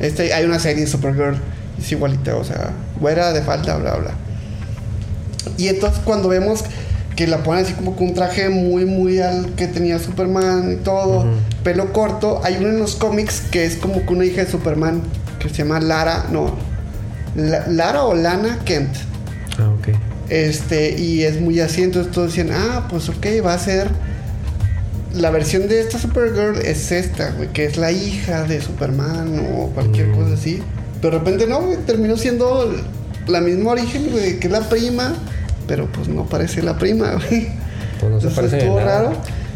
Este, 0.00 0.32
hay 0.34 0.44
una 0.44 0.58
serie 0.58 0.84
de 0.84 0.90
Supergirl, 0.90 1.36
es 1.78 1.92
igualita, 1.92 2.36
o 2.36 2.44
sea, 2.44 2.70
güera 3.00 3.32
de 3.32 3.42
falda, 3.42 3.76
bla, 3.76 3.96
bla. 3.96 4.10
Y 5.56 5.68
entonces 5.68 6.00
cuando 6.04 6.28
vemos 6.28 6.64
que 7.16 7.26
la 7.26 7.42
ponen 7.42 7.64
así 7.64 7.74
como 7.74 7.94
con 7.96 8.08
un 8.08 8.14
traje 8.14 8.48
muy, 8.48 8.84
muy 8.86 9.20
al 9.20 9.54
que 9.54 9.66
tenía 9.66 9.98
Superman 9.98 10.72
y 10.72 10.76
todo, 10.76 11.26
pelo 11.62 11.92
corto, 11.92 12.40
hay 12.44 12.56
uno 12.58 12.68
en 12.68 12.78
los 12.78 12.96
cómics 12.96 13.42
que 13.50 13.64
es 13.66 13.76
como 13.76 14.04
que 14.06 14.12
una 14.12 14.24
hija 14.24 14.44
de 14.44 14.50
Superman, 14.50 15.02
que 15.38 15.48
se 15.48 15.56
llama 15.56 15.80
Lara, 15.80 16.26
no, 16.32 16.54
La- 17.36 17.66
Lara 17.68 18.04
o 18.04 18.14
Lana 18.14 18.58
Kent. 18.64 18.90
Este, 20.30 20.98
y 20.98 21.24
es 21.24 21.40
muy 21.40 21.60
así, 21.60 21.82
entonces 21.82 22.12
todos 22.12 22.28
decían, 22.28 22.50
ah, 22.52 22.86
pues 22.88 23.08
ok, 23.08 23.26
va 23.44 23.54
a 23.54 23.58
ser. 23.58 23.88
La 25.14 25.30
versión 25.30 25.66
de 25.68 25.80
esta 25.80 25.98
Supergirl 25.98 26.58
es 26.64 26.92
esta, 26.92 27.32
güey, 27.32 27.48
que 27.52 27.64
es 27.64 27.76
la 27.76 27.90
hija 27.90 28.44
de 28.44 28.60
Superman 28.60 29.40
o 29.54 29.66
cualquier 29.70 30.06
Mm. 30.08 30.14
cosa 30.14 30.34
así. 30.34 30.62
Pero 31.02 31.14
de 31.14 31.18
repente 31.24 31.46
no, 31.48 31.62
güey, 31.62 31.78
terminó 31.78 32.16
siendo 32.16 32.72
la 33.26 33.40
misma 33.40 33.72
origen, 33.72 34.08
güey, 34.12 34.38
que 34.38 34.46
es 34.46 34.52
la 34.52 34.68
prima, 34.68 35.14
pero 35.66 35.86
pues 35.90 36.06
no 36.06 36.26
parece 36.26 36.62
la 36.62 36.78
prima, 36.78 37.12
güey. 37.28 37.48
Pues 37.98 38.12
no 38.12 38.20
se 38.20 38.28
Entonces 38.28 38.32
parece 38.34 38.58
estuvo 38.58 38.78
nada. 38.78 39.02
raro. 39.02 39.12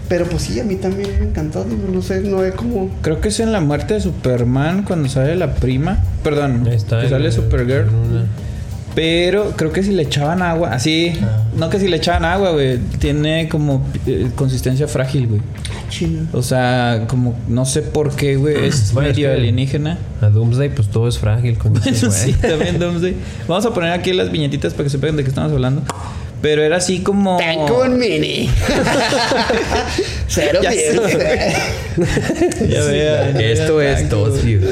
Pero 0.08 0.26
pues 0.26 0.42
sí, 0.42 0.58
a 0.60 0.64
mí 0.64 0.74
también 0.74 1.08
me 1.20 1.26
encantó, 1.26 1.64
digo, 1.64 1.88
no 1.90 2.02
sé, 2.02 2.20
no 2.20 2.44
es 2.44 2.54
como. 2.54 2.90
Creo 3.00 3.20
que 3.20 3.28
es 3.28 3.38
en 3.40 3.52
la 3.52 3.60
muerte 3.60 3.94
de 3.94 4.00
Superman 4.00 4.82
cuando 4.82 5.08
sale 5.08 5.34
la 5.36 5.54
prima. 5.54 6.02
Perdón, 6.24 6.66
Ahí 6.68 6.74
está. 6.76 7.00
que 7.00 7.08
sale 7.08 7.30
Supergirl. 7.32 7.88
una- 7.88 8.26
Pero 8.94 9.52
creo 9.56 9.72
que 9.72 9.82
si 9.82 9.90
le 9.90 10.02
echaban 10.04 10.40
agua, 10.42 10.70
así, 10.72 11.12
Ah. 11.22 11.42
no 11.56 11.68
que 11.68 11.80
si 11.80 11.88
le 11.88 11.96
echaban 11.96 12.24
agua, 12.24 12.52
güey, 12.52 12.78
tiene 13.00 13.48
como 13.48 13.84
eh, 14.06 14.28
consistencia 14.36 14.86
frágil, 14.86 15.26
güey. 15.26 15.40
Chino. 15.90 16.26
O 16.32 16.42
sea, 16.42 17.04
como 17.08 17.34
no 17.48 17.64
sé 17.66 17.82
por 17.82 18.14
qué, 18.14 18.36
güey, 18.36 18.66
es 18.66 18.92
Bueno, 18.92 19.08
medio 19.10 19.28
es 19.28 19.34
que- 19.34 19.40
alienígena. 19.40 19.98
A 20.20 20.28
Doomsday, 20.28 20.68
pues 20.74 20.88
todo 20.88 21.08
es 21.08 21.18
frágil 21.18 21.58
con 21.58 21.72
Bueno, 21.74 22.10
sí, 22.12 22.32
también 22.34 22.78
Doomsday. 22.80 23.14
Vamos 23.48 23.66
a 23.66 23.74
poner 23.74 23.90
aquí 23.92 24.12
las 24.12 24.30
viñetitas 24.30 24.72
para 24.74 24.84
que 24.84 24.90
sepan 24.90 25.16
de 25.16 25.22
qué 25.24 25.28
estamos 25.28 25.50
hablando. 25.52 25.82
Pero 26.40 26.62
era 26.62 26.76
así 26.76 27.00
como. 27.00 27.38
Cancún 27.38 27.98
Mini. 27.98 28.50
Cero 30.28 30.60
Ya. 30.62 30.70
Ya 32.68 33.30
Esto 33.40 33.80
es 33.80 34.08
dos 34.10 34.44
views. 34.44 34.64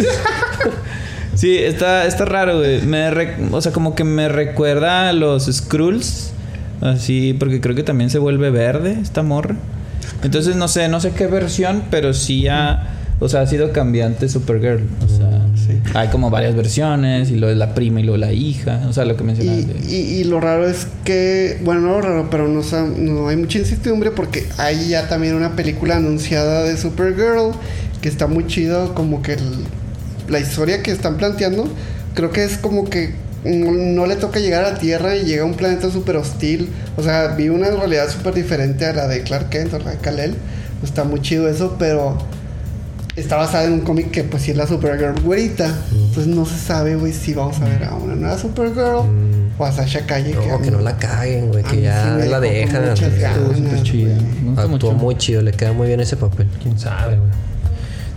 Sí, 1.34 1.56
está, 1.58 2.06
está 2.06 2.24
raro, 2.24 2.58
güey. 2.58 2.82
Me 2.82 3.10
re- 3.10 3.36
o 3.50 3.60
sea, 3.60 3.72
como 3.72 3.94
que 3.94 4.04
me 4.04 4.28
recuerda 4.28 5.08
a 5.08 5.12
los 5.12 5.46
Skrulls. 5.46 6.30
Así, 6.80 7.32
porque 7.38 7.60
creo 7.60 7.76
que 7.76 7.84
también 7.84 8.10
se 8.10 8.18
vuelve 8.18 8.50
verde 8.50 8.98
esta 9.00 9.22
morra. 9.22 9.54
Entonces 10.24 10.56
no 10.56 10.66
sé, 10.68 10.88
no 10.88 11.00
sé 11.00 11.12
qué 11.12 11.26
versión, 11.28 11.84
pero 11.90 12.12
sí 12.12 12.48
ha, 12.48 12.88
o 13.20 13.28
sea, 13.28 13.42
ha 13.42 13.46
sido 13.46 13.72
cambiante 13.72 14.28
Supergirl. 14.28 14.82
O 15.04 15.08
sea, 15.08 15.28
Sí. 15.54 15.78
hay 15.94 16.08
como 16.08 16.28
varias 16.28 16.56
versiones 16.56 17.30
y 17.30 17.36
lo 17.36 17.46
de 17.46 17.54
la 17.54 17.72
prima 17.74 18.00
y 18.00 18.02
lo 18.02 18.12
de 18.12 18.18
la 18.18 18.32
hija, 18.32 18.80
o 18.88 18.92
sea, 18.92 19.04
lo 19.04 19.16
que 19.16 19.22
Y, 19.22 19.26
mencionabas. 19.26 19.66
de- 19.68 19.94
y- 19.94 20.20
y 20.20 20.24
lo 20.24 20.40
raro 20.40 20.66
es 20.68 20.88
que, 21.04 21.60
bueno, 21.64 21.82
no 21.82 21.88
lo 21.92 22.00
raro, 22.00 22.28
pero 22.30 22.48
no, 22.48 22.62
no 22.98 23.28
hay 23.28 23.36
mucha 23.36 23.58
incertidumbre 23.60 24.10
porque 24.10 24.46
hay 24.58 24.88
ya 24.88 25.08
también 25.08 25.34
una 25.36 25.54
película 25.54 25.96
anunciada 25.98 26.64
de 26.64 26.76
Supergirl 26.76 27.52
que 28.00 28.08
está 28.08 28.26
muy 28.26 28.46
chido, 28.48 28.92
como 28.94 29.22
que 29.22 29.34
el- 29.34 29.64
la 30.32 30.40
historia 30.40 30.82
que 30.82 30.90
están 30.90 31.16
planteando, 31.16 31.68
creo 32.14 32.30
que 32.30 32.42
es 32.42 32.56
como 32.58 32.90
que 32.90 33.14
no, 33.44 33.70
no 33.72 34.06
le 34.06 34.16
toca 34.16 34.40
llegar 34.40 34.64
a 34.64 34.72
la 34.72 34.78
Tierra 34.78 35.16
y 35.16 35.24
llega 35.24 35.42
a 35.42 35.46
un 35.46 35.54
planeta 35.54 35.90
súper 35.90 36.16
hostil, 36.16 36.70
o 36.96 37.02
sea, 37.02 37.28
vive 37.28 37.54
una 37.54 37.70
realidad 37.70 38.08
súper 38.08 38.34
diferente 38.34 38.86
a 38.86 38.92
la 38.92 39.06
de 39.06 39.22
Clark 39.22 39.50
Kent 39.50 39.74
o 39.74 39.78
la 39.78 39.92
de 39.92 39.98
Kal-El, 39.98 40.34
está 40.82 41.04
muy 41.04 41.20
chido 41.20 41.48
eso, 41.48 41.76
pero 41.78 42.18
está 43.16 43.36
basada 43.36 43.64
en 43.64 43.74
un 43.74 43.80
cómic 43.80 44.10
que 44.10 44.24
pues 44.24 44.42
sí 44.42 44.52
es 44.52 44.56
la 44.56 44.66
Supergirl 44.66 45.20
güerita. 45.22 45.66
Entonces 45.92 46.26
no 46.26 46.46
se 46.46 46.58
sabe, 46.58 46.96
güey, 46.96 47.12
si 47.12 47.34
vamos 47.34 47.60
a 47.60 47.64
ver 47.64 47.84
a 47.84 47.94
una 47.94 48.14
nueva 48.14 48.38
Supergirl 48.38 49.08
o 49.58 49.64
a 49.64 49.72
Sasha 49.72 50.06
Calle. 50.06 50.34
No, 50.34 50.60
que 50.60 50.70
no 50.70 50.80
la 50.80 50.96
caguen, 50.96 51.48
güey, 51.48 51.62
que 51.64 51.76
mí 51.76 51.82
ya 51.82 52.18
sí 52.20 52.28
la 52.28 52.40
dejan. 52.40 52.84
Actuó 54.56 54.68
mucho. 54.68 54.92
muy 54.92 55.16
chido, 55.16 55.42
le 55.42 55.52
queda 55.52 55.72
muy 55.72 55.88
bien 55.88 56.00
ese 56.00 56.16
papel. 56.16 56.48
Quién 56.62 56.78
sabe, 56.78 57.16
güey. 57.16 57.30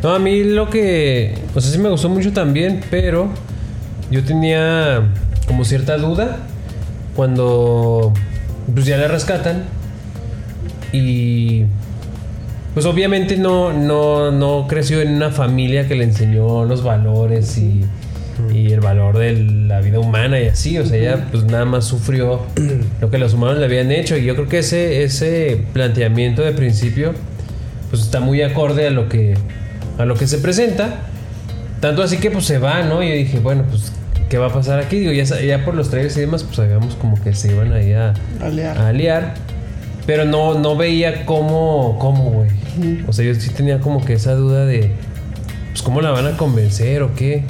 No, 0.06 0.14
a 0.14 0.20
mí 0.20 0.44
lo 0.44 0.70
que. 0.70 1.34
O 1.56 1.60
sea, 1.60 1.72
sí 1.72 1.80
me 1.80 1.90
gustó 1.90 2.10
mucho 2.10 2.32
también, 2.32 2.82
pero 2.92 3.28
yo 4.12 4.24
tenía 4.24 5.02
como 5.48 5.66
cierta 5.66 5.98
duda 5.98 6.38
cuando. 7.16 8.14
Pues 8.72 8.86
ya 8.86 8.98
la 8.98 9.08
rescatan. 9.08 9.64
Y. 10.94 11.64
Pues 12.76 12.86
obviamente 12.86 13.36
no, 13.38 13.74
no, 13.74 14.30
no 14.30 14.68
creció 14.68 15.02
en 15.02 15.16
una 15.16 15.32
familia 15.32 15.88
que 15.88 15.96
le 15.96 16.04
enseñó 16.04 16.66
los 16.66 16.84
valores 16.84 17.58
y, 17.58 17.84
el 18.54 18.82
valor 18.82 19.18
de 19.18 19.34
la 19.34 19.82
vida 19.82 20.00
humana 20.00 20.40
y 20.40 20.50
así. 20.50 20.78
O 20.78 20.86
sea, 20.86 21.00
ella 21.00 21.28
pues 21.32 21.46
nada 21.46 21.66
más 21.66 21.86
sufrió 21.86 22.42
lo 23.02 23.10
que 23.10 23.18
los 23.18 23.34
humanos 23.34 23.58
le 23.58 23.66
habían 23.66 23.92
hecho. 23.92 24.16
Y 24.16 24.24
yo 24.24 24.36
creo 24.36 24.48
que 24.48 24.60
ese, 24.60 25.04
ese 25.04 25.66
planteamiento 25.74 26.44
de 26.44 26.52
principio 26.52 27.14
pues 27.90 28.04
está 28.04 28.20
muy 28.20 28.44
acorde 28.44 28.86
a 28.86 28.92
lo 28.92 29.10
que 29.10 29.34
a 29.98 30.06
lo 30.06 30.16
que 30.16 30.28
se 30.28 30.38
presenta. 30.40 31.02
Tanto 31.80 32.02
así 32.04 32.18
que 32.18 32.32
pues 32.32 32.46
se 32.46 32.58
va 32.58 32.82
no 32.84 33.04
y 33.04 33.10
yo 33.10 33.14
dije 33.16 33.40
bueno 33.40 33.64
pues 33.70 33.92
qué 34.30 34.38
va 34.40 34.48
a 34.48 34.54
pasar 34.54 34.80
aquí 34.80 35.00
digo 35.00 35.12
ya, 35.12 35.24
ya 35.40 35.64
por 35.66 35.76
los 35.76 35.90
trailers 35.92 36.18
y 36.18 36.22
demás 36.22 36.44
pues 36.44 36.56
sabíamos 36.56 36.96
como 36.96 37.22
que 37.22 37.36
se 37.36 37.52
iban 37.52 37.74
ahí 37.74 37.94
a, 37.94 38.14
Aliar. 38.42 38.78
a 38.78 38.88
aliar 38.88 39.34
pero 40.08 40.26
no 40.26 40.58
no 40.58 40.76
veía 40.78 41.26
cómo 41.26 41.98
cómo 42.00 42.32
güey. 42.32 42.50
O 43.08 43.14
sea 43.14 43.24
yo 43.26 43.36
sí 43.40 43.50
tenía 43.52 43.80
como 43.82 44.04
que 44.04 44.14
esa 44.14 44.34
duda 44.34 44.66
de 44.66 44.92
pues 45.72 45.84
cómo 45.84 46.02
la 46.02 46.10
van 46.12 46.26
a 46.26 46.38
convencer 46.38 47.04
o 47.04 47.14
qué 47.14 47.44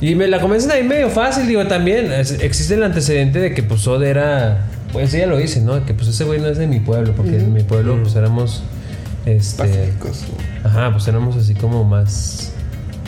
y 0.00 0.14
me 0.14 0.28
la 0.28 0.40
convencen 0.40 0.70
ahí 0.70 0.84
medio 0.84 1.08
fácil 1.10 1.48
digo 1.48 1.66
también 1.66 2.12
es- 2.12 2.38
existe 2.40 2.74
el 2.74 2.82
antecedente 2.84 3.40
de 3.40 3.54
que 3.54 3.62
pues 3.64 3.80
Sod 3.80 4.04
era 4.04 4.66
pues 4.92 5.12
ella 5.14 5.26
lo 5.26 5.38
dice 5.38 5.60
no 5.62 5.84
que 5.84 5.94
pues 5.94 6.06
ese 6.08 6.24
güey 6.24 6.38
no 6.40 6.46
es 6.48 6.58
de 6.58 6.66
mi 6.68 6.78
pueblo 6.80 7.12
porque 7.16 7.38
en 7.38 7.52
mi 7.52 7.62
pueblo 7.64 7.98
pues 8.02 8.14
éramos 8.14 8.62
este 9.26 9.62
Pacíficos. 9.64 10.24
Ajá, 10.64 10.92
pues 10.92 11.06
éramos 11.08 11.36
así 11.36 11.54
como 11.54 11.84
más. 11.84 12.52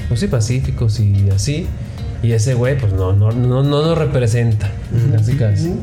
Pues 0.09 0.20
sí, 0.20 0.26
pacíficos 0.26 1.01
y 1.01 1.28
así. 1.35 1.66
Y 2.22 2.32
ese 2.32 2.55
güey, 2.55 2.78
pues 2.78 2.93
no, 2.93 3.12
no, 3.12 3.31
no, 3.31 3.62
no 3.62 3.82
nos 3.82 3.98
representa. 3.98 4.70
Casi 5.12 5.35
casi. 5.36 5.74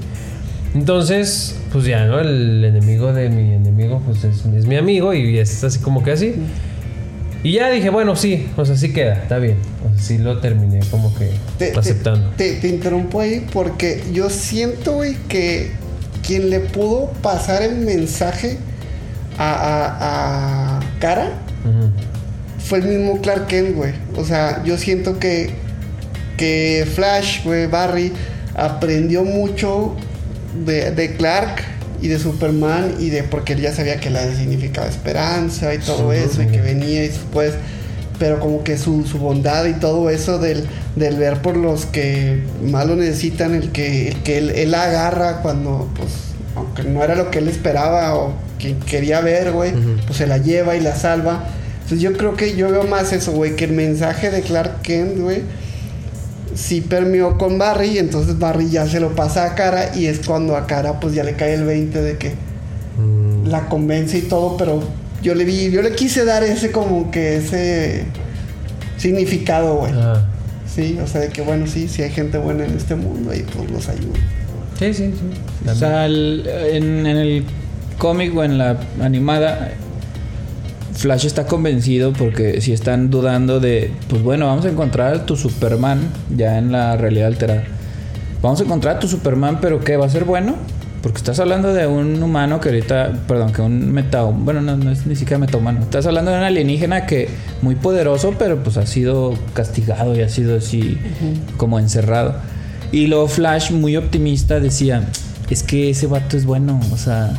Entonces, 0.73 1.55
pues 1.71 1.85
ya, 1.85 2.05
¿no? 2.05 2.19
El 2.19 2.63
enemigo 2.63 3.13
de 3.13 3.29
mi 3.29 3.53
enemigo, 3.53 4.01
pues 4.05 4.23
es, 4.23 4.45
es 4.45 4.65
mi 4.65 4.75
amigo 4.77 5.13
y 5.13 5.37
es 5.37 5.63
así 5.63 5.79
como 5.79 6.03
que 6.03 6.11
así. 6.11 6.35
Y 7.43 7.53
ya 7.53 7.69
dije, 7.69 7.89
bueno, 7.89 8.15
sí, 8.15 8.47
o 8.55 8.65
sea, 8.65 8.75
sí 8.75 8.93
queda, 8.93 9.13
está 9.13 9.37
bien. 9.39 9.57
O 9.83 9.95
sea, 9.95 10.03
sí 10.03 10.17
lo 10.17 10.39
terminé 10.39 10.79
como 10.91 11.13
que 11.15 11.31
Te, 11.57 11.77
aceptando. 11.77 12.29
Te, 12.37 12.53
te 12.55 12.67
interrumpo 12.67 13.19
ahí 13.19 13.45
porque 13.51 14.03
yo 14.13 14.29
siento, 14.29 14.93
güey, 14.93 15.15
que 15.27 15.71
quien 16.25 16.49
le 16.49 16.59
pudo 16.59 17.11
pasar 17.21 17.63
el 17.63 17.77
mensaje 17.77 18.57
a, 19.37 19.51
a, 19.53 20.77
a 20.77 20.79
Cara. 20.99 21.31
Fue 22.63 22.79
el 22.79 22.85
mismo 22.85 23.21
Clark 23.21 23.47
Kent, 23.47 23.75
güey. 23.75 23.93
O 24.15 24.23
sea, 24.23 24.63
yo 24.63 24.77
siento 24.77 25.19
que, 25.19 25.51
que 26.37 26.87
Flash, 26.93 27.43
güey, 27.43 27.67
Barry, 27.67 28.11
aprendió 28.55 29.23
mucho 29.23 29.95
de, 30.65 30.91
de 30.91 31.15
Clark 31.15 31.63
y 32.01 32.07
de 32.07 32.19
Superman 32.19 32.95
y 32.99 33.09
de 33.09 33.23
porque 33.23 33.53
él 33.53 33.61
ya 33.61 33.73
sabía 33.73 33.99
que 33.99 34.09
la 34.09 34.23
significaba 34.35 34.87
esperanza 34.87 35.73
y 35.73 35.77
todo 35.77 36.11
eso 36.11 36.41
y 36.41 36.47
que 36.47 36.59
venía 36.59 37.03
y 37.03 37.07
después 37.07 37.53
pero 38.17 38.39
como 38.39 38.63
que 38.63 38.77
su, 38.77 39.03
su 39.05 39.17
bondad 39.17 39.65
y 39.65 39.73
todo 39.73 40.09
eso 40.09 40.37
del, 40.37 40.67
del 40.95 41.15
ver 41.17 41.41
por 41.41 41.57
los 41.57 41.85
que 41.85 42.43
más 42.63 42.85
lo 42.85 42.95
necesitan 42.95 43.55
el 43.55 43.71
que, 43.71 44.09
el 44.09 44.23
que 44.23 44.37
él, 44.37 44.49
él 44.51 44.73
agarra 44.73 45.41
cuando 45.41 45.89
pues 45.95 46.09
aunque 46.55 46.83
no 46.83 47.03
era 47.03 47.15
lo 47.15 47.31
que 47.31 47.39
él 47.39 47.47
esperaba 47.47 48.15
o 48.15 48.33
que 48.59 48.77
quería 48.77 49.21
ver 49.21 49.51
güey 49.51 49.73
pues 50.05 50.17
se 50.17 50.27
la 50.27 50.37
lleva 50.37 50.75
y 50.75 50.81
la 50.81 50.95
salva 50.95 51.45
entonces 51.83 51.99
yo 52.01 52.13
creo 52.13 52.35
que 52.35 52.55
yo 52.55 52.69
veo 52.71 52.83
más 52.83 53.11
eso 53.13 53.31
güey 53.33 53.55
que 53.55 53.65
el 53.65 53.73
mensaje 53.73 54.31
de 54.31 54.41
Clark 54.41 54.81
Kent 54.81 55.17
güey 55.19 55.41
sí 56.55 56.81
permeó 56.81 57.37
con 57.37 57.57
Barry 57.57 57.91
y 57.91 57.97
entonces 57.97 58.37
Barry 58.39 58.69
ya 58.69 58.85
se 58.87 58.99
lo 58.99 59.15
pasa 59.15 59.45
a 59.45 59.55
Cara 59.55 59.95
y 59.95 60.05
es 60.07 60.19
cuando 60.25 60.55
a 60.57 60.67
Cara 60.67 60.99
pues 60.99 61.13
ya 61.13 61.23
le 61.23 61.33
cae 61.35 61.53
el 61.53 61.63
20 61.65 62.01
de 62.01 62.17
que 62.17 62.51
Mm, 62.99 63.47
la 63.47 63.69
convence 63.69 64.17
y 64.17 64.23
todo, 64.23 64.57
pero 64.57 64.83
yo 65.23 65.33
le 65.33 65.45
vi, 65.45 65.71
yo 65.71 65.81
le 65.81 65.93
quise 65.95 66.25
dar 66.25 66.43
ese 66.43 66.71
como 66.73 67.09
que 67.09 67.37
ese 67.37 68.03
significado, 68.97 69.75
güey. 69.77 69.93
Ah. 69.95 70.25
Sí, 70.73 70.99
o 71.03 71.07
sea, 71.07 71.21
de 71.21 71.29
que 71.29 71.41
bueno, 71.41 71.67
sí, 71.67 71.87
sí 71.87 72.01
hay 72.01 72.11
gente 72.11 72.37
buena 72.37 72.65
en 72.65 72.75
este 72.75 72.95
mundo 72.95 73.33
y 73.33 73.39
pues 73.43 73.71
los 73.71 73.87
ayuda. 73.87 74.19
Sí, 74.77 74.93
sí, 74.93 75.13
sí. 75.13 75.69
O 75.69 75.73
sea, 75.75 76.05
el- 76.05 76.45
en, 76.47 77.05
en 77.05 77.17
el 77.17 77.45
cómic 77.97 78.35
o 78.35 78.43
en 78.43 78.57
la 78.57 78.77
animada, 79.01 79.71
Flash 80.93 81.25
está 81.25 81.45
convencido 81.45 82.13
porque 82.13 82.61
si 82.61 82.73
están 82.73 83.09
dudando 83.09 83.59
de, 83.59 83.91
pues 84.09 84.21
bueno, 84.21 84.47
vamos 84.47 84.65
a 84.65 84.69
encontrar 84.69 85.13
a 85.13 85.25
tu 85.25 85.35
Superman 85.35 85.99
ya 86.35 86.57
en 86.57 86.71
la 86.71 86.97
realidad 86.97 87.27
alterada. 87.27 87.63
Vamos 88.41 88.59
a 88.59 88.63
encontrar 88.63 88.97
a 88.97 88.99
tu 88.99 89.07
Superman, 89.07 89.59
pero 89.61 89.79
¿qué? 89.79 89.97
¿Va 89.97 90.05
a 90.05 90.09
ser 90.09 90.25
bueno? 90.25 90.55
Porque 91.01 91.17
estás 91.17 91.39
hablando 91.39 91.73
de 91.73 91.87
un 91.87 92.21
humano 92.21 92.59
que 92.59 92.69
ahorita, 92.69 93.23
perdón, 93.27 93.53
que 93.53 93.61
un 93.61 93.91
meta, 93.91 94.23
bueno, 94.23 94.61
no, 94.61 94.77
no 94.77 94.91
es 94.91 95.07
ni 95.07 95.15
siquiera 95.15 95.39
metahumano. 95.39 95.81
Estás 95.81 96.05
hablando 96.05 96.31
de 96.31 96.37
un 96.37 96.43
alienígena 96.43 97.07
que 97.07 97.29
muy 97.61 97.75
poderoso, 97.75 98.35
pero 98.37 98.61
pues 98.63 98.77
ha 98.77 98.85
sido 98.85 99.33
castigado 99.53 100.15
y 100.15 100.21
ha 100.21 100.29
sido 100.29 100.57
así 100.57 100.99
como 101.57 101.79
encerrado. 101.79 102.35
Y 102.91 103.07
luego 103.07 103.27
Flash, 103.27 103.71
muy 103.71 103.97
optimista, 103.97 104.59
decía, 104.59 105.07
es 105.49 105.63
que 105.63 105.89
ese 105.89 106.07
vato 106.07 106.37
es 106.37 106.45
bueno, 106.45 106.79
o 106.91 106.97
sea, 106.97 107.33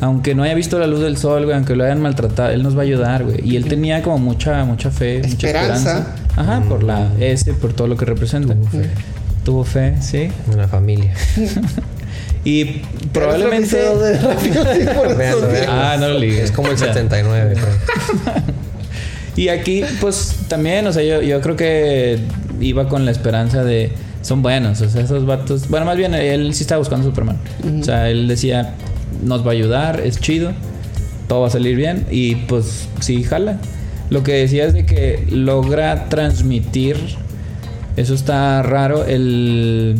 aunque 0.00 0.34
no 0.34 0.42
haya 0.42 0.54
visto 0.54 0.78
la 0.78 0.86
luz 0.86 1.00
del 1.00 1.16
sol, 1.16 1.44
güey, 1.44 1.56
aunque 1.56 1.74
lo 1.74 1.84
hayan 1.84 2.00
maltratado, 2.00 2.50
él 2.50 2.62
nos 2.62 2.76
va 2.76 2.80
a 2.80 2.84
ayudar, 2.84 3.24
güey. 3.24 3.40
Y 3.42 3.56
él 3.56 3.64
tenía 3.66 4.02
como 4.02 4.18
mucha, 4.18 4.64
mucha 4.64 4.90
fe, 4.90 5.22
mucha 5.22 5.46
Esperanza. 5.48 5.98
esperanza. 5.98 6.14
Ajá, 6.36 6.60
por 6.68 6.82
la 6.82 7.08
S, 7.18 7.52
por 7.54 7.72
todo 7.72 7.86
lo 7.86 7.96
que 7.96 8.04
representa. 8.04 8.54
Tuvo 9.44 9.64
fe, 9.64 9.94
sí. 10.00 10.28
en 10.50 10.56
la 10.56 10.68
familia. 10.68 11.14
Y 12.44 12.82
probablemente... 13.12 13.76
De 13.76 14.18
sí. 14.18 15.60
Ah, 15.68 15.96
no 15.98 16.10
lo 16.10 16.18
ligues. 16.20 16.44
Es 16.44 16.52
como 16.52 16.68
el 16.68 16.74
O 16.74 16.78
sea, 16.78 16.94
79, 16.94 17.54
creo. 17.54 18.34
Y 19.36 19.48
aquí, 19.48 19.82
pues 20.00 20.34
también, 20.48 20.86
o 20.86 20.92
sea, 20.92 21.02
yo, 21.02 21.22
yo 21.22 21.40
creo 21.40 21.56
que 21.56 22.20
iba 22.60 22.88
con 22.88 23.04
la 23.04 23.10
esperanza 23.10 23.64
de. 23.64 23.92
Son 24.22 24.42
buenos, 24.42 24.80
o 24.80 24.88
sea, 24.88 25.02
esos 25.02 25.26
vatos. 25.26 25.68
Bueno, 25.68 25.84
más 25.86 25.96
bien 25.96 26.14
él 26.14 26.54
sí 26.54 26.62
estaba 26.62 26.78
buscando 26.78 27.06
a 27.06 27.10
Superman. 27.10 27.36
O 27.80 27.84
sea, 27.84 28.08
él 28.08 28.28
decía: 28.28 28.74
Nos 29.22 29.44
va 29.44 29.50
a 29.50 29.54
ayudar, 29.54 30.00
es 30.00 30.20
chido, 30.20 30.52
todo 31.28 31.42
va 31.42 31.46
a 31.48 31.50
salir 31.50 31.76
bien. 31.76 32.06
Y 32.10 32.36
pues 32.36 32.88
sí, 33.00 33.22
jala. 33.22 33.58
Lo 34.10 34.22
que 34.22 34.32
decía 34.32 34.64
es 34.64 34.74
de 34.74 34.86
que 34.86 35.26
logra 35.30 36.08
transmitir. 36.08 36.96
Eso 37.96 38.14
está 38.14 38.62
raro. 38.62 39.04
El. 39.04 39.96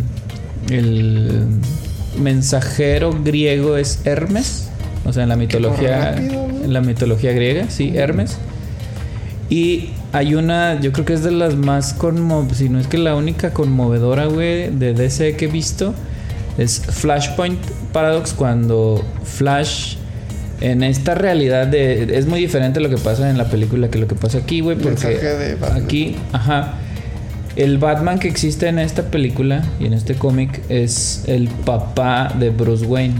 El 0.71 1.47
mensajero 2.21 3.13
griego 3.23 3.77
es 3.77 4.01
Hermes. 4.05 4.69
O 5.05 5.13
sea, 5.13 5.23
en 5.23 5.29
la 5.29 5.37
mitología. 5.37 6.17
En 6.17 6.73
la 6.73 6.81
mitología 6.81 7.33
griega, 7.33 7.71
sí, 7.71 7.93
Hermes. 7.95 8.39
Y 9.49 9.91
hay 10.13 10.35
una, 10.35 10.81
yo 10.81 10.93
creo 10.93 11.05
que 11.05 11.13
es 11.13 11.23
de 11.23 11.31
las 11.31 11.55
más 11.55 11.93
conmo, 11.95 12.49
si 12.53 12.69
no 12.69 12.81
es 12.81 12.87
que 12.87 12.99
la 12.99 13.15
única 13.15 13.53
conmovedora, 13.53 14.27
güey, 14.27 14.71
de 14.71 14.95
DC 14.95 15.37
que 15.37 15.45
he 15.45 15.49
visto. 15.49 15.95
Es 16.59 16.81
Flashpoint 16.81 17.61
Paradox 17.93 18.33
cuando 18.33 19.05
Flash 19.25 19.97
en 20.61 20.83
esta 20.83 21.15
realidad 21.15 21.67
de 21.67 22.17
es 22.17 22.27
muy 22.27 22.41
diferente 22.41 22.81
lo 22.81 22.89
que 22.89 22.97
pasa 22.97 23.29
en 23.29 23.37
la 23.37 23.45
película 23.51 23.89
que 23.91 23.99
lo 23.99 24.07
que 24.09 24.15
pasa 24.15 24.39
aquí, 24.39 24.61
güey, 24.61 24.77
porque 24.79 25.07
de 25.19 25.55
Batman. 25.57 25.85
aquí, 25.85 26.17
ajá. 26.33 26.75
El 27.57 27.79
Batman 27.79 28.19
que 28.19 28.29
existe 28.29 28.69
en 28.69 28.79
esta 28.79 29.03
película 29.05 29.65
y 29.81 29.87
en 29.87 29.93
este 29.95 30.15
cómic 30.15 30.61
es 30.69 31.25
el 31.27 31.49
papá 31.49 32.35
de 32.39 32.51
Bruce 32.51 32.85
Wayne. 32.87 33.15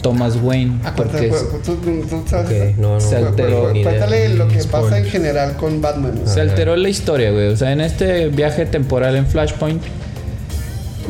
Thomas 0.00 0.38
Wayne. 0.42 0.78
Acuérdate, 0.84 1.28
Porque 1.28 1.36
es- 1.36 1.50
pues, 1.50 1.62
tú, 1.62 1.74
tú- 1.76 2.06
tú 2.08 2.22
sabes 2.26 2.46
Ok, 2.46 2.52
eso? 2.52 2.80
no, 2.80 2.94
no. 2.94 3.00
Se 3.00 3.16
alteró. 3.16 3.70
Cuéntale 3.72 4.30
lo 4.30 4.48
que 4.48 4.64
pasa 4.64 4.98
en 4.98 5.04
general 5.04 5.56
con 5.58 5.82
Batman. 5.82 6.14
¿no? 6.24 6.30
Se 6.30 6.40
alteró 6.40 6.76
la 6.76 6.88
historia, 6.88 7.30
güey. 7.30 7.48
O 7.48 7.56
sea, 7.58 7.72
en 7.72 7.82
este 7.82 8.28
viaje 8.28 8.64
temporal 8.64 9.16
en 9.16 9.26
Flashpoint 9.26 9.82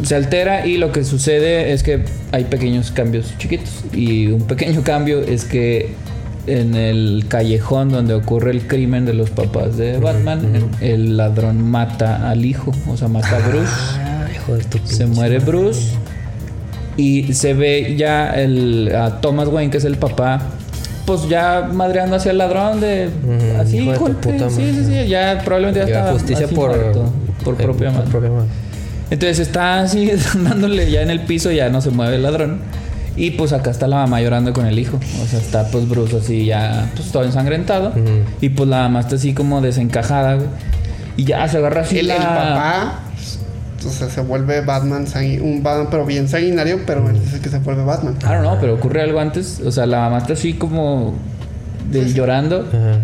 se 0.03 0.15
altera 0.15 0.67
y 0.67 0.77
lo 0.79 0.93
que 0.93 1.05
sucede 1.05 1.73
es 1.73 1.83
que 1.83 2.05
hay 2.33 2.45
pequeños 2.45 2.91
cambios 2.91 3.37
chiquitos. 3.39 3.85
Y 3.93 4.29
un 4.29 4.43
pequeño 4.43 4.83
cambio 4.83 5.21
es 5.21 5.45
que 5.45 5.95
en 6.47 6.75
el 6.75 7.25
callejón 7.29 7.91
donde 7.91 8.15
ocurre 8.15 8.53
el 8.53 8.67
crimen 8.67 9.05
de 9.05 9.15
los 9.15 9.31
papás 9.31 9.77
de 9.77 9.99
Batman, 9.99 10.71
el 10.81 11.17
ladrón 11.17 11.63
mata 11.63 12.31
al 12.31 12.45
hijo, 12.45 12.73
o 12.89 12.97
sea, 12.97 13.09
mata 13.09 13.37
a 13.37 13.49
Bruce. 13.49 13.73
Ah, 13.73 14.29
hijo 14.35 14.55
de 14.55 14.65
tu 14.65 14.79
Se 14.85 15.07
muere. 15.07 15.39
Bruce 15.41 15.97
y 16.97 17.35
se 17.35 17.55
ve 17.55 17.95
ya 17.97 18.31
el, 18.31 18.95
a 18.95 19.21
Thomas 19.21 19.49
Wayne, 19.49 19.71
que 19.71 19.79
es 19.79 19.85
el 19.85 19.97
papá, 19.97 20.41
pues 21.05 21.29
ya 21.29 21.69
madreando 21.73 22.17
hacia 22.17 22.31
el 22.31 22.39
ladrón 22.39 22.81
de 22.81 23.11
así 23.61 23.79
hijo 23.79 23.91
de 23.91 23.97
tu 23.97 24.05
golpe. 24.05 24.33
puta 24.33 24.51
Sí, 24.51 24.73
sí, 24.73 24.85
sí, 24.85 25.09
ya 25.09 25.43
probablemente 25.45 25.81
ya 25.81 25.87
Lleva 25.87 25.99
está 26.01 26.13
justicia 26.13 26.49
por, 26.49 26.71
muerto, 26.71 27.13
por 27.45 27.55
eh, 27.55 27.65
propia 27.65 27.91
mano. 27.91 28.05
propia 28.11 28.31
mano. 28.31 28.47
Entonces 29.11 29.39
está 29.39 29.81
así 29.81 30.11
dándole 30.35 30.91
ya 30.91 31.03
en 31.03 31.11
el 31.11 31.21
piso, 31.21 31.51
ya 31.51 31.69
no 31.69 31.81
se 31.81 31.91
mueve 31.91 32.17
el 32.17 32.23
ladrón. 32.23 32.61
Y 33.17 33.31
pues 33.31 33.55
acá 33.55 33.71
está 33.71 33.87
la 33.87 33.97
mamá 33.97 34.21
llorando 34.21 34.53
con 34.53 34.67
el 34.67 34.79
hijo. 34.79 34.99
O 35.23 35.27
sea, 35.27 35.39
está 35.39 35.69
pues 35.69 35.89
Bruce 35.89 36.19
así 36.19 36.45
ya 36.45 36.91
pues 36.95 37.11
todo 37.11 37.25
ensangrentado. 37.25 37.93
Y 38.41 38.51
pues 38.51 38.69
la 38.69 38.83
mamá 38.83 39.01
está 39.01 39.17
así 39.17 39.33
como 39.33 39.61
desencajada, 39.63 40.35
güey. 40.35 40.49
Y 41.17 41.25
ya 41.25 41.49
se 41.49 41.57
agarra 41.57 41.81
así 41.81 41.99
El, 41.99 42.09
la... 42.09 42.17
el 42.17 42.23
papá, 42.23 43.01
o 43.87 43.91
sea, 43.91 44.11
se 44.11 44.21
vuelve 44.21 44.61
Batman, 44.61 45.07
un 45.41 45.63
Batman, 45.63 45.89
pero 45.91 46.05
bien 46.05 46.29
sanguinario, 46.29 46.81
pero 46.87 47.09
él 47.09 47.17
es 47.17 47.33
el 47.33 47.41
que 47.41 47.49
se 47.49 47.59
vuelve 47.61 47.85
Batman. 47.85 48.17
I 48.21 48.27
don't 48.27 48.41
know, 48.41 48.59
pero 48.61 48.75
ocurre 48.75 49.01
algo 49.01 49.19
antes. 49.19 49.63
O 49.65 49.73
sea, 49.73 49.87
la 49.87 50.01
mamá 50.01 50.19
está 50.19 50.35
así 50.35 50.53
como 50.53 51.15
de 51.91 52.13
llorando. 52.13 52.67
Ajá. 52.69 53.01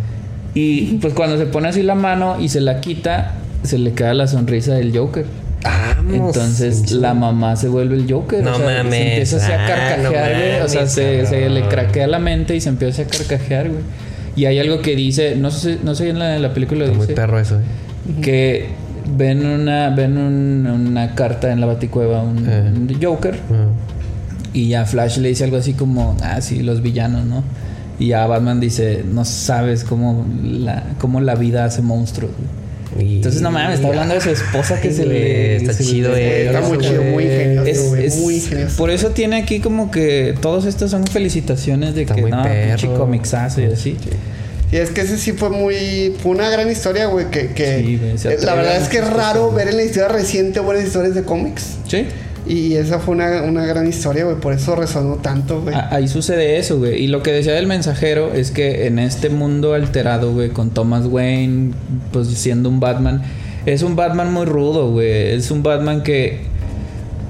Y 0.55 0.99
pues 0.99 1.15
cuando 1.15 1.39
se 1.39 1.47
pone 1.47 1.69
así 1.69 1.83
la 1.83 1.95
mano 1.95 2.39
y 2.39 2.51
se 2.51 2.61
la 2.61 2.81
quita, 2.81 3.33
se 3.63 3.79
le 3.79 3.93
queda 3.93 4.13
la 4.13 4.27
sonrisa 4.27 4.75
del 4.75 4.97
Joker. 4.97 5.25
Vamos. 5.65 6.37
Entonces 6.37 6.91
la 6.93 7.15
mamá 7.15 7.57
se 7.57 7.69
vuelve 7.69 7.97
el 7.97 8.11
Joker. 8.13 8.43
No 8.43 8.53
o 8.53 8.57
sea, 8.59 8.83
mames. 8.83 8.95
Se 8.95 9.09
empieza 9.11 9.37
así 9.37 9.53
a 9.53 9.65
Ah, 9.65 9.69
carcajear, 9.69 10.03
no 10.03 10.11
güey. 10.11 10.61
o 10.61 10.69
sea, 10.69 10.87
se, 10.87 11.49
le 11.51 11.69
craquea 11.69 12.07
la 12.07 12.19
mente 12.19 12.57
y 12.57 12.61
se 12.61 12.69
empieza 12.69 13.03
a 13.03 13.05
carcajear, 13.07 13.69
güey. 13.69 13.83
Y 14.35 14.47
hay 14.47 14.59
algo 14.59 14.81
que 14.81 14.97
dice, 14.97 15.37
no 15.37 15.51
sé, 15.51 15.79
no 15.85 15.95
sé 15.95 16.09
en 16.09 16.19
la, 16.19 16.37
en 16.37 16.43
la 16.43 16.55
película 16.55 16.85
Está 16.85 16.97
muy 16.97 17.07
dice 17.07 17.15
perro 17.15 17.39
eso, 17.39 17.57
eh. 17.61 18.21
que 18.23 18.69
ven 19.17 19.45
una 19.45 19.91
ven 19.91 20.17
un- 20.17 20.67
una 20.67 21.15
carta 21.15 21.53
en 21.53 21.61
la 21.61 21.67
baticueva 21.67 22.23
un, 22.23 22.39
Eh. 22.49 22.73
un 22.75 22.99
Joker 23.03 23.35
Ajá. 23.35 23.67
y 24.55 24.69
ya 24.69 24.85
Flash 24.87 25.19
le 25.19 25.29
dice 25.29 25.45
algo 25.45 25.59
así 25.59 25.75
como, 25.75 26.17
ah, 26.23 26.41
sí, 26.41 26.63
los 26.63 26.81
villanos, 26.83 27.25
¿no? 27.27 27.45
Y 27.99 28.09
ya 28.09 28.27
Batman 28.27 28.59
dice, 28.59 29.05
no 29.07 29.25
sabes 29.27 29.85
cómo 29.85 30.27
la, 30.43 30.83
cómo 30.99 31.21
la 31.21 31.35
vida 31.35 31.65
hace 31.67 31.83
monstruos. 31.83 32.33
güey". 32.33 32.62
Entonces, 32.99 33.41
no 33.43 33.51
mames, 33.51 33.77
está 33.77 33.89
hablando 33.89 34.15
de 34.15 34.21
su 34.21 34.31
esposa 34.31 34.81
que 34.81 34.89
Ay, 34.89 34.95
se 34.95 35.07
le... 35.07 35.57
está 35.57 35.73
se 35.73 35.85
chido. 35.85 36.15
Está 36.15 36.61
muy 36.61 36.79
chido, 36.79 37.03
muy 37.03 37.25
ingenioso, 37.25 37.69
Es- 37.71 37.89
güey, 37.89 38.07
es- 38.07 38.17
muy 38.17 38.35
ingenioso. 38.37 38.77
por 38.77 38.91
eso 38.91 39.11
tiene 39.11 39.37
aquí 39.37 39.61
como 39.61 39.91
que 39.91 40.35
todos 40.41 40.65
estos 40.67 40.91
son 40.91 41.07
felicitaciones 41.07 41.95
de 41.95 42.03
Está 42.03 42.15
que 42.15 42.23
no, 42.23 42.43
pinche 42.43 42.87
comicsazo 42.89 43.61
y 43.61 43.65
así. 43.67 43.97
Y 44.71 44.77
es 44.77 44.89
que 44.91 45.03
ese 45.03 45.19
sí 45.19 45.33
fue 45.33 45.51
muy. 45.51 46.15
Fue 46.23 46.33
una 46.33 46.49
gran 46.49 46.71
historia, 46.71 47.05
güey. 47.07 47.31
Que, 47.31 47.49
que 47.49 47.81
Sí, 47.81 47.99
güey, 47.99 48.17
se 48.17 48.39
la 48.39 48.55
verdad 48.55 48.77
es 48.81 48.89
que 48.89 48.99
es 48.99 49.11
raro 49.11 49.53
ver 49.53 49.69
en 49.69 49.77
la 49.77 49.83
historia 49.85 50.09
reciente 50.09 50.61
buenas 50.61 50.85
historias 50.85 51.15
de 51.15 51.23
cómics. 51.25 51.75
Sí. 51.87 52.07
Y 52.47 52.75
esa 52.75 52.99
fue 52.99 53.15
una, 53.15 53.43
una 53.43 53.65
gran 53.65 53.87
historia, 53.87 54.25
güey. 54.25 54.37
Por 54.37 54.53
eso 54.53 54.75
resonó 54.75 55.17
tanto, 55.17 55.63
güey. 55.63 55.75
Ahí 55.91 56.09
sucede 56.09 56.59
eso, 56.59 56.79
güey. 56.79 57.03
Y 57.03 57.07
lo 57.07 57.23
que 57.23 57.33
decía 57.33 57.53
del 57.53 57.67
mensajero 57.67 58.33
es 58.33 58.51
que 58.51 58.87
en 58.87 58.99
este 58.99 59.29
mundo 59.29 59.75
alterado, 59.75 60.33
güey, 60.33 60.51
con 60.51 60.71
Thomas 60.71 61.07
Wayne, 61.07 61.73
pues 62.13 62.29
siendo 62.29 62.69
un 62.69 62.81
Batman, 62.81 63.23
es 63.65 63.83
un 63.83 63.95
Batman 63.95 64.33
muy 64.33 64.45
rudo, 64.45 64.91
güey. 64.91 65.31
Es 65.31 65.51
un 65.51 65.63
Batman 65.63 66.03
que 66.03 66.41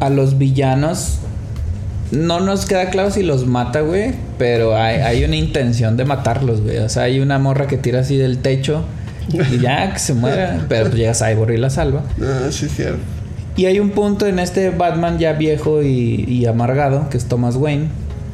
a 0.00 0.08
los 0.08 0.38
villanos 0.38 1.18
no 2.10 2.40
nos 2.40 2.66
queda 2.66 2.90
claro 2.90 3.10
si 3.10 3.22
los 3.22 3.46
mata, 3.46 3.80
güey, 3.80 4.12
pero 4.38 4.76
hay, 4.76 4.96
hay 4.96 5.24
una 5.24 5.36
intención 5.36 5.96
de 5.96 6.04
matarlos, 6.04 6.60
güey. 6.60 6.78
O 6.78 6.88
sea, 6.88 7.04
hay 7.04 7.20
una 7.20 7.38
morra 7.38 7.66
que 7.66 7.76
tira 7.76 8.00
así 8.00 8.16
del 8.16 8.38
techo 8.38 8.84
y 9.32 9.58
ya 9.60 9.92
que 9.92 9.98
se 9.98 10.14
muera, 10.14 10.64
pero 10.68 10.90
pues 10.90 10.96
llega 10.96 11.14
Cyborg 11.14 11.52
y 11.52 11.56
la 11.58 11.70
salva. 11.70 12.02
Ah, 12.20 12.48
sí, 12.50 12.68
cierto. 12.68 13.21
Y 13.56 13.66
hay 13.66 13.80
un 13.80 13.90
punto 13.90 14.26
en 14.26 14.38
este 14.38 14.70
Batman 14.70 15.18
ya 15.18 15.34
viejo 15.34 15.82
y, 15.82 16.24
y 16.28 16.46
amargado, 16.46 17.08
que 17.10 17.18
es 17.18 17.26
Thomas 17.26 17.56
Wayne, 17.56 17.88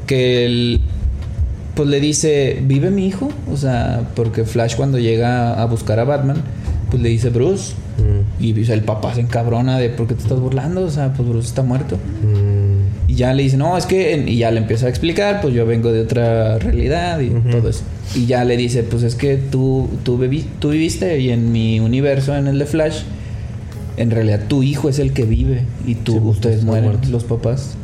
que 0.07 0.47
él 0.47 0.81
pues 1.75 1.89
le 1.89 2.01
dice, 2.01 2.59
¿vive 2.65 2.91
mi 2.91 3.07
hijo? 3.07 3.31
O 3.53 3.57
sea, 3.57 4.09
porque 4.17 4.45
Flash 4.45 4.75
cuando 4.75 4.99
llega 4.99 5.61
a 5.61 5.65
buscar 5.67 6.01
a 6.01 6.05
Batman, 6.05 6.43
pues 6.91 7.01
le 7.03 7.09
dice 7.09 7.31
Bruce. 7.31 7.75
Mm, 7.99 8.43
Y 8.43 8.71
el 8.71 8.83
papá 8.83 9.15
se 9.15 9.21
encabrona 9.21 9.79
de, 9.79 9.89
¿por 9.89 10.07
qué 10.09 10.15
te 10.15 10.23
estás 10.23 10.41
burlando? 10.41 10.83
O 10.83 10.91
sea, 10.91 11.13
pues 11.13 11.29
Bruce 11.29 11.49
está 11.49 11.63
muerto. 11.63 11.97
mm, 11.97 13.11
Y 13.11 13.15
ya 13.15 13.33
le 13.33 13.43
dice, 13.45 13.57
no, 13.57 13.77
es 13.77 13.87
que... 13.87 14.25
Y 14.27 14.39
ya 14.39 14.51
le 14.51 14.59
empieza 14.59 14.87
a 14.87 14.89
explicar, 14.89 15.41
pues 15.41 15.55
yo 15.55 15.67
vengo 15.67 15.93
de 15.93 16.01
otra 16.01 16.59
realidad 16.59 17.21
y 17.21 17.31
todo 17.51 17.69
eso. 17.69 17.83
Y 18.15 18.27
ya 18.27 18.45
le 18.45 18.57
dice, 18.57 18.83
pues 18.83 19.03
es 19.03 19.15
que 19.15 19.37
tú, 19.37 19.89
tú, 20.03 20.19
tú 20.59 20.71
viviste 20.71 21.21
y 21.21 21.31
en 21.31 21.53
mi 21.53 21.79
universo, 21.81 22.37
en 22.37 22.49
el 22.49 22.59
de 22.59 22.67
Flash, 22.67 23.03
en 23.99 24.11
realidad 24.11 24.41
tu 24.49 24.63
hijo 24.63 24.89
es 24.89 24.99
el 24.99 25.13
que 25.13 25.25
vive 25.25 25.63
y 25.87 25.95
tú, 25.97 26.13
Sí, 26.15 26.19
ustedes 26.25 26.65
mueren, 26.65 26.85
muertos. 26.91 27.11
los 27.11 27.25
papás. 27.25 27.75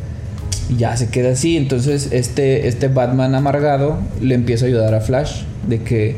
Y 0.70 0.76
ya 0.76 0.96
se 0.96 1.08
queda 1.08 1.32
así. 1.32 1.56
Entonces 1.56 2.08
este, 2.12 2.68
este 2.68 2.88
Batman 2.88 3.34
amargado 3.34 3.98
le 4.20 4.34
empieza 4.34 4.64
a 4.64 4.68
ayudar 4.68 4.94
a 4.94 5.00
Flash 5.00 5.42
de 5.68 5.82
que 5.82 6.16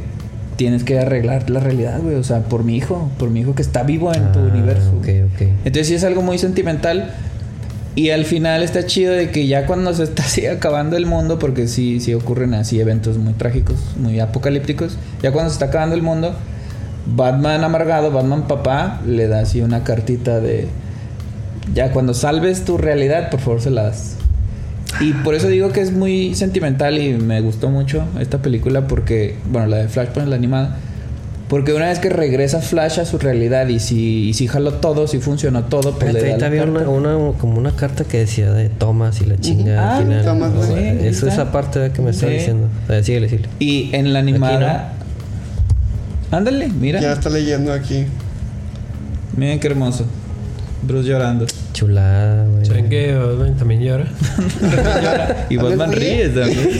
tienes 0.56 0.84
que 0.84 0.98
arreglar 0.98 1.50
la 1.50 1.60
realidad, 1.60 2.00
güey. 2.02 2.14
O 2.16 2.24
sea, 2.24 2.40
por 2.44 2.62
mi 2.64 2.76
hijo, 2.76 3.10
por 3.18 3.30
mi 3.30 3.40
hijo 3.40 3.54
que 3.54 3.62
está 3.62 3.82
vivo 3.82 4.14
en 4.14 4.32
tu 4.32 4.38
Ah, 4.38 4.50
universo. 4.52 4.90
Ok, 4.98 5.08
ok. 5.34 5.42
Entonces 5.64 5.88
sí 5.88 5.94
es 5.94 6.04
algo 6.04 6.22
muy 6.22 6.38
sentimental. 6.38 7.12
Y 7.94 8.10
al 8.10 8.26
final 8.26 8.62
está 8.62 8.84
chido 8.84 9.14
de 9.14 9.30
que 9.30 9.46
ya 9.46 9.64
cuando 9.66 9.94
se 9.94 10.02
está 10.04 10.22
así 10.26 10.46
acabando 10.46 10.96
el 10.96 11.06
mundo, 11.06 11.38
porque 11.38 11.66
sí, 11.66 11.98
sí 12.00 12.12
ocurren 12.14 12.52
así 12.54 12.78
eventos 12.78 13.16
muy 13.18 13.32
trágicos, 13.32 13.76
muy 13.98 14.20
apocalípticos, 14.20 14.98
ya 15.22 15.32
cuando 15.32 15.48
se 15.50 15.54
está 15.54 15.66
acabando 15.66 15.94
el 15.94 16.02
mundo, 16.02 16.34
Batman 17.14 17.62
amargado, 17.64 18.10
Batman 18.10 18.48
papá, 18.48 19.00
le 19.06 19.28
da 19.28 19.40
así 19.40 19.60
una 19.60 19.84
cartita 19.84 20.40
de, 20.40 20.68
ya 21.74 21.92
cuando 21.92 22.14
salves 22.14 22.64
tu 22.64 22.78
realidad, 22.78 23.30
por 23.30 23.40
favor 23.40 23.60
se 23.60 23.70
la 23.70 23.84
das. 23.84 24.16
Y 25.00 25.12
por 25.12 25.34
eso 25.34 25.48
digo 25.48 25.70
que 25.72 25.80
es 25.82 25.92
muy 25.92 26.34
sentimental 26.34 26.98
y 26.98 27.12
me 27.14 27.40
gustó 27.42 27.68
mucho 27.68 28.04
esta 28.18 28.38
película 28.38 28.86
porque, 28.88 29.36
bueno, 29.50 29.66
la 29.68 29.76
de 29.78 29.88
Flashpoint, 29.88 30.28
la 30.28 30.36
animada, 30.36 30.76
porque 31.48 31.72
una 31.74 31.86
vez 31.86 31.98
que 32.00 32.08
regresa 32.08 32.60
Flash 32.60 32.98
a 32.98 33.04
su 33.04 33.18
realidad 33.18 33.68
y 33.68 33.78
si, 33.78 34.28
y 34.28 34.34
si 34.34 34.48
jaló 34.48 34.74
todo, 34.74 35.06
si 35.06 35.18
funcionó 35.18 35.64
todo, 35.64 35.92
pues 35.98 36.14
Espérate, 36.14 36.20
le 36.20 36.20
da 36.22 36.30
ahorita 36.32 36.40
la 36.40 36.46
había 36.80 36.88
una, 36.90 37.16
una- 37.18 37.38
como 37.38 37.58
una 37.58 37.70
carta 37.72 38.02
que 38.04 38.18
decía 38.18 38.50
de 38.52 38.68
Thomas 38.68 39.20
y 39.20 39.26
la 39.26 39.36
chingada 39.38 39.92
Ah, 39.92 39.96
al 39.98 40.02
final. 40.04 40.24
Thomas, 40.24 40.52
O 40.56 40.62
sea, 40.64 40.76
sí, 40.76 40.82
ahí 40.82 41.06
Eso 41.06 41.28
esa 41.28 41.52
parte 41.52 41.90
que 41.92 42.02
me 42.02 42.10
está 42.10 42.26
Sí. 42.26 42.32
diciendo. 42.32 42.66
A 42.88 42.92
ver, 42.92 43.04
síguele, 43.04 43.28
síguele. 43.28 43.48
Y 43.60 43.90
en 43.94 44.12
la 44.12 44.18
animada... 44.20 44.92
Ándale, 46.30 46.68
mira. 46.68 47.00
Ya 47.00 47.12
está 47.12 47.30
leyendo 47.30 47.72
aquí. 47.72 48.06
Miren 49.36 49.60
qué 49.60 49.66
hermoso. 49.68 50.04
Bruce 50.82 51.08
llorando. 51.08 51.46
Chulada, 51.72 52.46
güey. 52.46 52.64
¿Saben 52.64 52.88
que 52.88 53.12
Batman 53.14 53.56
también 53.56 53.80
llora? 53.82 54.06
Y 55.50 55.56
Batman 55.56 55.92
ríe. 55.92 56.28
también. 56.28 56.70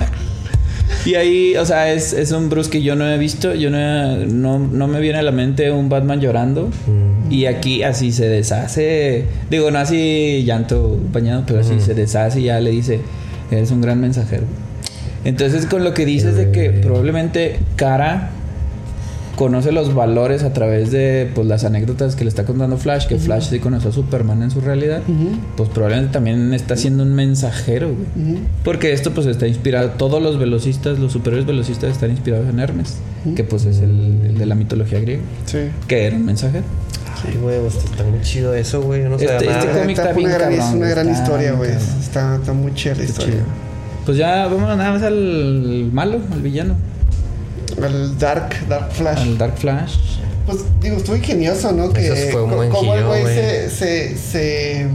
y 1.06 1.14
ahí, 1.14 1.56
o 1.56 1.64
sea, 1.64 1.92
es, 1.92 2.12
es 2.12 2.30
un 2.32 2.48
Bruce 2.48 2.70
que 2.70 2.82
yo 2.82 2.94
no 2.94 3.08
he 3.08 3.18
visto. 3.18 3.54
Yo 3.54 3.70
no, 3.70 3.78
he- 3.78 4.26
no, 4.26 4.58
no 4.58 4.86
me 4.88 5.00
viene 5.00 5.18
a 5.18 5.22
la 5.22 5.32
mente 5.32 5.70
un 5.70 5.88
Batman 5.88 6.20
llorando. 6.20 6.68
Mm. 6.86 7.32
Y 7.32 7.46
aquí 7.46 7.82
así 7.82 8.12
se 8.12 8.28
deshace. 8.28 9.24
Digo, 9.50 9.70
no 9.70 9.78
así 9.78 10.44
llanto 10.46 10.98
bañado, 11.12 11.44
pero 11.46 11.60
así 11.60 11.74
Ujú. 11.74 11.80
se 11.84 11.94
deshace 11.94 12.40
y 12.40 12.44
ya 12.44 12.60
le 12.60 12.70
dice, 12.70 13.00
eres 13.50 13.70
un 13.70 13.80
gran 13.80 14.00
mensajero. 14.00 14.44
Entonces 15.24 15.66
con 15.66 15.84
lo 15.84 15.94
que 15.94 16.06
dices 16.06 16.36
de 16.36 16.52
que 16.52 16.70
probablemente 16.70 17.58
Cara 17.76 18.30
conoce 19.38 19.70
los 19.70 19.94
valores 19.94 20.42
a 20.42 20.52
través 20.52 20.90
de 20.90 21.30
pues 21.32 21.46
las 21.46 21.62
anécdotas 21.64 22.16
que 22.16 22.24
le 22.24 22.28
está 22.28 22.44
contando 22.44 22.76
Flash, 22.76 23.06
que 23.06 23.18
Flash 23.18 23.50
sí 23.50 23.60
conoció 23.60 23.90
a 23.90 23.92
Superman 23.92 24.42
en 24.42 24.50
su 24.50 24.60
realidad, 24.60 25.00
pues 25.56 25.68
probablemente 25.68 26.12
también 26.12 26.52
está 26.54 26.76
siendo 26.76 27.04
un 27.04 27.14
mensajero, 27.14 27.86
güey. 27.86 28.38
Porque 28.64 28.92
esto 28.92 29.12
pues 29.14 29.28
está 29.28 29.46
inspirado, 29.46 29.90
todos 29.90 30.20
los 30.20 30.40
velocistas, 30.40 30.98
los 30.98 31.12
superiores 31.12 31.46
velocistas 31.46 31.92
están 31.92 32.10
inspirados 32.10 32.48
en 32.48 32.58
Hermes, 32.58 32.96
que 33.36 33.44
pues 33.44 33.64
es 33.64 33.78
el, 33.78 34.20
el 34.26 34.38
de 34.38 34.44
la 34.46 34.56
mitología 34.56 34.98
griega, 34.98 35.22
Sí. 35.46 35.58
que 35.86 36.06
era 36.06 36.16
un 36.16 36.24
mensajero. 36.26 36.64
Ay, 37.24 37.38
güey, 37.40 37.60
pues, 37.60 37.76
está 37.76 38.02
muy 38.02 38.20
chido 38.22 38.54
eso, 38.54 38.82
güey. 38.82 39.04
No 39.04 39.14
Este- 39.14 39.26
este 39.36 39.46
cómic 39.46 39.90
Está- 39.98 40.02
está 40.10 40.12
bien 40.12 40.30
gran, 40.32 40.52
es 40.52 40.64
una 40.74 40.88
gran 40.88 41.08
está 41.08 41.22
historia, 41.22 41.52
güey. 41.52 41.70
Está, 41.70 42.34
está 42.36 42.52
muy 42.52 42.74
chida 42.74 42.96
la 42.96 43.04
historia. 43.04 43.34
chido. 43.34 43.44
Pues 44.04 44.18
ya 44.18 44.46
vámonos 44.46 44.76
nada 44.78 44.92
más 44.92 45.02
al 45.02 45.90
malo, 45.92 46.18
al 46.32 46.42
villano, 46.42 46.74
El 47.86 48.18
Dark, 48.18 48.66
Dark 48.68 48.92
Flash. 48.92 49.18
al 49.20 49.38
Dark 49.38 49.56
Flash. 49.58 49.96
Pues 50.46 50.58
digo, 50.80 50.96
estuvo 50.96 51.16
ingenioso, 51.16 51.72
¿no? 51.72 51.92
Que 51.92 52.06
Eso 52.06 52.32
fue 52.32 52.42
un 52.42 52.50
buen 52.56 52.70
como 52.70 52.92
el 52.94 52.98
giro, 53.00 53.08
güey 53.10 53.22
güey. 53.22 53.34
se, 53.36 53.70
se, 53.70 54.16
se- 54.16 54.86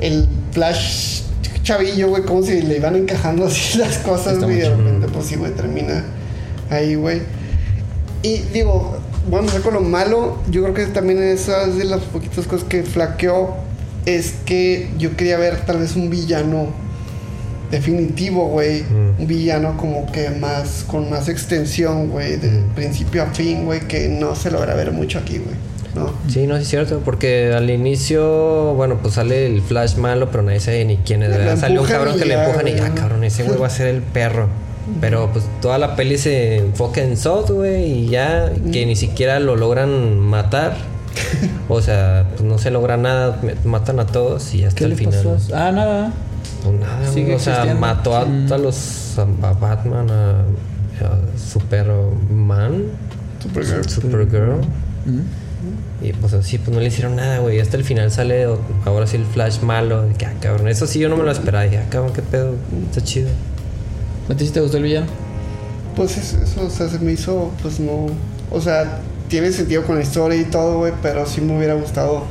El 0.00 0.28
Flash 0.52 1.22
chavillo, 1.62 2.08
güey, 2.08 2.22
como 2.24 2.42
si 2.42 2.60
le 2.62 2.76
iban 2.76 2.94
encajando 2.96 3.46
así 3.46 3.78
las 3.78 3.98
cosas, 3.98 4.38
güey. 4.42 4.58
De 4.58 4.68
repente, 4.70 5.06
pues 5.12 5.26
sí, 5.26 5.36
güey, 5.36 5.52
termina 5.52 6.04
ahí, 6.70 6.94
güey. 6.94 7.22
Y 8.22 8.38
digo, 8.52 8.96
vamos 9.30 9.50
a 9.50 9.54
ver 9.54 9.62
con 9.62 9.74
lo 9.74 9.80
malo. 9.80 10.38
Yo 10.50 10.62
creo 10.62 10.74
que 10.74 10.86
también 10.86 11.22
esas 11.22 11.76
de 11.76 11.84
las 11.84 12.00
poquitas 12.00 12.46
cosas 12.46 12.66
que 12.68 12.82
flaqueó 12.82 13.54
es 14.06 14.34
que 14.44 14.90
yo 14.98 15.16
quería 15.16 15.38
ver 15.38 15.64
tal 15.64 15.78
vez 15.78 15.96
un 15.96 16.10
villano 16.10 16.68
definitivo, 17.74 18.48
güey. 18.48 18.82
Mm. 18.82 19.20
Un 19.20 19.26
villano 19.26 19.76
como 19.76 20.10
que 20.12 20.30
más, 20.30 20.84
con 20.86 21.10
más 21.10 21.28
extensión, 21.28 22.08
güey, 22.10 22.36
de 22.36 22.50
Mm. 22.50 22.74
principio 22.74 23.22
a 23.22 23.26
fin, 23.26 23.64
güey, 23.64 23.80
que 23.80 24.08
no 24.08 24.34
se 24.34 24.50
logra 24.50 24.74
ver 24.74 24.92
mucho 24.92 25.18
aquí, 25.18 25.38
güey. 25.38 25.56
¿No? 25.94 26.12
Sí, 26.28 26.46
no, 26.48 26.56
sí 26.56 26.62
es 26.62 26.68
cierto, 26.68 27.00
porque 27.04 27.52
al 27.52 27.70
inicio, 27.70 28.74
bueno, 28.74 28.98
pues 29.00 29.14
sale 29.14 29.46
el 29.46 29.62
Flash 29.62 29.94
malo, 29.96 30.28
pero 30.30 30.42
nadie 30.42 30.58
sabe 30.58 30.84
ni 30.84 30.96
quién 30.96 31.22
es. 31.22 31.30
¿verdad? 31.30 31.56
Sale 31.56 31.78
un 31.78 31.86
cabrón 31.86 32.18
que 32.18 32.24
le 32.24 32.34
empujan 32.34 32.66
y 32.66 32.74
ya, 32.74 32.90
cabrón, 32.94 33.22
ese 33.22 33.44
güey 33.44 33.58
va 33.58 33.68
a 33.68 33.70
ser 33.70 33.86
el 33.88 34.02
perro. 34.02 34.48
Pero 35.00 35.30
pues 35.32 35.44
toda 35.62 35.78
la 35.78 35.94
peli 35.96 36.18
se 36.18 36.56
enfoca 36.58 37.00
en 37.00 37.16
Zod, 37.16 37.50
güey, 37.52 37.84
y 37.90 38.08
ya 38.08 38.52
que 38.72 38.84
ni 38.86 38.96
siquiera 38.96 39.38
lo 39.40 39.56
logran 39.56 40.18
matar. 40.18 40.74
O 41.68 41.80
sea, 41.80 42.26
pues 42.30 42.42
no 42.42 42.58
se 42.58 42.70
logra 42.70 42.96
nada, 42.96 43.40
matan 43.64 43.98
a 44.00 44.06
todos 44.06 44.52
y 44.54 44.64
hasta 44.64 44.78
¿Qué 44.78 44.84
el 44.84 44.90
le 44.90 44.96
final. 44.96 45.22
pasó? 45.22 45.54
Ah, 45.54 45.70
nada. 45.72 46.12
Pues 46.64 46.80
nada, 46.80 47.06
Sigue 47.12 47.34
o 47.34 47.38
sea, 47.38 47.74
mató 47.78 48.16
a, 48.16 48.24
Mm. 48.24 48.52
a 48.52 48.58
los 48.58 49.18
a, 49.18 49.24
Batman, 49.52 50.10
a, 50.10 50.30
a 51.04 51.38
Superman, 51.38 52.84
Supergirl. 53.42 53.88
Supergirl. 53.88 54.60
Mm. 55.04 56.04
Y 56.04 56.12
pues 56.14 56.32
así, 56.34 56.58
pues 56.58 56.74
no 56.74 56.80
le 56.80 56.88
hicieron 56.88 57.16
nada, 57.16 57.38
güey. 57.38 57.60
Hasta 57.60 57.76
el 57.76 57.84
final 57.84 58.10
sale 58.10 58.46
ahora 58.84 59.06
sí 59.06 59.16
el 59.16 59.24
flash 59.24 59.60
malo. 59.60 60.02
De 60.02 60.14
que, 60.14 60.26
ah, 60.26 60.32
cabrón, 60.40 60.68
eso 60.68 60.86
sí 60.86 60.98
yo 60.98 61.08
no 61.08 61.16
me 61.16 61.22
lo 61.24 61.30
esperaba. 61.30 61.64
Dije, 61.64 61.78
ah, 61.78 61.86
cabrón, 61.90 62.12
qué 62.12 62.22
pedo, 62.22 62.54
está 62.90 63.02
chido. 63.02 63.28
¿A 64.30 64.34
ti 64.34 64.46
sí 64.46 64.52
te 64.52 64.60
gustó 64.60 64.78
el 64.78 64.82
villano? 64.84 65.06
Pues 65.96 66.16
es- 66.16 66.34
eso, 66.34 66.66
o 66.66 66.70
sea, 66.70 66.88
se 66.88 66.98
me 66.98 67.12
hizo, 67.12 67.50
pues 67.62 67.78
no. 67.80 68.06
O 68.50 68.60
sea, 68.60 69.00
tiene 69.28 69.52
sentido 69.52 69.84
con 69.84 69.96
la 69.96 70.02
historia 70.02 70.38
y 70.40 70.44
todo, 70.44 70.78
güey, 70.78 70.92
pero 71.02 71.26
sí 71.26 71.40
me 71.40 71.56
hubiera 71.56 71.74
gustado 71.74 72.24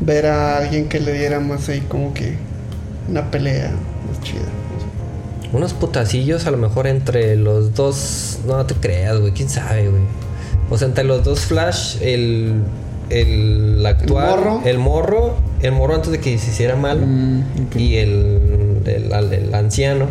ver 0.00 0.26
a 0.26 0.58
alguien 0.58 0.88
que 0.88 1.00
le 1.00 1.12
diera 1.12 1.40
más 1.40 1.68
ahí 1.68 1.80
como 1.88 2.14
que 2.14 2.36
una 3.08 3.30
pelea 3.30 3.70
más 4.08 4.20
chida. 4.22 4.42
Unos 5.52 5.72
putacillos 5.72 6.46
a 6.46 6.50
lo 6.50 6.58
mejor 6.58 6.86
entre 6.86 7.36
los 7.36 7.74
dos. 7.74 8.40
No 8.46 8.64
te 8.66 8.74
creas, 8.74 9.18
güey, 9.18 9.32
quién 9.32 9.48
sabe, 9.48 9.88
güey. 9.88 10.02
O 10.70 10.76
sea, 10.76 10.88
entre 10.88 11.04
los 11.04 11.24
dos 11.24 11.40
Flash, 11.40 11.96
el. 12.02 12.62
El 13.08 13.84
actual. 13.86 14.28
morro? 14.36 14.62
El 14.66 14.78
morro. 14.78 15.36
El 15.62 15.72
morro 15.72 15.94
antes 15.94 16.12
de 16.12 16.20
que 16.20 16.38
se 16.38 16.50
hiciera 16.50 16.76
malo. 16.76 17.06
Mm. 17.06 17.42
Y 17.76 17.96
el, 17.96 18.82
el, 18.84 19.32
el 19.32 19.54
anciano. 19.54 20.06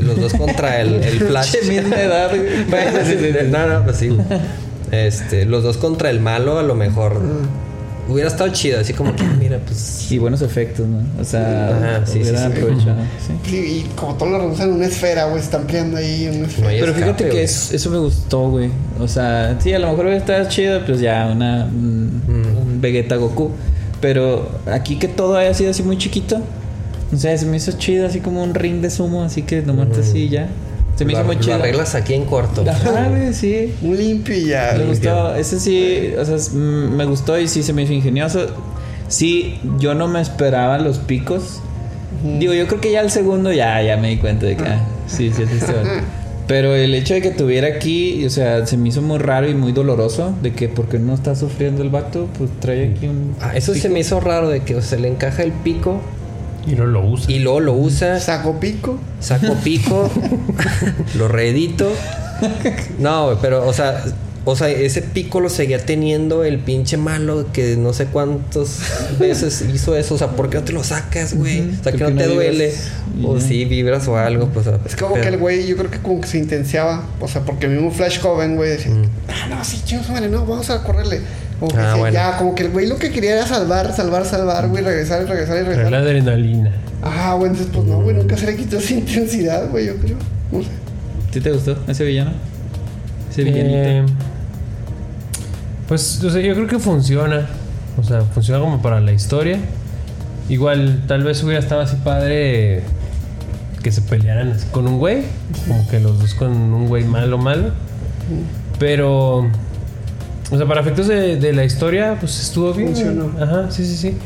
Los 0.00 0.20
dos 0.20 0.34
contra 0.34 0.80
el, 0.80 1.02
el 1.02 1.18
Flash. 1.28 1.56
Misma 1.68 2.00
edad, 2.00 2.28
güey. 2.28 2.64
Bueno, 2.70 2.98
sí, 3.04 3.16
sí, 3.18 3.32
sí. 3.32 3.46
No, 3.48 3.66
no, 3.66 3.84
pues 3.84 3.96
sí. 3.96 4.16
Este, 4.92 5.44
los 5.44 5.62
dos 5.62 5.76
contra 5.76 6.10
el 6.10 6.18
malo, 6.18 6.58
a 6.58 6.64
lo 6.64 6.74
mejor. 6.74 7.20
Hubiera 8.10 8.28
estado 8.28 8.50
chido, 8.52 8.80
así 8.80 8.92
como 8.92 9.14
que, 9.14 9.22
mira, 9.38 9.58
pues. 9.64 10.10
Y 10.10 10.18
buenos 10.18 10.42
efectos, 10.42 10.86
¿no? 10.86 10.98
O 11.20 11.24
sea, 11.24 11.68
Ajá, 11.98 12.06
sí, 12.06 12.24
sí, 12.24 12.30
sí. 12.30 12.36
aprovechado. 12.36 12.96
sí. 13.26 13.32
Sí, 13.50 13.56
y 13.56 13.90
como 13.96 14.14
todos 14.14 14.32
los 14.32 14.42
reducen 14.42 14.68
en 14.70 14.74
una 14.74 14.86
esfera, 14.86 15.24
güey, 15.26 15.40
están 15.40 15.66
peleando 15.66 15.96
ahí 15.96 16.24
en 16.26 16.38
una 16.38 16.46
esfera. 16.48 16.70
No 16.72 16.78
Pero 16.80 16.94
fíjate 16.94 17.28
que 17.28 17.42
eso 17.42 17.90
me 17.90 17.98
gustó, 17.98 18.50
güey. 18.50 18.70
O 18.98 19.06
sea, 19.08 19.56
sí, 19.60 19.72
a 19.72 19.78
lo 19.78 19.86
mejor 19.88 20.06
hubiera 20.06 20.18
estado 20.20 20.48
chido, 20.48 20.84
pues 20.84 21.00
ya, 21.00 21.28
una, 21.32 21.64
un, 21.66 22.22
Mm. 22.26 22.58
un 22.58 22.80
Vegeta 22.80 23.16
Goku. 23.16 23.50
Pero 24.00 24.48
aquí 24.66 24.96
que 24.96 25.08
todo 25.08 25.36
haya 25.36 25.52
sido 25.54 25.70
así 25.70 25.82
muy 25.82 25.98
chiquito. 25.98 26.40
O 27.12 27.16
sea, 27.16 27.36
se 27.36 27.44
me 27.46 27.56
hizo 27.58 27.72
chido, 27.72 28.06
así 28.06 28.20
como 28.20 28.42
un 28.42 28.54
ring 28.54 28.80
de 28.80 28.88
sumo, 28.90 29.22
así 29.22 29.42
que 29.42 29.62
nomás 29.62 29.96
así 29.98 30.28
ya. 30.28 30.48
Se 31.00 31.06
me 31.06 31.14
lo, 31.14 31.20
hizo 31.20 31.26
muy 31.28 31.38
chido. 31.38 31.54
arreglas 31.54 31.94
aquí 31.94 32.12
en 32.12 32.26
corto. 32.26 32.62
Ajá, 32.68 33.08
güey, 33.10 33.32
sí. 33.32 33.72
Un 33.80 33.96
limpio 33.96 34.36
y 34.36 34.48
ya. 34.48 34.74
Me 34.76 34.84
gustó, 34.84 35.34
ese 35.34 35.58
sí, 35.58 36.12
o 36.18 36.22
sea, 36.26 36.36
mm, 36.36 36.94
me 36.94 37.06
gustó 37.06 37.40
y 37.40 37.48
sí 37.48 37.62
se 37.62 37.72
me 37.72 37.84
hizo 37.84 37.94
ingenioso. 37.94 38.48
Sí, 39.08 39.58
yo 39.78 39.94
no 39.94 40.08
me 40.08 40.20
esperaba 40.20 40.78
los 40.78 40.98
picos. 40.98 41.62
Digo, 42.38 42.52
yo 42.52 42.66
creo 42.66 42.82
que 42.82 42.92
ya 42.92 43.00
el 43.00 43.10
segundo 43.10 43.50
ya, 43.50 43.80
ya 43.80 43.96
me 43.96 44.10
di 44.10 44.18
cuenta 44.18 44.44
de 44.44 44.58
que, 44.58 44.64
ah, 44.64 44.84
sí, 45.06 45.32
sí, 45.34 45.44
sí, 45.46 45.58
sí. 45.58 45.72
Pero 46.46 46.74
el 46.74 46.94
hecho 46.94 47.14
de 47.14 47.22
que 47.22 47.30
tuviera 47.30 47.68
aquí, 47.68 48.26
o 48.26 48.28
sea, 48.28 48.66
se 48.66 48.76
me 48.76 48.90
hizo 48.90 49.00
muy 49.00 49.16
raro 49.16 49.48
y 49.48 49.54
muy 49.54 49.72
doloroso 49.72 50.34
de 50.42 50.52
que 50.52 50.68
porque 50.68 50.98
no 50.98 51.14
está 51.14 51.34
sufriendo 51.34 51.82
el 51.82 51.88
vato, 51.88 52.28
pues 52.36 52.50
trae 52.60 52.90
aquí 52.90 53.06
un... 53.06 53.36
Ah, 53.40 53.56
eso 53.56 53.72
se 53.72 53.80
pico. 53.80 53.94
me 53.94 54.00
hizo 54.00 54.20
raro 54.20 54.50
de 54.50 54.60
que 54.60 54.74
o 54.74 54.82
sea, 54.82 54.98
le 54.98 55.08
encaja 55.08 55.44
el 55.44 55.52
pico 55.52 56.02
Y 56.66 56.72
no 56.72 56.86
lo 56.86 57.04
usa. 57.04 57.30
y 57.30 57.38
luego 57.40 57.60
lo 57.60 57.74
usa, 57.74 58.20
Saco 58.20 58.60
pico. 58.60 58.98
saco 59.20 59.54
pico, 59.64 60.10
lo 61.16 61.28
reedito. 61.28 61.90
No, 62.98 63.26
güey, 63.26 63.36
pero 63.40 63.66
o 63.66 63.72
sea, 63.72 64.02
o 64.44 64.56
sea, 64.56 64.70
ese 64.70 65.02
pico 65.02 65.40
lo 65.40 65.50
seguía 65.50 65.84
teniendo 65.84 66.44
el 66.44 66.58
pinche 66.58 66.96
malo 66.96 67.46
que 67.52 67.76
no 67.76 67.92
sé 67.92 68.06
cuántas 68.06 68.78
veces 69.18 69.62
hizo 69.72 69.94
eso. 69.96 70.14
O 70.14 70.18
sea, 70.18 70.28
¿por 70.28 70.48
qué 70.48 70.58
no 70.58 70.64
te 70.64 70.72
lo 70.72 70.82
sacas, 70.82 71.34
güey? 71.34 71.60
Ujú. 71.60 71.80
O 71.80 71.82
sea, 71.82 71.92
que 71.92 71.98
¿Por 71.98 72.12
no 72.12 72.18
te 72.22 72.26
duele. 72.26 72.66
vibras? 72.68 72.90
O 73.24 73.36
Ya. 73.38 73.46
sí, 73.46 73.64
vibras 73.66 74.08
o 74.08 74.16
algo, 74.16 74.48
pues. 74.48 74.66
o 74.66 74.70
sea, 74.70 74.80
Es 74.86 74.96
como 74.96 75.12
pero- 75.14 75.24
que 75.24 75.28
el 75.34 75.38
güey, 75.38 75.66
yo 75.66 75.76
creo 75.76 75.90
que 75.90 75.98
como 75.98 76.20
que 76.22 76.28
se 76.28 76.38
intensiaba. 76.38 77.04
O 77.20 77.28
sea, 77.28 77.42
porque 77.42 77.66
el 77.66 77.72
mismo 77.72 77.90
Flash 77.90 78.20
joven, 78.20 78.56
güey, 78.56 78.70
decía, 78.70 78.92
Mm. 78.92 79.04
ah, 79.28 79.46
no, 79.50 79.64
sí, 79.64 79.80
chingos, 79.84 80.08
madre, 80.08 80.28
no, 80.28 80.46
vamos 80.46 80.70
a 80.70 80.82
correrle. 80.82 81.20
O 81.60 81.68
que 81.68 81.76
Ah, 81.78 81.94
bueno. 81.96 82.14
ya, 82.14 82.36
como 82.38 82.54
que 82.54 82.64
el 82.64 82.70
güey 82.70 82.86
lo 82.88 82.96
que 82.96 83.10
quería 83.10 83.32
era 83.36 83.46
salvar, 83.46 83.94
salvar, 83.94 84.24
salvar, 84.24 84.68
güey, 84.68 84.82
regresar 84.82 85.22
y 85.22 85.26
regresar 85.26 85.56
y 85.58 85.60
regresar. 85.62 85.90
la 85.92 85.98
adrenalina. 85.98 86.72
Ah, 87.02 87.34
bueno, 87.34 87.54
entonces, 87.54 87.74
pues 87.74 87.86
no, 87.86 88.02
güey, 88.02 88.16
nunca 88.16 88.36
se 88.36 88.46
le 88.46 88.56
quitó 88.56 88.78
esa 88.78 88.94
intensidad, 88.94 89.68
güey, 89.70 89.86
yo 89.86 89.96
creo. 89.96 90.16
No 90.52 90.62
sé. 90.62 90.68
¿Sí 91.32 91.40
te 91.40 91.52
gustó 91.52 91.76
ese 91.86 92.04
villano? 92.04 92.32
Ese 93.30 93.42
Eh, 93.42 93.44
villanito. 93.44 94.12
pues, 95.88 96.22
o 96.24 96.30
sea, 96.30 96.40
yo 96.40 96.54
creo 96.54 96.66
que 96.66 96.78
funciona. 96.78 97.46
O 97.98 98.02
sea, 98.04 98.22
funciona 98.22 98.60
como 98.60 98.80
para 98.80 99.00
la 99.00 99.12
historia. 99.12 99.58
Igual, 100.48 101.02
tal 101.06 101.22
vez 101.24 101.42
hubiera 101.42 101.60
estado 101.60 101.82
así 101.82 101.96
padre 102.02 102.82
que 103.82 103.92
se 103.92 104.00
pelearan 104.02 104.56
con 104.72 104.86
un 104.88 104.98
güey. 104.98 105.22
Como 105.68 105.86
que 105.88 106.00
los 106.00 106.18
dos 106.18 106.34
con 106.34 106.50
un 106.52 106.86
güey 106.88 107.04
malo, 107.04 107.38
malo. 107.38 107.70
Pero, 108.78 109.48
o 110.50 110.56
sea, 110.56 110.66
para 110.66 110.80
efectos 110.80 111.08
de, 111.08 111.36
de 111.36 111.52
la 111.52 111.64
historia, 111.64 112.16
pues 112.18 112.40
estuvo 112.40 112.72
bien. 112.72 112.88
Funcionó. 112.88 113.32
Ajá, 113.40 113.70
sí, 113.70 113.84
sí, 113.84 113.96
sí. 113.96 114.16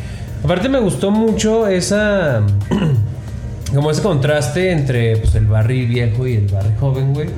Aparte 0.42 0.68
me 0.68 0.80
gustó 0.80 1.10
mucho 1.10 1.66
esa... 1.66 2.42
Como 3.74 3.90
ese 3.90 4.02
contraste 4.02 4.70
entre 4.70 5.16
pues, 5.16 5.34
el 5.34 5.46
Barry 5.46 5.84
viejo 5.84 6.26
y 6.28 6.34
el 6.34 6.46
Barry 6.46 6.70
joven, 6.78 7.12
güey. 7.12 7.28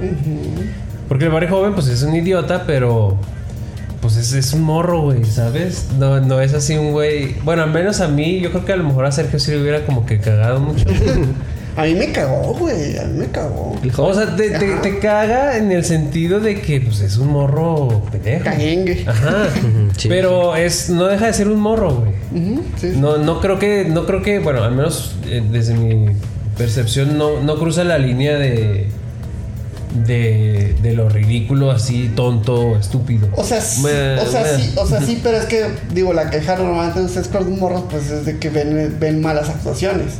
Porque 1.09 1.25
el 1.25 1.31
Barry 1.31 1.47
joven, 1.47 1.73
pues 1.73 1.89
es 1.89 2.03
un 2.03 2.15
idiota, 2.15 2.65
pero. 2.67 3.17
Pues 4.03 4.19
es, 4.19 4.35
es 4.35 4.53
un 4.53 4.63
morro, 4.63 5.01
güey, 5.01 5.25
¿sabes? 5.25 5.89
No, 5.99 6.21
no 6.21 6.41
es 6.41 6.53
así 6.53 6.77
un 6.77 6.93
güey. 6.93 7.35
Bueno, 7.43 7.63
al 7.63 7.71
menos 7.71 8.01
a 8.01 8.09
mí, 8.09 8.41
yo 8.41 8.51
creo 8.51 8.67
que 8.67 8.73
a 8.73 8.77
lo 8.77 8.85
mejor 8.85 9.07
a 9.07 9.13
Sergio 9.13 9.39
sí 9.39 9.53
le 9.53 9.63
hubiera 9.63 9.87
como 9.87 10.05
que 10.05 10.19
cagado 10.19 10.61
mucho. 10.61 10.85
A 11.77 11.83
mí 11.85 11.95
me 11.95 12.11
cagó, 12.11 12.55
güey, 12.55 12.97
a 12.99 13.05
mí 13.05 13.19
me 13.19 13.27
cagó. 13.27 13.77
O 13.99 14.15
sea, 14.15 14.35
te, 14.35 14.51
te- 14.51 14.77
te 14.77 14.99
caga 14.99 15.59
en 15.59 15.71
el 15.73 15.85
sentido 15.85 16.41
de 16.41 16.61
que 16.63 16.81
pues 16.81 17.01
es 17.01 17.19
un 17.19 17.29
morro 17.29 18.03
pendejo. 18.11 18.45
Ajá. 19.07 19.49
Sí. 19.97 20.09
Pero 20.09 20.57
es 20.57 20.91
no 20.91 21.07
deja 21.07 21.27
de 21.27 21.33
ser 21.33 21.49
un 21.49 21.61
morro, 21.61 21.95
güey. 21.97 22.13
Sí. 22.81 22.93
No, 22.97 23.17
no 23.19 23.41
creo 23.41 23.59
que, 23.59 23.85
no 23.87 24.05
creo 24.07 24.21
que, 24.23 24.39
bueno, 24.41 24.63
al 24.63 24.73
menos 24.75 25.17
eh, 25.27 25.43
desde 25.51 25.75
mi 25.75 26.07
percepción, 26.59 27.17
no, 27.17 27.41
no 27.43 27.59
cruza 27.59 27.83
la 27.85 27.97
línea 27.99 28.37
de, 28.37 28.89
de, 30.07 30.75
de 30.83 30.93
lo 30.93 31.09
ridículo, 31.09 31.71
así, 31.71 32.11
tonto, 32.15 32.77
estúpido. 32.77 33.29
O 33.37 33.45
sea, 33.45 33.61
sí, 33.61 33.83
Me- 33.83 34.15
o 34.21 34.27
sea, 34.27 34.43
me- 34.43 34.63
sí, 34.63 34.75
o 34.77 34.87
sea, 34.87 35.01
sí, 35.01 35.21
pero 35.23 35.39
es 35.39 35.47
que, 35.47 35.65
digo, 35.95 36.13
la 36.13 36.29
queja 36.31 36.57
normalmente 36.57 37.01
de 37.01 37.07
ustedes 37.07 37.29
con 37.29 37.49
los 37.49 37.59
morros, 37.59 37.85
pues 37.91 38.11
es 38.11 38.27
de 38.27 38.39
que 38.39 38.51
ven, 38.51 38.97
ven 39.01 39.21
malas 39.23 39.49
actuaciones. 39.49 40.15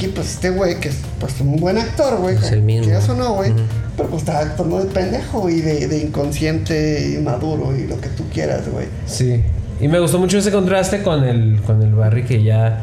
Aquí, 0.00 0.08
pues, 0.14 0.30
este 0.32 0.48
güey, 0.50 0.80
que 0.80 0.88
es 0.88 0.96
pues 1.18 1.38
un 1.42 1.56
buen 1.56 1.76
actor, 1.76 2.16
güey, 2.20 2.34
el 2.52 2.62
mismo. 2.62 2.84
quieras 2.84 3.06
o 3.10 3.14
no, 3.14 3.34
güey, 3.34 3.52
pero 3.98 4.08
pues 4.08 4.22
está 4.22 4.38
actuando 4.38 4.78
de 4.82 4.86
pendejo 4.86 5.50
y 5.50 5.60
de, 5.60 5.88
de 5.88 5.98
inconsciente 5.98 7.10
y 7.14 7.18
maduro 7.22 7.76
y 7.76 7.86
lo 7.86 8.00
que 8.00 8.08
tú 8.08 8.24
quieras, 8.32 8.62
güey. 8.72 8.86
Sí. 9.04 9.42
Y 9.78 9.88
me 9.88 9.98
gustó 10.00 10.18
mucho 10.18 10.38
ese 10.38 10.50
contraste 10.52 11.02
con 11.02 11.24
el, 11.24 11.60
con 11.66 11.82
el 11.82 11.92
Barry 11.94 12.24
que 12.24 12.42
ya. 12.42 12.82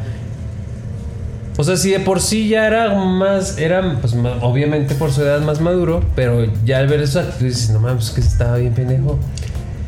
O 1.56 1.64
sea, 1.64 1.76
si 1.76 1.90
de 1.90 1.98
por 1.98 2.20
sí 2.20 2.48
ya 2.48 2.68
era 2.68 2.94
más. 2.94 3.58
Era, 3.58 3.98
pues, 4.00 4.14
obviamente 4.40 4.94
por 4.94 5.10
su 5.10 5.22
edad 5.22 5.40
más 5.40 5.60
maduro. 5.60 6.04
Pero 6.14 6.44
ya 6.64 6.78
al 6.78 6.86
ver 6.86 7.00
eso, 7.00 7.20
tú 7.36 7.46
dices, 7.46 7.70
no 7.70 7.80
mames, 7.80 8.04
es 8.04 8.10
que 8.12 8.20
estaba 8.20 8.58
bien 8.58 8.74
pendejo. 8.74 9.18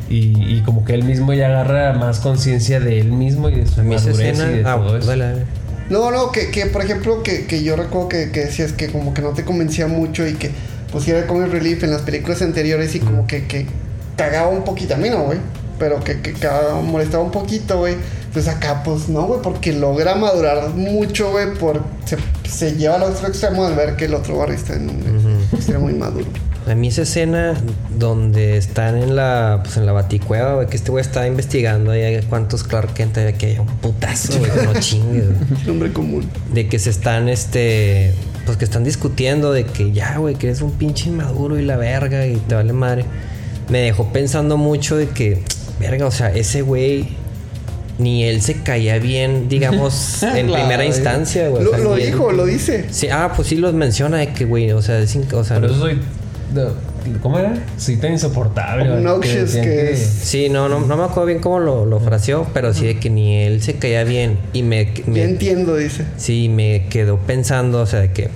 Y, 0.09 0.33
y 0.57 0.61
como 0.65 0.83
que 0.83 0.93
él 0.93 1.05
mismo 1.05 1.31
ya 1.33 1.47
agarra 1.47 1.93
más 1.93 2.19
conciencia 2.19 2.81
de 2.81 2.99
él 2.99 3.13
mismo 3.13 3.47
y 3.47 3.55
de 3.55 3.67
su 3.67 3.81
madurez 3.83 4.05
escena. 4.07 4.51
y 4.51 4.55
de 4.57 4.65
Ah, 4.65 4.75
todo 4.75 4.97
eso. 4.97 5.07
dale, 5.07 5.23
dale. 5.23 5.60
No, 5.91 6.09
no, 6.09 6.31
que, 6.31 6.49
que 6.51 6.65
por 6.67 6.81
ejemplo, 6.83 7.21
que, 7.21 7.45
que 7.45 7.61
yo 7.63 7.75
recuerdo 7.75 8.07
que, 8.09 8.31
que 8.31 8.45
decías 8.45 8.71
que 8.71 8.87
como 8.91 9.13
que 9.13 9.21
no 9.21 9.31
te 9.31 9.43
convencía 9.45 9.87
mucho 9.87 10.25
y 10.27 10.33
que 10.33 10.49
pusiera 10.91 11.19
el 11.19 11.25
comic 11.27 11.51
relief 11.51 11.83
en 11.83 11.91
las 11.91 12.01
películas 12.01 12.41
anteriores 12.41 12.95
y 12.95 12.99
como 12.99 13.27
que, 13.27 13.45
que 13.45 13.65
cagaba 14.17 14.47
un 14.49 14.63
poquito, 14.63 14.95
a 14.95 14.97
mí 14.97 15.09
no, 15.09 15.23
güey, 15.23 15.37
pero 15.77 16.03
que, 16.03 16.21
que 16.21 16.33
cagaba- 16.33 16.81
molestaba 16.81 17.23
un 17.23 17.31
poquito, 17.31 17.77
güey. 17.79 17.95
Entonces 18.25 18.53
acá, 18.53 18.81
pues 18.83 19.09
no, 19.09 19.23
güey, 19.23 19.41
porque 19.41 19.73
logra 19.73 20.15
madurar 20.15 20.69
mucho, 20.69 21.31
güey, 21.31 21.53
por, 21.55 21.81
se, 22.05 22.17
se 22.49 22.75
lleva 22.77 22.95
al 22.95 23.03
otro 23.03 23.27
extremo 23.27 23.65
al 23.65 23.75
ver 23.75 23.97
que 23.97 24.05
el 24.05 24.13
otro 24.13 24.37
Barry 24.37 24.55
está 24.55 24.75
en 24.75 24.89
un 24.89 25.47
extremo 25.53 25.89
inmaduro. 25.89 26.27
A 26.67 26.75
mí 26.75 26.89
esa 26.89 27.01
escena 27.01 27.55
donde 27.97 28.55
están 28.57 28.95
en 28.97 29.15
la, 29.15 29.61
pues 29.63 29.77
en 29.77 29.85
la 29.87 29.93
baticueva, 29.93 30.55
güey, 30.55 30.67
que 30.67 30.77
este 30.77 30.91
güey 30.91 31.01
está 31.03 31.25
investigando 31.27 31.89
ahí 31.91 32.19
cuántos 32.29 32.63
Clark 32.63 32.93
Kent 32.93 33.17
hay 33.17 33.25
aquí, 33.27 33.47
hay 33.47 33.57
un 33.59 33.65
putazo, 33.65 34.37
güey, 34.37 34.51
no 34.65 34.73
chingues, 34.79 35.25
güey. 35.25 35.65
Nombre 35.65 35.91
común. 35.91 36.29
De 36.53 36.67
que 36.67 36.77
se 36.77 36.91
están, 36.91 37.29
este, 37.29 38.13
pues 38.45 38.57
que 38.57 38.65
están 38.65 38.83
discutiendo 38.83 39.51
de 39.53 39.65
que 39.65 39.91
ya, 39.91 40.17
güey, 40.17 40.35
que 40.35 40.47
eres 40.47 40.61
un 40.61 40.71
pinche 40.73 41.09
inmaduro 41.09 41.57
y 41.59 41.63
la 41.65 41.77
verga 41.77 42.27
y 42.27 42.35
te 42.37 42.53
vale 42.53 42.73
madre. 42.73 43.05
Me 43.69 43.79
dejó 43.79 44.13
pensando 44.13 44.55
mucho 44.57 44.97
de 44.97 45.07
que, 45.09 45.41
verga, 45.79 46.05
o 46.05 46.11
sea, 46.11 46.29
ese 46.29 46.61
güey 46.61 47.09
ni 47.97 48.23
él 48.23 48.41
se 48.43 48.61
caía 48.61 48.99
bien, 48.99 49.49
digamos, 49.49 50.21
en 50.23 50.29
Claro, 50.47 50.53
primera 50.53 50.75
güey. 50.77 50.87
instancia, 50.89 51.49
güey. 51.49 51.63
o 51.63 51.65
Lo, 51.65 51.71
sea, 51.71 51.79
lo 51.79 51.95
ni 51.95 52.01
él- 52.03 52.11
dijo, 52.11 52.31
lo 52.31 52.45
dice. 52.45 52.85
Sí, 52.91 53.07
ah, 53.09 53.33
pues 53.35 53.47
sí 53.47 53.55
los 53.55 53.73
menciona 53.73 54.17
de 54.17 54.27
que, 54.33 54.45
güey, 54.45 54.71
o 54.71 54.81
sea, 54.83 54.99
es 54.99 55.15
o 55.33 55.43
sea, 55.43 55.55
Por 55.59 55.65
eso 55.65 55.79
soy. 55.79 55.99
¿Cómo 57.21 57.39
era? 57.39 57.53
Tan 57.99 58.11
insoportable. 58.11 58.83
güey, 58.85 58.97
Obnoxious 58.97 59.53
decían 59.53 59.65
que 59.65 59.91
es. 59.91 59.99
Sí, 59.99 60.49
no, 60.49 60.69
no, 60.69 60.79
no 60.81 60.97
me 60.97 61.03
acuerdo 61.03 61.25
bien 61.25 61.39
cómo 61.39 61.59
lo, 61.59 61.85
lo 61.85 61.99
fraseó, 61.99 62.47
pero 62.53 62.73
sí 62.73 62.85
de 62.85 62.99
que 62.99 63.09
ni 63.09 63.37
él 63.37 63.61
se 63.61 63.75
caía 63.75 64.03
bien. 64.03 64.37
Y 64.53 64.63
me, 64.63 64.93
me- 65.07 65.19
Ya 65.19 65.25
entiendo, 65.25 65.75
dice. 65.77 66.05
sí, 66.17 66.49
me 66.49 66.87
quedó 66.89 67.17
pensando, 67.17 67.81
o 67.81 67.85
sea, 67.85 68.01
de 68.01 68.11
que 68.11 68.29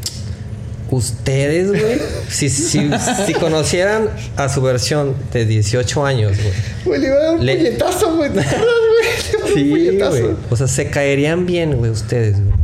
ustedes, 0.92 1.70
güey, 1.70 2.00
si, 2.30 2.50
si, 2.50 2.90
si 3.26 3.34
conocieran 3.34 4.08
a 4.38 4.50
su 4.50 4.62
versión 4.62 5.14
de 5.34 5.46
18 5.46 6.06
años, 6.06 6.34
güey. 6.38 6.54
Güey, 6.86 7.02
le 7.02 7.08
iba 7.08 7.16
a 7.16 7.20
dar 7.20 7.34
un 7.36 7.46
Le- 7.46 7.56
puñetazo, 7.58 8.16
güey. 8.16 8.32
¿Te 8.32 8.40
acuerdas, 8.40 8.66
güey? 8.66 9.56
Le 9.56 9.62
iba 9.62 10.08
a 10.08 10.10
dar 10.10 10.22
un 10.24 10.26
puñetazo. 10.26 10.38
O 10.50 10.56
sea, 10.56 10.68
se 10.68 10.88
caerían 10.90 11.46
bien, 11.46 11.76
güey, 11.78 11.92
ustedes, 11.92 12.36
güey. 12.42 12.56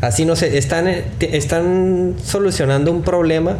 Así 0.00 0.24
no 0.26 0.36
sé, 0.36 0.58
están, 0.58 0.86
están 1.20 2.14
solucionando 2.22 2.92
un 2.92 3.02
problema. 3.02 3.58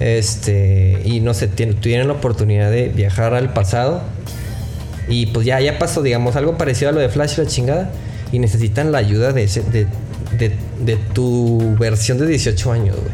Este, 0.00 1.00
y 1.04 1.20
no 1.20 1.32
sé, 1.34 1.48
tien- 1.50 1.74
tuvieron 1.80 2.08
la 2.08 2.14
oportunidad 2.14 2.70
de 2.70 2.88
viajar 2.88 3.34
al 3.34 3.52
pasado. 3.52 4.02
Y 5.08 5.26
pues 5.26 5.46
ya, 5.46 5.60
ya 5.60 5.78
pasó, 5.78 6.02
digamos, 6.02 6.36
algo 6.36 6.58
parecido 6.58 6.90
a 6.90 6.92
lo 6.92 7.00
de 7.00 7.08
Flash 7.08 7.34
y 7.38 7.42
la 7.42 7.46
chingada. 7.46 7.90
Y 8.32 8.38
necesitan 8.38 8.92
la 8.92 8.98
ayuda 8.98 9.32
de, 9.32 9.44
ese, 9.44 9.62
de, 9.62 9.86
de, 10.38 10.52
de 10.84 10.96
tu 11.14 11.76
versión 11.78 12.18
de 12.18 12.26
18 12.26 12.72
años, 12.72 12.96
güey. 12.96 13.12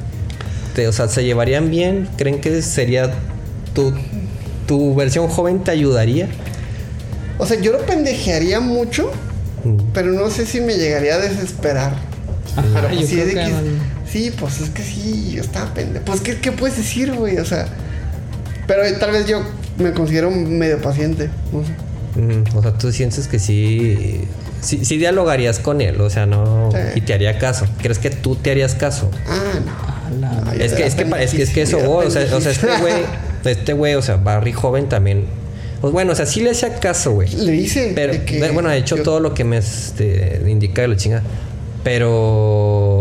Te- 0.74 0.88
O 0.88 0.92
sea, 0.92 1.08
¿se 1.08 1.22
llevarían 1.24 1.70
bien? 1.70 2.08
¿Creen 2.16 2.40
que 2.40 2.62
sería 2.62 3.12
tu, 3.74 3.92
tu 4.66 4.94
versión 4.94 5.28
joven 5.28 5.62
te 5.64 5.70
ayudaría? 5.70 6.28
O 7.38 7.46
sea, 7.46 7.60
yo 7.60 7.72
lo 7.72 7.80
pendejearía 7.86 8.60
mucho, 8.60 9.10
Mm. 9.64 9.76
pero 9.94 10.12
no 10.12 10.28
sé 10.30 10.44
si 10.46 10.60
me 10.60 10.74
llegaría 10.76 11.14
a 11.14 11.18
desesperar. 11.18 11.92
Ajá, 12.56 12.66
Pero 12.74 12.88
yo 12.90 12.96
pues 12.96 13.08
sí, 13.08 13.14
creo 13.16 13.26
de 13.26 13.32
que. 13.34 13.52
Sí, 14.12 14.30
pues 14.38 14.60
es 14.60 14.70
que 14.70 14.82
sí, 14.82 15.32
yo 15.34 15.42
estaba 15.42 15.72
pendejo. 15.74 16.04
Pues, 16.04 16.20
¿qué, 16.20 16.36
¿qué 16.38 16.52
puedes 16.52 16.76
decir, 16.76 17.12
güey? 17.14 17.38
O 17.38 17.44
sea, 17.44 17.66
pero 18.66 18.82
tal 18.98 19.10
vez 19.12 19.26
yo 19.26 19.42
me 19.78 19.92
considero 19.92 20.30
medio 20.30 20.80
paciente. 20.80 21.30
No 21.52 21.64
sé. 21.64 21.72
Ujú, 22.14 22.58
O 22.58 22.62
sea, 22.62 22.72
tú 22.76 22.92
sientes 22.92 23.26
que 23.26 23.38
sí, 23.38 24.20
sí, 24.60 24.84
sí 24.84 24.98
dialogarías 24.98 25.58
con 25.58 25.80
él, 25.80 25.98
o 26.00 26.10
sea, 26.10 26.26
no, 26.26 26.70
Sí. 26.72 26.78
y 26.96 27.00
te 27.00 27.14
haría 27.14 27.38
caso. 27.38 27.66
¿Crees 27.80 27.98
que 27.98 28.10
tú 28.10 28.36
te 28.36 28.50
harías 28.50 28.74
caso? 28.74 29.10
Ah, 29.26 29.58
no. 30.20 30.28
Ay, 30.50 30.58
Es 30.60 30.74
que, 30.74 30.86
es 30.86 30.94
que, 30.94 31.02
es 31.22 31.30
que, 31.32 31.42
es 31.42 31.50
que 31.50 31.62
eso, 31.62 31.78
voy, 31.78 32.06
o 32.06 32.10
sea, 32.10 32.26
o 32.36 32.40
sea, 32.42 32.52
este 32.52 32.66
güey, 32.80 32.94
este 33.46 33.72
güey, 33.72 33.94
o 33.94 34.02
sea, 34.02 34.16
Barry 34.16 34.52
joven 34.52 34.88
también. 34.90 35.24
Pues 35.80 35.90
bueno, 35.92 36.12
o 36.12 36.14
sea, 36.14 36.26
sí 36.26 36.42
le 36.42 36.50
hacía 36.50 36.74
caso, 36.78 37.12
güey. 37.12 37.28
Le 37.34 37.50
dice 37.52 37.92
Pero, 37.94 38.12
de 38.12 38.24
que 38.24 38.50
bueno, 38.52 38.68
ha 38.68 38.76
hecho 38.76 38.98
yo- 38.98 39.02
todo 39.02 39.18
lo 39.20 39.32
que 39.34 39.42
me 39.44 39.56
este, 39.56 40.42
indica 40.46 40.82
de 40.82 40.88
la 40.88 40.96
chinga. 40.96 41.22
Pero. 41.82 42.91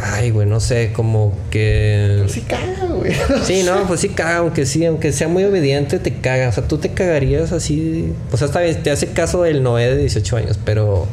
Ay, 0.00 0.30
güey, 0.30 0.46
no 0.46 0.60
sé, 0.60 0.92
como 0.92 1.36
que. 1.50 2.24
Sí 2.28 2.40
caga, 2.42 2.86
güey. 2.94 3.12
Sí, 3.44 3.62
no, 3.64 3.86
pues 3.86 4.00
sí 4.00 4.08
caga, 4.08 4.38
aunque 4.38 4.64
sí, 4.66 4.84
aunque 4.86 5.12
sea 5.12 5.28
muy 5.28 5.44
obediente, 5.44 5.98
te 5.98 6.14
caga. 6.14 6.48
O 6.48 6.52
sea, 6.52 6.64
tú 6.66 6.78
te 6.78 6.90
cagarías 6.90 7.52
así. 7.52 8.12
O 8.30 8.36
sea, 8.36 8.48
bien, 8.60 8.82
te 8.82 8.90
hace 8.90 9.08
caso 9.08 9.42
del 9.42 9.62
Noé 9.62 9.88
de 9.88 9.98
18 9.98 10.36
años, 10.36 10.58
pero. 10.64 11.06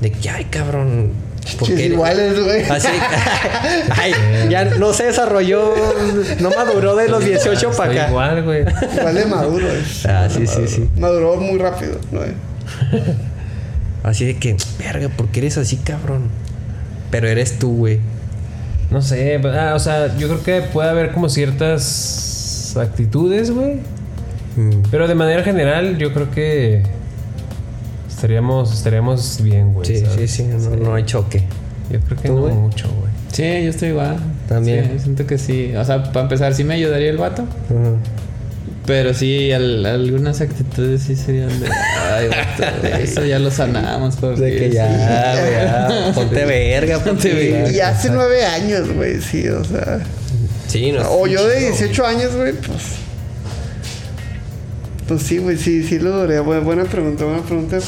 De 0.00 0.12
que, 0.12 0.30
ay, 0.30 0.44
cabrón. 0.46 1.12
¿por 1.58 1.68
Chis 1.68 1.76
qué? 1.76 1.86
iguales, 1.86 2.42
güey. 2.42 2.62
Así. 2.64 2.88
ay, 3.90 4.12
ya 4.48 4.64
no 4.64 4.92
se 4.92 5.04
desarrolló. 5.04 5.74
No 6.40 6.50
maduró 6.50 6.96
de 6.96 7.08
los 7.08 7.24
18 7.24 7.52
Estoy 7.52 7.76
para 7.76 7.92
acá. 7.92 8.08
igual, 8.10 8.42
güey. 8.44 8.64
Igual 8.96 9.14
de 9.14 9.24
maduro. 9.26 9.70
es. 9.72 10.06
Ah, 10.06 10.28
sí, 10.30 10.46
sí, 10.46 10.66
sí. 10.66 10.88
Maduró 10.96 11.36
muy 11.36 11.58
rápido, 11.58 11.98
¿no? 12.12 12.20
Así 14.02 14.26
de 14.26 14.36
que, 14.36 14.56
verga, 14.78 15.08
¿por 15.08 15.28
qué 15.28 15.40
eres 15.40 15.56
así, 15.58 15.76
cabrón? 15.76 16.28
Pero 17.14 17.28
eres 17.28 17.60
tú, 17.60 17.76
güey. 17.76 18.00
No 18.90 19.00
sé, 19.00 19.40
ah, 19.44 19.74
o 19.76 19.78
sea, 19.78 20.16
yo 20.18 20.26
creo 20.26 20.42
que 20.42 20.62
puede 20.72 20.90
haber 20.90 21.12
como 21.12 21.28
ciertas 21.28 22.76
actitudes, 22.76 23.52
güey. 23.52 23.74
Mm. 24.56 24.82
Pero 24.90 25.06
de 25.06 25.14
manera 25.14 25.44
general, 25.44 25.96
yo 25.96 26.12
creo 26.12 26.32
que 26.32 26.82
estaríamos, 28.08 28.74
estaríamos 28.74 29.40
bien, 29.44 29.74
güey. 29.74 29.86
Sí, 29.86 30.04
sí, 30.16 30.26
sí, 30.26 30.42
no, 30.42 30.74
no 30.74 30.94
hay 30.96 31.04
choque. 31.04 31.44
Yo 31.88 32.00
creo 32.00 32.20
que 32.20 32.26
¿Tú, 32.26 32.34
no 32.34 32.40
güey? 32.40 32.54
mucho, 32.54 32.88
güey. 32.88 33.12
Sí, 33.30 33.44
yo 33.62 33.70
estoy 33.70 33.90
igual. 33.90 34.16
También. 34.48 34.94
Sí, 34.94 35.04
siento 35.04 35.24
que 35.24 35.38
sí. 35.38 35.72
O 35.76 35.84
sea, 35.84 36.02
para 36.02 36.22
empezar, 36.22 36.52
sí 36.52 36.64
me 36.64 36.74
ayudaría 36.74 37.10
el 37.10 37.18
vato. 37.18 37.42
Ujú. 37.70 37.96
Pero 38.86 39.14
sí, 39.14 39.50
al- 39.50 39.86
algunas 39.86 40.40
actitudes 40.42 41.02
sí 41.04 41.16
serían 41.16 41.48
de. 41.58 41.68
Ay, 41.70 42.28
eso 43.02 43.24
ya 43.24 43.38
lo 43.38 43.50
sanamos. 43.50 44.16
Porque 44.16 44.40
De 44.42 44.56
que 44.58 44.70
ya, 44.70 45.34
güey, 45.40 45.52
ya. 45.52 46.12
Ponte 46.14 46.44
verga, 46.44 46.98
ponte 46.98 47.32
verga. 47.32 47.70
Y 47.72 47.80
hace 47.80 48.10
nueve 48.10 48.44
años, 48.44 48.92
güey, 48.94 49.20
sí, 49.22 49.48
o 49.48 49.64
sea. 49.64 50.00
Sí, 50.68 50.92
no 50.92 51.00
O 51.10 51.26
yo 51.26 51.46
de 51.46 51.58
chido, 51.60 51.70
18 51.70 52.06
años, 52.06 52.34
güey, 52.36 52.52
pues. 52.52 52.82
Pues 55.08 55.22
sí, 55.22 55.38
güey, 55.38 55.56
sí, 55.56 55.82
sí 55.82 55.98
lo 55.98 56.10
duré. 56.20 56.40
Bu- 56.40 56.62
Buena 56.62 56.84
pregunta, 56.84 57.24
buena 57.24 57.42
pregunta. 57.42 57.78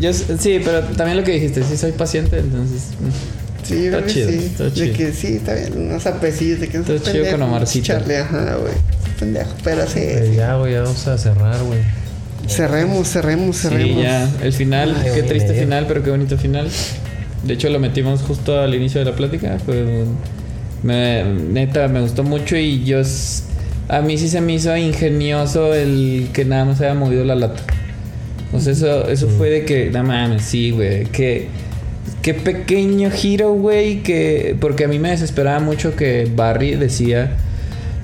Yo, 0.00 0.12
sí, 0.12 0.60
pero 0.64 0.82
también 0.82 1.16
lo 1.18 1.24
que 1.24 1.32
dijiste, 1.32 1.62
sí 1.64 1.76
soy 1.76 1.92
paciente, 1.92 2.38
entonces. 2.38 2.82
mm. 3.00 3.66
Sí, 3.66 3.74
yo 3.84 3.98
Está 3.98 3.98
creo 3.98 4.06
que 4.06 4.12
chido, 4.14 4.28
sí. 4.30 4.36
está 4.46 4.64
de 4.64 4.72
chido. 4.72 4.96
que 4.96 5.12
sí, 5.12 5.26
está 5.36 5.54
bien. 5.54 5.72
Unos 5.88 6.06
apecillos 6.06 6.60
de 6.60 6.68
que 6.68 6.78
Está 6.78 6.94
es 6.94 7.02
chido 7.02 7.30
con 7.30 7.42
Omarcito. 7.42 7.86
Charlie, 7.86 8.16
ajá, 8.16 8.56
güey. 8.60 8.72
Pendejo, 9.18 9.50
pero 9.64 9.86
sí. 9.86 10.00
Eh, 10.00 10.34
ya, 10.36 10.56
güey, 10.56 10.72
ya 10.74 10.82
vamos 10.82 11.06
a 11.08 11.18
cerrar, 11.18 11.62
güey. 11.64 11.80
Cerremos, 12.46 13.08
cerremos, 13.08 13.56
cerremos. 13.56 13.96
Sí, 13.96 14.02
ya. 14.02 14.28
El 14.42 14.52
final, 14.52 14.96
Ay, 15.04 15.10
qué 15.14 15.22
triste 15.22 15.54
final, 15.54 15.84
pero 15.88 16.02
qué 16.02 16.10
bonito 16.10 16.38
final. 16.38 16.68
De 17.44 17.54
hecho, 17.54 17.68
lo 17.68 17.78
metimos 17.78 18.22
justo 18.22 18.58
al 18.60 18.74
inicio 18.74 19.00
de 19.00 19.10
la 19.10 19.16
plática. 19.16 19.58
Fue 19.64 19.82
un- 19.82 20.16
me, 20.82 21.24
neta, 21.24 21.88
me 21.88 22.00
gustó 22.00 22.22
mucho 22.22 22.56
y 22.56 22.84
yo. 22.84 23.00
A 23.88 24.00
mí 24.02 24.16
sí 24.18 24.28
se 24.28 24.40
me 24.40 24.54
hizo 24.54 24.76
ingenioso 24.76 25.74
el 25.74 26.28
que 26.32 26.44
nada 26.44 26.64
más 26.64 26.80
haya 26.80 26.94
movido 26.94 27.24
la 27.24 27.34
lata. 27.34 27.62
O 28.52 28.60
sea, 28.60 28.72
eso, 28.72 29.08
eso 29.08 29.28
fue 29.28 29.50
de 29.50 29.64
que, 29.64 29.90
no 29.90 30.04
mames, 30.04 30.42
sí, 30.42 30.70
güey. 30.70 31.04
Que, 31.06 31.48
qué 32.22 32.34
pequeño 32.34 33.10
giro, 33.10 33.52
güey. 33.52 34.02
Que, 34.02 34.56
porque 34.60 34.84
a 34.84 34.88
mí 34.88 34.98
me 34.98 35.10
desesperaba 35.10 35.58
mucho 35.60 35.96
que 35.96 36.30
Barry 36.34 36.76
decía 36.76 37.32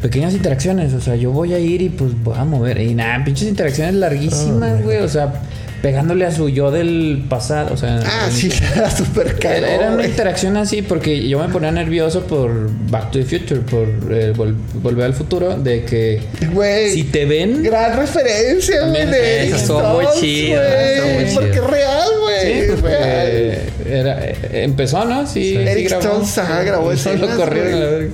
pequeñas 0.04 0.34
interacciones. 0.34 0.92
O 0.92 1.00
sea, 1.00 1.16
yo 1.16 1.30
voy 1.30 1.54
a 1.54 1.58
ir 1.58 1.80
y 1.80 1.88
pues 1.88 2.10
voy 2.22 2.36
a 2.36 2.44
mover. 2.44 2.78
Y 2.82 2.94
nada, 2.94 3.24
pinches 3.24 3.48
interacciones 3.48 3.94
larguísimas, 3.94 4.82
güey. 4.82 4.98
O 4.98 5.08
sea, 5.08 5.32
pegándole 5.80 6.26
a 6.26 6.30
su 6.30 6.50
yo 6.50 6.70
del 6.70 7.24
pasado. 7.26 7.72
O 7.72 7.76
sea, 7.78 8.00
Ah, 8.04 8.28
sí, 8.30 8.50
era 8.76 8.90
súper 8.90 9.38
caro. 9.38 9.64
era, 9.64 9.92
una 9.92 10.04
interacción 10.06 10.58
así 10.58 10.82
porque 10.82 11.26
yo 11.26 11.38
me 11.38 11.48
ponía 11.48 11.70
nervioso 11.70 12.22
por 12.26 12.70
Back 12.90 13.12
to 13.12 13.18
the 13.20 13.24
Future, 13.24 13.60
por 13.62 13.88
eh, 14.12 14.34
vol- 14.36 14.54
Volver 14.74 15.06
al 15.06 15.14
Futuro, 15.14 15.56
de 15.56 15.84
que 15.86 16.20
Güey. 16.52 16.90
si 16.92 17.04
te 17.04 17.24
ven, 17.24 17.62
Gran 17.62 17.96
referencia, 17.98 18.86
güey, 18.86 19.06
de 19.06 19.10
esa 19.10 19.42
Eric 19.42 19.54
estuvo 19.54 19.80
muy. 19.80 20.04
Porque 20.04 21.50
es 21.58 21.66
real, 21.66 22.08
güey. 22.20 22.42
sí, 22.66 22.70
real. 22.82 23.02
eh, 23.02 23.58
era, 23.90 24.24
eh, 24.24 24.36
empezó, 24.64 25.04
¿no? 25.06 25.26
Sí, 25.26 25.52
sí 25.52 25.56
Eric 25.56 25.88
grabó. 25.88 26.02
Stoltz, 26.02 26.38
ajá, 26.38 26.62
grabó 26.62 26.92
Y 26.92 26.96
solo 26.98 27.26
corrieron 27.36 27.72
a 27.74 27.76
la 27.78 27.86
verga. 27.86 28.10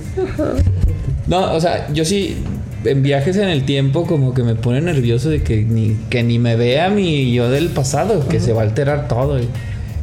No, 1.31 1.53
o 1.53 1.61
sea, 1.61 1.87
yo 1.93 2.03
sí 2.03 2.35
en 2.83 3.03
viajes 3.03 3.37
en 3.37 3.47
el 3.47 3.63
tiempo 3.63 4.05
como 4.05 4.33
que 4.33 4.43
me 4.43 4.55
pone 4.55 4.81
nervioso 4.81 5.29
de 5.29 5.41
que 5.41 5.63
ni 5.63 5.95
que 6.09 6.23
ni 6.23 6.39
me 6.39 6.57
vea 6.57 6.89
mi 6.89 7.31
yo 7.31 7.49
del 7.49 7.69
pasado, 7.69 8.27
que 8.27 8.41
se 8.41 8.51
va 8.51 8.63
a 8.63 8.65
alterar 8.65 9.07
todo. 9.07 9.37
güey. 9.37 9.47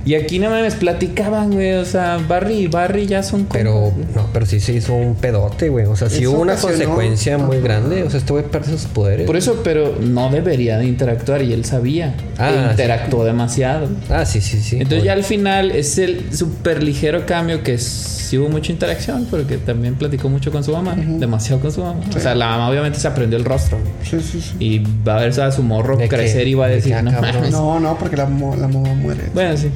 Y 0.09 0.15
aquí 0.15 0.39
no 0.39 0.49
me 0.49 0.71
platicaban, 0.71 1.53
güey, 1.53 1.75
o 1.75 1.85
sea, 1.85 2.17
Barry 2.27 2.55
y 2.61 2.67
Barry 2.67 3.07
ya 3.07 3.23
son 3.23 3.45
Pero, 3.53 3.93
no, 4.15 4.27
pero 4.33 4.47
sí 4.47 4.59
se 4.59 4.73
hizo 4.73 4.95
un 4.95 5.17
pedote, 5.17 5.69
güey. 5.69 5.85
O 5.85 5.97
sea, 5.97 6.09
sí 6.09 6.23
Eso 6.23 6.33
hubo 6.33 6.41
una 6.41 6.55
ocasionó- 6.55 6.69
consecuencia 6.95 7.37
muy 7.37 7.61
grande. 7.61 8.05
O 8.05 8.09
sea, 8.11 8.19
este 8.21 8.33
güey 8.33 8.45
sus 8.65 8.87
poderes. 8.87 9.27
Por 9.27 9.37
eso, 9.37 9.61
pero 9.63 9.97
no 10.01 10.31
debería 10.31 10.79
de 10.79 10.87
interactuar 10.87 11.43
y 11.43 11.53
él 11.53 11.67
sabía. 11.67 12.15
Ah, 12.39 12.51
e 12.69 12.71
interactuó 12.71 13.23
demasiado. 13.27 13.87
Ah, 14.09 14.25
sí, 14.25 14.41
sí, 14.41 14.61
sí. 14.63 14.77
Entonces 14.77 15.05
ya 15.05 15.13
al 15.13 15.25
final 15.25 15.73
es 15.73 15.99
el 15.99 16.35
súper 16.35 16.83
ligero 16.83 17.27
cambio 17.27 17.63
que 17.63 17.77
sí 17.77 18.39
hubo 18.39 18.49
mucha 18.49 18.73
interacción 18.73 19.27
porque 19.31 19.59
también 19.59 19.95
platicó 19.97 20.31
mucho 20.31 20.51
con 20.51 20.65
su 20.65 20.73
mamá, 20.73 20.95
demasiado 20.97 21.61
con 21.61 21.71
su 21.71 21.83
mamá. 21.83 22.01
O 22.17 22.19
sea, 22.19 22.35
la 22.35 22.47
mamá 22.49 22.71
obviamente 22.71 22.99
se 22.99 23.09
aprendió 23.09 23.39
el 23.39 23.45
rostro 23.45 23.79
güey. 23.79 23.93
Sí, 24.03 24.21
sí, 24.27 24.41
sí. 24.41 24.55
y 24.59 24.83
va 25.07 25.17
a 25.19 25.21
ver 25.21 25.39
a 25.39 25.53
su 25.53 25.63
morro 25.63 25.99
De 25.99 26.05
que- 26.09 26.17
crecer 26.17 26.49
y 26.49 26.55
va 26.55 26.65
a 26.65 26.69
de 26.69 26.77
decir, 26.77 26.93
que, 26.93 26.99
ah, 26.99 27.03
no 27.03 27.11
cabrón. 27.11 27.35
mames". 27.35 27.51
No, 27.51 27.79
no, 27.81 27.99
porque 27.99 28.17
la, 28.17 28.25
mo- 28.27 28.57
la 28.57 28.69
mamá 28.69 28.95
muere. 28.95 29.25
Bueno, 29.35 29.55
sí. 29.57 29.69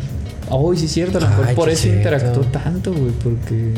Oh, 0.55 0.74
sí 0.77 0.85
es 0.85 0.93
cierto, 0.93 1.16
a 1.19 1.23
lo 1.23 1.29
mejor 1.29 1.47
Ay, 1.49 1.55
por 1.57 1.70
eso 1.70 1.83
cierto. 1.83 1.99
interactuó 1.99 2.43
tanto, 2.45 2.93
güey, 2.93 3.12
porque... 3.23 3.73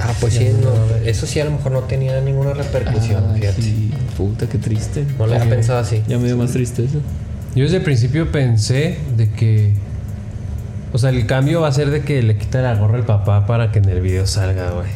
Ah, 0.00 0.12
pues 0.20 0.34
sí, 0.34 0.48
no, 0.60 0.96
eso 1.04 1.26
sí 1.26 1.38
a 1.40 1.44
lo 1.44 1.52
mejor 1.52 1.72
no 1.72 1.80
tenía 1.82 2.20
ninguna 2.20 2.54
repercusión, 2.54 3.24
Ay, 3.32 3.40
fíjate. 3.40 3.62
sí, 3.62 3.90
puta, 4.16 4.48
qué 4.48 4.58
triste. 4.58 5.04
No 5.18 5.26
lo 5.26 5.34
había 5.34 5.48
pensado 5.48 5.78
así. 5.78 6.02
Ya 6.08 6.18
me 6.18 6.26
dio 6.26 6.36
más 6.36 6.52
tristeza. 6.52 6.98
Yo 7.54 7.64
desde 7.64 7.78
el 7.78 7.82
principio 7.82 8.30
pensé 8.30 8.98
de 9.16 9.30
que. 9.30 9.74
O 10.92 10.98
sea, 10.98 11.10
el 11.10 11.26
cambio 11.26 11.60
va 11.60 11.68
a 11.68 11.72
ser 11.72 11.90
de 11.90 12.02
que 12.02 12.22
le 12.22 12.36
quita 12.36 12.62
la 12.62 12.74
gorra 12.76 12.96
al 12.98 13.04
papá 13.06 13.46
para 13.46 13.72
que 13.72 13.78
en 13.80 13.88
el 13.88 14.00
video 14.00 14.26
salga, 14.26 14.70
güey. 14.70 14.88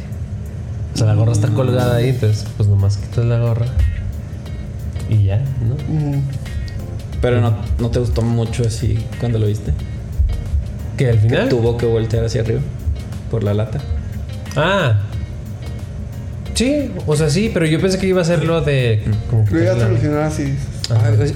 O 0.94 0.98
sea, 0.98 1.06
la 1.08 1.14
gorra 1.14 1.32
está 1.32 1.48
colgada 1.48 1.96
ahí, 1.96 2.10
entonces, 2.10 2.46
pues 2.56 2.68
nomás 2.68 2.96
quitas 2.96 3.24
la 3.24 3.38
gorra. 3.38 3.66
Y 5.08 5.24
ya, 5.24 5.38
¿no? 5.38 5.74
Mm. 5.92 6.22
Pero 7.20 7.40
no, 7.40 7.54
no 7.78 7.90
te 7.90 7.98
gustó 7.98 8.22
mucho 8.22 8.62
así 8.64 9.04
cuando 9.18 9.38
lo 9.38 9.46
viste. 9.46 9.72
Que 11.04 11.10
al 11.10 11.18
final. 11.18 11.48
Tuvo 11.48 11.76
que 11.76 11.86
voltear 11.86 12.24
hacia 12.24 12.40
arriba 12.42 12.60
por 13.30 13.42
la 13.44 13.54
lata. 13.54 13.78
Ah. 14.56 15.00
Sí, 16.54 16.90
o 17.06 17.16
sea, 17.16 17.30
sí, 17.30 17.50
pero 17.52 17.64
yo 17.66 17.80
pensé 17.80 17.98
que 17.98 18.06
iba 18.06 18.20
a 18.20 18.24
ser 18.24 18.44
lo 18.44 18.60
de. 18.60 19.02
Como 19.30 19.44
Lo 19.50 19.60
iba 19.62 19.70
a 19.70 19.74
quitar 19.74 19.76
la- 19.78 19.86
solucionar 19.86 20.22
así. 20.24 20.54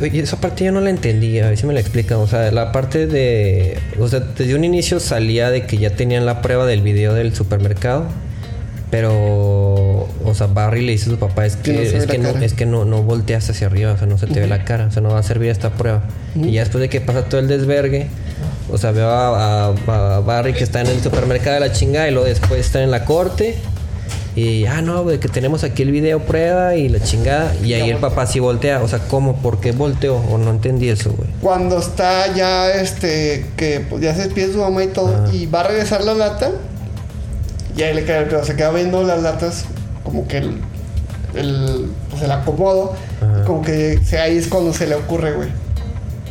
Oye, 0.02 0.20
esa 0.20 0.38
parte 0.38 0.64
yo 0.64 0.72
no 0.72 0.80
la 0.82 0.90
entendí, 0.90 1.38
a 1.40 1.48
ver 1.48 1.56
si 1.56 1.66
me 1.66 1.72
la 1.72 1.80
explican. 1.80 2.18
O 2.18 2.26
sea, 2.26 2.50
la 2.50 2.70
parte 2.72 3.06
de. 3.06 3.78
O 3.98 4.08
sea, 4.08 4.20
desde 4.20 4.54
un 4.54 4.64
inicio 4.64 5.00
salía 5.00 5.50
de 5.50 5.66
que 5.66 5.78
ya 5.78 5.90
tenían 5.90 6.26
la 6.26 6.42
prueba 6.42 6.66
del 6.66 6.82
video 6.82 7.14
del 7.14 7.34
supermercado. 7.34 8.04
Pero. 8.90 10.06
O 10.24 10.34
sea, 10.34 10.48
Barry 10.48 10.82
le 10.84 10.92
dice 10.92 11.06
a 11.08 11.12
su 11.14 11.18
papá: 11.18 11.46
es 11.46 11.56
Que 11.56 11.72
no 11.72 11.78
que, 11.78 11.96
es, 11.96 12.06
que 12.06 12.18
no, 12.18 12.32
cara. 12.32 12.44
es 12.44 12.52
que 12.52 12.66
no, 12.66 12.84
no 12.84 13.02
volteas 13.02 13.48
hacia 13.48 13.66
arriba, 13.68 13.92
o 13.92 13.98
sea, 13.98 14.06
no 14.06 14.18
se 14.18 14.26
te 14.26 14.40
ve 14.40 14.46
la 14.46 14.64
cara, 14.64 14.86
o 14.86 14.90
sea, 14.90 15.00
no 15.02 15.08
va 15.10 15.18
a 15.18 15.22
servir 15.22 15.48
esta 15.50 15.70
prueba. 15.70 16.02
Y 16.34 16.52
ya 16.52 16.60
después 16.60 16.80
de 16.82 16.88
que 16.90 17.00
pasa 17.00 17.24
todo 17.24 17.40
el 17.40 17.48
desvergue. 17.48 18.08
O 18.70 18.78
sea, 18.78 18.90
veo 18.92 19.08
a, 19.08 19.66
a- 19.68 20.16
a 20.16 20.20
Barry 20.20 20.52
que 20.52 20.64
está 20.64 20.80
en 20.80 20.88
el 20.88 21.00
supermercado 21.02 21.54
de 21.54 21.60
la 21.60 21.72
chingada 21.72 22.08
y 22.08 22.10
luego 22.10 22.26
después 22.26 22.60
está 22.60 22.82
en 22.82 22.90
la 22.90 23.04
corte. 23.04 23.56
Y, 24.34 24.66
ah, 24.66 24.82
no, 24.82 25.02
güey, 25.02 25.18
que 25.18 25.28
tenemos 25.28 25.64
aquí 25.64 25.82
el 25.82 25.92
video 25.92 26.18
prueba 26.20 26.74
y 26.74 26.90
la 26.90 27.00
chingada. 27.00 27.54
Y 27.64 27.72
ahí 27.72 27.88
el 27.88 27.96
papá 27.96 28.26
sí 28.26 28.38
voltea. 28.38 28.82
O 28.82 28.88
sea, 28.88 28.98
¿cómo? 29.08 29.36
¿Por 29.36 29.60
qué 29.60 29.72
volteó? 29.72 30.16
O 30.16 30.36
no 30.36 30.50
entendí 30.50 30.90
eso, 30.90 31.10
güey. 31.12 31.30
Cuando 31.40 31.78
está 31.78 32.34
ya, 32.34 32.70
este, 32.70 33.46
que 33.56 33.80
pues, 33.88 34.02
ya 34.02 34.14
se 34.14 34.24
despide 34.24 34.52
su 34.52 34.58
mamá 34.58 34.84
y 34.84 34.88
todo, 34.88 35.32
y 35.32 35.46
va 35.46 35.60
a 35.60 35.68
regresar 35.68 36.04
la 36.04 36.12
lata, 36.12 36.50
y 37.76 37.82
ahí 37.82 37.94
le 37.94 38.04
cae 38.04 38.18
el 38.24 38.24
pedo. 38.26 38.44
Se 38.44 38.56
queda 38.56 38.72
viendo 38.72 39.02
las 39.04 39.22
latas, 39.22 39.64
como 40.04 40.28
que 40.28 40.36
el, 40.38 40.58
el, 41.34 41.86
pues, 42.10 42.22
el 42.22 42.30
acomodo, 42.30 42.94
Ajá. 43.22 43.44
como 43.44 43.62
que 43.62 44.00
se- 44.04 44.18
ahí 44.18 44.36
es 44.36 44.48
cuando 44.48 44.74
se 44.74 44.86
le 44.86 44.96
ocurre, 44.96 45.32
güey. 45.32 45.48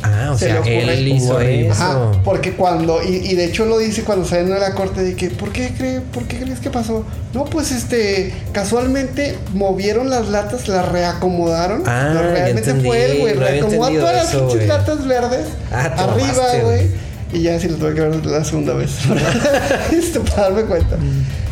Ah, 0.02 0.30
o 0.32 0.38
Se 0.38 0.44
sea, 0.46 0.54
le 0.54 0.60
ocurre 0.60 0.94
él 0.98 1.08
hizo 1.08 1.40
eso. 1.40 1.72
Ajá, 1.72 2.12
porque 2.24 2.52
cuando, 2.52 3.02
y, 3.02 3.16
y 3.16 3.34
de 3.34 3.46
hecho 3.46 3.64
lo 3.64 3.78
dice 3.78 4.04
cuando 4.04 4.24
salen 4.26 4.50
de 4.50 4.60
la 4.60 4.74
corte 4.74 5.02
de 5.02 5.14
que, 5.16 5.30
¿por 5.30 5.50
qué, 5.52 5.72
cree, 5.76 6.00
¿por 6.00 6.24
qué 6.24 6.38
crees 6.38 6.60
que 6.60 6.70
pasó? 6.70 7.04
No, 7.32 7.44
pues 7.46 7.72
este, 7.72 8.32
casualmente 8.52 9.36
movieron 9.54 10.10
las 10.10 10.28
latas, 10.28 10.68
las 10.68 10.86
reacomodaron. 10.90 11.82
Ah, 11.86 12.10
pero 12.14 12.28
ya 12.28 12.30
realmente 12.34 12.70
entendí, 12.70 12.88
fue 12.88 13.04
él, 13.04 13.18
güey. 13.20 13.34
no 13.34 13.40
Reacomodó 13.40 13.98
todas 13.98 14.14
las 14.14 14.34
pinches 14.34 14.68
latas 14.68 15.06
verdes 15.06 15.46
Ah, 15.72 15.84
arriba, 15.96 16.44
güey. 16.62 17.06
Y 17.32 17.42
ya 17.42 17.58
sí 17.58 17.68
lo 17.68 17.76
tuve 17.76 17.94
que 17.94 18.00
ver 18.02 18.24
la 18.26 18.44
segunda 18.44 18.74
vez. 18.74 18.90
este, 19.92 20.20
para 20.20 20.42
darme 20.42 20.62
cuenta. 20.62 20.96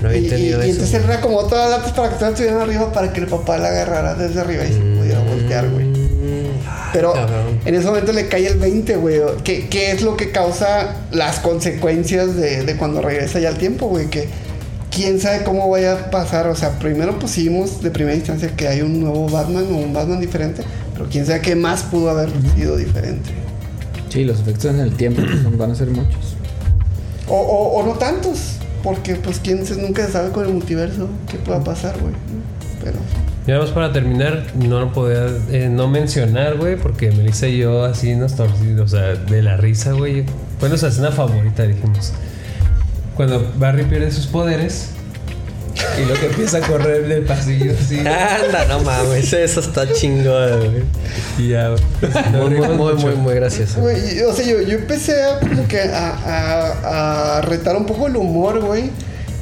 No 0.03 0.09
había 0.09 0.21
y, 0.21 0.23
y- 0.23 0.27
entendido 0.27 0.59
y 0.61 0.63
eso, 0.71 0.71
entonces 0.83 0.95
él 1.01 1.07
reacomodó 1.07 1.49
todas 1.49 1.71
las 1.71 1.79
latas 1.81 1.93
para 1.95 2.09
que 2.11 2.15
todas 2.17 2.31
estuvieran 2.35 2.61
arriba 2.61 2.93
para 2.93 3.13
que 3.13 3.21
el 3.21 3.27
papá 3.27 3.59
la 3.59 3.69
agarrara 3.69 4.15
desde 4.15 4.41
arriba 4.41 4.65
y 4.65 4.73
se 4.73 4.79
pudiera 4.79 5.19
voltear, 5.21 5.69
güey. 5.71 5.84
Pero 6.95 7.13
cabrón. 7.13 7.59
en 7.65 7.75
ese 7.75 7.87
momento 7.87 8.13
le 8.13 8.29
cae 8.29 8.47
el 8.47 8.59
20, 8.59 8.97
güey. 8.97 9.21
¿Qué, 9.43 9.67
qué 9.69 9.91
es 9.91 10.03
lo 10.03 10.17
que 10.17 10.31
causa 10.31 10.95
las 11.11 11.41
consecuencias 11.41 12.37
de, 12.37 12.65
de 12.65 12.77
cuando 12.77 13.03
regresa 13.03 13.41
ya 13.41 13.49
al 13.49 13.59
tiempo, 13.59 13.89
güey? 13.89 14.07
Que 14.07 14.29
quién 14.93 15.21
sabe 15.21 15.43
cómo 15.43 15.69
vaya 15.69 15.93
a 15.93 16.11
pasar. 16.11 16.47
O 16.47 16.55
sea, 16.55 16.79
primero 16.79 17.19
pues 17.19 17.33
sí 17.33 17.49
vimos 17.49 17.83
de 17.83 17.91
primera 17.91 18.17
instancia 18.17 18.55
que 18.57 18.69
hay 18.69 18.81
un 18.81 19.01
nuevo 19.01 19.29
Batman 19.29 19.67
o 19.73 19.77
un 19.77 19.93
Batman 19.93 20.21
diferente. 20.21 20.63
Pero 20.93 21.09
quién 21.11 21.27
sabe 21.27 21.41
qué 21.41 21.57
más 21.57 21.83
pudo 21.83 22.11
haber 22.11 22.31
sido 22.55 22.77
diferente. 22.77 23.31
Sí, 24.09 24.25
los 24.25 24.39
efectos 24.39 24.67
en 24.67 24.79
el 24.79 24.95
tiempo 24.97 25.21
pues, 25.23 25.59
van 25.59 25.73
a 25.73 25.75
ser 25.75 25.89
muchos. 25.89 26.37
O, 27.27 27.35
o, 27.37 27.81
o 27.81 27.85
no 27.85 27.95
tantos. 27.95 28.59
Porque 28.85 29.17
pues 29.17 29.41
quién 29.41 29.67
se, 29.67 29.75
nunca 29.77 30.07
sabe 30.09 30.31
con 30.31 30.47
el 30.47 30.53
multiverso 30.53 31.09
qué 31.29 31.39
pueda 31.39 31.65
pasar, 31.65 31.99
güey. 31.99 32.15
Pero... 32.85 32.99
Y 33.47 33.51
además 33.51 33.71
para 33.71 33.93
terminar, 33.93 34.43
no 34.55 34.81
lo 34.81 34.93
podía 34.93 35.27
eh, 35.51 35.69
no 35.71 35.87
mencionar, 35.89 36.57
güey, 36.57 36.77
porque 36.77 37.11
Melissa 37.11 37.47
y 37.47 37.59
yo 37.59 37.85
así 37.85 38.15
nos 38.17 38.37
torcimos, 38.37 38.81
o 38.81 38.89
sea, 38.89 39.15
de 39.17 39.43
la 39.43 39.57
risa, 39.59 39.93
güey. 39.93 40.25
Fue 40.59 40.69
nuestra 40.71 40.89
escena 40.89 41.11
favorita, 41.13 41.65
dijimos. 41.65 42.13
Cuando 43.17 43.53
Barry 43.59 43.85
pierde 43.85 44.11
sus 44.11 44.27
poderes 44.27 44.89
y 46.03 46.07
lo 46.07 46.15
que 46.15 46.27
empieza 46.27 46.59
a 46.59 46.61
correr 46.63 47.07
del 47.07 47.25
pasillo 47.25 47.73
así. 47.79 47.99
Anda, 47.99 48.65
no 48.69 48.81
mames, 48.81 49.31
eso 49.35 49.61
está 49.61 49.93
chingón, 49.93 50.59
güey. 50.71 50.83
y 51.39 51.49
ya, 51.51 51.75
Muy, 52.33 52.51
muy, 52.51 52.69
muy, 52.69 52.77
mucho. 52.95 53.07
muy, 53.09 53.17
muy 53.17 53.35
gracioso. 53.35 53.81
Güey, 53.83 54.21
o 54.23 54.33
sea, 54.33 54.47
yo, 54.47 54.63
yo 54.63 54.79
empecé 54.79 55.23
a 55.23 55.39
como 55.41 55.69
que 55.69 55.81
a, 55.81 56.09
a- 56.15 57.39
a 57.39 57.41
retar 57.43 57.77
un 57.77 57.85
poco 57.85 58.07
el 58.07 58.17
humor, 58.17 58.61
güey. 58.65 58.91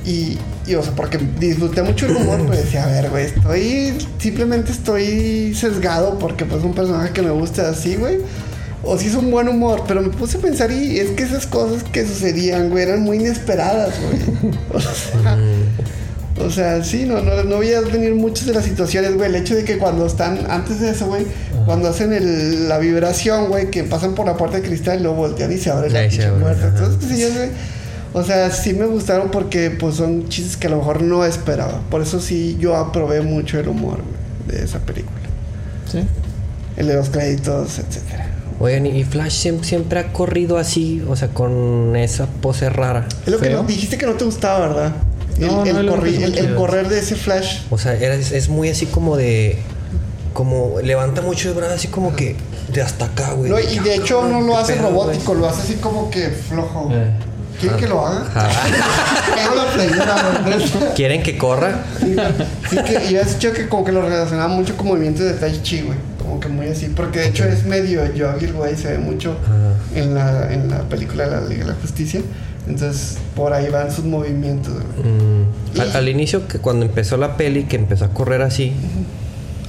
Y, 0.04 0.38
y, 0.66 0.74
o 0.74 0.82
sea, 0.82 0.93
porque 0.94 1.18
disfruté 1.39 1.82
mucho 1.82 2.06
el 2.06 2.16
humor, 2.16 2.47
pues 2.47 2.64
decía, 2.64 2.84
a 2.84 2.89
ver, 2.89 3.10
güey, 3.10 3.26
estoy, 3.26 3.94
simplemente 4.18 4.72
estoy 4.72 5.55
sesgado 5.55 6.18
porque 6.18 6.44
pues 6.44 6.62
un 6.62 6.74
personaje 6.74 7.12
que 7.12 7.22
me 7.22 7.30
gusta 7.30 7.68
así, 7.68 7.97
güey. 7.97 8.18
O 8.84 8.98
si 8.98 9.06
es 9.06 9.14
un 9.14 9.30
buen 9.30 9.47
humor, 9.48 9.84
pero 9.86 10.01
me 10.02 10.09
puse 10.09 10.39
a 10.39 10.40
pensar 10.40 10.72
y 10.72 10.98
es 10.98 11.10
que 11.10 11.22
esas 11.22 11.47
cosas 11.47 11.84
que 11.84 12.05
sucedían, 12.06 12.68
güey, 12.70 12.82
eran 12.84 13.02
muy 13.02 13.18
inesperadas, 13.18 13.94
güey. 14.01 14.52
O 14.74 14.80
sea, 14.80 15.36
o 16.44 16.51
sea, 16.51 16.82
sí, 16.82 17.05
no, 17.05 17.20
no, 17.22 17.44
no 17.44 17.59
veías 17.59 17.90
venir 17.93 18.14
muchas 18.14 18.47
de 18.47 18.55
las 18.55 18.64
situaciones, 18.64 19.14
güey. 19.14 19.28
El 19.28 19.36
hecho 19.36 19.55
de 19.55 19.64
que 19.64 19.78
cuando 19.78 20.06
están, 20.06 20.51
antes 20.51 20.80
de 20.80 20.90
eso, 20.90 21.06
güey, 21.06 21.26
cuando 21.66 21.89
hacen 21.89 22.12
el- 22.12 22.68
la 22.68 22.78
vibración, 22.78 23.48
güey, 23.48 23.70
que 23.70 23.84
pasan 23.84 24.14
por 24.14 24.26
la 24.26 24.36
puerta 24.36 24.56
de 24.56 24.62
cristal 24.66 24.98
y 24.98 25.02
lo 25.05 25.12
voltean 25.14 25.52
y 25.52 25.59
se 25.59 25.70
abre 25.70 25.90
la 25.90 26.01
pinche 26.09 26.26
puerta. 26.40 26.66
Entonces, 26.68 27.09
sé 27.09 27.20
yo, 27.20 27.28
güey. 27.36 27.51
O 28.14 28.22
sea, 28.22 28.51
sí 28.51 28.74
me 28.74 28.84
gustaron 28.86 29.30
porque, 29.30 29.70
pues, 29.70 29.97
son 29.97 30.28
chistes 30.28 30.56
que 30.56 30.66
a 30.66 30.70
lo 30.70 30.76
mejor 30.78 31.02
no 31.02 31.24
esperaba. 31.24 31.80
Por 31.90 32.02
eso 32.02 32.20
sí, 32.20 32.56
yo 32.60 32.76
aprobé 32.76 33.22
mucho 33.22 33.59
el 33.59 33.68
humor, 33.68 33.98
de 34.47 34.62
esa 34.64 34.80
película. 34.80 35.16
Sí. 35.90 36.01
El 36.76 36.89
de 36.89 36.94
los 36.97 37.09
créditos, 37.10 37.78
etcétera. 37.78 38.28
Oigan, 38.60 38.86
y 38.86 39.02
Flash 39.05 39.47
siem- 39.47 39.62
siempre 39.64 39.98
ha 39.98 40.12
corrido 40.12 40.56
así, 40.59 41.02
o 41.09 41.16
sea, 41.16 41.28
con 41.28 41.97
esa 41.97 42.26
pose 42.26 42.68
rara. 42.70 43.06
Es 43.26 43.32
lo 43.32 43.39
que 43.39 43.51
no- 43.51 43.62
dijiste 43.64 43.97
que 43.98 44.06
no 44.06 44.12
te 44.12 44.24
gustaba, 44.24 44.68
¿verdad? 44.68 44.93
No, 45.39 45.64
el, 45.64 45.86
no, 45.86 45.97
corri- 45.97 46.55
correr 46.55 46.89
de 46.89 46.98
ese 47.01 47.16
flash. 47.16 47.62
O 47.70 47.78
sea, 47.78 47.94
era- 47.94 48.14
es, 48.14 48.30
es 48.32 48.48
muy 48.48 48.68
así 48.68 48.86
como 48.86 49.16
de. 49.16 49.59
Como 50.34 50.80
levanta 50.82 51.20
mucho 51.22 51.48
el 51.51 51.55
brazo, 51.55 51.74
así 51.74 51.89
como 51.89 52.14
que 52.14 52.36
de 52.72 52.80
hasta 52.82 53.06
acá, 53.06 53.32
güey. 53.32 53.51
No, 53.51 53.59
y 53.59 53.78
de 53.80 53.97
hecho 53.97 54.22
no 54.26 54.40
lo 54.40 54.56
hace 54.56 54.74
pedo, 54.74 54.89
robótico, 54.89 55.34
lo 55.34 55.47
hace 55.48 55.62
así 55.62 55.74
como 55.74 56.10
que 56.10 56.28
flojo. 56.30 56.89
Eh. 56.93 57.10
¿Quieren 57.62 57.78
que 57.80 57.89
lo 57.89 58.06
haga? 58.06 58.24
La 59.56 59.72
playera. 59.72 60.93
¿Quieren 60.94 61.22
que 61.22 61.39
corra? 61.39 61.84
Sí, 62.01 62.76
que 62.76 63.10
y 63.12 63.16
has 63.16 63.34
dicho 63.39 63.52
que 63.52 63.68
como 63.68 63.84
que 63.84 63.93
lo 63.93 64.02
relacionaba 64.02 64.48
mucho 64.48 64.76
con 64.76 64.89
movimientos 64.89 65.24
de 65.24 65.32
Tai 65.34 65.62
Chi, 65.62 65.82
güey. 65.82 65.98
Como 66.18 66.40
que 66.40 66.48
muy 66.48 66.66
así. 66.68 66.86
Porque 66.94 67.20
de 67.20 67.28
hecho 67.28 67.44
es 67.44 67.64
medio 67.64 68.05
yogil, 68.14 68.52
güey. 68.52 68.76
Se 68.76 68.93
ve 68.93 68.98
mucho 68.98 69.36
Ah. 69.48 69.72
en, 69.98 70.14
la, 70.14 70.52
en 70.52 70.70
la 70.70 70.80
película 70.82 71.24
de 71.24 71.30
la 71.30 71.40
Liga 71.43 71.64
de 71.66 71.70
la 71.72 71.76
Justicia. 71.80 72.20
Entonces, 72.68 73.18
por 73.34 73.52
ahí 73.52 73.68
van 73.70 73.90
sus 73.93 74.05
movimientos, 74.05 74.72
güey. 74.72 75.12
Mm, 75.12 75.80
al, 75.80 75.97
al 75.97 76.09
inicio, 76.09 76.47
que 76.47 76.59
cuando 76.59 76.86
empezó 76.86 77.16
la 77.16 77.36
peli, 77.36 77.64
que 77.64 77.76
empezó 77.76 78.05
a 78.05 78.09
correr 78.09 78.40
así, 78.43 78.72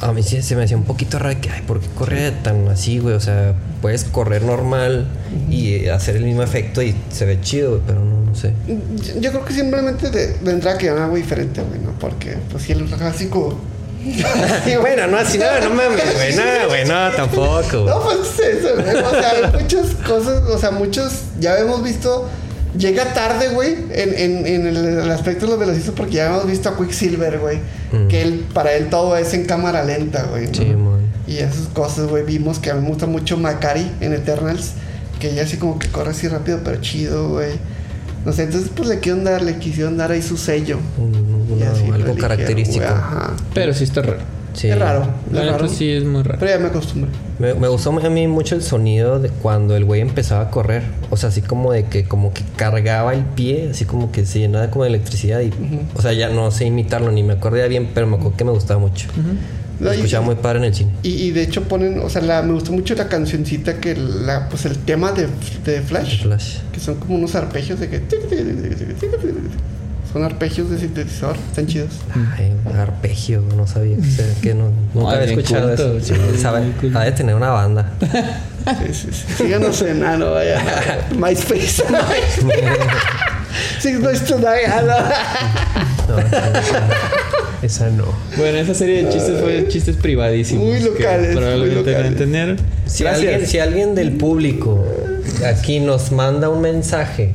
a 0.04 0.14
mí 0.14 0.24
sí 0.24 0.42
se 0.42 0.56
me 0.56 0.64
hacía 0.64 0.78
un 0.78 0.84
poquito 0.84 1.20
raro 1.20 1.40
que, 1.40 1.50
ay, 1.50 1.62
¿por 1.62 1.80
qué 1.80 1.88
corre 1.96 2.32
tan 2.32 2.68
así, 2.68 3.00
güey? 3.00 3.16
O 3.16 3.20
sea, 3.20 3.54
puedes 3.82 4.04
correr 4.04 4.44
normal 4.44 5.08
y 5.50 5.76
eh, 5.76 5.92
hacer 5.92 6.16
el 6.16 6.26
mismo 6.26 6.44
efecto 6.44 6.82
y 6.82 6.96
se 7.12 7.26
ve 7.26 7.40
chido, 7.42 7.72
güey, 7.72 7.82
pero 7.88 8.00
no, 8.00 8.22
no 8.26 8.36
sé. 8.36 8.54
Yo, 8.68 9.22
yo 9.22 9.32
creo 9.32 9.46
que 9.46 9.54
simplemente 9.54 10.10
de, 10.10 10.36
vendrá 10.42 10.78
que 10.78 10.90
algo 10.90 11.16
diferente, 11.16 11.62
güey, 11.62 11.80
¿no? 11.80 11.92
Porque, 12.00 12.38
pues, 12.52 12.64
si 12.64 12.74
el 12.74 12.86
clásico. 12.86 13.58
bueno, 14.82 15.08
no 15.08 15.18
así, 15.18 15.38
no, 15.38 15.46
no 15.62 15.70
mames, 15.76 16.14
güey, 16.16 16.36
no, 16.36 16.68
güey, 16.68 16.86
no, 16.86 17.12
tampoco, 17.12 17.84
güey. 17.84 17.86
No, 17.86 18.02
pues 18.04 18.40
eso, 18.40 18.76
güey. 18.76 18.96
O 18.98 19.10
sea, 19.12 19.30
hay 19.32 19.62
muchas 19.62 19.94
cosas, 20.06 20.44
o 20.50 20.58
sea, 20.58 20.72
muchos, 20.72 21.22
ya 21.40 21.58
hemos 21.58 21.82
visto, 21.82 22.30
llega 22.78 23.14
tarde, 23.14 23.50
güey, 23.50 23.76
en, 23.92 24.14
en, 24.18 24.48
en 24.48 24.68
el, 24.68 24.78
el 24.78 25.12
aspecto 25.12 25.46
de 25.46 25.52
los 25.52 25.60
velocistas, 25.60 25.94
porque 25.96 26.14
ya 26.16 26.28
hemos 26.28 26.46
visto 26.48 26.70
a 26.70 26.78
Quicksilver, 26.78 27.40
güey, 27.40 27.60
Mm. 27.92 28.08
que 28.08 28.22
él, 28.24 28.46
para 28.54 28.74
él 28.74 28.90
todo 28.90 29.16
es 29.18 29.34
en 29.36 29.46
cámara 29.46 29.84
lenta, 29.84 30.24
güey. 30.32 30.48
¿no? 30.48 30.54
Sí, 30.54 30.66
man. 30.66 31.00
Y 31.28 31.38
esas 31.38 31.68
cosas, 31.74 32.08
güey, 32.08 32.24
vimos 32.24 32.60
que 32.60 32.72
a 32.72 32.74
mí 32.76 32.82
me 32.82 32.90
gusta 32.90 33.06
mucho 33.06 33.38
Macari 33.38 33.90
en 34.02 34.14
Eternals, 34.14 34.72
que 35.20 35.30
ella 35.32 35.44
así 35.44 35.58
como 35.58 35.78
que 35.80 35.88
corre 35.90 36.12
así 36.12 36.28
rápido, 36.28 36.60
pero 36.64 36.82
chido, 36.82 37.30
güey. 37.30 37.52
No 38.26 38.32
sé, 38.34 38.44
entonces 38.44 38.72
pues 38.76 38.88
le 38.90 38.98
quisieron 39.00 39.24
dar, 39.26 39.42
le 39.42 39.58
quisieron 39.58 39.98
dar 39.98 40.12
ahí 40.12 40.22
su 40.22 40.38
sello. 40.38 40.80
Un- 40.98 41.46
Y 41.50 41.54
una- 41.54 41.72
así 41.72 41.80
lo 41.88 41.94
algo 41.94 42.08
eligieron, 42.12 42.18
característico. 42.18 42.86
Ajá. 42.86 43.34
Pero 43.54 43.74
sí 43.74 43.84
está 43.84 44.02
raro. 44.02 44.20
Sí. 44.54 44.70
Es 44.70 44.78
raro. 44.80 45.08
La 45.32 45.44
es 45.44 45.52
raro. 45.52 45.68
sí 45.68 45.90
es 45.92 46.04
muy 46.04 46.22
raro. 46.24 46.38
Pero 46.40 46.52
ya 46.52 46.60
me 46.60 46.68
acostumbré. 46.68 47.12
Me, 47.40 47.54
me 47.56 47.68
gustó 47.68 47.90
a 47.90 48.10
mí 48.10 48.28
mucho 48.28 48.56
el 48.56 48.62
sonido 48.62 49.20
de 49.20 49.30
cuando 49.30 49.76
el 49.76 49.84
güey 49.86 50.02
empezaba 50.02 50.42
a 50.44 50.50
correr. 50.52 50.84
O 51.10 51.18
sea, 51.18 51.30
así 51.30 51.42
como 51.42 51.72
de 51.74 51.86
que 51.86 52.06
como 52.06 52.34
que 52.34 52.44
cargaba 52.56 53.14
el 53.14 53.22
pie, 53.24 53.70
así 53.72 53.86
como 53.86 54.12
que 54.12 54.26
se 54.26 54.40
llenaba 54.40 54.70
como 54.70 54.84
de 54.84 54.90
electricidad. 54.92 55.42
Y, 55.42 55.52
O 55.96 56.02
sea, 56.02 56.14
ya 56.14 56.30
no 56.30 56.52
sé 56.52 56.66
imitarlo 56.66 57.12
ni 57.12 57.24
me 57.24 57.34
acordé 57.34 57.68
bien, 57.68 57.90
pero 57.94 58.08
me 58.08 58.16
acuerdo 58.18 58.38
que 58.38 58.44
me 58.46 58.52
gustaba 58.52 58.80
mucho. 58.80 59.08
Y- 59.82 59.88
escuchaba 59.88 60.24
muy 60.26 60.36
padre 60.36 60.60
en 60.60 60.66
el 60.66 60.74
cine. 60.76 60.92
Y, 61.02 61.10
y 61.10 61.32
de 61.32 61.42
hecho 61.42 61.64
ponen, 61.64 62.00
o 62.00 62.10
sea, 62.10 62.22
la, 62.22 62.42
me 62.44 62.54
gustó 62.54 62.72
mucho 62.72 62.94
la 62.96 63.10
cancioncita 63.10 63.80
que 63.82 63.96
la, 63.96 64.48
pues 64.48 64.66
el 64.66 64.78
tema 64.78 65.12
de, 65.12 65.28
de 65.66 65.82
Flash, 65.82 66.22
Flash. 66.22 66.58
que 66.72 66.80
son 66.80 66.96
como 66.96 67.16
unos 67.16 67.36
arpegios 67.36 67.80
de 67.80 67.90
que 67.90 68.00
son 70.14 70.24
arpegios 70.24 70.70
de 70.70 70.78
sintetizador, 70.78 71.36
están 71.50 71.66
chidos. 71.68 71.90
Ay, 72.38 72.54
un 72.66 72.76
arpegio, 72.78 73.42
no 73.58 73.66
sabía 73.68 73.98
que, 74.42 74.54
no, 74.54 74.72
nunca 74.94 75.12
Ay, 75.14 75.18
había 75.24 75.30
escuchado 75.32 75.68
culto, 75.70 75.98
eso. 75.98 76.14
sí, 76.16 76.38
Sabe- 76.40 76.72
ha 76.94 77.04
de 77.04 77.12
tener 77.12 77.34
una 77.36 77.50
banda. 77.50 77.92
Sí, 78.00 78.94
sí, 78.94 79.08
sí. 79.12 79.44
Síganos 79.44 79.82
en, 79.82 80.04
ah, 80.06 80.16
no, 80.16 80.32
vaya, 80.32 80.62
MySpace. 81.18 81.84
Sí, 83.80 83.92
no 83.94 84.10
esto 84.10 84.40
no, 84.40 84.48
ah, 84.48 84.82
no. 86.08 86.16
No, 86.16 86.22
esa, 87.62 87.90
no. 87.90 88.06
Bueno, 88.38 88.58
esa 88.58 88.74
serie 88.74 89.04
de 89.04 89.10
chistes 89.12 89.40
fue 89.42 89.68
chistes 89.68 89.96
privadísimos. 89.96 90.66
Muy 90.66 90.80
locales, 90.80 91.28
muy 91.30 91.36
Probablemente 91.38 91.76
no 91.76 91.86
locales. 91.92 92.12
entendieron. 92.12 92.58
Si 92.86 93.04
Gracias. 93.04 93.30
alguien, 93.32 93.48
si 93.50 93.60
alguien 93.60 93.96
del 93.96 94.12
público 94.14 94.84
aquí 95.46 95.80
nos 95.80 96.12
manda 96.12 96.50
un 96.50 96.62
mensaje 96.62 97.32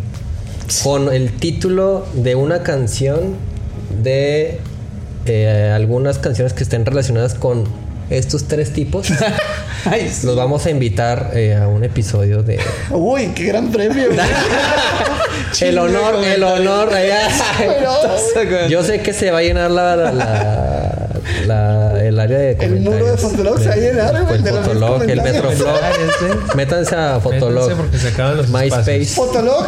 con 0.82 1.12
el 1.12 1.32
título 1.32 2.06
de 2.14 2.34
una 2.34 2.62
canción 2.62 3.34
de 4.02 4.60
eh, 5.26 5.72
algunas 5.74 6.18
canciones 6.18 6.52
que 6.52 6.62
estén 6.62 6.84
relacionadas 6.86 7.34
con 7.34 7.64
estos 8.10 8.44
tres 8.48 8.72
tipos, 8.72 9.08
Ay, 9.84 10.10
sí. 10.10 10.26
los 10.26 10.34
vamos 10.36 10.64
a 10.66 10.70
invitar 10.70 11.30
eh, 11.34 11.54
a 11.54 11.68
un 11.68 11.84
episodio 11.84 12.42
de 12.42 12.58
Uy, 12.90 13.28
qué 13.34 13.44
gran 13.44 13.70
premio. 13.70 14.06
el 15.60 15.78
honor, 15.78 16.24
el 16.24 16.42
honor. 16.42 16.92
allá. 16.94 17.28
Pero, 17.58 18.68
Yo 18.68 18.82
sé 18.82 19.00
que 19.00 19.12
se 19.12 19.30
va 19.30 19.38
a 19.38 19.42
llenar 19.42 19.70
la, 19.70 19.94
la- 19.96 20.12
la- 20.12 21.08
la- 21.46 22.04
el 22.04 22.18
área 22.18 22.38
de 22.38 22.52
El 22.52 22.80
muro 22.80 23.06
de. 23.06 23.16
Fotolog 23.18 23.58
se 23.60 23.68
va 23.68 23.74
a 23.74 23.76
llenar, 23.76 24.26
El 24.32 24.42
de 24.42 24.50
los 24.52 24.60
Fotolog, 24.60 25.02
el 25.02 25.18
comentarios. 25.18 25.44
Metroflog. 25.58 26.56
Métanse 26.56 26.94
a 26.96 27.20
Fotolog. 27.20 27.72
Porque 27.76 27.98
se 27.98 28.08
acaban 28.08 28.36
los 28.38 28.48
MySpace. 28.48 29.04
Fotolog, 29.06 29.66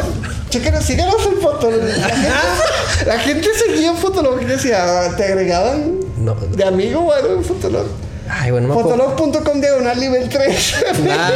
chequenos, 0.51 0.85
síganos 0.85 1.17
en 1.27 1.41
Fotolog. 1.41 1.81
La 1.83 2.09
gente, 2.09 2.29
la 3.07 3.19
gente 3.19 3.49
seguía 3.67 3.91
en 3.91 3.97
Fotolog 3.97 4.43
y 4.43 4.45
decía, 4.45 5.15
te 5.17 5.25
agregaban 5.25 5.95
No. 6.19 6.35
de 6.35 6.65
amigo 6.65 7.01
o 7.01 7.13
algo 7.13 7.33
en 7.35 7.45
Fotolog. 7.45 7.87
Ay, 8.33 8.53
bueno. 8.53 8.73
Fotolog.com 8.75 9.61
diagonal 9.61 9.99
nivel 9.99 10.29
3. 10.29 10.75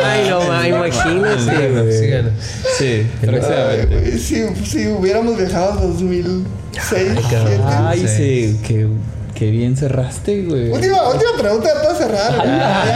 Ay, 0.04 0.28
no, 0.28 0.40
ma, 0.48 0.68
imagínate. 0.68 2.30
Sí, 2.78 2.84
Ay, 3.20 3.28
próximamente. 3.28 3.98
güey, 4.00 4.18
si, 4.18 4.46
si 4.64 4.86
hubiéramos 4.88 5.36
viajado 5.36 5.80
en 5.82 5.92
2006, 5.92 7.08
cabrón. 7.30 7.58
2007. 7.58 7.62
Ay, 7.66 8.06
sí, 8.08 8.60
qué, 8.66 8.86
qué 9.34 9.50
bien 9.50 9.76
cerraste, 9.76 10.42
güey. 10.44 10.70
Última, 10.70 11.08
última 11.08 11.30
pregunta 11.38 11.68
ya 11.74 11.82
para 11.82 11.94
cerrar. 11.98 12.34
güey. 12.36 12.46
Ya, 12.48 12.84
ya, 12.84 12.84
ya, 12.84 12.94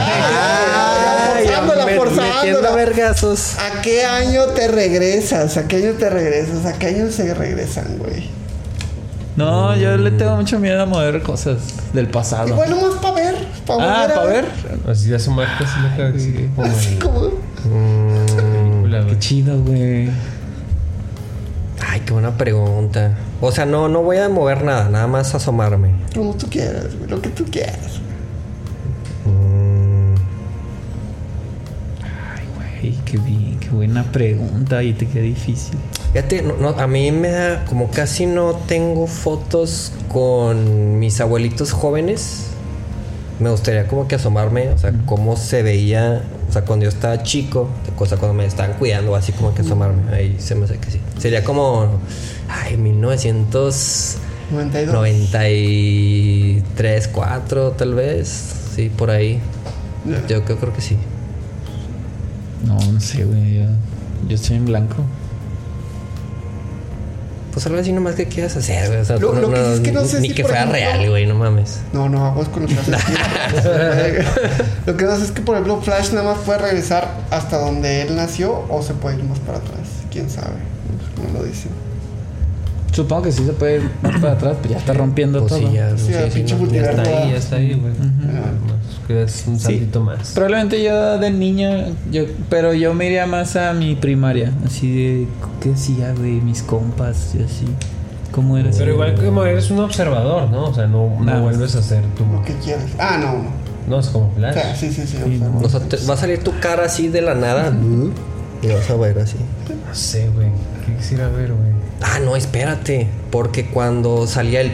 ya, 0.71 1.35
Ay, 1.35 1.45
forzándola, 1.47 1.85
me- 1.85 1.95
forzándola. 1.95 2.71
vergazos. 2.75 3.55
¿A 3.59 3.81
qué 3.81 4.05
año 4.05 4.45
te 4.55 4.67
regresas? 4.67 5.57
¿A 5.57 5.67
qué 5.67 5.77
año 5.77 5.93
te 5.93 6.09
regresas? 6.09 6.65
¿A 6.65 6.73
qué 6.79 6.87
año 6.87 7.11
se 7.11 7.33
regresan, 7.33 7.97
güey? 7.99 8.29
No, 9.35 9.73
yo 9.77 9.95
le 9.95 10.11
tengo 10.11 10.35
mucho 10.35 10.59
miedo 10.59 10.81
a 10.81 10.85
mover 10.85 11.21
cosas 11.21 11.57
del 11.93 12.07
pasado. 12.09 12.49
Igual 12.49 12.69
nomás 12.71 12.95
para 13.01 13.13
ver. 13.13 13.35
Para 13.65 14.03
ah, 14.03 14.07
para 14.13 14.25
ver. 14.25 14.45
Así 14.87 15.13
marca 15.31 15.63
así 15.63 15.79
así 16.15 16.49
como 16.55 16.67
Así 16.67 16.89
en 16.93 16.99
como. 16.99 17.29
película, 18.81 19.05
Qué 19.07 19.19
chido, 19.19 19.59
güey. 19.61 20.09
Ay, 21.99 22.05
qué 22.05 22.13
buena 22.13 22.37
pregunta. 22.37 23.17
O 23.41 23.51
sea, 23.51 23.65
no, 23.65 23.89
no 23.89 24.01
voy 24.03 24.17
a 24.17 24.29
mover 24.29 24.63
nada, 24.63 24.87
nada 24.89 25.07
más 25.07 25.35
asomarme. 25.35 25.91
Como 26.15 26.33
tú 26.33 26.47
quieras, 26.49 26.95
güey. 26.97 27.09
Lo 27.09 27.21
que 27.21 27.29
tú 27.29 27.45
quieras. 27.45 27.99
Mm, 29.25 30.15
Ay, 32.03 32.45
güey, 32.55 32.95
qué 33.03 33.17
bien, 33.17 33.57
qué 33.59 33.69
buena 33.69 34.03
pregunta 34.03 34.81
y 34.81 34.93
te 34.93 35.07
qué 35.07 35.21
difícil. 35.21 35.77
Fíjate, 36.13 36.41
no, 36.41 36.55
no, 36.55 36.69
a 36.69 36.87
mí 36.87 37.11
me 37.11 37.29
da, 37.29 37.65
como 37.65 37.89
casi 37.91 38.25
no 38.25 38.53
tengo 38.55 39.05
fotos 39.07 39.91
con 40.07 40.99
mis 40.99 41.19
abuelitos 41.19 41.73
jóvenes. 41.73 42.45
Me 43.39 43.49
gustaría 43.49 43.87
como 43.87 44.07
que 44.07 44.15
asomarme, 44.15 44.69
o 44.69 44.77
sea, 44.77 44.93
cómo 45.05 45.35
se 45.35 45.63
veía, 45.63 46.23
o 46.49 46.51
sea, 46.53 46.63
cuando 46.63 46.83
yo 46.83 46.89
estaba 46.89 47.23
chico, 47.23 47.69
o 48.03 48.07
sea, 48.07 48.17
cuando 48.17 48.33
me 48.33 48.45
estaban 48.45 48.77
cuidando, 48.77 49.15
así 49.15 49.31
como 49.31 49.53
que 49.53 49.61
asomarme. 49.61 50.11
Ahí 50.13 50.35
se 50.39 50.55
me 50.55 50.65
hace 50.65 50.77
que 50.77 50.91
sí. 50.91 50.99
Sería 51.17 51.43
como, 51.43 51.99
ay, 52.47 52.77
1993, 52.77 54.91
92. 54.91 57.07
4 57.07 57.71
tal 57.71 57.93
vez. 57.93 58.55
Sí, 58.75 58.89
por 58.89 59.11
ahí. 59.11 59.39
Yo, 60.27 60.45
yo 60.45 60.57
creo 60.57 60.73
que 60.73 60.81
sí. 60.81 60.97
No, 62.65 62.77
no 62.91 62.99
sé, 62.99 63.23
güey. 63.25 63.55
Yo, 63.55 63.65
yo 64.27 64.35
estoy 64.35 64.57
en 64.57 64.65
blanco. 64.65 64.95
Pues 67.51 67.65
algo 67.65 67.79
así 67.79 67.91
nomás 67.91 68.15
que 68.15 68.27
quieras 68.27 68.55
hacer, 68.55 68.87
güey. 68.87 68.99
O 68.99 69.05
sea, 69.05 69.17
Lo- 69.17 69.33
lo 69.33 69.49
que 69.49 69.55
sí 69.57 69.71
es 69.73 69.79
que 69.79 69.91
no 69.91 70.05
sé 70.05 70.19
ni 70.21 70.29
si, 70.29 70.35
que 70.35 70.43
fuera 70.43 70.59
ejemplo- 70.65 70.73
real, 70.73 71.09
güey, 71.09 71.25
no 71.25 71.35
mames. 71.35 71.79
No, 71.93 72.07
no, 72.07 72.25
aguas 72.25 72.47
con 72.49 72.61
lo 72.63 72.67
que 72.67 72.75
haces. 72.75 74.25
lo 74.85 74.95
que 74.97 75.05
pasa 75.05 75.23
es 75.23 75.31
que, 75.31 75.41
por 75.41 75.55
ejemplo, 75.55 75.81
Flash 75.81 76.11
nada 76.13 76.33
más 76.33 76.39
puede 76.45 76.59
regresar 76.59 77.07
hasta 77.31 77.57
donde 77.57 78.03
él 78.03 78.15
nació 78.15 78.65
o 78.69 78.81
se 78.81 78.93
puede 78.93 79.17
ir 79.17 79.23
más 79.23 79.39
para 79.39 79.57
atrás. 79.57 79.79
Quién 80.11 80.29
sabe. 80.29 80.55
No 81.33 81.39
lo 81.39 81.45
dicen. 81.45 81.71
Supongo 82.91 83.23
que 83.23 83.31
sí 83.31 83.45
se 83.45 83.53
puede 83.53 83.77
ir 83.77 83.89
más 84.01 84.19
para 84.19 84.33
atrás, 84.33 84.57
pero 84.61 84.73
ya 84.73 84.79
está 84.79 84.93
rompiendo 84.93 85.39
Pues 85.39 85.49
todo. 85.53 85.69
sí, 85.69 85.75
ya, 85.75 85.91
Sí, 85.97 86.05
sí, 86.07 86.13
el 86.13 86.31
sí, 86.31 86.39
pinche 86.39 86.55
no. 86.55 86.65
Ya 86.71 86.81
está 86.81 86.93
multiverso. 86.95 87.17
ahí, 87.23 87.31
ya 87.31 87.37
está 87.37 87.55
ahí, 87.57 87.73
güey. 87.79 87.93
Un 89.09 89.27
Sí. 89.27 89.59
saltito 89.59 90.01
más. 90.01 90.31
Probablemente 90.33 90.83
yo 90.83 91.17
de 91.17 91.31
niño, 91.31 91.69
yo, 92.11 92.23
pero 92.49 92.73
yo 92.73 92.93
me 92.93 93.07
iría 93.07 93.25
más 93.25 93.55
a 93.55 93.73
mi 93.73 93.95
primaria, 93.95 94.51
así 94.65 94.93
de 94.93 95.27
qué 95.61 95.73
hacía, 95.73 96.13
güey, 96.13 96.33
mis 96.41 96.61
compas 96.61 97.33
y 97.33 97.43
así. 97.43 97.65
¿Cómo 98.31 98.57
era? 98.57 98.69
Pero 98.77 98.93
igual 98.93 99.15
como 99.15 99.43
eres 99.43 99.71
un 99.71 99.79
observador, 99.79 100.49
¿no? 100.51 100.65
O 100.65 100.73
sea, 100.73 100.85
no, 100.85 101.07
vuelves 101.07 101.75
a 101.75 101.81
ser 101.81 102.03
tú. 102.15 102.23
Lo 102.31 102.43
que 102.43 102.53
quieras. 102.63 102.85
Ah, 102.99 103.17
no, 103.19 103.43
no. 103.89 103.99
Es 103.99 104.07
como 104.09 104.27
O 104.27 104.31
Flash. 104.35 104.53
sea, 104.53 104.75
sí, 104.75 104.91
sí, 104.93 105.07
sí. 105.07 105.17
o 105.17 105.25
Sí, 105.25 105.37
sea, 105.39 105.47
no. 105.49 105.59
O 105.59 105.67
sea, 105.69 105.79
te- 105.79 105.97
va 106.05 106.13
a 106.13 106.17
salir 106.17 106.43
tu 106.43 106.57
cara 106.59 106.85
así 106.85 107.07
de 107.07 107.21
la 107.21 107.33
nada. 107.33 107.73
Y 108.61 108.67
vas 108.67 108.87
a 108.89 108.95
ver 108.95 109.17
así. 109.17 109.37
No 109.87 109.95
sé, 109.95 110.29
güey. 110.35 110.49
¿Qué 110.85 110.93
quisiera 110.97 111.27
ver, 111.29 111.47
güey? 111.53 111.71
Ah, 112.01 112.19
no, 112.23 112.35
espérate. 112.35 113.07
Porque 113.31 113.65
cuando 113.71 114.27
salía 114.27 114.61
el. 114.61 114.73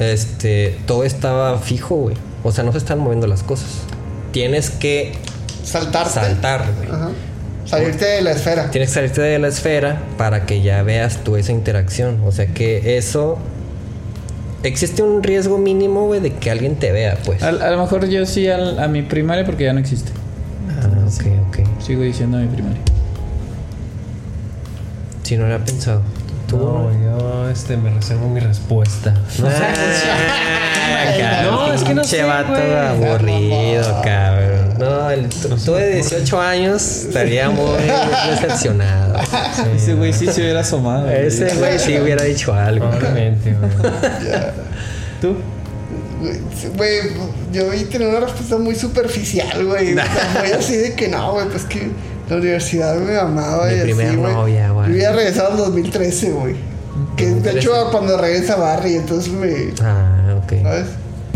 Este. 0.00 0.78
Todo 0.86 1.04
estaba 1.04 1.58
fijo, 1.58 1.94
güey. 1.96 2.16
O 2.44 2.52
sea, 2.52 2.64
no 2.64 2.72
se 2.72 2.78
están 2.78 2.98
moviendo 3.00 3.26
las 3.26 3.42
cosas. 3.42 3.68
Tienes 4.32 4.70
que 4.70 5.12
Saltarte. 5.64 6.10
saltar, 6.14 6.64
güey. 6.76 6.88
Ajá. 6.90 7.08
Salirte 7.64 8.04
de 8.06 8.22
la 8.22 8.30
esfera. 8.32 8.70
Tienes 8.70 8.90
que 8.90 8.94
salirte 8.94 9.20
de 9.20 9.38
la 9.38 9.48
esfera 9.48 10.00
para 10.16 10.46
que 10.46 10.62
ya 10.62 10.82
veas 10.82 11.18
tú 11.24 11.36
esa 11.36 11.52
interacción. 11.52 12.20
O 12.24 12.32
sea 12.32 12.46
que 12.46 12.96
eso. 12.96 13.38
Existe 14.62 15.02
un 15.02 15.22
riesgo 15.22 15.56
mínimo, 15.58 16.06
güey, 16.06 16.20
de 16.20 16.32
que 16.32 16.50
alguien 16.50 16.76
te 16.76 16.90
vea, 16.92 17.16
pues. 17.24 17.42
A, 17.42 17.48
a 17.50 17.70
lo 17.70 17.80
mejor 17.80 18.08
yo 18.08 18.24
sí 18.26 18.48
al- 18.48 18.78
a 18.80 18.88
mi 18.88 19.02
primaria 19.02 19.44
porque 19.44 19.64
ya 19.64 19.72
no 19.72 19.78
existe. 19.80 20.10
Ah, 20.82 20.88
ok, 21.06 21.26
ok. 21.48 21.82
Sigo 21.82 22.02
diciendo 22.02 22.38
a 22.38 22.40
mi 22.40 22.48
primaria. 22.48 22.80
Si 25.22 25.36
no 25.36 25.46
lo 25.46 25.54
había 25.54 25.64
pensado. 25.64 26.02
¿Tú? 26.48 26.56
No, 26.56 26.90
yo 26.92 27.50
este, 27.50 27.76
me 27.76 27.90
reservo 27.90 28.28
mi 28.30 28.40
respuesta. 28.40 29.12
No 29.38 29.50
sé. 29.50 29.56
Ah, 30.90 31.42
No, 31.44 31.72
es 31.72 31.82
que 31.82 31.94
no 31.94 32.04
sé, 32.04 32.22
vato 32.22 32.52
aburrido, 32.54 34.00
cabrón. 34.02 34.74
No, 34.78 35.10
el, 35.10 35.28
tú 35.28 35.74
de 35.74 35.94
18 35.94 36.40
años 36.40 36.82
estaría 37.06 37.50
muy 37.50 37.80
decepcionado. 38.30 39.18
Ese 39.74 39.94
güey 39.94 40.12
sí 40.12 40.26
se 40.26 40.40
hubiera 40.40 40.60
asomado. 40.60 41.10
Ese 41.10 41.52
güey 41.56 41.78
sí 41.78 41.98
hubiera 41.98 42.24
dicho 42.24 42.54
algo. 42.54 42.88
Probablemente, 42.90 43.54
güey. 43.54 43.70
¿Tú? 45.20 45.36
Güey, 46.76 46.98
yo 47.52 47.70
vi 47.70 47.84
tener 47.84 48.08
una 48.08 48.20
respuesta 48.20 48.56
muy 48.58 48.74
superficial, 48.74 49.64
güey. 49.64 49.94
Muy 49.94 50.52
así 50.56 50.76
de 50.76 50.94
que 50.94 51.08
no, 51.08 51.32
güey, 51.32 51.48
pues 51.48 51.64
que 51.64 51.90
la 52.28 52.36
universidad 52.36 52.96
me 52.96 53.16
amaba 53.16 53.66
Mi 53.66 53.72
y 53.74 53.78
así, 53.78 53.84
primer 53.94 54.16
güey. 54.16 54.32
novia, 54.34 54.70
güey. 54.70 54.88
Yo 54.88 54.94
hubiera 54.94 55.12
regresado 55.12 55.50
en 55.52 55.56
2013, 55.58 56.30
güey. 56.30 56.56
Que 57.16 57.26
de 57.26 57.30
2013. 57.34 57.58
hecho 57.58 57.88
cuando 57.92 58.16
regresa 58.18 58.56
Barry, 58.56 58.96
entonces 58.96 59.32
me. 59.32 59.72
Ah, 59.80 60.27
ok. 60.56 60.62
¿Sabes? 60.62 60.86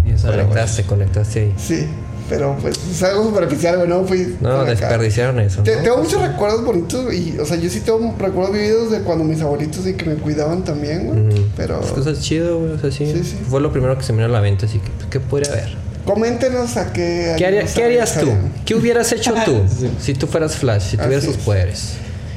Y 0.04 0.10
güey. 0.10 0.22
Conectaste, 0.22 0.82
conectaste 0.84 1.40
ahí. 1.40 1.54
Sí. 1.56 1.86
pero 2.28 2.56
pues 2.60 2.76
es 2.90 3.02
algo 3.02 3.24
superficial, 3.24 3.76
güey. 3.76 3.88
No 3.88 4.04
fui. 4.04 4.36
No, 4.40 4.60
acá. 4.60 4.70
desperdiciaron 4.70 5.38
eso. 5.40 5.62
Te- 5.62 5.76
¿no? 5.76 5.82
Tengo 5.82 5.98
muchos 5.98 6.20
recuerdos 6.22 6.64
bonitos 6.64 7.12
y, 7.14 7.38
o 7.38 7.44
sea, 7.44 7.56
yo 7.58 7.68
sí 7.68 7.80
tengo 7.80 8.14
recuerdos 8.18 8.54
vividos 8.54 8.90
de 8.90 9.00
cuando 9.00 9.22
mis 9.24 9.40
abuelitos 9.42 9.86
y 9.86 9.94
que 9.94 10.06
me 10.06 10.14
cuidaban 10.16 10.64
también, 10.64 11.06
güey. 11.06 11.46
Pero 11.56 11.80
Es 11.80 11.90
cosas 11.92 12.20
chido, 12.20 12.58
güey. 12.60 12.72
O 12.72 12.78
sea, 12.78 12.90
sí, 12.90 13.06
Sí, 13.12 13.22
sí. 13.24 13.36
Fue 13.48 13.60
lo 13.60 13.70
primero 13.72 13.96
que 13.98 14.04
se 14.04 14.12
me 14.12 14.18
vino 14.18 14.28
a 14.34 14.36
la 14.36 14.40
mente, 14.40 14.66
así 14.66 14.78
que, 14.78 14.90
pues, 14.90 15.06
¿qué 15.10 15.20
podría 15.20 15.52
haber? 15.52 15.76
coméntenos 16.06 16.76
a 16.76 16.92
qué. 16.92 17.34
¿Qué, 17.38 17.46
haría- 17.46 17.60
años 17.60 17.72
qué 17.74 17.84
harías 17.84 18.18
tú? 18.18 18.26
¿Qué 18.64 18.74
hubieras 18.74 19.12
hecho 19.12 19.34
tú 19.44 19.60
Sí. 19.78 19.88
si 20.00 20.14
tú 20.14 20.26
fueras 20.26 20.56
Flash, 20.56 20.82
si 20.90 20.96
tuvieras 20.96 21.24
sus 21.24 21.36
es. 21.36 21.42
poderes? 21.42 21.92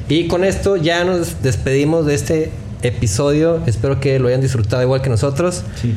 Y 0.08 0.28
con 0.28 0.44
esto 0.44 0.76
ya 0.76 1.02
nos 1.04 1.42
despedimos 1.42 2.06
de 2.06 2.14
este 2.14 2.50
episodio. 2.82 3.60
Espero 3.66 3.98
que 3.98 4.18
lo 4.20 4.28
hayan 4.28 4.40
disfrutado 4.40 4.82
igual 4.82 5.02
que 5.02 5.10
nosotros. 5.10 5.62
Sí. 5.82 5.96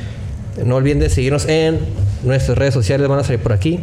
No 0.64 0.76
olviden 0.76 1.00
de 1.00 1.10
seguirnos 1.10 1.46
en 1.48 1.80
nuestras 2.24 2.58
redes 2.58 2.74
sociales, 2.74 3.08
van 3.08 3.20
a 3.20 3.24
salir 3.24 3.42
por 3.42 3.54
aquí. 3.54 3.80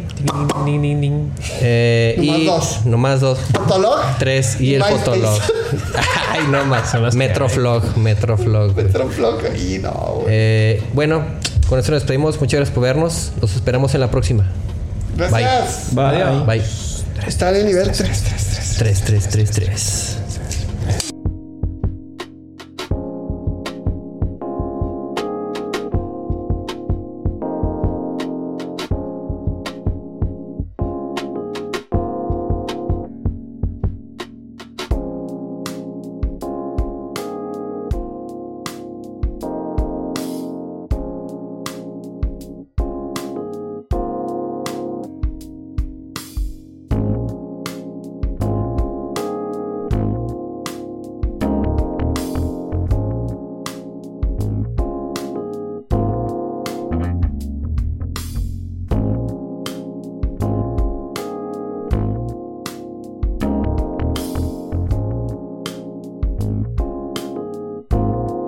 Eh, 1.61 2.15
Nomás 2.17 2.39
y 2.39 2.45
dos. 2.45 2.85
Nomás 2.85 3.21
dos. 3.21 3.39
¿Fotolog? 3.53 3.99
Tres 4.19 4.61
y 4.61 4.75
el 4.75 4.83
fotolog. 4.83 5.39
Ay, 6.31 6.41
no 6.51 6.65
más. 6.65 6.93
Metroflog, 7.15 7.97
Metroflog. 7.97 8.75
Metroflog 8.75 9.39
y 9.55 9.79
no, 9.79 9.91
güey. 9.91 10.25
Eh, 10.29 10.83
bueno, 10.93 11.23
con 11.67 11.79
esto 11.79 11.91
nos 11.91 12.01
despedimos. 12.01 12.39
Muchas 12.39 12.59
gracias 12.59 12.73
por 12.75 12.83
vernos. 12.83 13.31
Los 13.41 13.55
esperamos 13.55 13.93
en 13.95 14.01
la 14.01 14.11
próxima. 14.11 14.47
Gracias. 15.17 15.89
Bye. 15.93 16.45
Bye. 16.45 16.63
Está 17.25 17.49
en 17.49 17.55
el 17.55 17.65
nivel 17.65 17.91
3, 17.91 17.97
3, 17.97 18.23
3. 18.23 18.75
3, 18.77 19.01
3, 19.01 19.29
3, 19.29 19.51
3. 19.51 20.16